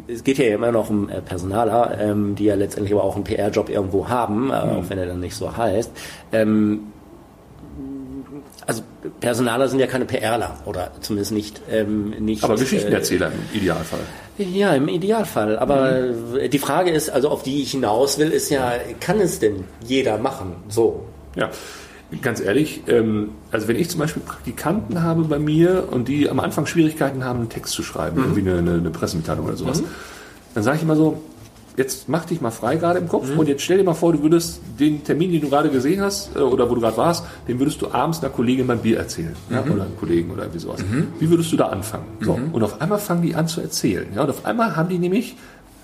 es 0.08 0.24
geht 0.24 0.38
ja 0.38 0.46
immer 0.46 0.72
noch 0.72 0.90
um 0.90 1.08
äh, 1.08 1.20
Personaler, 1.20 1.98
ähm, 2.00 2.34
die 2.34 2.44
ja 2.44 2.54
letztendlich 2.54 2.94
aber 2.94 3.04
auch 3.04 3.14
einen 3.14 3.24
PR-Job 3.24 3.68
irgendwo 3.68 4.08
haben, 4.08 4.50
äh, 4.50 4.64
mhm. 4.64 4.70
auch 4.70 4.84
wenn 4.88 4.98
er 4.98 5.06
dann 5.06 5.20
nicht 5.20 5.34
so 5.34 5.56
heißt. 5.56 5.90
Ähm, 6.32 6.80
also 8.66 8.82
Personaler 9.20 9.68
sind 9.68 9.80
ja 9.80 9.86
keine 9.86 10.04
PRler 10.04 10.56
oder 10.66 10.92
zumindest 11.00 11.32
nicht. 11.32 11.60
Ähm, 11.70 12.10
nicht 12.20 12.44
aber 12.44 12.56
Geschichtenerzähler 12.56 13.28
äh, 13.28 13.32
im 13.32 13.60
Idealfall. 13.60 14.00
Ja, 14.38 14.74
im 14.74 14.88
Idealfall. 14.88 15.58
Aber 15.58 16.00
mhm. 16.00 16.50
die 16.50 16.58
Frage 16.58 16.90
ist, 16.90 17.10
also 17.10 17.28
auf 17.28 17.42
die 17.42 17.62
ich 17.62 17.72
hinaus 17.72 18.18
will, 18.18 18.30
ist 18.30 18.50
ja, 18.50 18.72
kann 19.00 19.20
es 19.20 19.40
denn 19.40 19.64
jeder 19.84 20.18
machen? 20.18 20.56
So. 20.68 21.04
Ja. 21.36 21.50
Ganz 22.20 22.40
ehrlich, 22.40 22.82
ähm, 22.88 23.30
also 23.50 23.68
wenn 23.68 23.76
ich 23.76 23.88
zum 23.88 24.00
Beispiel 24.00 24.22
Praktikanten 24.22 25.02
habe 25.02 25.22
bei 25.24 25.38
mir 25.38 25.88
und 25.90 26.08
die 26.08 26.28
am 26.28 26.40
Anfang 26.40 26.66
Schwierigkeiten 26.66 27.24
haben, 27.24 27.40
einen 27.40 27.48
Text 27.48 27.72
zu 27.72 27.82
schreiben, 27.82 28.18
mhm. 28.18 28.24
irgendwie 28.24 28.50
eine, 28.50 28.72
eine, 28.74 28.90
Pressemitteilung 28.90 29.46
oder 29.46 29.56
sowas, 29.56 29.80
mhm. 29.80 29.86
dann 30.54 30.62
sage 30.62 30.76
ich 30.76 30.82
immer 30.82 30.96
so, 30.96 31.22
jetzt 31.76 32.10
mach 32.10 32.26
dich 32.26 32.42
mal 32.42 32.50
frei 32.50 32.76
gerade 32.76 32.98
im 32.98 33.08
Kopf 33.08 33.30
mhm. 33.30 33.38
und 33.38 33.48
jetzt 33.48 33.62
stell 33.62 33.78
dir 33.78 33.84
mal 33.84 33.94
vor, 33.94 34.12
du 34.12 34.22
würdest 34.22 34.60
den 34.78 35.02
Termin, 35.04 35.32
den 35.32 35.40
du 35.40 35.48
gerade 35.48 35.70
gesehen 35.70 36.02
hast 36.02 36.36
äh, 36.36 36.40
oder 36.40 36.68
wo 36.68 36.74
du 36.74 36.82
gerade 36.82 36.96
warst, 36.98 37.24
den 37.48 37.58
würdest 37.58 37.80
du 37.80 37.90
abends 37.90 38.20
einer 38.20 38.28
Kollegin 38.28 38.66
beim 38.66 38.80
Bier 38.80 38.98
erzählen 38.98 39.34
mhm. 39.48 39.54
ja, 39.54 39.62
oder 39.62 39.84
einem 39.84 39.96
Kollegen 39.96 40.30
oder 40.30 40.42
irgendwie 40.42 40.60
sowas. 40.60 40.82
Mhm. 40.82 41.08
Wie 41.18 41.30
würdest 41.30 41.50
du 41.52 41.56
da 41.56 41.68
anfangen? 41.68 42.04
So. 42.20 42.36
Mhm. 42.36 42.52
Und 42.52 42.62
auf 42.62 42.80
einmal 42.80 42.98
fangen 42.98 43.22
die 43.22 43.34
an 43.34 43.48
zu 43.48 43.62
erzählen. 43.62 44.06
Ja, 44.14 44.22
und 44.22 44.30
auf 44.30 44.44
einmal 44.44 44.76
haben 44.76 44.90
die 44.90 44.98
nämlich 44.98 45.36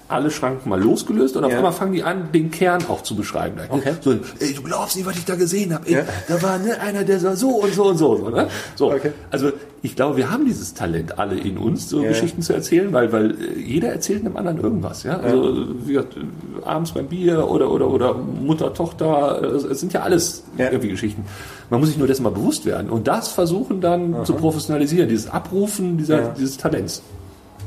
alle 0.09 0.30
Schranken 0.30 0.70
mal 0.70 0.80
losgelöst 0.80 1.36
und 1.36 1.44
auf 1.44 1.50
ja. 1.50 1.59
einmal 1.59 1.72
fangen 1.72 1.92
die 1.92 2.02
an, 2.02 2.32
den 2.32 2.50
Kern 2.50 2.84
auch 2.88 3.02
zu 3.02 3.14
beschreiben. 3.14 3.61
Okay. 3.68 3.92
So, 4.00 4.12
ey, 4.12 4.54
du 4.54 4.62
glaubst 4.62 4.96
nicht, 4.96 5.06
was 5.06 5.16
ich 5.16 5.24
da 5.26 5.34
gesehen 5.34 5.74
habe. 5.74 5.88
Ja. 5.90 6.02
Da 6.26 6.42
war 6.42 6.59
ne, 6.59 6.80
einer, 6.80 7.04
der 7.04 7.20
sah 7.20 7.36
so 7.36 7.50
und 7.50 7.74
so 7.74 7.84
und 7.84 7.98
so. 7.98 8.16
so, 8.16 8.30
ne? 8.30 8.48
so. 8.74 8.92
Okay. 8.92 9.12
Also 9.30 9.52
ich 9.82 9.96
glaube, 9.96 10.16
wir 10.16 10.30
haben 10.30 10.46
dieses 10.46 10.72
Talent 10.72 11.18
alle 11.18 11.38
in 11.38 11.59
uns, 11.59 11.88
so 11.88 12.02
ja. 12.02 12.09
Geschichten 12.09 12.40
zu 12.40 12.54
erzählen, 12.54 12.92
weil, 12.92 13.12
weil 13.12 13.32
äh, 13.32 13.61
jeder 13.61 13.90
erzählt 13.90 14.24
einem 14.24 14.36
anderen 14.36 14.61
irgendwas. 14.61 15.02
Ja? 15.02 15.18
Also 15.18 15.66
wie 15.84 15.92
gesagt, 15.92 16.16
abends 16.64 16.92
beim 16.92 17.06
Bier 17.06 17.46
oder, 17.48 17.70
oder, 17.70 17.88
oder 17.88 18.14
Mutter, 18.14 18.72
Tochter, 18.72 19.42
es 19.42 19.78
sind 19.78 19.92
ja 19.92 20.02
alles 20.02 20.44
irgendwie 20.56 20.88
Geschichten. 20.88 21.24
Man 21.68 21.80
muss 21.80 21.90
sich 21.90 21.98
nur 21.98 22.06
dessen 22.06 22.22
mal 22.22 22.30
bewusst 22.30 22.64
werden 22.64 22.88
und 22.88 23.06
das 23.06 23.28
versuchen 23.28 23.82
dann 23.82 24.14
Aha. 24.14 24.24
zu 24.24 24.34
professionalisieren, 24.34 25.09
dieses 25.09 25.28
Abrufen 25.30 25.98
dieser, 25.98 26.30
dieses 26.30 26.56
Talents. 26.56 27.02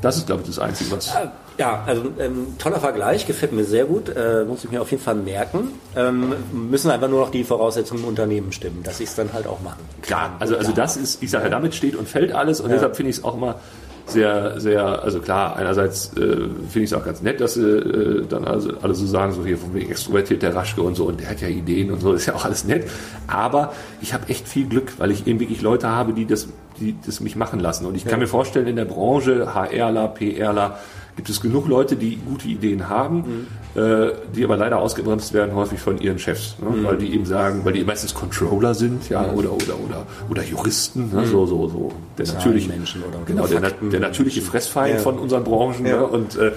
Das 0.02 0.18
ist, 0.18 0.26
glaube 0.26 0.42
ich, 0.42 0.48
das 0.48 0.60
Einzige, 0.60 0.92
was. 0.92 1.14
Ja, 1.62 1.84
also 1.86 2.06
ähm, 2.18 2.58
toller 2.58 2.80
Vergleich, 2.80 3.28
gefällt 3.28 3.52
mir 3.52 3.64
sehr 3.64 3.86
gut, 3.86 4.10
äh, 4.10 4.46
muss 4.46 4.64
ich 4.64 4.72
mir 4.72 4.82
auf 4.82 4.90
jeden 4.90 5.04
Fall 5.04 5.14
merken. 5.14 5.68
Ähm, 5.96 6.34
müssen 6.52 6.90
einfach 6.90 7.08
nur 7.08 7.20
noch 7.20 7.30
die 7.30 7.44
Voraussetzungen 7.44 8.02
im 8.02 8.10
Unternehmen 8.10 8.52
stimmen, 8.52 8.82
dass 8.82 9.00
ich 9.00 9.10
es 9.10 9.16
dann 9.16 9.32
halt 9.32 9.46
auch 9.46 9.62
machen 9.62 9.78
kann. 9.78 10.02
Klar, 10.02 10.36
also, 10.40 10.58
also 10.58 10.72
das 10.72 10.98
ist, 10.98 11.22
ich 11.22 11.30
sage 11.30 11.44
ja, 11.44 11.50
damit 11.52 11.76
steht 11.76 11.96
und 11.96 12.10
fällt 12.10 12.32
alles 12.32 12.62
und 12.62 12.72
ja. 12.72 12.78
deshalb 12.78 12.96
finde 12.96 13.12
ich 13.12 13.18
es 13.18 13.24
auch 13.24 13.36
immer 13.36 13.60
sehr, 14.08 14.60
sehr, 14.60 15.04
also 15.04 15.20
klar, 15.20 15.56
einerseits 15.56 16.18
äh, 16.18 16.20
finde 16.20 16.80
ich 16.80 16.92
es 16.92 16.94
auch 16.94 17.06
ganz 17.06 17.22
nett, 17.22 17.40
dass 17.40 17.54
sie 17.54 17.62
äh, 17.62 18.26
dann 18.26 18.46
also 18.46 18.72
alle 18.82 18.96
so 18.96 19.06
sagen, 19.06 19.32
so 19.32 19.46
hier 19.46 19.60
von 19.60 19.72
wegen 19.76 19.92
extrovertiert 19.92 20.42
der 20.42 20.56
Raschke 20.56 20.82
und 20.82 20.96
so 20.96 21.06
und 21.06 21.20
der 21.20 21.30
hat 21.30 21.42
ja 21.42 21.48
Ideen 21.48 21.92
und 21.92 22.02
so, 22.02 22.14
ist 22.14 22.26
ja 22.26 22.34
auch 22.34 22.44
alles 22.44 22.66
nett. 22.66 22.90
Aber 23.28 23.72
ich 24.02 24.16
habe 24.16 24.28
echt 24.30 24.48
viel 24.48 24.68
Glück, 24.68 24.94
weil 24.98 25.12
ich 25.12 25.28
eben 25.28 25.40
wirklich 25.40 25.62
Leute 25.62 25.90
habe, 25.90 26.14
die 26.14 26.26
das, 26.26 26.48
die 26.80 26.96
das 27.06 27.20
mich 27.20 27.36
machen 27.36 27.60
lassen. 27.60 27.86
Und 27.86 27.96
ich 27.96 28.06
kann 28.06 28.20
mir 28.20 28.28
vorstellen, 28.28 28.66
in 28.66 28.78
der 28.78 28.86
Branche, 28.86 29.54
HRler, 29.54 30.08
PRler, 30.08 30.80
gibt 31.16 31.30
es 31.30 31.42
genug 31.42 31.68
Leute, 31.68 31.96
die 31.96 32.18
gute 32.18 32.48
Ideen 32.48 32.90
haben, 32.90 33.48
mhm. 33.76 33.82
äh, 33.82 34.12
die 34.36 34.44
aber 34.44 34.58
leider 34.58 34.80
ausgebremst 34.80 35.34
werden 35.34 35.56
häufig 35.56 35.80
von 35.80 36.00
ihren 36.00 36.20
Chefs, 36.20 36.56
ne? 36.60 36.70
mhm. 36.70 36.84
weil 36.86 36.98
die 36.98 37.14
eben 37.14 37.26
sagen, 37.26 37.62
weil 37.64 37.74
die 37.74 37.84
meistens 37.84 38.14
Controller 38.14 38.74
sind, 38.74 39.10
ja, 39.10 39.22
mhm. 39.22 39.38
oder 39.38 39.52
oder 39.54 39.80
oder 39.80 40.08
oder 40.30 40.44
Juristen, 40.44 41.12
ne? 41.14 41.26
so 41.26 41.46
so 41.46 41.68
so 41.68 41.92
der 42.18 42.28
natürliche 42.28 42.70
Menschen 42.70 43.04
oder 43.04 43.20
genau 43.26 43.48
der, 43.48 43.72
der 43.72 44.00
natürliche 44.00 44.42
Fressfeind 44.42 44.96
ja. 44.96 45.00
von 45.00 45.20
unseren 45.20 45.44
Branchen 45.44 45.86
ja. 45.86 45.98
ne? 45.98 46.08
und 46.08 46.38
äh, 46.38 46.52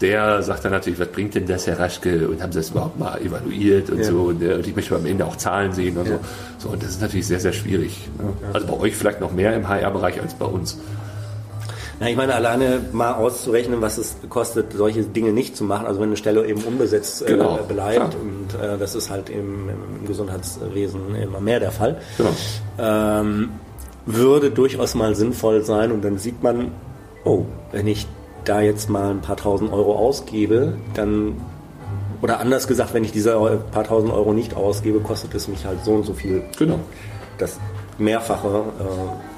der 0.00 0.42
sagt 0.42 0.64
dann 0.64 0.72
natürlich, 0.72 1.00
was 1.00 1.08
bringt 1.08 1.34
denn 1.34 1.46
das, 1.46 1.66
Herr 1.66 1.78
Raschke, 1.78 2.28
und 2.28 2.42
haben 2.42 2.52
Sie 2.52 2.58
das 2.58 2.70
überhaupt 2.70 2.98
mal 2.98 3.18
evaluiert 3.18 3.88
und 3.90 3.98
ja. 3.98 4.04
so. 4.04 4.24
Und, 4.24 4.42
und, 4.42 4.66
ich 4.66 4.76
möchte 4.76 4.94
am 4.94 5.06
Ende 5.06 5.24
auch 5.24 5.36
Zahlen 5.36 5.72
sehen 5.72 5.96
und 5.96 6.06
ja. 6.06 6.18
so. 6.58 6.68
so. 6.68 6.68
Und 6.68 6.82
das 6.82 6.90
ist 6.90 7.00
natürlich 7.00 7.26
sehr, 7.26 7.40
sehr 7.40 7.54
schwierig. 7.54 8.08
Ne? 8.18 8.30
Also 8.52 8.66
bei 8.66 8.78
euch 8.78 8.94
vielleicht 8.94 9.20
noch 9.20 9.32
mehr 9.32 9.56
im 9.56 9.68
HR-Bereich 9.68 10.20
als 10.20 10.34
bei 10.34 10.44
uns. 10.44 10.78
Na, 11.98 12.10
ich 12.10 12.16
meine, 12.16 12.34
alleine 12.34 12.80
mal 12.92 13.14
auszurechnen, 13.14 13.80
was 13.80 13.96
es 13.96 14.16
kostet, 14.28 14.72
solche 14.74 15.02
Dinge 15.02 15.32
nicht 15.32 15.56
zu 15.56 15.64
machen, 15.64 15.86
also 15.86 16.00
wenn 16.00 16.08
eine 16.08 16.16
Stelle 16.16 16.46
eben 16.46 16.62
unbesetzt 16.62 17.22
äh, 17.22 17.26
genau, 17.26 17.58
bleibt 17.66 18.10
klar. 18.10 18.10
und 18.20 18.54
äh, 18.60 18.78
das 18.78 18.94
ist 18.94 19.08
halt 19.10 19.30
im, 19.30 19.70
im, 19.70 20.06
Gesundheitswesen 20.06 21.14
immer 21.14 21.40
mehr 21.40 21.58
der 21.58 21.72
Fall, 21.72 21.96
genau. 22.18 22.30
ähm, 22.78 23.50
würde 24.04 24.50
durchaus 24.50 24.94
mal 24.94 25.14
sinnvoll 25.14 25.64
sein 25.64 25.90
und 25.90 26.04
dann 26.04 26.18
sieht 26.18 26.42
man, 26.42 26.72
oh, 27.24 27.46
wenn 27.72 27.86
ich 27.86 28.06
da 28.44 28.60
jetzt 28.60 28.90
mal 28.90 29.10
ein 29.10 29.22
paar 29.22 29.36
tausend 29.36 29.72
Euro 29.72 29.96
ausgebe, 29.96 30.74
dann 30.94 31.40
oder 32.22 32.40
anders 32.40 32.66
gesagt, 32.66 32.94
wenn 32.94 33.04
ich 33.04 33.12
diese 33.12 33.36
paar 33.72 33.84
tausend 33.84 34.12
Euro 34.12 34.32
nicht 34.32 34.54
ausgebe, 34.54 35.00
kostet 35.00 35.34
es 35.34 35.48
mich 35.48 35.64
halt 35.66 35.84
so 35.84 35.92
und 35.92 36.04
so 36.04 36.14
viel. 36.14 36.42
Genau. 36.58 36.78
Das 37.38 37.58
Mehrfache. 37.98 38.64
Äh, 38.78 39.35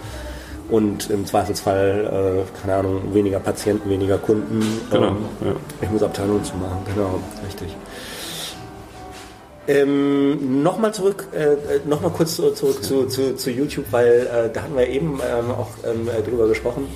und 0.70 1.10
im 1.10 1.26
Zweifelsfall, 1.26 2.44
äh, 2.44 2.60
keine 2.60 2.78
Ahnung, 2.78 3.14
weniger 3.14 3.40
Patienten, 3.40 3.88
weniger 3.88 4.18
Kunden. 4.18 4.60
Genau. 4.90 5.08
Ähm, 5.08 5.16
ja. 5.44 5.52
Ich 5.82 5.90
muss 5.90 6.02
Abteilungen 6.02 6.44
zu 6.44 6.56
machen, 6.56 6.78
genau, 6.94 7.18
richtig. 7.46 7.74
Ähm, 9.68 10.62
nochmal 10.62 10.94
zurück, 10.94 11.28
äh, 11.34 11.86
nochmal 11.86 12.10
kurz 12.10 12.36
zurück 12.36 12.56
zu, 12.56 12.72
zu, 12.72 13.34
zu, 13.36 13.50
YouTube, 13.50 13.84
weil 13.90 14.26
äh, 14.26 14.50
da 14.50 14.62
hatten 14.62 14.76
wir 14.76 14.88
eben 14.88 15.20
ähm, 15.20 15.50
auch 15.50 15.68
ähm, 15.86 16.08
drüber 16.24 16.48
gesprochen. 16.48 16.88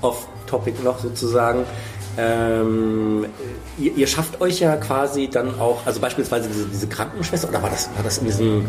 Off-Topic 0.00 0.82
noch 0.82 0.98
sozusagen. 1.00 1.64
Ähm, 2.16 3.26
ihr, 3.78 3.92
ihr, 3.94 4.06
schafft 4.06 4.40
euch 4.40 4.60
ja 4.60 4.76
quasi 4.76 5.28
dann 5.28 5.58
auch, 5.60 5.84
also 5.84 6.00
beispielsweise 6.00 6.48
diese, 6.48 6.66
diese 6.66 6.86
Krankenschwester, 6.86 7.48
oder 7.48 7.62
war 7.62 7.70
das, 7.70 7.90
war 7.94 8.04
das 8.04 8.18
in 8.18 8.26
diesem 8.26 8.66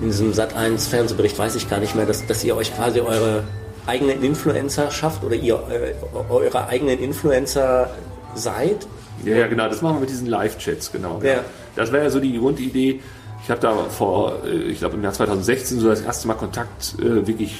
in 0.00 0.08
diesem 0.08 0.32
Sat 0.32 0.54
1 0.54 0.86
Fernsehbericht, 0.86 1.38
weiß 1.38 1.54
ich 1.56 1.68
gar 1.68 1.80
nicht 1.80 1.94
mehr, 1.94 2.06
dass, 2.06 2.26
dass 2.26 2.44
ihr 2.44 2.56
euch 2.56 2.74
quasi 2.74 3.00
eure 3.00 3.44
eigenen 3.86 4.22
Influencer 4.22 4.90
schafft 4.90 5.24
oder 5.24 5.34
ihr 5.34 5.54
äh, 5.70 5.94
eure 6.30 6.68
eigenen 6.68 6.98
Influencer 6.98 7.90
seid? 8.34 8.86
Ja, 9.24 9.36
ja, 9.36 9.46
genau, 9.46 9.68
das 9.68 9.82
machen 9.82 9.96
wir 9.96 10.00
mit 10.00 10.10
diesen 10.10 10.28
Live-Chats, 10.28 10.92
genau. 10.92 11.20
Ja. 11.22 11.40
Das 11.74 11.90
wäre 11.92 12.04
ja 12.04 12.10
so 12.10 12.20
die 12.20 12.38
Grundidee. 12.38 13.00
Ich 13.42 13.48
ich 13.48 13.50
habe 13.50 13.62
da 13.62 13.74
vor, 13.88 14.44
äh, 14.44 14.50
ich 14.50 14.80
glaube 14.80 14.96
im 14.96 15.02
Jahr 15.02 15.14
2016 15.14 15.80
so 15.80 15.88
das 15.88 16.02
erste 16.02 16.28
Mal 16.28 16.34
Kontakt 16.34 16.96
äh, 16.98 17.26
wirklich 17.26 17.54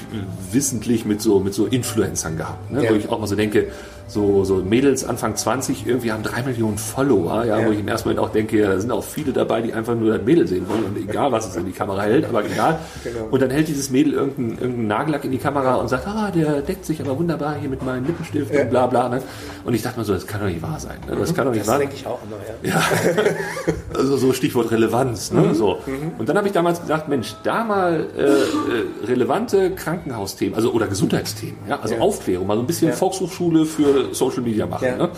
wissentlich 0.52 1.06
mit 1.06 1.22
so 1.22 1.40
mit 1.40 1.54
so 1.54 1.64
Influencern 1.64 2.36
gehabt, 2.36 2.70
ne? 2.70 2.84
Ja. 2.84 2.90
wo 2.90 2.94
ich 2.94 3.08
auch 3.08 3.18
mal 3.18 3.26
so 3.26 3.36
denke, 3.36 3.68
so, 4.08 4.42
so 4.44 4.56
Mädels 4.56 5.04
Anfang 5.04 5.36
20 5.36 5.86
irgendwie 5.86 6.10
haben 6.12 6.22
drei 6.22 6.42
Millionen 6.42 6.78
Follower, 6.78 7.44
ja, 7.44 7.60
Ja. 7.60 7.66
wo 7.66 7.70
ich 7.72 7.78
im 7.80 7.88
ersten 7.88 8.08
Moment 8.08 8.24
auch 8.26 8.32
denke, 8.32 8.58
ja, 8.58 8.68
da 8.70 8.80
sind 8.80 8.90
auch 8.90 9.04
viele 9.04 9.32
dabei, 9.32 9.60
die 9.60 9.72
einfach 9.74 9.94
nur 9.94 10.16
das 10.16 10.24
Mädel 10.26 10.46
sehen 10.48 10.66
wollen 10.68 10.84
und 10.84 10.96
egal, 10.96 11.30
was 11.30 11.46
es 11.46 11.56
in 11.56 11.66
die 11.66 11.72
Kamera 11.72 12.02
hält, 12.02 12.24
aber 12.26 12.44
egal. 12.44 12.78
Genau. 13.04 13.26
Und 13.30 13.42
dann 13.42 13.50
hält 13.50 13.68
dieses 13.68 13.90
Mädel 13.90 14.14
irgendeinen, 14.14 14.52
irgendeinen 14.52 14.86
Nagellack 14.88 15.24
in 15.24 15.30
die 15.32 15.38
Kamera 15.38 15.74
und 15.76 15.88
sagt, 15.88 16.06
ah, 16.06 16.30
der 16.34 16.62
deckt 16.62 16.84
sich 16.86 17.00
aber 17.00 17.18
wunderbar 17.18 17.56
hier 17.60 17.68
mit 17.68 17.84
meinem 17.84 18.06
Lippenstift 18.06 18.52
Ja. 18.52 18.62
und 18.62 18.70
bla 18.70 18.86
bla. 18.86 19.08
Ne? 19.10 19.22
Und 19.64 19.74
ich 19.74 19.82
dachte 19.82 19.98
mir 19.98 20.04
so, 20.04 20.14
das 20.14 20.26
kann 20.26 20.40
doch 20.40 20.48
nicht 20.48 20.62
wahr 20.62 20.80
sein. 20.80 20.96
Ne? 21.08 21.14
Das 21.16 21.34
kann 21.34 21.44
doch 21.44 21.52
nicht 21.52 21.62
Das 21.62 21.68
wahr 21.68 21.78
sein. 21.78 21.88
denke 21.88 21.96
ich 21.96 22.06
auch 22.06 22.18
immer, 22.24 22.36
ja. 22.62 22.82
Also 23.98 24.16
so 24.16 24.32
Stichwort 24.32 24.70
Relevanz. 24.70 25.32
Ne? 25.32 25.54
So. 25.54 25.78
Und 26.18 26.28
dann 26.28 26.36
habe 26.36 26.46
ich 26.46 26.52
damals 26.52 26.80
gesagt, 26.80 27.08
Mensch, 27.08 27.34
da 27.42 27.64
mal 27.64 28.06
äh, 28.16 28.22
äh, 28.22 29.06
relevante 29.06 29.72
Krankenhausthemen, 29.72 30.54
also 30.54 30.72
oder 30.72 30.86
Gesundheitsthemen, 30.86 31.56
ja? 31.68 31.78
also 31.80 31.94
Ja. 31.94 32.00
Aufklärung, 32.00 32.46
mal 32.46 32.54
so 32.56 32.60
ein 32.62 32.66
bisschen 32.66 32.88
Ja. 32.90 32.94
Volkshochschule 32.94 33.64
für 33.66 33.97
Social 34.12 34.42
Media 34.42 34.66
machen. 34.66 34.86
Ja. 34.86 34.96
Ne? 34.96 35.10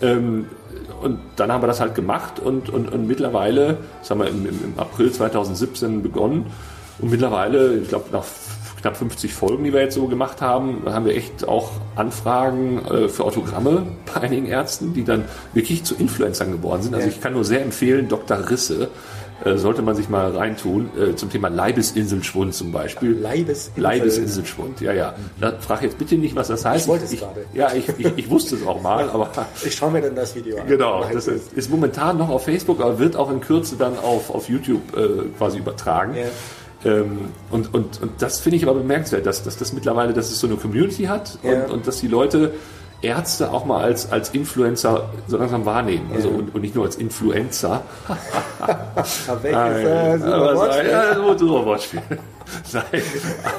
Ähm, 0.00 0.46
und 1.02 1.18
dann 1.36 1.52
haben 1.52 1.62
wir 1.62 1.66
das 1.66 1.80
halt 1.80 1.94
gemacht 1.94 2.40
und, 2.40 2.70
und, 2.70 2.92
und 2.92 3.06
mittlerweile, 3.06 3.78
das 4.00 4.10
haben 4.10 4.20
wir 4.20 4.28
im, 4.28 4.46
im, 4.46 4.64
im 4.64 4.78
April 4.78 5.12
2017 5.12 6.02
begonnen 6.02 6.46
und 6.98 7.10
mittlerweile, 7.10 7.76
ich 7.78 7.88
glaube 7.88 8.06
nach 8.12 8.24
knapp 8.80 8.96
50 8.96 9.32
Folgen, 9.32 9.64
die 9.64 9.72
wir 9.72 9.80
jetzt 9.80 9.94
so 9.94 10.06
gemacht 10.06 10.40
haben, 10.40 10.82
haben 10.86 11.04
wir 11.04 11.16
echt 11.16 11.46
auch 11.46 11.72
Anfragen 11.96 12.84
äh, 12.86 13.08
für 13.08 13.24
Autogramme 13.24 13.86
bei 14.12 14.20
einigen 14.22 14.46
Ärzten, 14.46 14.94
die 14.94 15.04
dann 15.04 15.24
wirklich 15.52 15.84
zu 15.84 15.94
Influencern 15.96 16.52
geworden 16.52 16.82
sind. 16.82 16.94
Also 16.94 17.08
ich 17.08 17.20
kann 17.20 17.32
nur 17.32 17.44
sehr 17.44 17.62
empfehlen, 17.62 18.08
Dr. 18.08 18.50
Risse, 18.50 18.88
sollte 19.56 19.82
man 19.82 19.94
sich 19.94 20.08
mal 20.08 20.36
reintun, 20.36 20.90
äh, 20.98 21.14
zum 21.14 21.30
Thema 21.30 21.48
Leibesinselschwund 21.48 22.54
zum 22.54 22.72
Beispiel. 22.72 23.12
Leibesinsel. 23.12 23.82
Leibesinselschwund, 23.82 24.80
ja, 24.80 24.92
ja. 24.92 25.14
Da 25.40 25.52
frag 25.60 25.82
jetzt 25.82 25.98
bitte 25.98 26.16
nicht, 26.16 26.34
was 26.34 26.48
das 26.48 26.64
heißt. 26.64 26.86
Ich 26.86 26.88
wollte 26.88 27.04
es 27.04 27.12
ich, 27.12 27.20
gerade. 27.20 27.44
Ja, 27.54 27.72
ich, 27.72 27.88
ich, 27.98 28.18
ich 28.18 28.30
wusste 28.30 28.56
es 28.56 28.66
auch 28.66 28.82
mal, 28.82 29.08
aber 29.12 29.30
Ich 29.64 29.74
schaue 29.74 29.92
mir 29.92 30.02
dann 30.02 30.16
das 30.16 30.34
Video 30.34 30.58
an. 30.58 30.66
Genau, 30.66 31.04
das 31.12 31.26
ist, 31.28 31.52
ist 31.52 31.70
momentan 31.70 32.18
noch 32.18 32.28
auf 32.28 32.44
Facebook, 32.44 32.80
aber 32.80 32.98
wird 32.98 33.16
auch 33.16 33.30
in 33.30 33.40
Kürze 33.40 33.76
dann 33.76 33.98
auf, 33.98 34.30
auf 34.30 34.48
YouTube 34.48 34.96
äh, 34.96 35.28
quasi 35.36 35.58
übertragen. 35.58 36.14
Ja. 36.16 36.90
Ähm, 36.90 37.30
und, 37.50 37.74
und, 37.74 38.00
und 38.02 38.10
das 38.20 38.40
finde 38.40 38.56
ich 38.56 38.62
aber 38.64 38.74
bemerkenswert, 38.74 39.26
dass, 39.26 39.42
dass 39.42 39.56
das 39.56 39.72
mittlerweile, 39.72 40.12
dass 40.12 40.30
es 40.30 40.38
so 40.38 40.46
eine 40.46 40.56
Community 40.56 41.04
hat 41.04 41.38
Ja. 41.42 41.64
und, 41.64 41.70
und 41.72 41.86
dass 41.86 41.98
die 42.00 42.08
Leute 42.08 42.52
Ärzte 43.00 43.52
auch 43.52 43.64
mal 43.64 43.82
als, 43.84 44.10
als 44.10 44.30
Influencer 44.30 45.08
so 45.28 45.36
langsam 45.36 45.64
wahrnehmen. 45.64 46.10
Also 46.14 46.28
und, 46.30 46.52
und 46.54 46.62
nicht 46.62 46.74
nur 46.74 46.84
als 46.84 46.96
Influencer. 46.96 47.82
Aber 48.58 49.42
welches, 49.42 49.52
Nein, 49.52 49.86
äh, 49.86 50.18
super 50.18 50.34
aber 50.34 50.54
Wortspiel. 50.56 50.84
sei- 50.84 50.90
ja, 50.90 51.14
so 51.14 51.30
ein 51.30 51.38
super 51.38 51.64
Wortspiel. 51.66 52.02
Nein, 52.72 53.02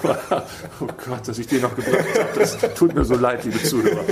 aber 0.02 0.44
oh 0.82 0.88
Gott, 1.08 1.28
dass 1.28 1.38
ich 1.38 1.46
den 1.46 1.62
noch 1.62 1.76
gebracht 1.76 1.94
habe, 2.18 2.40
das 2.40 2.58
tut 2.74 2.96
mir 2.96 3.06
so 3.06 3.14
leid, 3.16 3.44
liebe 3.46 3.62
Zuhörer. 3.62 4.02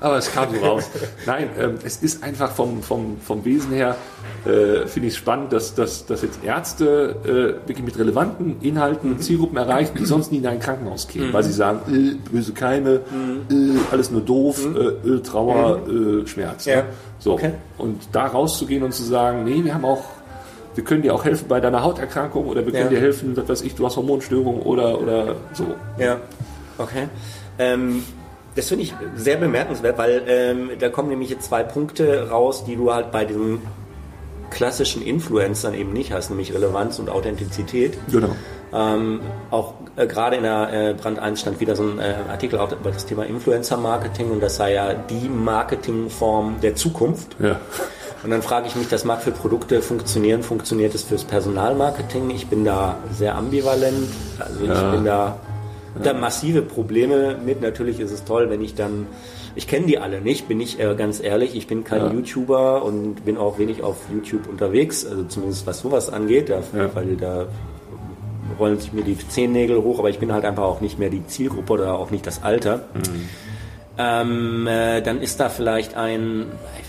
Aber 0.00 0.16
es 0.18 0.32
kam 0.32 0.54
so 0.54 0.64
raus. 0.64 0.88
Nein, 1.26 1.50
ähm, 1.58 1.74
es 1.84 1.96
ist 1.96 2.22
einfach 2.22 2.52
vom, 2.52 2.82
vom, 2.82 3.18
vom 3.20 3.44
Wesen 3.44 3.72
her, 3.72 3.96
äh, 4.44 4.86
finde 4.86 5.08
ich 5.08 5.14
es 5.14 5.16
spannend, 5.16 5.52
dass, 5.52 5.74
dass, 5.74 6.06
dass 6.06 6.22
jetzt 6.22 6.44
Ärzte 6.44 7.16
äh, 7.24 7.68
wirklich 7.68 7.84
mit 7.84 7.98
relevanten 7.98 8.60
Inhalten 8.60 9.18
Zielgruppen 9.18 9.56
erreichen, 9.56 9.96
die 9.98 10.04
sonst 10.06 10.30
nie 10.30 10.38
in 10.38 10.46
ein 10.46 10.60
Krankenhaus 10.60 11.08
gehen, 11.08 11.32
weil 11.32 11.42
sie 11.42 11.52
sagen, 11.52 11.80
äh, 11.92 12.14
böse 12.30 12.52
Keime, 12.52 13.00
äh, 13.50 13.54
alles 13.90 14.10
nur 14.12 14.20
doof, 14.20 14.64
äh, 14.64 15.08
äh, 15.08 15.20
Trauer, 15.20 15.80
äh, 15.88 16.26
Schmerz. 16.26 16.64
Ja. 16.66 16.76
Ne? 16.76 16.84
So. 17.18 17.32
Okay. 17.32 17.52
Und 17.76 18.00
da 18.12 18.26
rauszugehen 18.26 18.84
und 18.84 18.92
zu 18.94 19.02
sagen, 19.02 19.42
nee, 19.44 19.64
wir 19.64 19.74
haben 19.74 19.84
auch, 19.84 20.04
wir 20.76 20.84
können 20.84 21.02
dir 21.02 21.12
auch 21.12 21.24
helfen 21.24 21.46
bei 21.48 21.58
deiner 21.58 21.82
Hauterkrankung 21.82 22.46
oder 22.46 22.64
wir 22.64 22.72
können 22.72 22.84
Ja. 22.84 22.90
dir 22.90 23.00
helfen, 23.00 23.36
was 23.36 23.48
weiß 23.48 23.62
ich, 23.62 23.74
du 23.74 23.84
hast 23.84 23.96
Hormonstörungen 23.96 24.62
oder, 24.62 25.00
oder 25.00 25.34
so. 25.54 25.64
Ja, 25.98 26.18
okay. 26.78 27.08
Ähm, 27.58 28.04
das 28.58 28.68
finde 28.68 28.84
ich 28.84 28.94
sehr 29.14 29.36
bemerkenswert, 29.36 29.96
weil 29.98 30.22
ähm, 30.26 30.70
da 30.78 30.88
kommen 30.88 31.08
nämlich 31.08 31.30
jetzt 31.30 31.46
zwei 31.46 31.62
Punkte 31.62 32.28
raus, 32.28 32.64
die 32.64 32.76
du 32.76 32.92
halt 32.92 33.12
bei 33.12 33.24
diesen 33.24 33.60
klassischen 34.50 35.02
Influencern 35.02 35.74
eben 35.74 35.92
nicht 35.92 36.12
hast, 36.12 36.30
nämlich 36.30 36.52
Relevanz 36.52 36.98
und 36.98 37.08
Authentizität. 37.08 37.96
Genau. 38.10 38.30
Ähm, 38.72 39.20
auch 39.50 39.74
äh, 39.96 40.06
gerade 40.06 40.36
in 40.36 40.42
der 40.42 40.72
äh, 40.90 40.94
Brand 40.94 41.18
1 41.18 41.40
stand 41.40 41.60
wieder 41.60 41.76
so 41.76 41.84
ein 41.84 41.98
äh, 41.98 42.14
Artikel 42.30 42.58
auch 42.58 42.70
über 42.72 42.90
das 42.90 43.06
Thema 43.06 43.24
Influencer-Marketing 43.24 44.30
und 44.30 44.42
das 44.42 44.56
sei 44.56 44.74
ja 44.74 44.92
die 44.92 45.28
Marketingform 45.28 46.56
der 46.62 46.74
Zukunft. 46.74 47.36
Ja. 47.38 47.60
Und 48.24 48.30
dann 48.30 48.42
frage 48.42 48.66
ich 48.66 48.74
mich, 48.74 48.88
das 48.88 49.04
mag 49.04 49.22
für 49.22 49.30
Produkte 49.30 49.80
funktionieren, 49.80 50.42
funktioniert 50.42 50.94
es 50.94 51.04
fürs 51.04 51.22
Personalmarketing? 51.24 52.30
Ich 52.30 52.48
bin 52.48 52.64
da 52.64 52.96
sehr 53.12 53.36
ambivalent. 53.36 54.08
Also 54.40 54.60
ich 54.62 54.68
Ja. 54.68 54.90
bin 54.90 55.04
da, 55.04 55.36
da 56.02 56.14
massive 56.14 56.62
Probleme 56.62 57.36
mit. 57.44 57.60
Natürlich 57.62 58.00
ist 58.00 58.10
es 58.10 58.24
toll, 58.24 58.50
wenn 58.50 58.62
ich 58.62 58.74
dann, 58.74 59.06
ich 59.54 59.66
kenne 59.66 59.86
die 59.86 59.98
alle 59.98 60.20
nicht, 60.20 60.48
bin 60.48 60.60
ich 60.60 60.78
äh, 60.80 60.94
ganz 60.96 61.22
ehrlich. 61.22 61.54
Ich 61.56 61.66
bin 61.66 61.84
kein 61.84 62.00
Ja. 62.02 62.12
YouTuber 62.12 62.84
und 62.84 63.24
bin 63.24 63.36
auch 63.36 63.58
wenig 63.58 63.82
auf 63.82 63.96
YouTube 64.12 64.48
unterwegs, 64.48 65.06
also 65.06 65.24
zumindest 65.24 65.66
was 65.66 65.80
sowas 65.80 66.10
angeht, 66.10 66.48
da, 66.50 66.60
Ja. 66.76 66.94
weil 66.94 67.16
da 67.16 67.46
rollen 68.58 68.78
sich 68.78 68.92
mir 68.92 69.02
die 69.02 69.16
Zehennägel 69.16 69.82
hoch, 69.82 69.98
aber 69.98 70.10
ich 70.10 70.18
bin 70.18 70.32
halt 70.32 70.44
einfach 70.44 70.64
auch 70.64 70.80
nicht 70.80 70.98
mehr 70.98 71.10
die 71.10 71.24
Zielgruppe 71.26 71.74
oder 71.74 71.94
auch 71.98 72.10
nicht 72.10 72.26
das 72.26 72.42
Alter. 72.42 72.80
Ähm, 74.00 74.66
äh, 74.66 75.00
dann 75.02 75.20
ist 75.20 75.40
da 75.40 75.48
vielleicht 75.48 75.96
ein, 75.96 76.46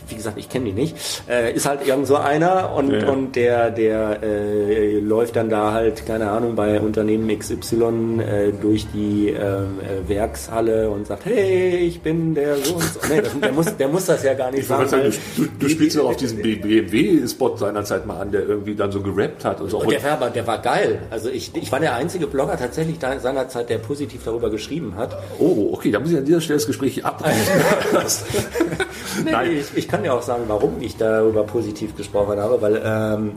wie 0.10 0.16
gesagt, 0.16 0.38
ich 0.38 0.50
kenne 0.50 0.66
die 0.66 0.72
nicht, 0.74 0.96
äh, 1.30 1.54
ist 1.54 1.68
halt 1.68 1.86
irgend 1.88 2.08
so 2.08 2.16
einer 2.18 2.74
und, 2.76 2.92
Ja. 2.92 3.10
und 3.10 3.36
der, 3.36 3.72
der 3.72 4.20
äh, 4.24 5.00
läuft 5.00 5.36
dann 5.36 5.50
da 5.50 5.72
halt, 5.74 6.06
keine 6.06 6.30
Ahnung, 6.32 6.56
bei 6.56 6.80
Unternehmen 6.80 7.28
XY 7.38 8.20
äh, 8.22 8.52
durch 8.62 8.88
die 8.94 9.30
ähm, 9.30 9.80
äh, 9.82 10.08
Werkshalle 10.10 10.90
und 10.90 11.08
sagt, 11.08 11.26
hey, 11.26 11.78
ich 11.78 12.02
bin 12.02 12.34
der 12.36 12.58
so 12.58 12.76
und 12.76 12.84
so. 12.84 13.00
Nee, 13.10 13.22
das, 13.22 13.40
der, 13.40 13.52
muss, 13.52 13.78
der 13.78 13.88
muss 13.88 14.06
das 14.06 14.24
ja 14.24 14.34
gar 14.34 14.52
nicht 14.52 14.62
Ich 14.62 14.68
sagen. 14.68 14.88
sagen, 14.90 15.14
du, 15.38 15.44
du, 15.44 15.50
du 15.60 15.70
spielst 15.70 15.98
doch 15.98 16.10
auf 16.10 16.18
diesen 16.18 16.42
BMW-Spot 16.42 17.58
seinerzeit 17.58 18.06
mal 18.06 18.20
an, 18.20 18.32
der 18.32 18.44
irgendwie 18.48 18.76
dann 18.76 18.92
so 18.92 19.02
gerappt 19.02 19.46
hat 19.46 19.62
und 19.62 19.70
so. 19.70 19.80
Und 19.82 19.92
der 19.92 20.04
war, 20.04 20.12
aber, 20.14 20.30
der 20.30 20.46
war 20.48 20.60
geil. 20.62 21.00
Also 21.10 21.30
ich, 21.30 21.52
ich 21.56 21.72
war 21.72 21.80
der 21.80 21.96
einzige 21.96 22.28
Blogger 22.28 22.58
tatsächlich 22.58 23.00
da 23.00 23.20
seinerzeit, 23.20 23.70
der 23.70 23.78
positiv 23.78 24.22
darüber 24.26 24.50
geschrieben 24.50 24.96
hat. 24.98 25.18
oh, 25.40 25.70
okay, 25.74 25.92
da 25.92 26.00
muss 26.00 26.12
ich 26.12 26.18
an 26.18 26.26
dieser 26.26 26.42
Stelle 26.42 26.58
das 26.58 26.68
Gespräch 26.68 27.06
abbrechen. 27.06 27.38
Nee, 29.26 29.32
Nein. 29.32 29.52
Ich, 29.52 29.76
ich 29.76 29.88
kann 29.88 29.99
ja 30.06 30.14
auch 30.14 30.22
sagen, 30.22 30.44
warum 30.48 30.82
ich 30.82 30.98
darüber 30.98 31.44
positiv 31.44 31.96
gesprochen 31.96 32.40
habe, 32.40 32.62
weil 32.62 32.82
ähm, 32.84 33.32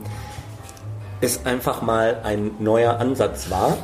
es 1.21 1.45
einfach 1.45 1.81
mal 1.81 2.17
ein 2.23 2.51
neuer 2.59 2.99
Ansatz 2.99 3.49
war, 3.49 3.77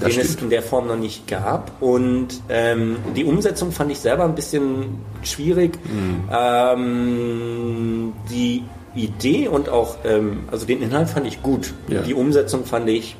Das 0.00 0.10
den 0.12 0.20
es 0.20 0.26
stimmt. 0.28 0.42
in 0.44 0.50
der 0.50 0.62
Form 0.62 0.86
noch 0.86 0.96
nicht 0.96 1.26
gab. 1.26 1.70
Und 1.80 2.28
ähm, 2.48 2.96
die 3.16 3.24
Umsetzung 3.24 3.72
fand 3.72 3.90
ich 3.90 3.98
selber 4.00 4.24
ein 4.24 4.34
bisschen 4.34 5.00
schwierig. 5.22 5.78
Mhm. 5.84 6.28
Ähm, 6.30 8.12
die 8.30 8.62
Idee 8.94 9.48
und 9.48 9.68
auch, 9.68 9.96
ähm, 10.04 10.44
also 10.52 10.66
den 10.66 10.80
Inhalt 10.82 11.10
fand 11.10 11.26
ich 11.26 11.42
gut. 11.42 11.74
Ja. 11.88 12.02
Die 12.02 12.14
Umsetzung 12.14 12.64
fand 12.64 12.88
ich 12.88 13.16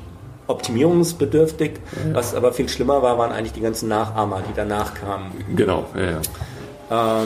optimierungsbedürftig. 0.47 1.71
Was 2.13 2.33
aber 2.35 2.53
viel 2.53 2.69
schlimmer 2.69 3.01
war, 3.01 3.17
waren 3.17 3.31
eigentlich 3.31 3.53
die 3.53 3.61
ganzen 3.61 3.89
Nachahmer, 3.89 4.41
die 4.47 4.53
danach 4.55 4.93
kamen. 4.93 5.31
genau, 5.55 5.85
ja, 5.95 6.11
ja. 6.11 7.23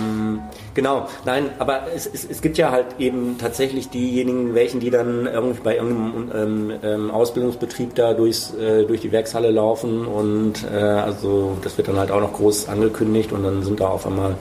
Genau, 0.75 1.07
nein, 1.25 1.49
aber 1.57 1.87
es, 1.95 2.05
es, 2.05 2.25
es 2.29 2.41
gibt 2.41 2.57
ja 2.57 2.71
halt 2.71 2.85
eben 2.99 3.37
tatsächlich 3.39 3.89
diejenigen, 3.89 4.53
welchen, 4.53 4.79
die 4.79 4.89
dann 4.89 5.25
irgendwie 5.25 5.61
bei 5.61 5.75
irgendeinem 5.75 6.71
ähm, 6.71 6.79
ähm, 6.83 7.11
Ausbildungsbetrieb 7.11 7.95
da 7.95 8.13
durchs, 8.13 8.53
äh, 8.53 8.85
durch 8.85 9.01
die 9.01 9.11
Werkshalle 9.11 9.49
laufen 9.49 10.05
und 10.05 10.65
äh, 10.71 10.77
also 10.77 11.57
das 11.63 11.77
wird 11.77 11.87
dann 11.87 11.97
halt 11.97 12.11
auch 12.11 12.21
noch 12.21 12.33
groß 12.33 12.69
angekündigt 12.69 13.31
und 13.31 13.43
dann 13.43 13.63
sind 13.63 13.79
da 13.79 13.87
auf 13.87 14.05
einmal 14.05 14.35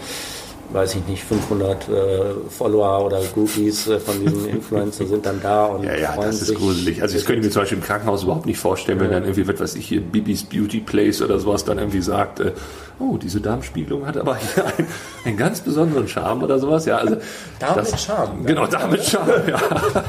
weiß 0.70 0.96
ich 0.96 1.06
nicht, 1.06 1.24
500 1.24 1.88
äh, 1.88 2.22
Follower 2.50 3.06
oder 3.06 3.20
Groupies 3.32 3.88
äh, 3.88 3.98
von 3.98 4.20
diesen 4.20 4.48
Influencer 4.48 5.06
sind 5.06 5.24
dann 5.24 5.40
da 5.40 5.66
und 5.66 5.84
Ja, 5.84 5.96
ja, 5.96 6.16
das 6.16 6.42
ist 6.42 6.54
gruselig. 6.54 7.02
Also 7.02 7.16
das 7.16 7.24
könnte 7.24 7.40
ich 7.40 7.46
mir 7.46 7.52
zum 7.52 7.62
Beispiel 7.62 7.78
im 7.78 7.84
Krankenhaus 7.84 8.24
überhaupt 8.24 8.46
nicht 8.46 8.58
vorstellen, 8.58 9.00
wenn 9.00 9.10
dann 9.10 9.22
irgendwie, 9.22 9.48
was 9.48 9.60
weiß 9.60 9.74
ich, 9.76 9.86
hier 9.86 10.00
Bibis 10.00 10.44
Beauty 10.44 10.80
Place 10.80 11.22
oder 11.22 11.38
sowas 11.38 11.64
dann 11.64 11.78
irgendwie 11.78 12.02
sagt, 12.02 12.40
äh, 12.40 12.52
oh, 12.98 13.16
diese 13.16 13.40
Darmspiegelung 13.40 14.06
hat 14.06 14.16
aber 14.16 14.36
hier 14.36 14.66
einen, 14.66 14.88
einen 15.24 15.36
ganz 15.36 15.60
besonderen 15.60 16.08
Charme 16.08 16.42
oder 16.42 16.58
sowas. 16.58 16.84
Ja, 16.84 16.98
also 16.98 17.16
Darm 17.58 17.76
das, 17.76 17.92
mit 17.92 18.00
Charme. 18.00 18.44
Genau, 18.44 18.66
damit 18.66 19.04
Charme, 19.04 19.48
ja. 19.48 19.60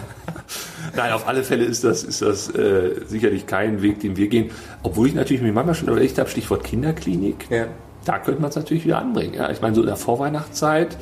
Nein, 0.95 1.11
auf 1.13 1.27
alle 1.27 1.43
Fälle 1.43 1.65
ist 1.65 1.83
das, 1.83 2.03
ist 2.03 2.21
das 2.21 2.53
äh, 2.53 3.01
sicherlich 3.05 3.45
kein 3.45 3.81
Weg, 3.81 3.99
den 4.01 4.17
wir 4.17 4.27
gehen. 4.27 4.51
Obwohl 4.83 5.07
ich 5.07 5.13
natürlich 5.13 5.41
mir 5.41 5.53
manchmal 5.53 5.75
schon 5.75 5.87
überlegt 5.87 6.17
habe, 6.17 6.29
Stichwort 6.29 6.63
Kinderklinik. 6.63 7.47
Ja. 7.49 7.67
Da 8.05 8.19
könnte 8.19 8.41
man 8.41 8.49
es 8.49 8.55
natürlich 8.55 8.85
wieder 8.85 8.99
anbringen. 8.99 9.33
Ja, 9.33 9.49
ich 9.49 9.61
meine, 9.61 9.75
so 9.75 9.81
in 9.81 9.87
der 9.87 9.97
Vorweihnachtszeit, 9.97 10.97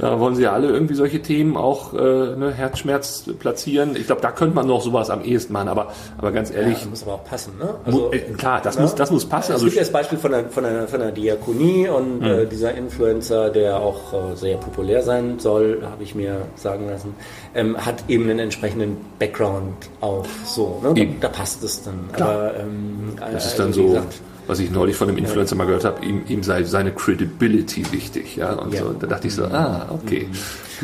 Da 0.00 0.18
wollen 0.18 0.34
sie 0.34 0.44
ja 0.44 0.52
alle 0.52 0.68
irgendwie 0.68 0.94
solche 0.94 1.20
Themen 1.20 1.58
auch 1.58 1.92
äh, 1.92 1.98
ne, 1.98 2.52
Herzschmerz 2.56 3.24
platzieren. 3.38 3.96
Ich 3.96 4.06
glaube, 4.06 4.22
da 4.22 4.30
könnte 4.30 4.54
man 4.54 4.66
noch 4.66 4.80
sowas 4.80 5.10
am 5.10 5.22
ehesten 5.22 5.52
machen, 5.52 5.68
aber, 5.68 5.88
aber 6.16 6.32
ganz 6.32 6.50
ehrlich. 6.50 6.80
Ja, 6.80 6.88
muss 6.88 7.02
aber 7.02 7.14
auch 7.14 7.24
passen, 7.24 7.58
ne? 7.58 7.74
Also, 7.84 8.10
äh, 8.10 8.20
klar, 8.20 8.62
das, 8.62 8.76
ne? 8.76 8.82
muss, 8.82 8.94
das 8.94 9.10
muss 9.10 9.26
passen. 9.26 9.50
Es 9.50 9.54
also 9.56 9.66
gibt 9.66 9.76
ja 9.76 9.82
das 9.82 9.92
Beispiel 9.92 10.16
von 10.16 10.30
der, 10.30 10.48
von 10.48 10.64
der, 10.64 10.88
von 10.88 11.00
der 11.00 11.12
Diakonie 11.12 11.88
und 11.88 12.22
äh, 12.22 12.46
dieser 12.46 12.74
Influencer, 12.74 13.50
der 13.50 13.78
auch 13.78 14.14
äh, 14.14 14.36
sehr 14.36 14.56
populär 14.56 15.02
sein 15.02 15.38
soll, 15.38 15.82
habe 15.82 16.02
ich 16.02 16.14
mir 16.14 16.46
sagen 16.56 16.88
lassen, 16.88 17.14
ähm, 17.54 17.76
hat 17.76 18.04
eben 18.08 18.24
einen 18.24 18.38
entsprechenden 18.38 18.96
Background 19.18 19.74
auch 20.00 20.24
so. 20.46 20.80
Ne? 20.82 20.94
Da, 20.94 21.28
da, 21.28 21.28
passt 21.28 21.62
es 21.62 21.82
dann. 21.82 22.08
Klar. 22.12 22.30
Aber 22.30 22.56
ähm, 22.56 23.16
das 23.32 23.48
ist 23.48 23.58
dann 23.58 23.74
so. 23.74 23.88
Gesagt, 23.88 24.14
was 24.46 24.60
ich 24.60 24.70
neulich 24.70 24.96
von 24.96 25.08
einem 25.08 25.18
Influencer 25.18 25.56
mal 25.56 25.66
gehört 25.66 25.84
habe, 25.84 26.04
ihm, 26.04 26.22
ihm 26.28 26.42
sei 26.42 26.64
seine 26.64 26.92
Credibility 26.92 27.92
wichtig. 27.92 28.36
Ja? 28.36 28.52
Und 28.52 28.74
ja. 28.74 28.82
So, 28.82 28.92
da 28.92 29.06
dachte 29.06 29.28
ich 29.28 29.34
so, 29.34 29.44
ah, 29.44 29.88
okay. 29.90 30.28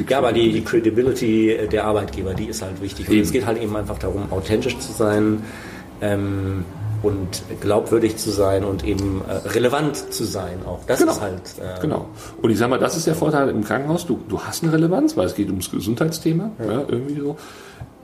Ja, 0.08 0.18
aber 0.18 0.32
die, 0.32 0.52
die 0.52 0.62
Credibility 0.62 1.68
der 1.70 1.84
Arbeitgeber, 1.84 2.34
die 2.34 2.46
ist 2.46 2.62
halt 2.62 2.80
wichtig. 2.80 3.08
Und 3.08 3.18
es 3.18 3.32
geht 3.32 3.46
halt 3.46 3.60
eben 3.60 3.74
einfach 3.76 3.98
darum, 3.98 4.30
authentisch 4.30 4.78
zu 4.78 4.92
sein. 4.92 5.42
Ähm, 6.00 6.64
und 7.02 7.42
glaubwürdig 7.60 8.16
zu 8.16 8.30
sein 8.30 8.64
und 8.64 8.84
eben 8.84 9.22
äh, 9.28 9.48
relevant 9.48 10.12
zu 10.12 10.24
sein 10.24 10.60
auch. 10.66 10.84
Das 10.86 10.98
genau. 10.98 11.12
ist 11.12 11.20
halt. 11.20 11.42
Äh, 11.60 11.80
genau. 11.80 12.08
Und 12.42 12.50
ich 12.50 12.58
sag 12.58 12.68
mal, 12.68 12.78
das 12.78 12.96
ist 12.96 13.06
der 13.06 13.14
Vorteil 13.14 13.48
im 13.48 13.64
Krankenhaus. 13.64 14.06
Du, 14.06 14.18
du 14.28 14.40
hast 14.40 14.62
eine 14.62 14.72
Relevanz, 14.72 15.16
weil 15.16 15.26
es 15.26 15.34
geht 15.34 15.48
ums 15.48 15.70
Gesundheitsthema. 15.70 16.50
Ja. 16.58 16.72
ja 16.72 16.84
irgendwie 16.88 17.20
so. 17.20 17.36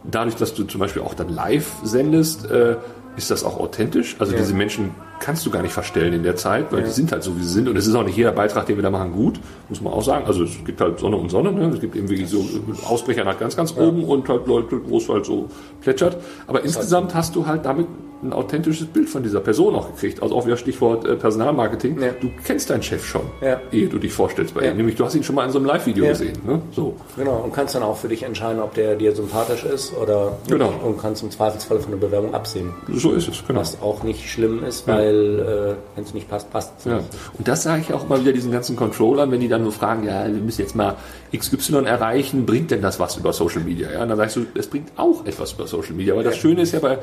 Dadurch, 0.04 0.36
dass 0.36 0.54
du 0.54 0.64
zum 0.64 0.80
Beispiel 0.80 1.02
auch 1.02 1.14
dann 1.14 1.28
live 1.28 1.70
sendest, 1.84 2.50
äh, 2.50 2.76
ist 3.16 3.30
das 3.30 3.44
auch 3.44 3.58
authentisch. 3.58 4.16
Also 4.18 4.32
ja. 4.32 4.38
diese 4.38 4.54
Menschen 4.54 4.92
kannst 5.20 5.44
du 5.46 5.50
gar 5.50 5.62
nicht 5.62 5.72
verstellen 5.72 6.12
in 6.12 6.22
der 6.22 6.36
Zeit, 6.36 6.72
weil 6.72 6.80
ja. 6.80 6.86
die 6.86 6.92
sind 6.92 7.12
halt 7.12 7.22
so, 7.22 7.36
wie 7.36 7.42
sie 7.42 7.52
sind. 7.52 7.68
Und 7.68 7.76
es 7.76 7.86
ist 7.86 7.94
auch 7.94 8.04
nicht 8.04 8.16
jeder 8.16 8.32
Beitrag, 8.32 8.66
den 8.66 8.76
wir 8.76 8.82
da 8.82 8.90
machen, 8.90 9.12
gut, 9.12 9.38
muss 9.68 9.80
man 9.80 9.92
auch 9.92 10.02
sagen. 10.02 10.26
Also 10.26 10.44
es 10.44 10.64
gibt 10.64 10.80
halt 10.80 10.98
Sonne 10.98 11.16
und 11.16 11.30
Sonne. 11.30 11.52
Ne? 11.52 11.68
Es 11.68 11.80
gibt 11.80 11.94
eben 11.94 12.08
wirklich 12.08 12.28
so 12.28 12.44
Ausbrecher 12.84 13.24
nach 13.24 13.38
ganz, 13.38 13.56
ganz 13.56 13.76
oben 13.76 14.04
und 14.04 14.28
halt 14.28 14.46
Leute, 14.46 14.80
wo 14.88 14.98
es 14.98 15.08
halt 15.08 15.26
so 15.26 15.48
plätschert. 15.80 16.16
Aber 16.46 16.58
das 16.58 16.68
insgesamt 16.74 17.14
hast 17.14 17.36
du 17.36 17.46
halt 17.46 17.64
damit 17.64 17.86
ein 18.22 18.32
authentisches 18.32 18.86
Bild 18.86 19.08
von 19.08 19.22
dieser 19.22 19.40
Person 19.40 19.74
auch 19.74 19.88
gekriegt. 19.88 20.22
Also 20.22 20.36
auch 20.36 20.46
wieder 20.46 20.56
Stichwort 20.56 21.04
äh, 21.04 21.16
Personalmarketing. 21.16 22.00
Ja. 22.00 22.12
Du 22.20 22.30
kennst 22.44 22.70
deinen 22.70 22.82
Chef 22.82 23.04
schon, 23.04 23.22
ja. 23.40 23.60
ehe 23.72 23.88
du 23.88 23.98
dich 23.98 24.12
vorstellst 24.12 24.54
bei 24.54 24.68
ihm. 24.68 24.76
Nämlich 24.76 24.96
du 24.96 25.04
hast 25.04 25.14
ihn 25.14 25.24
schon 25.24 25.34
mal 25.34 25.44
in 25.44 25.50
so 25.50 25.58
einem 25.58 25.66
Live-Video 25.66 26.06
gesehen. 26.06 26.38
Ne? 26.46 26.62
So. 26.72 26.94
Genau, 27.16 27.40
und 27.42 27.52
kannst 27.52 27.74
dann 27.74 27.82
auch 27.82 27.96
für 27.96 28.08
dich 28.08 28.22
entscheiden, 28.22 28.62
ob 28.62 28.74
der 28.74 28.94
dir 28.94 29.14
sympathisch 29.14 29.64
ist 29.64 29.96
oder 29.96 30.38
genau. 30.48 30.70
nicht. 30.70 30.82
Und 30.82 30.98
kannst 30.98 31.22
im 31.22 31.30
Zweifelsfall 31.30 31.80
von 31.80 31.90
der 31.90 31.98
Bewerbung 31.98 32.34
absehen. 32.34 32.72
So 32.92 33.12
ist 33.12 33.28
es, 33.28 33.44
genau. 33.46 33.60
Was 33.60 33.80
auch 33.82 34.02
nicht 34.02 34.30
schlimm 34.30 34.64
ist, 34.64 34.86
weil 34.86 35.40
äh, 35.40 35.96
wenn 35.96 36.04
es 36.04 36.14
nicht 36.14 36.28
passt, 36.28 36.50
passt 36.50 36.72
es 36.78 36.84
ja. 36.84 36.96
nicht. 36.98 37.08
Und 37.36 37.48
das 37.48 37.64
sage 37.64 37.82
ich 37.82 37.92
auch 37.92 38.08
mal 38.08 38.20
wieder 38.20 38.32
diesen 38.32 38.52
ganzen 38.52 38.76
Controllern, 38.76 39.30
wenn 39.32 39.40
die 39.40 39.48
dann 39.48 39.62
nur 39.62 39.72
fragen, 39.72 40.04
ja, 40.04 40.26
wir 40.26 40.40
müssen 40.40 40.60
jetzt 40.60 40.76
mal 40.76 40.96
XY 41.36 41.84
erreichen, 41.86 42.46
bringt 42.46 42.70
denn 42.70 42.82
das 42.82 43.00
was 43.00 43.16
über 43.16 43.32
Social 43.32 43.62
Media? 43.62 43.90
Ja, 43.90 44.02
und 44.02 44.08
dann 44.08 44.18
sagst 44.18 44.36
du, 44.36 44.46
es 44.54 44.68
bringt 44.68 44.92
auch 44.96 45.26
etwas 45.26 45.52
über 45.52 45.66
Social 45.66 45.94
Media. 45.94 46.14
Aber 46.14 46.22
das 46.22 46.36
Schöne 46.36 46.62
ist 46.62 46.72
ja 46.72 46.78
bei 46.78 46.98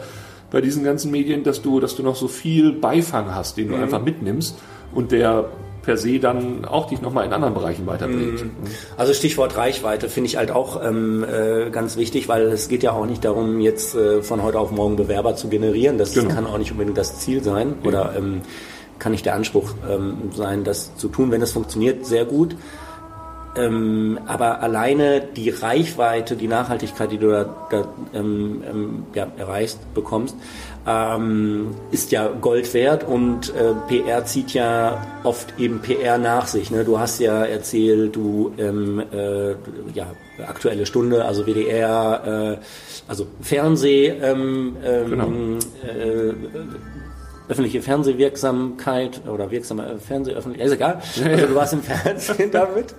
bei 0.52 0.62
diesen 0.62 0.84
ganzen 0.84 1.12
Medien, 1.12 1.44
dass 1.44 1.62
du, 1.62 1.80
dass 1.80 1.96
du 1.96 2.04
noch 2.04 2.16
so 2.16 2.28
viel 2.28 2.74
Beifang 2.74 3.34
hast, 3.34 3.58
den 3.58 3.70
du 3.70 3.76
mhm. 3.76 3.84
einfach 3.84 4.02
mitnimmst 4.02 4.58
und 4.94 5.12
der 5.12 5.50
per 5.82 5.98
se 5.98 6.20
dann 6.20 6.66
auch 6.66 6.88
dich 6.88 7.02
nochmal 7.02 7.26
in 7.26 7.34
anderen 7.34 7.54
Bereichen 7.54 7.88
weiterbringt. 7.88 8.44
Mhm. 8.44 8.52
Also 8.98 9.14
Stichwort 9.14 9.56
Reichweite 9.58 10.10
finde 10.10 10.28
ich 10.28 10.38
halt 10.38 10.52
auch 10.52 10.84
ähm, 10.84 11.24
äh, 11.24 11.70
ganz 11.70 11.98
wichtig, 11.98 12.28
weil 12.28 12.44
es 12.44 12.68
geht 12.68 12.84
ja 12.84 12.92
auch 12.92 13.06
nicht 13.06 13.24
darum, 13.24 13.60
jetzt 13.60 13.96
äh, 13.96 14.22
von 14.22 14.44
heute 14.44 14.60
auf 14.60 14.72
morgen 14.72 14.98
Bewerber 14.98 15.36
zu 15.36 15.48
generieren. 15.48 15.98
Das 15.98 16.14
genau. 16.14 16.34
kann 16.34 16.46
auch 16.46 16.58
nicht 16.58 16.72
unbedingt 16.72 16.98
das 16.98 17.20
Ziel 17.20 17.44
sein 17.44 17.76
ja. 17.82 17.88
oder 17.88 18.14
ähm, 18.18 18.42
kann 19.00 19.14
nicht 19.14 19.26
der 19.26 19.36
Anspruch 19.36 19.72
ähm, 19.90 20.32
sein, 20.36 20.64
das 20.64 20.96
zu 20.98 21.08
tun. 21.08 21.32
Wenn 21.32 21.42
es 21.42 21.54
funktioniert, 21.54 22.06
sehr 22.06 22.26
gut. 22.26 22.56
Ähm, 23.60 24.20
aber 24.26 24.62
alleine 24.62 25.22
die 25.22 25.50
Reichweite, 25.50 26.36
die 26.36 26.48
Nachhaltigkeit, 26.48 27.12
die 27.12 27.18
du 27.18 27.30
da, 27.30 27.68
da 27.70 27.88
ähm, 28.14 28.64
ähm, 28.70 29.04
ja, 29.14 29.28
erreichst, 29.38 29.94
bekommst, 29.94 30.36
ähm, 30.88 31.76
ist 31.92 32.12
ja 32.12 32.28
Gold 32.28 32.74
wert 32.74 33.04
und 33.04 33.54
äh, 33.54 33.74
PR 33.88 34.26
zieht 34.26 34.54
ja 34.54 35.06
oft 35.24 35.60
eben 35.60 35.80
PR 35.80 36.18
nach 36.18 36.48
sich. 36.48 36.72
Ne? 36.72 36.86
Du 36.86 37.00
hast 37.00 37.20
ja 37.20 37.44
erzählt, 37.44 38.16
du 38.16 38.54
ähm, 38.58 39.04
äh, 39.12 39.52
ja 39.94 40.08
aktuelle 40.48 40.86
Stunde, 40.86 41.26
also 41.26 41.46
WDR, 41.46 42.58
äh, 42.58 42.64
also 43.08 43.28
Fernseh, 43.42 44.08
ähm, 44.08 44.78
genau. 44.82 45.28
äh, 45.84 46.34
öffentliche 47.50 47.82
Fernsehwirksamkeit 47.82 49.22
oder 49.28 49.50
wirksame 49.50 49.98
Fernsehöffentlich, 50.00 50.62
ist 50.62 50.72
egal. 50.72 51.02
Also 51.26 51.48
du 51.48 51.56
warst 51.56 51.74
im 51.74 51.82
Fernsehen 51.82 52.52
damit. 52.52 52.94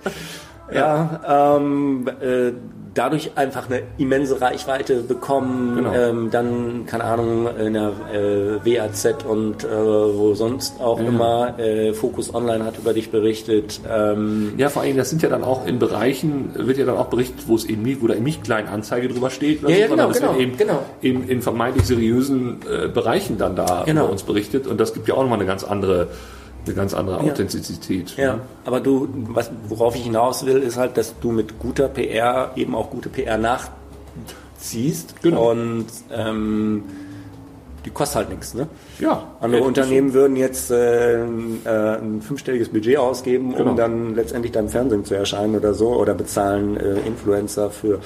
Ja, 0.73 1.57
ähm, 1.57 2.07
äh, 2.21 2.51
dadurch 2.93 3.31
einfach 3.35 3.69
eine 3.69 3.83
immense 3.97 4.41
Reichweite 4.41 5.01
bekommen, 5.01 5.77
genau. 5.77 5.93
ähm, 5.93 6.29
dann, 6.29 6.85
keine 6.85 7.05
Ahnung, 7.05 7.47
in 7.57 7.73
der 7.73 7.91
äh, 8.13 8.65
WAZ 8.65 9.23
und 9.27 9.63
äh, 9.63 9.67
wo 9.69 10.33
sonst 10.33 10.81
auch 10.81 10.99
ja. 10.99 11.07
immer 11.07 11.59
äh, 11.59 11.93
Focus 11.93 12.33
Online 12.33 12.65
hat 12.65 12.77
über 12.77 12.93
dich 12.93 13.09
berichtet. 13.09 13.79
Ähm, 13.89 14.53
ja, 14.57 14.69
vor 14.69 14.81
allem, 14.81 14.97
das 14.97 15.09
sind 15.09 15.21
ja 15.21 15.29
dann 15.29 15.43
auch 15.43 15.65
in 15.65 15.79
Bereichen, 15.79 16.51
wird 16.55 16.77
ja 16.77 16.85
dann 16.85 16.97
auch 16.97 17.07
berichtet, 17.07 17.47
wo 17.47 17.55
es 17.55 17.65
eben 17.65 17.81
nicht, 17.81 18.01
wo 18.01 18.07
da 18.07 18.15
eben 18.15 18.23
nicht 18.23 18.43
kleine 18.43 18.69
Anzeige 18.69 19.07
drüber 19.07 19.29
steht, 19.29 19.61
ja, 19.61 19.69
ja, 19.69 19.87
genau, 19.87 20.09
genau, 20.09 20.35
eben, 20.37 20.57
genau. 20.57 20.83
Eben 21.01 21.27
in 21.29 21.41
vermeintlich 21.41 21.85
seriösen 21.85 22.59
äh, 22.69 22.87
Bereichen 22.89 23.37
dann 23.37 23.55
da 23.55 23.83
genau. 23.85 24.03
über 24.03 24.11
uns 24.11 24.23
berichtet 24.23 24.67
und 24.67 24.79
das 24.79 24.93
gibt 24.93 25.07
ja 25.07 25.15
auch 25.15 25.21
nochmal 25.21 25.39
eine 25.39 25.47
ganz 25.47 25.63
andere 25.63 26.07
eine 26.65 26.75
ganz 26.75 26.93
andere 26.93 27.19
Authentizität. 27.19 28.15
Ja, 28.17 28.23
ja. 28.23 28.39
aber 28.65 28.79
du, 28.79 29.07
was, 29.13 29.51
worauf 29.67 29.95
ich 29.95 30.03
hinaus 30.03 30.45
will, 30.45 30.57
ist 30.57 30.77
halt, 30.77 30.97
dass 30.97 31.19
du 31.19 31.31
mit 31.31 31.59
guter 31.59 31.87
PR 31.87 32.51
eben 32.55 32.75
auch 32.75 32.89
gute 32.89 33.09
PR 33.09 33.37
nachziehst. 33.37 35.21
Genau. 35.21 35.51
Und 35.51 35.87
ähm, 36.11 36.83
die 37.85 37.89
kostet 37.89 38.17
halt 38.17 38.29
nichts. 38.29 38.53
Ne? 38.53 38.67
Ja. 38.99 39.23
Andere 39.39 39.63
Unternehmen 39.63 40.13
würden 40.13 40.35
jetzt 40.35 40.69
äh, 40.69 41.23
äh, 41.23 41.27
ein 41.65 42.21
fünfstelliges 42.21 42.69
Budget 42.69 42.97
ausgeben, 42.97 43.55
genau. 43.55 43.71
um 43.71 43.75
dann 43.75 44.15
letztendlich 44.15 44.51
dann 44.51 44.65
im 44.65 44.69
Fernsehen 44.71 45.05
zu 45.05 45.15
erscheinen 45.15 45.55
oder 45.55 45.73
so, 45.73 45.89
oder 45.95 46.13
bezahlen 46.13 46.77
äh, 46.77 46.99
Influencer 47.07 47.71
für 47.71 47.99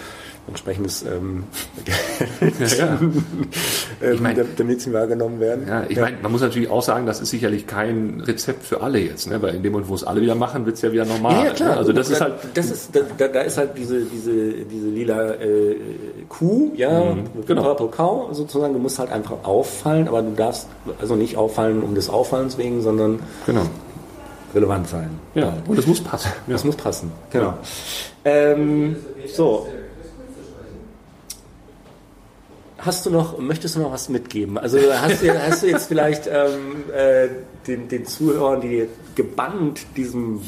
entsprechendes 0.48 1.04
ähm, 1.04 1.44
ja, 2.60 2.68
ja. 2.68 3.00
ähm, 4.02 4.14
ich 4.14 4.20
mein, 4.20 4.40
damit 4.58 4.82
sie 4.82 4.94
wahrgenommen 4.94 5.40
werden. 5.40 5.68
Ja, 5.68 5.86
ich 5.88 5.98
ja. 5.98 6.04
meine, 6.04 6.18
man 6.22 6.32
muss 6.32 6.42
natürlich 6.42 6.70
auch 6.70 6.84
sagen, 6.84 7.06
das 7.06 7.20
ist 7.20 7.32
sicherlich 7.32 7.66
kein 7.66 8.22
Rezept 8.22 8.64
für 8.64 8.82
alle 8.82 9.00
jetzt, 9.00 9.28
ne? 9.28 9.42
weil 9.42 9.56
in 9.56 9.64
dem 9.64 9.72
Moment, 9.72 9.90
wo 9.90 9.96
es 9.96 10.04
alle 10.04 10.22
wieder 10.22 10.36
machen, 10.36 10.66
wird 10.66 10.76
es 10.76 10.82
ja 10.84 10.92
wieder 10.92 11.06
normal. 11.06 11.46
Ja, 11.46 11.52
klar. 11.52 11.70
Ne? 11.70 11.78
Also 11.78 11.94
das 11.94 12.10
ist 12.10 12.22
halt, 12.22 12.34
das 12.54 12.70
ist, 12.70 12.96
da, 12.96 13.28
da, 13.28 13.42
ist 13.42 13.58
halt 13.58 13.72
diese, 13.78 14.02
diese, 14.06 14.52
diese 14.66 14.88
lila 14.88 15.34
äh, 15.34 15.76
Kuh, 16.30 16.72
ja, 16.76 17.14
mhm, 17.14 17.46
genau. 17.46 17.64
Purple 17.64 17.88
Cow 17.88 18.28
sozusagen. 18.36 18.74
Du 18.74 18.80
musst 18.80 19.00
halt 19.00 19.12
einfach 19.12 19.44
auffallen, 19.44 20.08
aber 20.08 20.22
du 20.22 20.32
darfst 20.32 20.68
also 21.00 21.16
nicht 21.16 21.38
auffallen 21.38 21.82
um 21.82 21.96
des 21.96 22.10
Auffallens 22.10 22.58
wegen, 22.58 22.82
sondern 22.82 23.20
genau. 23.46 23.64
relevant 24.54 24.88
sein. 24.88 25.10
Ja, 25.34 25.54
und 25.68 25.80
es 25.80 25.88
muss 25.88 26.02
passen. 26.02 26.32
Das 26.48 26.64
muss 26.64 26.76
passen, 26.76 27.12
genau. 27.32 27.56
Ähm, 28.24 28.98
so, 29.28 29.68
hast 32.86 33.06
du 33.06 33.10
noch, 33.10 33.40
möchtest 33.40 33.76
du 33.76 33.80
noch 33.80 33.92
was 33.92 34.10
mitgeben? 34.10 34.58
Also 34.58 34.78
hast 34.94 35.22
du, 35.22 35.48
hast 35.48 35.64
du 35.64 35.68
jetzt 35.68 35.88
vielleicht 35.88 36.28
ähm, 36.28 36.84
äh, 36.96 37.28
den, 37.68 37.88
den 37.88 38.06
Zuhörern, 38.06 38.62
die 38.62 38.88
gebannt 39.16 39.82
diesem 39.96 40.42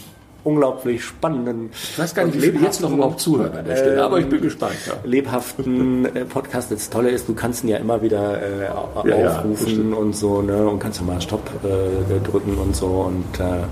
unglaublich 0.43 1.03
spannenden. 1.03 1.71
Ich 1.73 1.99
weiß 1.99 2.15
gar 2.15 2.25
nicht, 2.25 2.41
wie 2.41 2.63
jetzt 2.63 2.79
noch 2.81 2.91
überhaupt 2.91 3.19
zuhören 3.19 3.55
an 3.57 3.65
der 3.65 3.75
Stelle, 3.75 4.03
aber 4.03 4.19
ich 4.19 4.29
bin 4.29 4.41
gespannt. 4.41 4.77
Ja. 4.85 4.93
Lebhaften 5.03 6.05
äh, 6.05 6.23
Podcast. 6.23 6.71
Das 6.71 6.89
Tolle 6.89 7.09
ist, 7.09 7.27
du 7.27 7.33
kannst 7.33 7.65
ihn 7.65 7.69
ja 7.69 7.77
immer 7.77 8.01
wieder 8.01 8.41
äh, 8.41 8.63
ja, 8.63 8.73
aufrufen 8.73 9.91
ja, 9.91 9.97
und 9.97 10.15
so, 10.15 10.41
ne? 10.41 10.65
Und 10.65 10.79
kannst 10.79 11.01
ja 11.01 11.05
mal 11.05 11.19
Stopp 11.19 11.49
äh, 11.63 12.25
drücken 12.25 12.57
und 12.57 12.75
so 12.75 12.87
und 12.87 13.39
äh, 13.39 13.63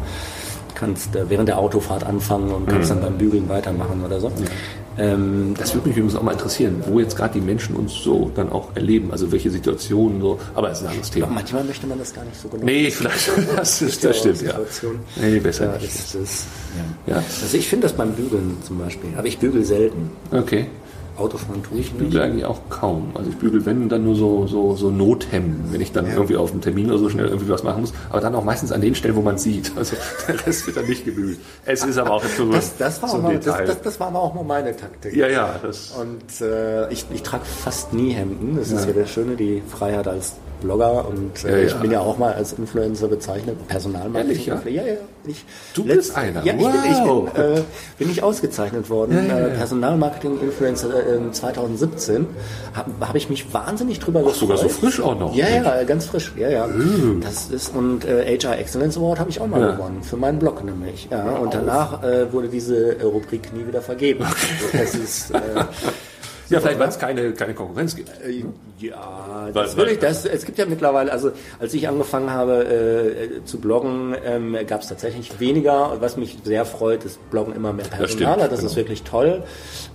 kannst 0.76 1.16
äh, 1.16 1.30
während 1.30 1.48
der 1.48 1.58
Autofahrt 1.58 2.04
anfangen 2.04 2.52
und 2.52 2.68
kannst 2.68 2.90
mhm. 2.90 2.96
dann 2.96 3.04
beim 3.06 3.18
Bügeln 3.18 3.48
weitermachen 3.48 4.04
oder 4.04 4.20
so. 4.20 4.30
Ähm, 4.98 5.54
das 5.58 5.74
würde 5.74 5.90
mich 5.90 5.98
übrigens 5.98 6.16
auch 6.16 6.24
mal 6.24 6.32
interessieren, 6.32 6.84
wo 6.88 7.00
jetzt 7.00 7.16
gerade 7.16 7.34
die 7.34 7.46
Menschen 7.46 7.76
uns 7.76 7.94
so 7.94 8.32
dann 8.36 8.52
auch 8.52 8.76
erleben, 8.76 9.12
also 9.12 9.32
welche 9.32 9.50
Situationen 9.50 10.22
so, 10.22 10.40
aber 10.54 10.72
es 10.72 10.80
ist 10.80 10.84
ein 10.86 10.90
anderes 10.90 11.12
Thema. 11.12 11.26
Aber 11.26 11.36
manchmal 11.36 11.64
möchte 11.64 11.88
man 11.88 12.00
das 12.00 12.14
gar 12.14 12.24
nicht 12.24 12.40
so 12.40 12.48
genau. 12.48 12.66
Nee, 12.66 12.90
vielleicht, 12.92 13.32
das, 13.56 13.82
ist, 13.82 14.04
das 14.04 14.18
stimmt, 14.20 14.42
ja. 14.42 14.60
Nee, 15.18 15.40
besser 15.40 15.66
ja, 15.66 15.78
nicht. 15.78 15.96
Das 15.96 16.16
ist, 16.16 16.48
ja. 17.08 17.16
Ja. 17.16 17.24
Also 17.42 17.58
ich 17.58 17.68
finde 17.68 17.88
das 17.88 17.94
beim 17.94 18.14
Bügeln 18.14 18.58
zum 18.64 18.78
Beispiel, 18.78 19.10
aber 19.18 19.28
ich 19.28 19.38
bügel 19.38 19.64
selten. 19.64 20.12
Okay. 20.32 20.68
Autofahren 21.18 21.64
tue 21.64 21.80
ich. 21.80 21.88
Ich 21.88 21.94
bügele 21.94 22.24
eigentlich 22.24 22.46
auch 22.46 22.60
kaum. 22.70 23.12
Also 23.16 23.30
ich 23.30 23.38
bügele, 23.38 23.66
wenn, 23.66 23.88
dann 23.90 24.04
nur 24.04 24.16
so, 24.16 24.48
so, 24.48 24.76
so 24.76 24.90
Nothemden, 24.90 25.72
wenn 25.72 25.82
ich 25.82 25.92
dann 25.92 26.06
ja. 26.06 26.14
irgendwie 26.14 26.36
auf 26.36 26.52
einem 26.52 26.62
Termin 26.62 26.90
oder 26.90 27.00
so 27.00 27.10
schnell 27.10 27.28
irgendwie 27.28 27.50
was 27.50 27.64
machen 27.64 27.82
muss. 27.82 27.94
Aber 28.10 28.22
dann 28.22 28.36
auch 28.36 28.44
meistens 28.44 28.72
an 28.72 28.82
den 28.82 28.96
Stellen, 28.96 29.16
wo 29.16 29.22
man 29.22 29.38
sieht. 29.38 29.72
Also 29.76 29.96
der 30.28 30.46
Rest 30.46 30.68
wird 30.68 30.78
dann 30.78 30.88
nicht 30.88 31.06
gebügelt. 31.06 31.40
Es 31.66 31.84
ist 31.84 31.98
aber 31.98 32.12
auch 32.12 32.24
jetzt 32.24 32.38
so 32.38 32.52
das, 32.52 32.78
das, 32.78 33.02
war 33.02 33.10
so 33.10 33.18
mal, 33.18 33.40
das, 33.40 33.58
das, 33.66 33.82
das, 33.82 34.00
war 34.00 34.08
aber 34.08 34.20
auch 34.20 34.34
mal 34.34 34.44
meine 34.44 34.76
Taktik. 34.76 35.16
Ja, 35.16 35.28
ja. 35.28 35.60
Das 35.62 35.92
Und 35.92 36.42
äh, 36.42 36.92
ich, 36.92 37.06
ich 37.14 37.24
trage 37.24 37.46
fast 37.46 37.94
nie 37.94 38.12
Hemden. 38.12 38.58
Das 38.58 38.72
ja. 38.72 38.80
ist 38.80 38.88
ja 38.88 38.94
das 38.94 39.10
Schöne, 39.10 39.36
die 39.36 39.62
Freiheit 39.68 40.08
als 40.08 40.34
Blogger 40.62 41.08
und 41.08 41.44
äh, 41.46 41.52
Ja, 41.52 41.58
ja. 41.58 41.64
ich 41.68 41.74
bin 41.76 41.92
ja 41.92 42.00
auch 42.02 42.18
mal 42.18 42.34
als 42.34 42.54
Influencer 42.54 43.08
bezeichnet, 43.08 43.68
Personalmarketing. 43.68 44.30
Ehrlich, 44.30 44.46
ja? 44.48 44.62
ja, 44.84 44.84
ja. 44.94 44.98
Ich, 45.28 45.44
Du 45.74 45.84
bist 45.84 46.16
einer. 46.16 46.44
Ja, 46.46 46.54
ich 46.54 46.60
bin, 46.60 46.68
ich 46.92 46.98
Wow. 47.08 47.32
bin, 47.34 47.44
äh, 47.44 47.62
bin 47.98 48.12
ich 48.12 48.22
ausgezeichnet 48.22 48.90
worden. 48.92 49.18
Äh, 49.30 49.50
Personalmarketing-Influencer 49.58 50.90
äh, 51.28 51.32
2017. 51.32 52.28
Habe 52.74 52.92
hab 53.08 53.16
ich 53.16 53.30
mich 53.30 53.52
wahnsinnig 53.54 54.00
drüber 54.00 54.20
gefreut. 54.20 54.36
sogar 54.36 54.58
so 54.58 54.70
frisch 54.70 55.00
auch 55.02 55.18
noch. 55.20 55.36
Ja, 55.36 55.48
ja, 55.50 55.84
ganz 55.84 56.06
frisch. 56.06 56.32
Ja, 56.38 56.50
ja. 56.50 56.68
Das 57.22 57.48
ist 57.50 57.76
und 57.76 58.06
äh, 58.06 58.38
HR 58.38 58.60
Excellence 58.60 58.98
Award 58.98 59.20
habe 59.20 59.30
ich 59.30 59.42
auch 59.42 59.48
mal 59.48 59.74
gewonnen 59.74 60.04
für 60.04 60.18
meinen 60.18 60.40
Blog 60.40 60.64
nämlich. 60.64 61.08
Ja, 61.10 61.24
und 61.38 61.54
danach 61.54 62.04
äh, 62.04 62.32
wurde 62.32 62.48
diese 62.48 62.98
äh, 63.00 63.04
Rubrik 63.04 63.52
nie 63.54 63.66
wieder 63.68 63.82
vergeben. 63.82 64.24
Also, 64.24 64.78
das 64.78 64.96
ist 64.96 65.32
äh, 65.32 65.38
Ja, 66.50 66.60
vielleicht, 66.60 66.80
weil 66.80 66.90
es 66.90 67.00
keine, 67.00 67.32
keine 67.34 67.54
Konkurrenz 67.54 67.96
gibt. 67.96 68.10
äh, 68.10 68.44
ja, 68.80 69.50
Weil- 69.52 69.64
das 69.64 69.78
will 69.78 69.86
weil- 69.86 69.94
ich. 69.94 70.00
Das, 70.00 70.26
es 70.26 70.46
gibt 70.46 70.58
ja 70.58 70.66
mittlerweile, 70.66 71.12
also 71.12 71.32
als 71.60 71.74
ich 71.74 71.88
angefangen 71.88 72.30
habe 72.30 72.66
äh, 72.66 73.44
zu 73.46 73.60
bloggen, 73.60 74.16
ähm, 74.26 74.56
gab 74.68 74.82
es 74.82 74.90
tatsächlich 74.90 75.40
weniger. 75.40 75.98
Was 76.02 76.18
mich 76.18 76.38
sehr 76.44 76.66
freut, 76.66 77.04
ist 77.06 77.20
bloggen 77.32 77.56
immer 77.56 77.74
mehr 77.74 77.86
Das 77.90 77.98
Personal. 77.98 78.34
stimmt, 78.36 78.52
Das, 78.52 78.60
ist 78.60 78.66
genau. 78.66 78.76
wirklich 78.76 79.04
toll. 79.04 79.44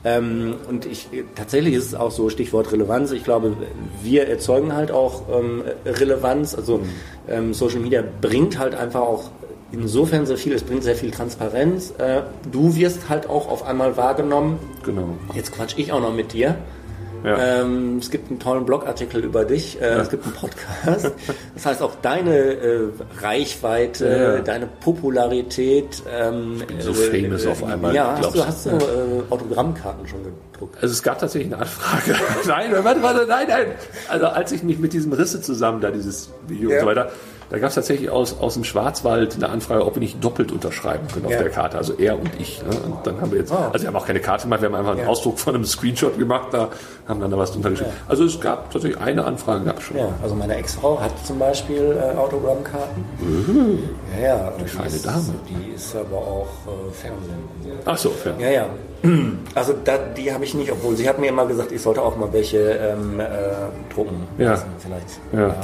Ähm, 0.05 0.55
und 0.69 0.87
ich 0.87 1.09
tatsächlich 1.37 1.75
ist 1.75 1.87
es 1.87 1.95
auch 1.95 2.11
so 2.11 2.31
Stichwort 2.31 2.73
Relevanz. 2.73 3.13
Ich 3.13 3.23
glaube, 3.25 3.57
wir 4.03 4.29
erzeugen 4.29 4.75
halt 4.75 4.91
auch 4.91 5.23
ähm, 5.33 5.63
Relevanz. 5.85 6.55
Also 6.55 6.79
Mhm. 6.79 6.85
ähm, 7.29 7.55
Social 7.55 7.81
Media 7.81 8.03
bringt 8.21 8.59
halt 8.59 8.75
einfach 8.75 9.01
auch 9.03 9.31
insofern 9.73 10.27
sehr 10.27 10.37
viel. 10.37 10.53
Es 10.53 10.63
bringt 10.63 10.83
sehr 10.83 10.97
viel 10.97 11.11
Transparenz. 11.11 11.93
Äh, 11.99 12.23
du 12.51 12.75
wirst 12.77 13.09
halt 13.09 13.29
auch 13.29 13.49
auf 13.49 13.65
einmal 13.67 13.97
wahrgenommen. 13.97 14.59
Genau. 14.85 15.09
Jetzt 15.35 15.53
quatsch 15.53 15.75
ich 15.77 15.93
auch 15.93 16.01
noch 16.01 16.13
mit 16.15 16.33
dir. 16.33 16.57
Ja. 17.23 17.61
Ähm, 17.61 17.99
es 17.99 18.11
gibt 18.11 18.31
einen 18.31 18.39
tollen 18.41 18.65
Blogartikel 18.65 19.23
über 19.23 19.45
dich, 19.45 19.79
äh, 19.79 19.85
es 19.99 20.09
gibt 20.09 20.25
einen 20.25 20.33
Podcast. 20.33 21.13
Das 21.55 21.67
heißt, 21.67 21.83
auch 21.83 21.93
deine 22.01 22.35
äh, 22.35 22.89
Reichweite, 23.21 24.07
Ja, 24.09 24.35
ja. 24.37 24.39
deine 24.41 24.67
Popularität. 24.67 26.03
Ähm, 26.11 26.63
so 26.79 26.93
äh, 26.93 26.95
famous 26.95 27.47
auf 27.47 27.63
einmal, 27.63 27.95
Ja, 27.95 28.17
hast 28.19 28.35
du, 28.35 28.47
hast 28.47 28.65
du 28.67 28.71
äh, 28.71 29.23
Autogrammkarten 29.29 30.09
schon 30.09 30.21
gedruckt? 30.25 30.77
Also 30.81 30.93
es 30.95 31.03
gab 31.03 31.19
tatsächlich 31.19 31.53
eine 31.53 31.61
Anfrage. 31.63 32.19
nein, 32.47 32.71
warte, 32.83 33.03
warte, 33.03 33.27
nein, 33.29 33.47
nein. 33.49 33.67
Also 34.09 34.27
als 34.27 34.53
ich 34.53 34.63
mich 34.63 34.79
mit 34.79 34.95
diesem 34.95 35.13
Risse 35.13 35.43
zusammen, 35.43 35.83
da 35.83 35.91
dieses 35.91 36.31
Video 36.49 36.71
Ja. 36.71 36.77
und 36.77 36.81
so 36.81 36.87
weiter, 36.87 37.11
da 37.51 37.59
gab 37.59 37.69
es 37.69 37.75
tatsächlich 37.75 38.11
aus, 38.11 38.39
aus 38.41 38.55
dem 38.55 38.63
Schwarzwald 38.65 39.35
eine 39.35 39.49
Anfrage, 39.49 39.85
ob 39.85 39.97
wir 39.97 40.01
nicht 40.01 40.23
doppelt 40.23 40.53
unterschreiben 40.53 41.07
können 41.13 41.27
auf 41.27 41.33
Ja. 41.33 41.39
der 41.43 41.51
Karte. 41.51 41.77
Also 41.79 41.95
er 41.95 42.19
und 42.19 42.31
ich. 42.39 42.63
Ne? 42.63 42.69
Und 42.85 43.05
dann 43.07 43.21
haben 43.21 43.33
wir 43.33 43.41
jetzt, 43.41 43.51
Wow. 43.51 43.71
also 43.73 43.83
wir 43.83 43.89
haben 43.89 43.97
auch 43.97 44.07
keine 44.07 44.21
Karte 44.21 44.45
gemacht, 44.45 44.61
wir 44.63 44.69
haben 44.69 44.77
einfach 44.77 44.93
einen 44.93 45.01
Ja. 45.03 45.07
Ausdruck 45.09 45.39
von 45.39 45.55
einem 45.57 45.65
Screenshot 45.65 46.17
gemacht, 46.19 46.49
da 46.53 46.69
haben 47.09 47.21
dann 47.21 47.31
da 47.31 47.37
was 47.37 47.53
drunter 47.53 47.71
geschrieben. 47.71 47.91
Also 48.09 48.25
es 48.25 48.41
gab 48.41 48.71
tatsächlich 48.71 49.01
eine 49.01 49.25
Anfrage, 49.25 49.65
gab 49.65 49.79
es 49.79 49.85
schon. 49.85 49.97
Ja, 49.97 50.09
also 50.23 50.35
meine 50.37 50.55
Ex-Frau 50.57 51.01
hat 51.01 51.11
zum 51.27 51.39
Beispiel 51.41 51.97
äh, 52.01 52.17
Autogrammkarten. 52.17 53.05
Ja, 54.21 54.27
ja. 54.29 54.53
Die 54.59 54.63
Mhm. 54.63 54.67
feine 54.69 54.87
ist, 54.89 55.07
Dame. 55.07 55.23
Die 55.49 55.71
ist 55.75 55.97
aber 55.97 56.17
auch 56.17 56.47
äh, 56.67 56.93
Fernsehen. 56.93 57.79
Ach 57.85 57.99
so, 57.99 58.13
ja. 58.39 58.47
Ja, 58.47 58.51
ja. 58.53 58.67
Also 59.55 59.75
da, 59.85 59.97
die 60.17 60.33
habe 60.33 60.45
ich 60.45 60.55
nicht, 60.55 60.71
obwohl 60.71 60.95
sie 60.95 61.09
hat 61.09 61.19
mir 61.19 61.29
immer 61.29 61.47
gesagt, 61.47 61.73
ich 61.73 61.81
sollte 61.83 62.03
auch 62.03 62.17
mal 62.17 62.33
welche 62.33 62.59
ähm, 62.59 63.19
äh, 63.19 63.25
drucken. 63.93 64.27
Ja. 64.39 64.51
lassen, 64.51 64.67
Vielleicht. 64.79 65.07
Ja. 65.33 65.49
ja 65.49 65.55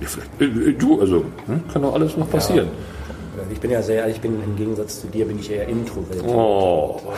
vielleicht, 0.00 0.30
äh, 0.40 0.44
äh, 0.44 0.72
du, 0.72 1.00
also 1.00 1.24
hm, 1.46 1.62
kann 1.72 1.82
doch 1.82 1.94
alles 1.94 2.16
noch 2.16 2.30
passieren. 2.30 2.66
Äh, 2.68 3.52
Ich 3.52 3.60
bin 3.60 3.70
ja 3.70 3.82
sehr, 3.82 4.08
ich 4.08 4.20
bin 4.20 4.42
im 4.42 4.56
Gegensatz 4.56 5.00
zu 5.02 5.06
dir 5.08 5.26
bin 5.26 5.38
ich 5.38 5.50
eher 5.50 5.68
introvertiert. 5.68 6.26
Oh. 6.26 7.00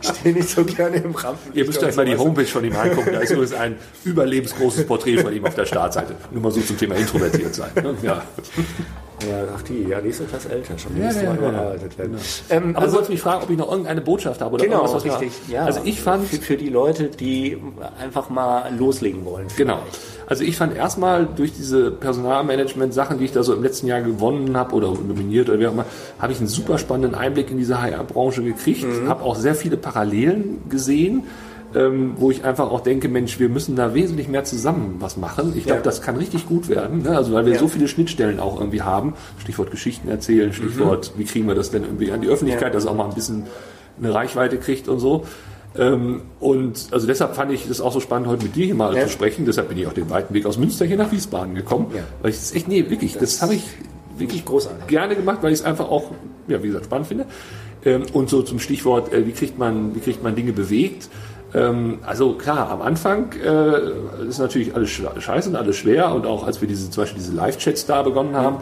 Ich 0.00 0.08
stehe 0.08 0.34
nicht 0.34 0.48
so 0.48 0.64
gerne 0.64 0.96
im 0.96 1.14
Rampenlicht. 1.14 1.56
Ihr 1.56 1.66
müsst 1.66 1.82
euch 1.82 1.94
mal 1.96 2.06
die. 2.06 2.16
Homepage 2.16 2.46
von 2.46 2.64
ihm 2.64 2.74
angucken. 2.74 3.10
Da 3.12 3.20
ist 3.20 3.30
übrigens 3.32 3.52
ein 3.52 3.76
überlebensgroßes 4.04 4.86
Porträt 4.86 5.18
von 5.18 5.32
ihm 5.34 5.44
auf 5.44 5.54
der 5.54 5.66
Startseite. 5.66 6.14
Nur 6.30 6.42
mal 6.42 6.52
so 6.52 6.60
zum 6.62 6.78
Thema 6.78 6.94
introvertiert 6.94 7.54
sein. 7.54 7.70
ne? 7.74 7.94
Ja. 8.02 8.22
Ja, 9.28 9.44
ach 9.56 9.62
die, 9.62 9.84
ja, 9.88 10.00
die 10.00 10.08
ist 10.08 10.20
etwas 10.20 10.46
älter 10.46 10.76
schon. 10.78 10.94
Die 10.96 11.00
Ja, 11.02 11.12
ja, 11.12 11.22
ja, 11.22 11.32
ja. 11.34 11.98
werden. 11.98 12.16
Ähm, 12.50 12.62
Aber 12.62 12.72
du 12.72 12.78
also, 12.78 12.92
wolltest 12.94 13.10
mich 13.10 13.20
fragen, 13.20 13.42
ob 13.44 13.50
ich 13.50 13.56
noch 13.58 13.70
irgendeine 13.70 14.00
Botschaft 14.00 14.40
habe 14.40 14.54
oder 14.54 14.64
genau, 14.64 14.80
irgendwas, 14.82 15.04
was 15.04 15.20
richtig. 15.20 15.32
Ja. 15.48 15.64
Also 15.64 15.80
ich 15.84 16.00
fand, 16.00 16.26
für, 16.26 16.36
für 16.36 16.56
die 16.56 16.70
Leute, 16.70 17.04
die 17.08 17.56
einfach 18.00 18.30
mal 18.30 18.74
loslegen 18.76 19.24
wollen. 19.24 19.46
genau. 19.56 19.80
Also 20.32 20.44
ich 20.44 20.56
fand 20.56 20.74
erstmal 20.74 21.26
durch 21.36 21.52
diese 21.52 21.90
Personalmanagement-Sachen, 21.90 23.18
die 23.18 23.26
ich 23.26 23.32
da 23.32 23.42
so 23.42 23.52
im 23.52 23.62
letzten 23.62 23.86
Jahr 23.86 24.00
gewonnen 24.00 24.56
habe 24.56 24.74
oder 24.74 24.88
nominiert 24.88 25.50
oder 25.50 25.60
wie 25.60 25.66
auch 25.66 25.72
immer, 25.74 25.84
habe 26.18 26.32
ich 26.32 26.38
einen 26.38 26.48
super 26.48 26.78
spannenden 26.78 27.14
Einblick 27.14 27.50
in 27.50 27.58
diese 27.58 27.82
HR-Branche 27.82 28.42
gekriegt, 28.42 28.82
Mhm. 28.82 29.10
habe 29.10 29.24
auch 29.24 29.36
sehr 29.36 29.54
viele 29.54 29.76
Parallelen 29.76 30.62
gesehen. 30.70 31.24
Ähm, 31.74 32.14
wo 32.16 32.30
ich 32.30 32.44
einfach 32.44 32.70
auch 32.70 32.80
denke, 32.80 33.08
Mensch, 33.08 33.38
wir 33.40 33.48
müssen 33.50 33.76
da 33.76 33.94
wesentlich 33.94 34.28
mehr 34.28 34.44
zusammen 34.44 34.96
was 35.00 35.16
machen. 35.18 35.52
Ich 35.56 35.64
glaube, 35.64 35.78
Ja. 35.80 35.82
das 35.84 36.00
kann 36.02 36.16
richtig 36.16 36.46
gut 36.46 36.68
werden, 36.68 37.02
ne? 37.02 37.16
also 37.16 37.32
weil 37.32 37.44
wir 37.46 37.54
Ja. 37.54 37.58
so 37.58 37.66
viele 37.68 37.88
Schnittstellen 37.88 38.40
auch 38.40 38.58
irgendwie 38.60 38.82
haben. 38.82 39.14
Stichwort 39.38 39.70
Geschichten 39.70 40.08
erzählen, 40.08 40.52
Stichwort, 40.52 41.12
wie 41.16 41.24
kriegen 41.24 41.46
wir 41.46 41.54
das 41.54 41.70
denn 41.70 41.82
irgendwie 41.84 42.10
an 42.12 42.20
die 42.22 42.28
Öffentlichkeit, 42.28 42.68
Ja. 42.68 42.74
dass 42.74 42.84
es 42.84 42.88
auch 42.90 42.94
mal 42.96 43.06
ein 43.06 43.14
bisschen 43.14 43.44
eine 43.98 44.12
Reichweite 44.14 44.56
kriegt 44.58 44.86
und 44.88 44.98
so. 44.98 45.24
Ähm, 45.78 46.22
und 46.40 46.88
also 46.90 47.06
deshalb 47.06 47.34
fand 47.34 47.50
ich 47.52 47.66
das 47.66 47.80
auch 47.80 47.92
so 47.92 48.00
spannend, 48.00 48.28
heute 48.28 48.44
mit 48.44 48.54
dir 48.56 48.66
hier 48.66 48.74
mal 48.74 48.94
Ja. 48.96 49.04
zu 49.04 49.08
sprechen. 49.10 49.46
Deshalb 49.46 49.68
bin 49.68 49.78
ich 49.78 49.86
auch 49.86 49.92
den 49.94 50.10
weiten 50.10 50.34
Weg 50.34 50.44
aus 50.46 50.58
Münster 50.58 50.84
hier 50.84 50.96
nach 50.98 51.10
Wiesbaden 51.12 51.54
gekommen. 51.54 51.86
Ja. 51.94 52.02
Weil 52.20 52.30
ich 52.30 52.36
das 52.36 52.54
echt, 52.54 52.68
nee, 52.68 52.88
wirklich, 52.90 53.16
das, 53.16 53.40
habe 53.42 53.54
ich 53.54 53.62
wirklich 54.18 54.44
großartig. 54.44 54.86
gerne 54.86 55.16
gemacht, 55.16 55.38
weil 55.40 55.52
ich 55.52 55.60
es 55.60 55.64
einfach 55.64 55.88
auch, 55.88 56.10
ja, 56.48 56.62
wie 56.62 56.66
gesagt, 56.68 56.84
spannend 56.86 57.06
finde. 57.06 57.26
Ähm, 57.84 58.02
und 58.12 58.28
so 58.28 58.42
zum 58.42 58.58
Stichwort, 58.58 59.12
äh, 59.12 59.26
wie 59.26 59.32
kriegt 59.32 59.58
man, 59.58 59.94
wie 59.94 60.00
kriegt 60.00 60.22
man 60.22 60.34
Dinge 60.36 60.52
bewegt? 60.52 61.08
Ähm, 61.54 61.98
also 62.06 62.34
klar, 62.34 62.70
am 62.70 62.80
Anfang 62.82 63.32
äh, 63.44 64.26
ist 64.28 64.38
natürlich 64.38 64.74
alles 64.74 64.90
sch- 64.90 65.20
scheiße 65.20 65.48
und 65.50 65.56
alles 65.56 65.76
schwer 65.76 66.14
und 66.14 66.26
auch 66.26 66.46
als 66.46 66.60
wir 66.60 66.68
diese, 66.68 66.90
zum 66.90 67.02
Beispiel 67.02 67.20
diese 67.20 67.34
Live-Chats 67.34 67.86
da 67.86 68.02
begonnen 68.02 68.36
haben, 68.36 68.56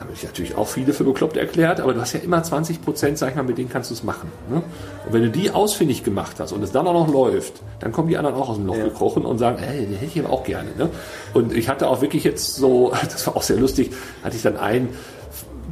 habe 0.00 0.12
ich 0.12 0.22
natürlich 0.22 0.54
auch 0.54 0.68
viele 0.68 0.92
für 0.92 1.02
bekloppt 1.02 1.36
erklärt, 1.36 1.80
aber 1.80 1.92
du 1.92 2.00
hast 2.00 2.12
ja 2.12 2.20
immer 2.20 2.40
20 2.42 2.82
Prozent, 2.82 3.18
sag 3.18 3.30
ich 3.30 3.36
mal, 3.36 3.42
mit 3.42 3.58
denen 3.58 3.68
kannst 3.68 3.90
du 3.90 3.94
es 3.94 4.04
machen. 4.04 4.30
Ne? 4.48 4.62
Und 5.06 5.12
wenn 5.12 5.22
du 5.22 5.30
die 5.30 5.50
ausfindig 5.50 6.04
gemacht 6.04 6.36
hast 6.38 6.52
und 6.52 6.62
es 6.62 6.70
dann 6.70 6.86
auch 6.86 6.94
noch 6.94 7.12
läuft, 7.12 7.54
dann 7.80 7.90
kommen 7.90 8.08
die 8.08 8.16
anderen 8.16 8.36
auch 8.36 8.48
aus 8.48 8.56
dem 8.56 8.66
Loch 8.66 8.76
Ja. 8.76 8.84
gekrochen 8.84 9.24
und 9.24 9.38
sagen, 9.38 9.58
ey, 9.60 9.86
den 9.86 9.94
hätte 9.94 10.18
ich 10.18 10.24
aber 10.24 10.32
auch 10.32 10.44
gerne. 10.44 10.70
Ne? 10.78 10.88
Und 11.34 11.52
ich 11.52 11.68
hatte 11.68 11.88
auch 11.88 12.00
wirklich 12.00 12.22
jetzt 12.22 12.54
so, 12.54 12.92
das 13.02 13.26
war 13.26 13.36
auch 13.36 13.42
sehr 13.42 13.56
lustig, 13.56 13.90
hatte 14.22 14.36
ich 14.36 14.42
dann 14.42 14.56
einen 14.56 14.90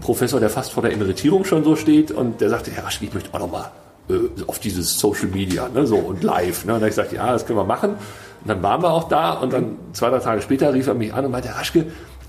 Professor, 0.01 0.41
der 0.41 0.51
fast 0.51 0.73
vor 0.73 0.83
der 0.83 0.93
Emeritierung 0.93 1.45
schon 1.45 1.63
so 1.63 1.77
steht 1.77 2.11
und 2.11 2.41
der 2.41 2.51
sagte, 2.51 2.71
Herr 2.73 2.85
Raschke, 2.85 3.05
ich 3.05 3.15
möchte 3.15 3.33
auch 3.33 3.39
noch 3.39 3.51
mal 3.51 3.71
äh, 4.11 4.15
auf 4.47 4.59
dieses 4.59 4.99
Social 4.99 5.29
Media 5.29 5.69
ne, 5.69 5.87
so 5.87 5.97
und 5.97 6.25
live. 6.25 6.65
Ne? 6.65 6.75
Und 6.75 6.81
dann 6.81 6.89
ich 6.89 6.97
gesagt, 6.97 7.13
ja, 7.13 7.33
das 7.33 7.47
können 7.47 7.59
wir 7.59 7.65
machen. 7.65 7.91
Und 7.91 8.49
dann 8.49 8.63
waren 8.63 8.83
wir 8.83 8.91
auch 8.91 9.09
da 9.09 9.33
und 9.35 9.53
dann 9.53 9.77
zwei, 9.93 10.11
drei 10.11 10.19
Tage 10.19 10.43
später 10.43 10.73
rief 10.75 10.87
er 10.89 10.95
mich 10.95 11.13
an 11.15 11.25
und 11.25 11.31
meinte, 11.31 11.49
Herr 11.49 11.59
Raschke, 11.59 11.87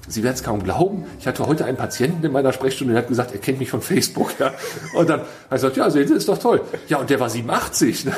Sie 0.08 0.24
werden 0.24 0.36
es 0.36 0.44
kaum 0.44 0.64
glauben. 0.64 1.06
Ich 1.20 1.28
hatte 1.28 1.46
heute 1.46 1.66
einen 1.66 1.78
Patienten 1.78 2.26
in 2.26 2.32
meiner 2.32 2.54
Sprechstunde, 2.54 2.94
der 2.94 3.02
hat 3.04 3.10
gesagt, 3.10 3.32
er 3.34 3.40
kennt 3.40 3.60
mich 3.60 3.70
von 3.70 3.82
Facebook. 3.82 4.34
Ja. 4.40 4.54
Und 4.96 5.10
dann 5.10 5.20
habe 5.22 5.28
ich 5.50 5.56
gesagt, 5.56 5.78
ja, 5.78 5.90
sehen 5.90 6.08
Sie, 6.08 6.14
ist 6.14 6.30
doch 6.30 6.38
toll. 6.38 6.62
Ja, 6.88 6.98
und 7.00 7.10
der 7.10 7.20
war 7.20 7.30
87. 7.30 8.06
Ne? 8.06 8.14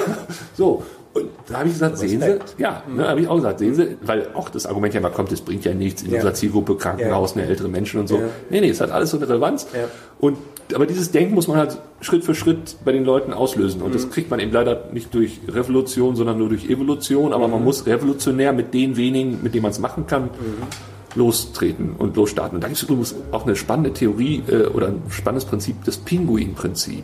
So. 0.56 0.84
Und 1.12 1.26
da 1.48 1.56
habe 1.58 1.68
ich 1.68 1.74
gesagt, 1.74 1.98
sehen 1.98 2.22
Sie, 2.22 2.38
ja, 2.62 2.84
ne, 2.88 3.08
habe 3.08 3.20
ich 3.22 3.28
auch 3.28 3.38
gesagt, 3.38 3.58
sehen 3.58 3.74
Sie, 3.74 3.98
weil 4.04 4.28
auch 4.36 4.48
das 4.50 4.68
Argument 4.68 4.94
ja 4.94 5.00
immer 5.00 5.10
kommt, 5.10 5.32
es 5.32 5.42
bringt 5.42 5.66
ja 5.66 5.74
nichts 5.74 6.04
in 6.04 6.10
Ja. 6.12 6.18
unserer 6.18 6.36
Zielgruppe, 6.36 6.76
Krankenhaus, 6.78 7.36
ne, 7.36 7.46
ältere 7.48 7.68
Menschen 7.68 8.00
und 8.00 8.08
so. 8.08 8.18
Ja. 8.18 8.24
Nee, 8.52 8.62
nee, 8.62 8.70
es 8.70 8.80
hat 8.80 8.92
alles 8.92 9.10
so 9.10 9.18
eine 9.18 9.28
Relevanz. 9.28 9.66
Ja. 9.74 9.86
Und, 10.20 10.38
aber 10.76 10.86
dieses 10.86 11.10
Denken 11.10 11.34
muss 11.34 11.48
man 11.48 11.58
halt 11.58 11.80
Schritt 12.02 12.24
für 12.24 12.36
Schritt 12.36 12.76
bei 12.86 12.92
den 12.92 13.06
Leuten 13.06 13.34
auslösen. 13.34 13.82
Und 13.82 13.90
Mhm. 13.90 13.94
das 13.94 14.12
kriegt 14.12 14.30
man 14.30 14.40
eben 14.40 14.52
leider 14.52 14.84
nicht 14.94 15.12
durch 15.16 15.40
Revolution, 15.48 16.16
sondern 16.16 16.38
nur 16.38 16.50
durch 16.50 16.70
Evolution. 16.70 17.34
Aber 17.34 17.48
Mhm. 17.48 17.54
man 17.54 17.64
muss 17.64 17.88
revolutionär 17.88 18.54
mit 18.54 18.76
den 18.76 18.96
wenigen, 18.96 19.40
mit 19.42 19.56
denen 19.56 19.64
man 19.64 19.72
es 19.72 19.80
machen 19.80 20.06
kann, 20.06 20.26
Mhm. 20.26 20.30
Lostreten 21.16 21.94
und 21.98 22.16
losstarten. 22.16 22.56
Und 22.58 22.62
da 22.64 22.68
gibt 22.68 22.78
es 22.78 22.84
übrigens 22.84 23.16
auch 23.32 23.44
eine 23.46 23.56
spannende 23.56 23.94
Theorie 23.94 24.44
äh, 24.48 24.68
oder 24.68 24.88
ein 24.88 25.02
spannendes 25.10 25.46
Prinzip, 25.46 25.84
das 25.86 25.98
Pinguin-Prinzip. 25.98 27.04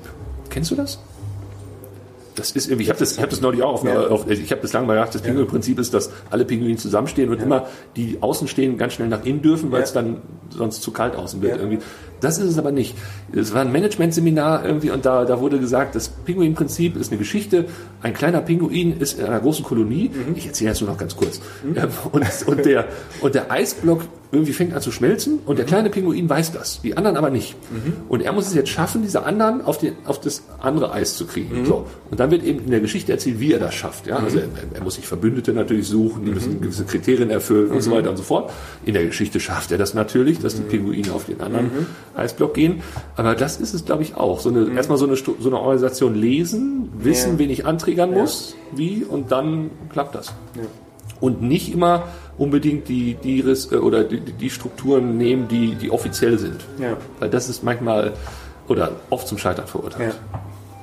Kennst 0.50 0.72
du 0.72 0.76
das? 0.76 1.00
Das 2.36 2.52
ist 2.52 2.68
irgendwie, 2.68 2.84
ich 2.84 2.90
habe 2.90 3.00
das, 3.00 3.14
ich 3.14 3.20
habe 3.20 3.30
das 3.30 3.40
neulich 3.40 3.64
auch 3.64 3.76
auf, 3.76 3.84
Ja. 3.86 4.08
auf 4.08 4.30
ich 4.30 4.52
habe 4.52 4.62
das 4.62 4.74
lange 4.74 4.88
mal 4.88 4.96
gedacht, 4.96 5.16
das 5.16 5.22
Pinguin-Prinzip 5.22 5.80
ist, 5.80 5.94
dass 5.94 6.12
alle 6.30 6.44
Pinguine 6.44 6.76
zusammenstehen 6.76 7.30
und 7.30 7.42
immer 7.42 7.68
die 7.96 8.18
außen 8.20 8.50
stehen 8.50 8.78
ganz 8.78 8.94
schnell 8.94 9.08
nach 9.08 9.24
innen 9.24 9.42
dürfen, 9.42 9.72
weil 9.72 9.80
Ja. 9.80 9.86
es 9.86 9.94
dann 9.94 10.18
sonst 10.50 10.82
zu 10.84 10.92
kalt 10.92 11.16
außen 11.16 11.42
wird 11.42 11.56
Ja. 11.56 11.62
irgendwie. 11.62 11.80
Das 12.22 12.38
ist 12.38 12.46
es 12.50 12.58
aber 12.58 12.72
nicht. 12.72 12.96
Es 13.34 13.54
war 13.54 13.62
ein 13.62 13.72
Managementseminar 13.72 14.66
irgendwie 14.66 14.92
und 14.92 15.06
da, 15.06 15.26
da 15.26 15.40
wurde 15.40 15.60
gesagt, 15.60 15.96
das 15.96 16.10
Pinguin-Prinzip 16.10 16.96
ist 16.98 17.12
eine 17.12 17.18
Geschichte. 17.18 17.66
Ein 18.02 18.14
kleiner 18.14 18.42
Pinguin 18.42 19.00
ist 19.00 19.20
in 19.20 19.26
einer 19.26 19.40
großen 19.40 19.64
Kolonie. 19.66 20.10
Mhm. 20.14 20.36
Ich 20.36 20.48
erzähle 20.48 20.72
jetzt 20.72 20.82
nur 20.82 20.90
noch 20.90 20.98
ganz 20.98 21.16
kurz. 21.16 21.40
Ähm, 21.76 21.90
Und, 22.12 22.26
und, 22.48 22.66
der, 22.66 22.86
und 23.22 23.36
der 23.36 23.52
Eisblock 23.52 24.02
irgendwie 24.32 24.54
fängt 24.54 24.74
an 24.74 24.82
zu 24.82 24.92
schmelzen 24.92 25.40
und 25.46 25.54
Mhm. 25.54 25.58
der 25.58 25.66
kleine 25.66 25.90
Pinguin 25.90 26.28
weiß 26.30 26.52
das, 26.52 26.82
die 26.82 26.98
anderen 26.98 27.16
aber 27.16 27.30
nicht. 27.30 27.56
Und 28.10 28.22
er 28.22 28.34
muss 28.34 28.48
es 28.48 28.54
jetzt 28.54 28.70
schaffen, 28.70 29.02
diese 29.02 29.24
anderen 29.24 29.62
auf, 29.62 29.78
den, 29.78 29.94
auf 30.06 30.20
das 30.20 30.44
andere 30.60 30.92
Eis 30.92 31.16
zu 31.16 31.26
kriegen. 31.26 31.62
Mhm. 31.62 31.66
So. 31.66 31.86
Und 32.12 32.20
dann 32.20 32.32
wird 32.32 32.44
eben 32.44 32.66
in 32.66 32.72
der 32.72 32.82
Geschichte 32.82 33.12
erzählt, 33.14 33.40
wie 33.40 33.54
er 33.54 33.60
das 33.60 33.74
schafft. 33.76 34.08
Ja? 34.08 34.18
Also 34.18 34.40
er, 34.40 34.48
er 34.74 34.84
muss 34.84 34.96
sich 34.96 35.08
Verbündete 35.08 35.54
natürlich 35.54 35.88
suchen, 35.88 36.24
die 36.26 36.30
Mhm. 36.30 36.36
müssen 36.36 36.62
gewisse 36.62 36.84
Kriterien 36.86 37.30
erfüllen 37.30 37.72
und 37.72 37.82
so 37.82 37.92
weiter 37.92 38.10
und 38.10 38.18
so 38.18 38.24
fort. 38.24 38.52
In 38.84 38.94
der 38.94 39.06
Geschichte 39.06 39.40
schafft 39.40 39.72
er 39.72 39.78
das 39.78 39.94
natürlich, 39.94 40.40
dass 40.40 40.56
die 40.56 40.64
Mhm. 40.64 40.68
Pinguine 40.68 41.14
auf 41.14 41.26
den 41.26 41.40
anderen 41.40 41.70
Eisblock 42.16 42.54
gehen. 42.54 42.82
Aber 43.16 43.36
das 43.36 43.58
ist 43.58 43.74
es, 43.74 43.86
glaube 43.86 44.04
ich, 44.04 44.16
auch. 44.16 44.40
So 44.40 44.50
eine, 44.50 44.62
Mhm. 44.62 44.78
Erstmal 44.78 44.98
so 44.98 45.06
eine, 45.06 45.16
so 45.16 45.34
eine 45.46 45.58
Organisation 45.60 46.16
lesen, 46.16 46.90
wissen, 46.98 47.34
Ja. 47.34 47.40
wen 47.40 47.50
ich 47.50 47.66
antriggern 47.66 48.12
muss, 48.12 48.56
wie, 48.74 49.04
und 49.04 49.32
dann 49.32 49.70
klappt 49.92 50.16
das. 50.16 50.34
und 51.22 51.42
nicht 51.42 51.72
immer 51.74 52.04
unbedingt 52.38 52.90
die, 52.90 53.14
die 53.16 53.40
Ris- 53.40 53.72
äh, 53.72 53.78
oder 53.78 54.04
die, 54.04 54.20
die 54.20 54.50
Strukturen 54.50 55.18
nehmen, 55.18 55.48
die, 55.48 55.76
die 55.76 55.90
offiziell 55.90 56.38
sind. 56.38 56.58
Ja. 56.78 56.98
Weil 57.20 57.30
das 57.30 57.48
ist 57.48 57.64
manchmal 57.64 58.12
oder 58.68 58.92
oft 59.10 59.26
zum 59.28 59.38
Scheitern 59.38 59.66
verurteilt. 59.66 60.14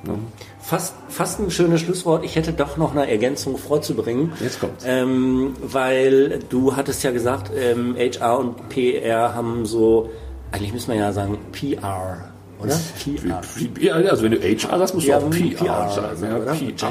Ne? 0.04 0.14
Fast, 0.60 0.94
fast 1.08 1.38
ein 1.38 1.50
schönes 1.50 1.82
Schlusswort. 1.82 2.24
Ich 2.24 2.34
hätte 2.36 2.52
doch 2.54 2.76
noch 2.78 2.92
eine 2.92 3.10
Ergänzung 3.10 3.58
vorzubringen. 3.58 4.32
Jetzt 4.40 4.58
kommt's. 4.60 4.84
Ähm, 4.86 5.52
weil 5.62 6.40
du 6.48 6.76
hattest 6.76 7.02
ja 7.04 7.10
gesagt, 7.10 7.50
ähm, 7.54 7.94
HR 7.96 8.38
und 8.38 8.68
PR 8.70 9.34
haben 9.34 9.66
so, 9.66 10.08
eigentlich 10.52 10.72
müssen 10.72 10.92
wir 10.92 10.98
ja 11.00 11.12
sagen 11.12 11.38
PR, 11.52 12.18
oder? 12.60 12.78
PR. 13.02 13.40
Ja, 13.80 13.94
also 14.10 14.22
wenn 14.22 14.32
du 14.32 14.38
HR 14.40 14.78
sagst, 14.78 14.94
musst 14.94 15.06
du 15.06 15.10
Ja, 15.10 15.18
auch 15.18 15.30
PR, 15.30 15.90
sagen. 15.90 16.16
sagen, 16.16 16.32
Ja, 16.32 16.36
oder? 16.38 16.52
PR. 16.52 16.90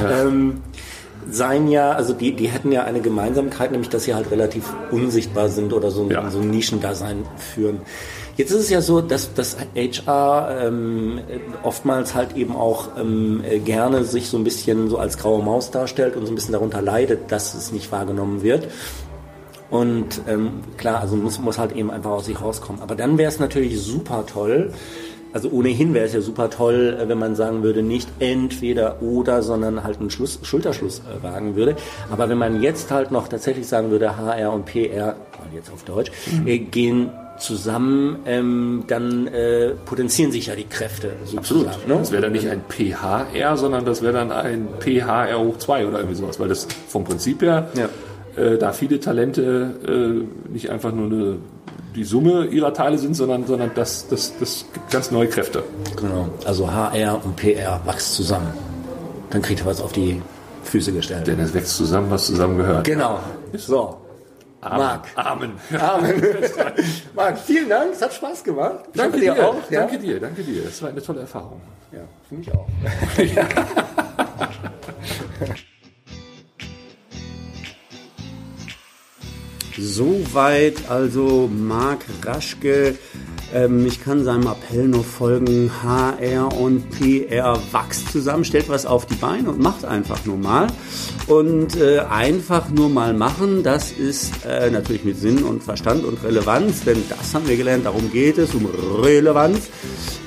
JR. 0.00 0.26
Ähm, 0.26 0.62
seien 1.30 1.68
ja, 1.68 1.92
also 1.92 2.14
die, 2.14 2.34
die 2.34 2.48
hätten 2.48 2.72
ja 2.72 2.84
eine 2.84 3.00
Gemeinsamkeit, 3.00 3.70
nämlich 3.72 3.90
dass 3.90 4.04
sie 4.04 4.14
halt 4.14 4.30
relativ 4.30 4.64
unsichtbar 4.90 5.48
sind 5.50 5.72
oder 5.72 5.90
so, 5.90 6.08
Ja. 6.10 6.30
so 6.30 6.38
ein 6.38 6.50
Nischendasein 6.50 7.24
führen. 7.54 7.80
Jetzt 8.38 8.52
ist 8.52 8.60
es 8.60 8.70
ja 8.70 8.80
so, 8.80 9.00
dass 9.00 9.34
das 9.34 9.56
HR 9.74 10.58
ähm, 10.62 11.18
oftmals 11.64 12.14
halt 12.14 12.36
eben 12.36 12.54
auch 12.54 12.90
ähm, 12.96 13.42
äh, 13.44 13.58
gerne 13.58 14.04
sich 14.04 14.28
so 14.28 14.36
ein 14.38 14.44
bisschen 14.44 14.88
so 14.88 14.96
als 14.98 15.18
graue 15.18 15.42
Maus 15.42 15.72
darstellt 15.72 16.14
und 16.14 16.24
so 16.24 16.32
ein 16.32 16.36
bisschen 16.36 16.52
darunter 16.52 16.80
leidet, 16.80 17.32
dass 17.32 17.52
es 17.54 17.72
nicht 17.72 17.90
wahrgenommen 17.90 18.42
wird. 18.42 18.68
Und 19.70 20.22
ähm, 20.26 20.60
klar, 20.76 21.00
also 21.00 21.16
muss, 21.16 21.38
muss 21.38 21.58
halt 21.58 21.72
eben 21.72 21.90
einfach 21.90 22.10
aus 22.10 22.26
sich 22.26 22.40
rauskommen. 22.40 22.80
Aber 22.80 22.94
dann 22.94 23.18
wäre 23.18 23.28
es 23.28 23.38
natürlich 23.38 23.80
super 23.80 24.24
toll, 24.26 24.72
also 25.32 25.50
ohnehin 25.50 25.92
wäre 25.92 26.06
es 26.06 26.14
ja 26.14 26.20
super 26.20 26.48
toll, 26.48 26.96
äh, 26.98 27.08
wenn 27.08 27.18
man 27.18 27.34
sagen 27.36 27.62
würde, 27.62 27.82
nicht 27.82 28.08
entweder 28.18 29.02
oder, 29.02 29.42
sondern 29.42 29.84
halt 29.84 30.00
einen 30.00 30.10
Schluss, 30.10 30.38
Schulterschluss 30.42 31.00
äh, 31.00 31.22
wagen 31.22 31.54
würde. 31.54 31.76
Aber 32.10 32.28
wenn 32.28 32.38
man 32.38 32.62
jetzt 32.62 32.90
halt 32.90 33.10
noch 33.10 33.28
tatsächlich 33.28 33.66
sagen 33.66 33.90
würde, 33.90 34.16
HR 34.16 34.52
und 34.52 34.64
PR, 34.64 35.16
jetzt 35.54 35.70
auf 35.70 35.84
Deutsch, 35.84 36.10
äh, 36.46 36.58
gehen 36.58 37.10
zusammen, 37.38 38.18
ähm, 38.26 38.84
dann 38.88 39.28
äh, 39.28 39.70
potenzieren 39.84 40.32
sich 40.32 40.46
ja 40.46 40.56
die 40.56 40.64
Kräfte. 40.64 41.12
Absolut. 41.36 41.66
Ne? 41.86 41.94
Das 41.98 42.10
wäre 42.10 42.22
dann 42.22 42.32
nicht 42.32 42.48
ein 42.48 42.62
PHR, 42.68 43.56
sondern 43.56 43.84
das 43.84 44.02
wäre 44.02 44.14
dann 44.14 44.32
ein 44.32 44.66
PHR 44.80 45.38
hoch 45.38 45.56
2 45.58 45.86
oder 45.86 45.98
irgendwie 45.98 46.16
sowas, 46.16 46.40
weil 46.40 46.48
das 46.48 46.66
vom 46.88 47.04
Prinzip 47.04 47.42
her, 47.42 47.68
Ja. 47.76 47.88
Äh, 48.38 48.58
da 48.58 48.72
viele 48.72 49.00
Talente 49.00 49.74
äh, 49.86 50.52
nicht 50.52 50.70
einfach 50.70 50.92
nur 50.92 51.06
eine, 51.06 51.38
die 51.94 52.04
Summe 52.04 52.46
ihrer 52.46 52.72
Teile 52.72 52.98
sind, 52.98 53.14
sondern, 53.14 53.46
sondern 53.46 53.70
das, 53.74 54.08
das, 54.08 54.34
das 54.38 54.66
gibt 54.72 54.90
ganz 54.90 55.10
neue 55.10 55.28
Kräfte. 55.28 55.62
Genau. 55.96 56.28
Also 56.44 56.70
HR 56.70 57.24
und 57.24 57.36
PR 57.36 57.80
wachsen 57.84 58.14
zusammen. 58.14 58.52
Dann 59.30 59.42
kriegt 59.42 59.60
ihr 59.60 59.66
was 59.66 59.80
auf 59.80 59.92
die 59.92 60.22
Füße 60.64 60.92
gestellt. 60.92 61.26
Denn 61.26 61.40
es 61.40 61.52
wächst 61.54 61.76
zusammen, 61.76 62.10
was 62.10 62.26
zusammengehört. 62.26 62.84
Genau. 62.84 63.20
So. 63.54 63.96
Amen. 64.60 64.78
Marc. 64.78 65.06
Amen. 65.14 65.52
Amen. 65.78 66.22
Marc, 67.14 67.38
vielen 67.38 67.68
Dank. 67.68 67.92
Es 67.92 68.02
hat 68.02 68.12
Spaß 68.12 68.42
gemacht. 68.42 68.80
Ich 68.92 69.00
Danke 69.00 69.20
dir 69.20 69.32
auch. 69.34 69.54
Ja? 69.70 69.80
Danke 69.80 69.98
dir, 69.98 70.20
danke 70.20 70.42
dir. 70.42 70.64
Das 70.64 70.82
war 70.82 70.90
eine 70.90 71.02
tolle 71.02 71.20
Erfahrung. 71.20 71.60
Ja, 71.92 72.00
für 72.28 72.34
mich 72.34 72.52
auch. 72.52 72.66
Soweit 79.80 80.90
also 80.90 81.48
Marc 81.48 82.04
Raschke. 82.24 82.96
Ähm, 83.54 83.86
ich 83.86 84.02
kann 84.02 84.24
seinem 84.24 84.46
Appell 84.46 84.88
nur 84.88 85.04
folgen. 85.04 85.70
HR 85.82 86.52
und 86.52 86.90
PR 86.90 87.58
wachst 87.70 88.10
zusammen, 88.10 88.44
stellt 88.44 88.68
was 88.68 88.86
auf 88.86 89.06
die 89.06 89.14
Beine 89.14 89.50
und 89.50 89.60
macht 89.60 89.84
einfach 89.84 90.24
nur 90.24 90.36
mal. 90.36 90.66
Und 91.28 91.76
äh, 91.76 92.00
einfach 92.00 92.70
nur 92.70 92.88
mal 92.88 93.14
machen, 93.14 93.62
das 93.62 93.92
ist 93.92 94.32
äh, 94.44 94.70
natürlich 94.70 95.04
mit 95.04 95.18
Sinn 95.18 95.44
und 95.44 95.62
Verstand 95.62 96.04
und 96.04 96.22
Relevanz, 96.24 96.84
denn 96.84 97.02
das 97.08 97.34
haben 97.34 97.46
wir 97.48 97.56
gelernt, 97.56 97.86
darum 97.86 98.10
geht 98.10 98.38
es, 98.38 98.54
um 98.54 98.66
Relevanz. 99.02 99.68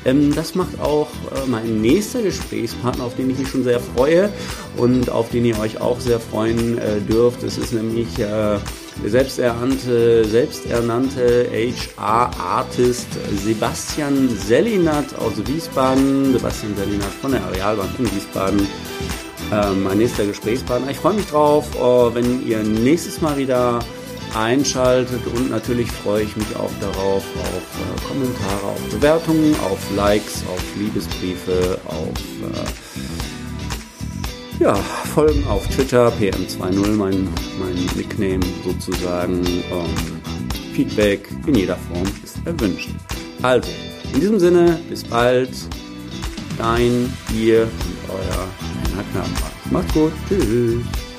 Ähm, 0.06 0.34
das 0.34 0.56
macht 0.56 0.80
auch 0.80 1.10
äh, 1.36 1.48
mein 1.48 1.82
nächster 1.82 2.22
Gesprächspartner, 2.22 3.04
auf 3.04 3.16
den 3.16 3.30
ich 3.30 3.40
mich 3.40 3.50
schon 3.50 3.64
sehr 3.64 3.80
freue 3.80 4.30
und 4.78 5.10
auf 5.10 5.30
den 5.30 5.46
ihr 5.46 5.60
euch 5.60 5.82
auch 5.82 6.00
sehr 6.00 6.20
freuen 6.20 6.78
äh, 6.78 7.02
dürft. 7.02 7.44
Es 7.44 7.58
ist 7.58 7.74
nämlich 7.74 8.18
äh, 8.18 8.58
selbsternannte, 9.06 10.26
selbsternannte 10.26 11.50
HR-Artist 11.52 13.08
Sebastian 13.44 14.30
Sellinat 14.30 15.16
aus 15.16 15.34
Wiesbaden. 15.46 16.34
Sebastian 16.34 16.76
Sellinat 16.76 17.12
von 17.22 17.32
der 17.32 17.44
Arealbank 17.44 17.90
in 18.00 18.06
Wiesbaden. 18.06 18.68
Ähm, 19.52 19.84
mein 19.84 19.98
nächster 19.98 20.26
Gesprächspartner. 20.26 20.92
Ich 20.92 20.98
freue 20.98 21.16
mich 21.16 21.28
drauf, 21.28 21.66
äh, 21.76 22.16
wenn 22.16 22.48
ihr 22.48 22.64
nächstes 22.64 23.22
Mal 23.22 23.38
wieder 23.38 23.80
einschaltet 24.36 25.22
und 25.36 25.50
natürlich 25.50 25.92
freue 25.92 26.24
ich 26.24 26.36
mich 26.38 26.56
auch 26.56 26.72
darauf, 26.80 27.24
auf 27.36 27.58
äh, 27.58 28.08
Kommentare, 28.08 28.66
auf 28.66 28.90
Bewertungen, 28.90 29.56
auf 29.70 29.80
Likes, 29.96 30.44
auf 30.48 30.64
Liebesbriefe, 30.78 31.80
auf 31.86 32.08
äh, 32.08 33.31
ja, 34.62 34.76
Folgen 34.76 35.46
auf 35.48 35.68
Twitter, 35.68 36.10
PM20, 36.20 36.96
mein, 36.96 37.28
mein 37.60 37.76
Nickname 37.96 38.40
sozusagen. 38.64 39.44
Ähm, 39.44 40.22
Feedback 40.74 41.28
in 41.48 41.56
jeder 41.56 41.76
Form 41.76 42.08
ist 42.24 42.38
erwünscht. 42.46 42.90
Also, 43.42 43.70
in 44.14 44.20
diesem 44.20 44.40
Sinne, 44.40 44.80
bis 44.88 45.04
bald. 45.04 45.50
Dein, 46.58 47.12
ihr 47.36 47.64
und 47.64 48.10
euer 48.10 48.48
Herr 48.96 49.04
Knapper. 49.12 49.52
Macht's 49.72 49.94
gut. 49.94 50.12
Tschüss. 50.30 51.11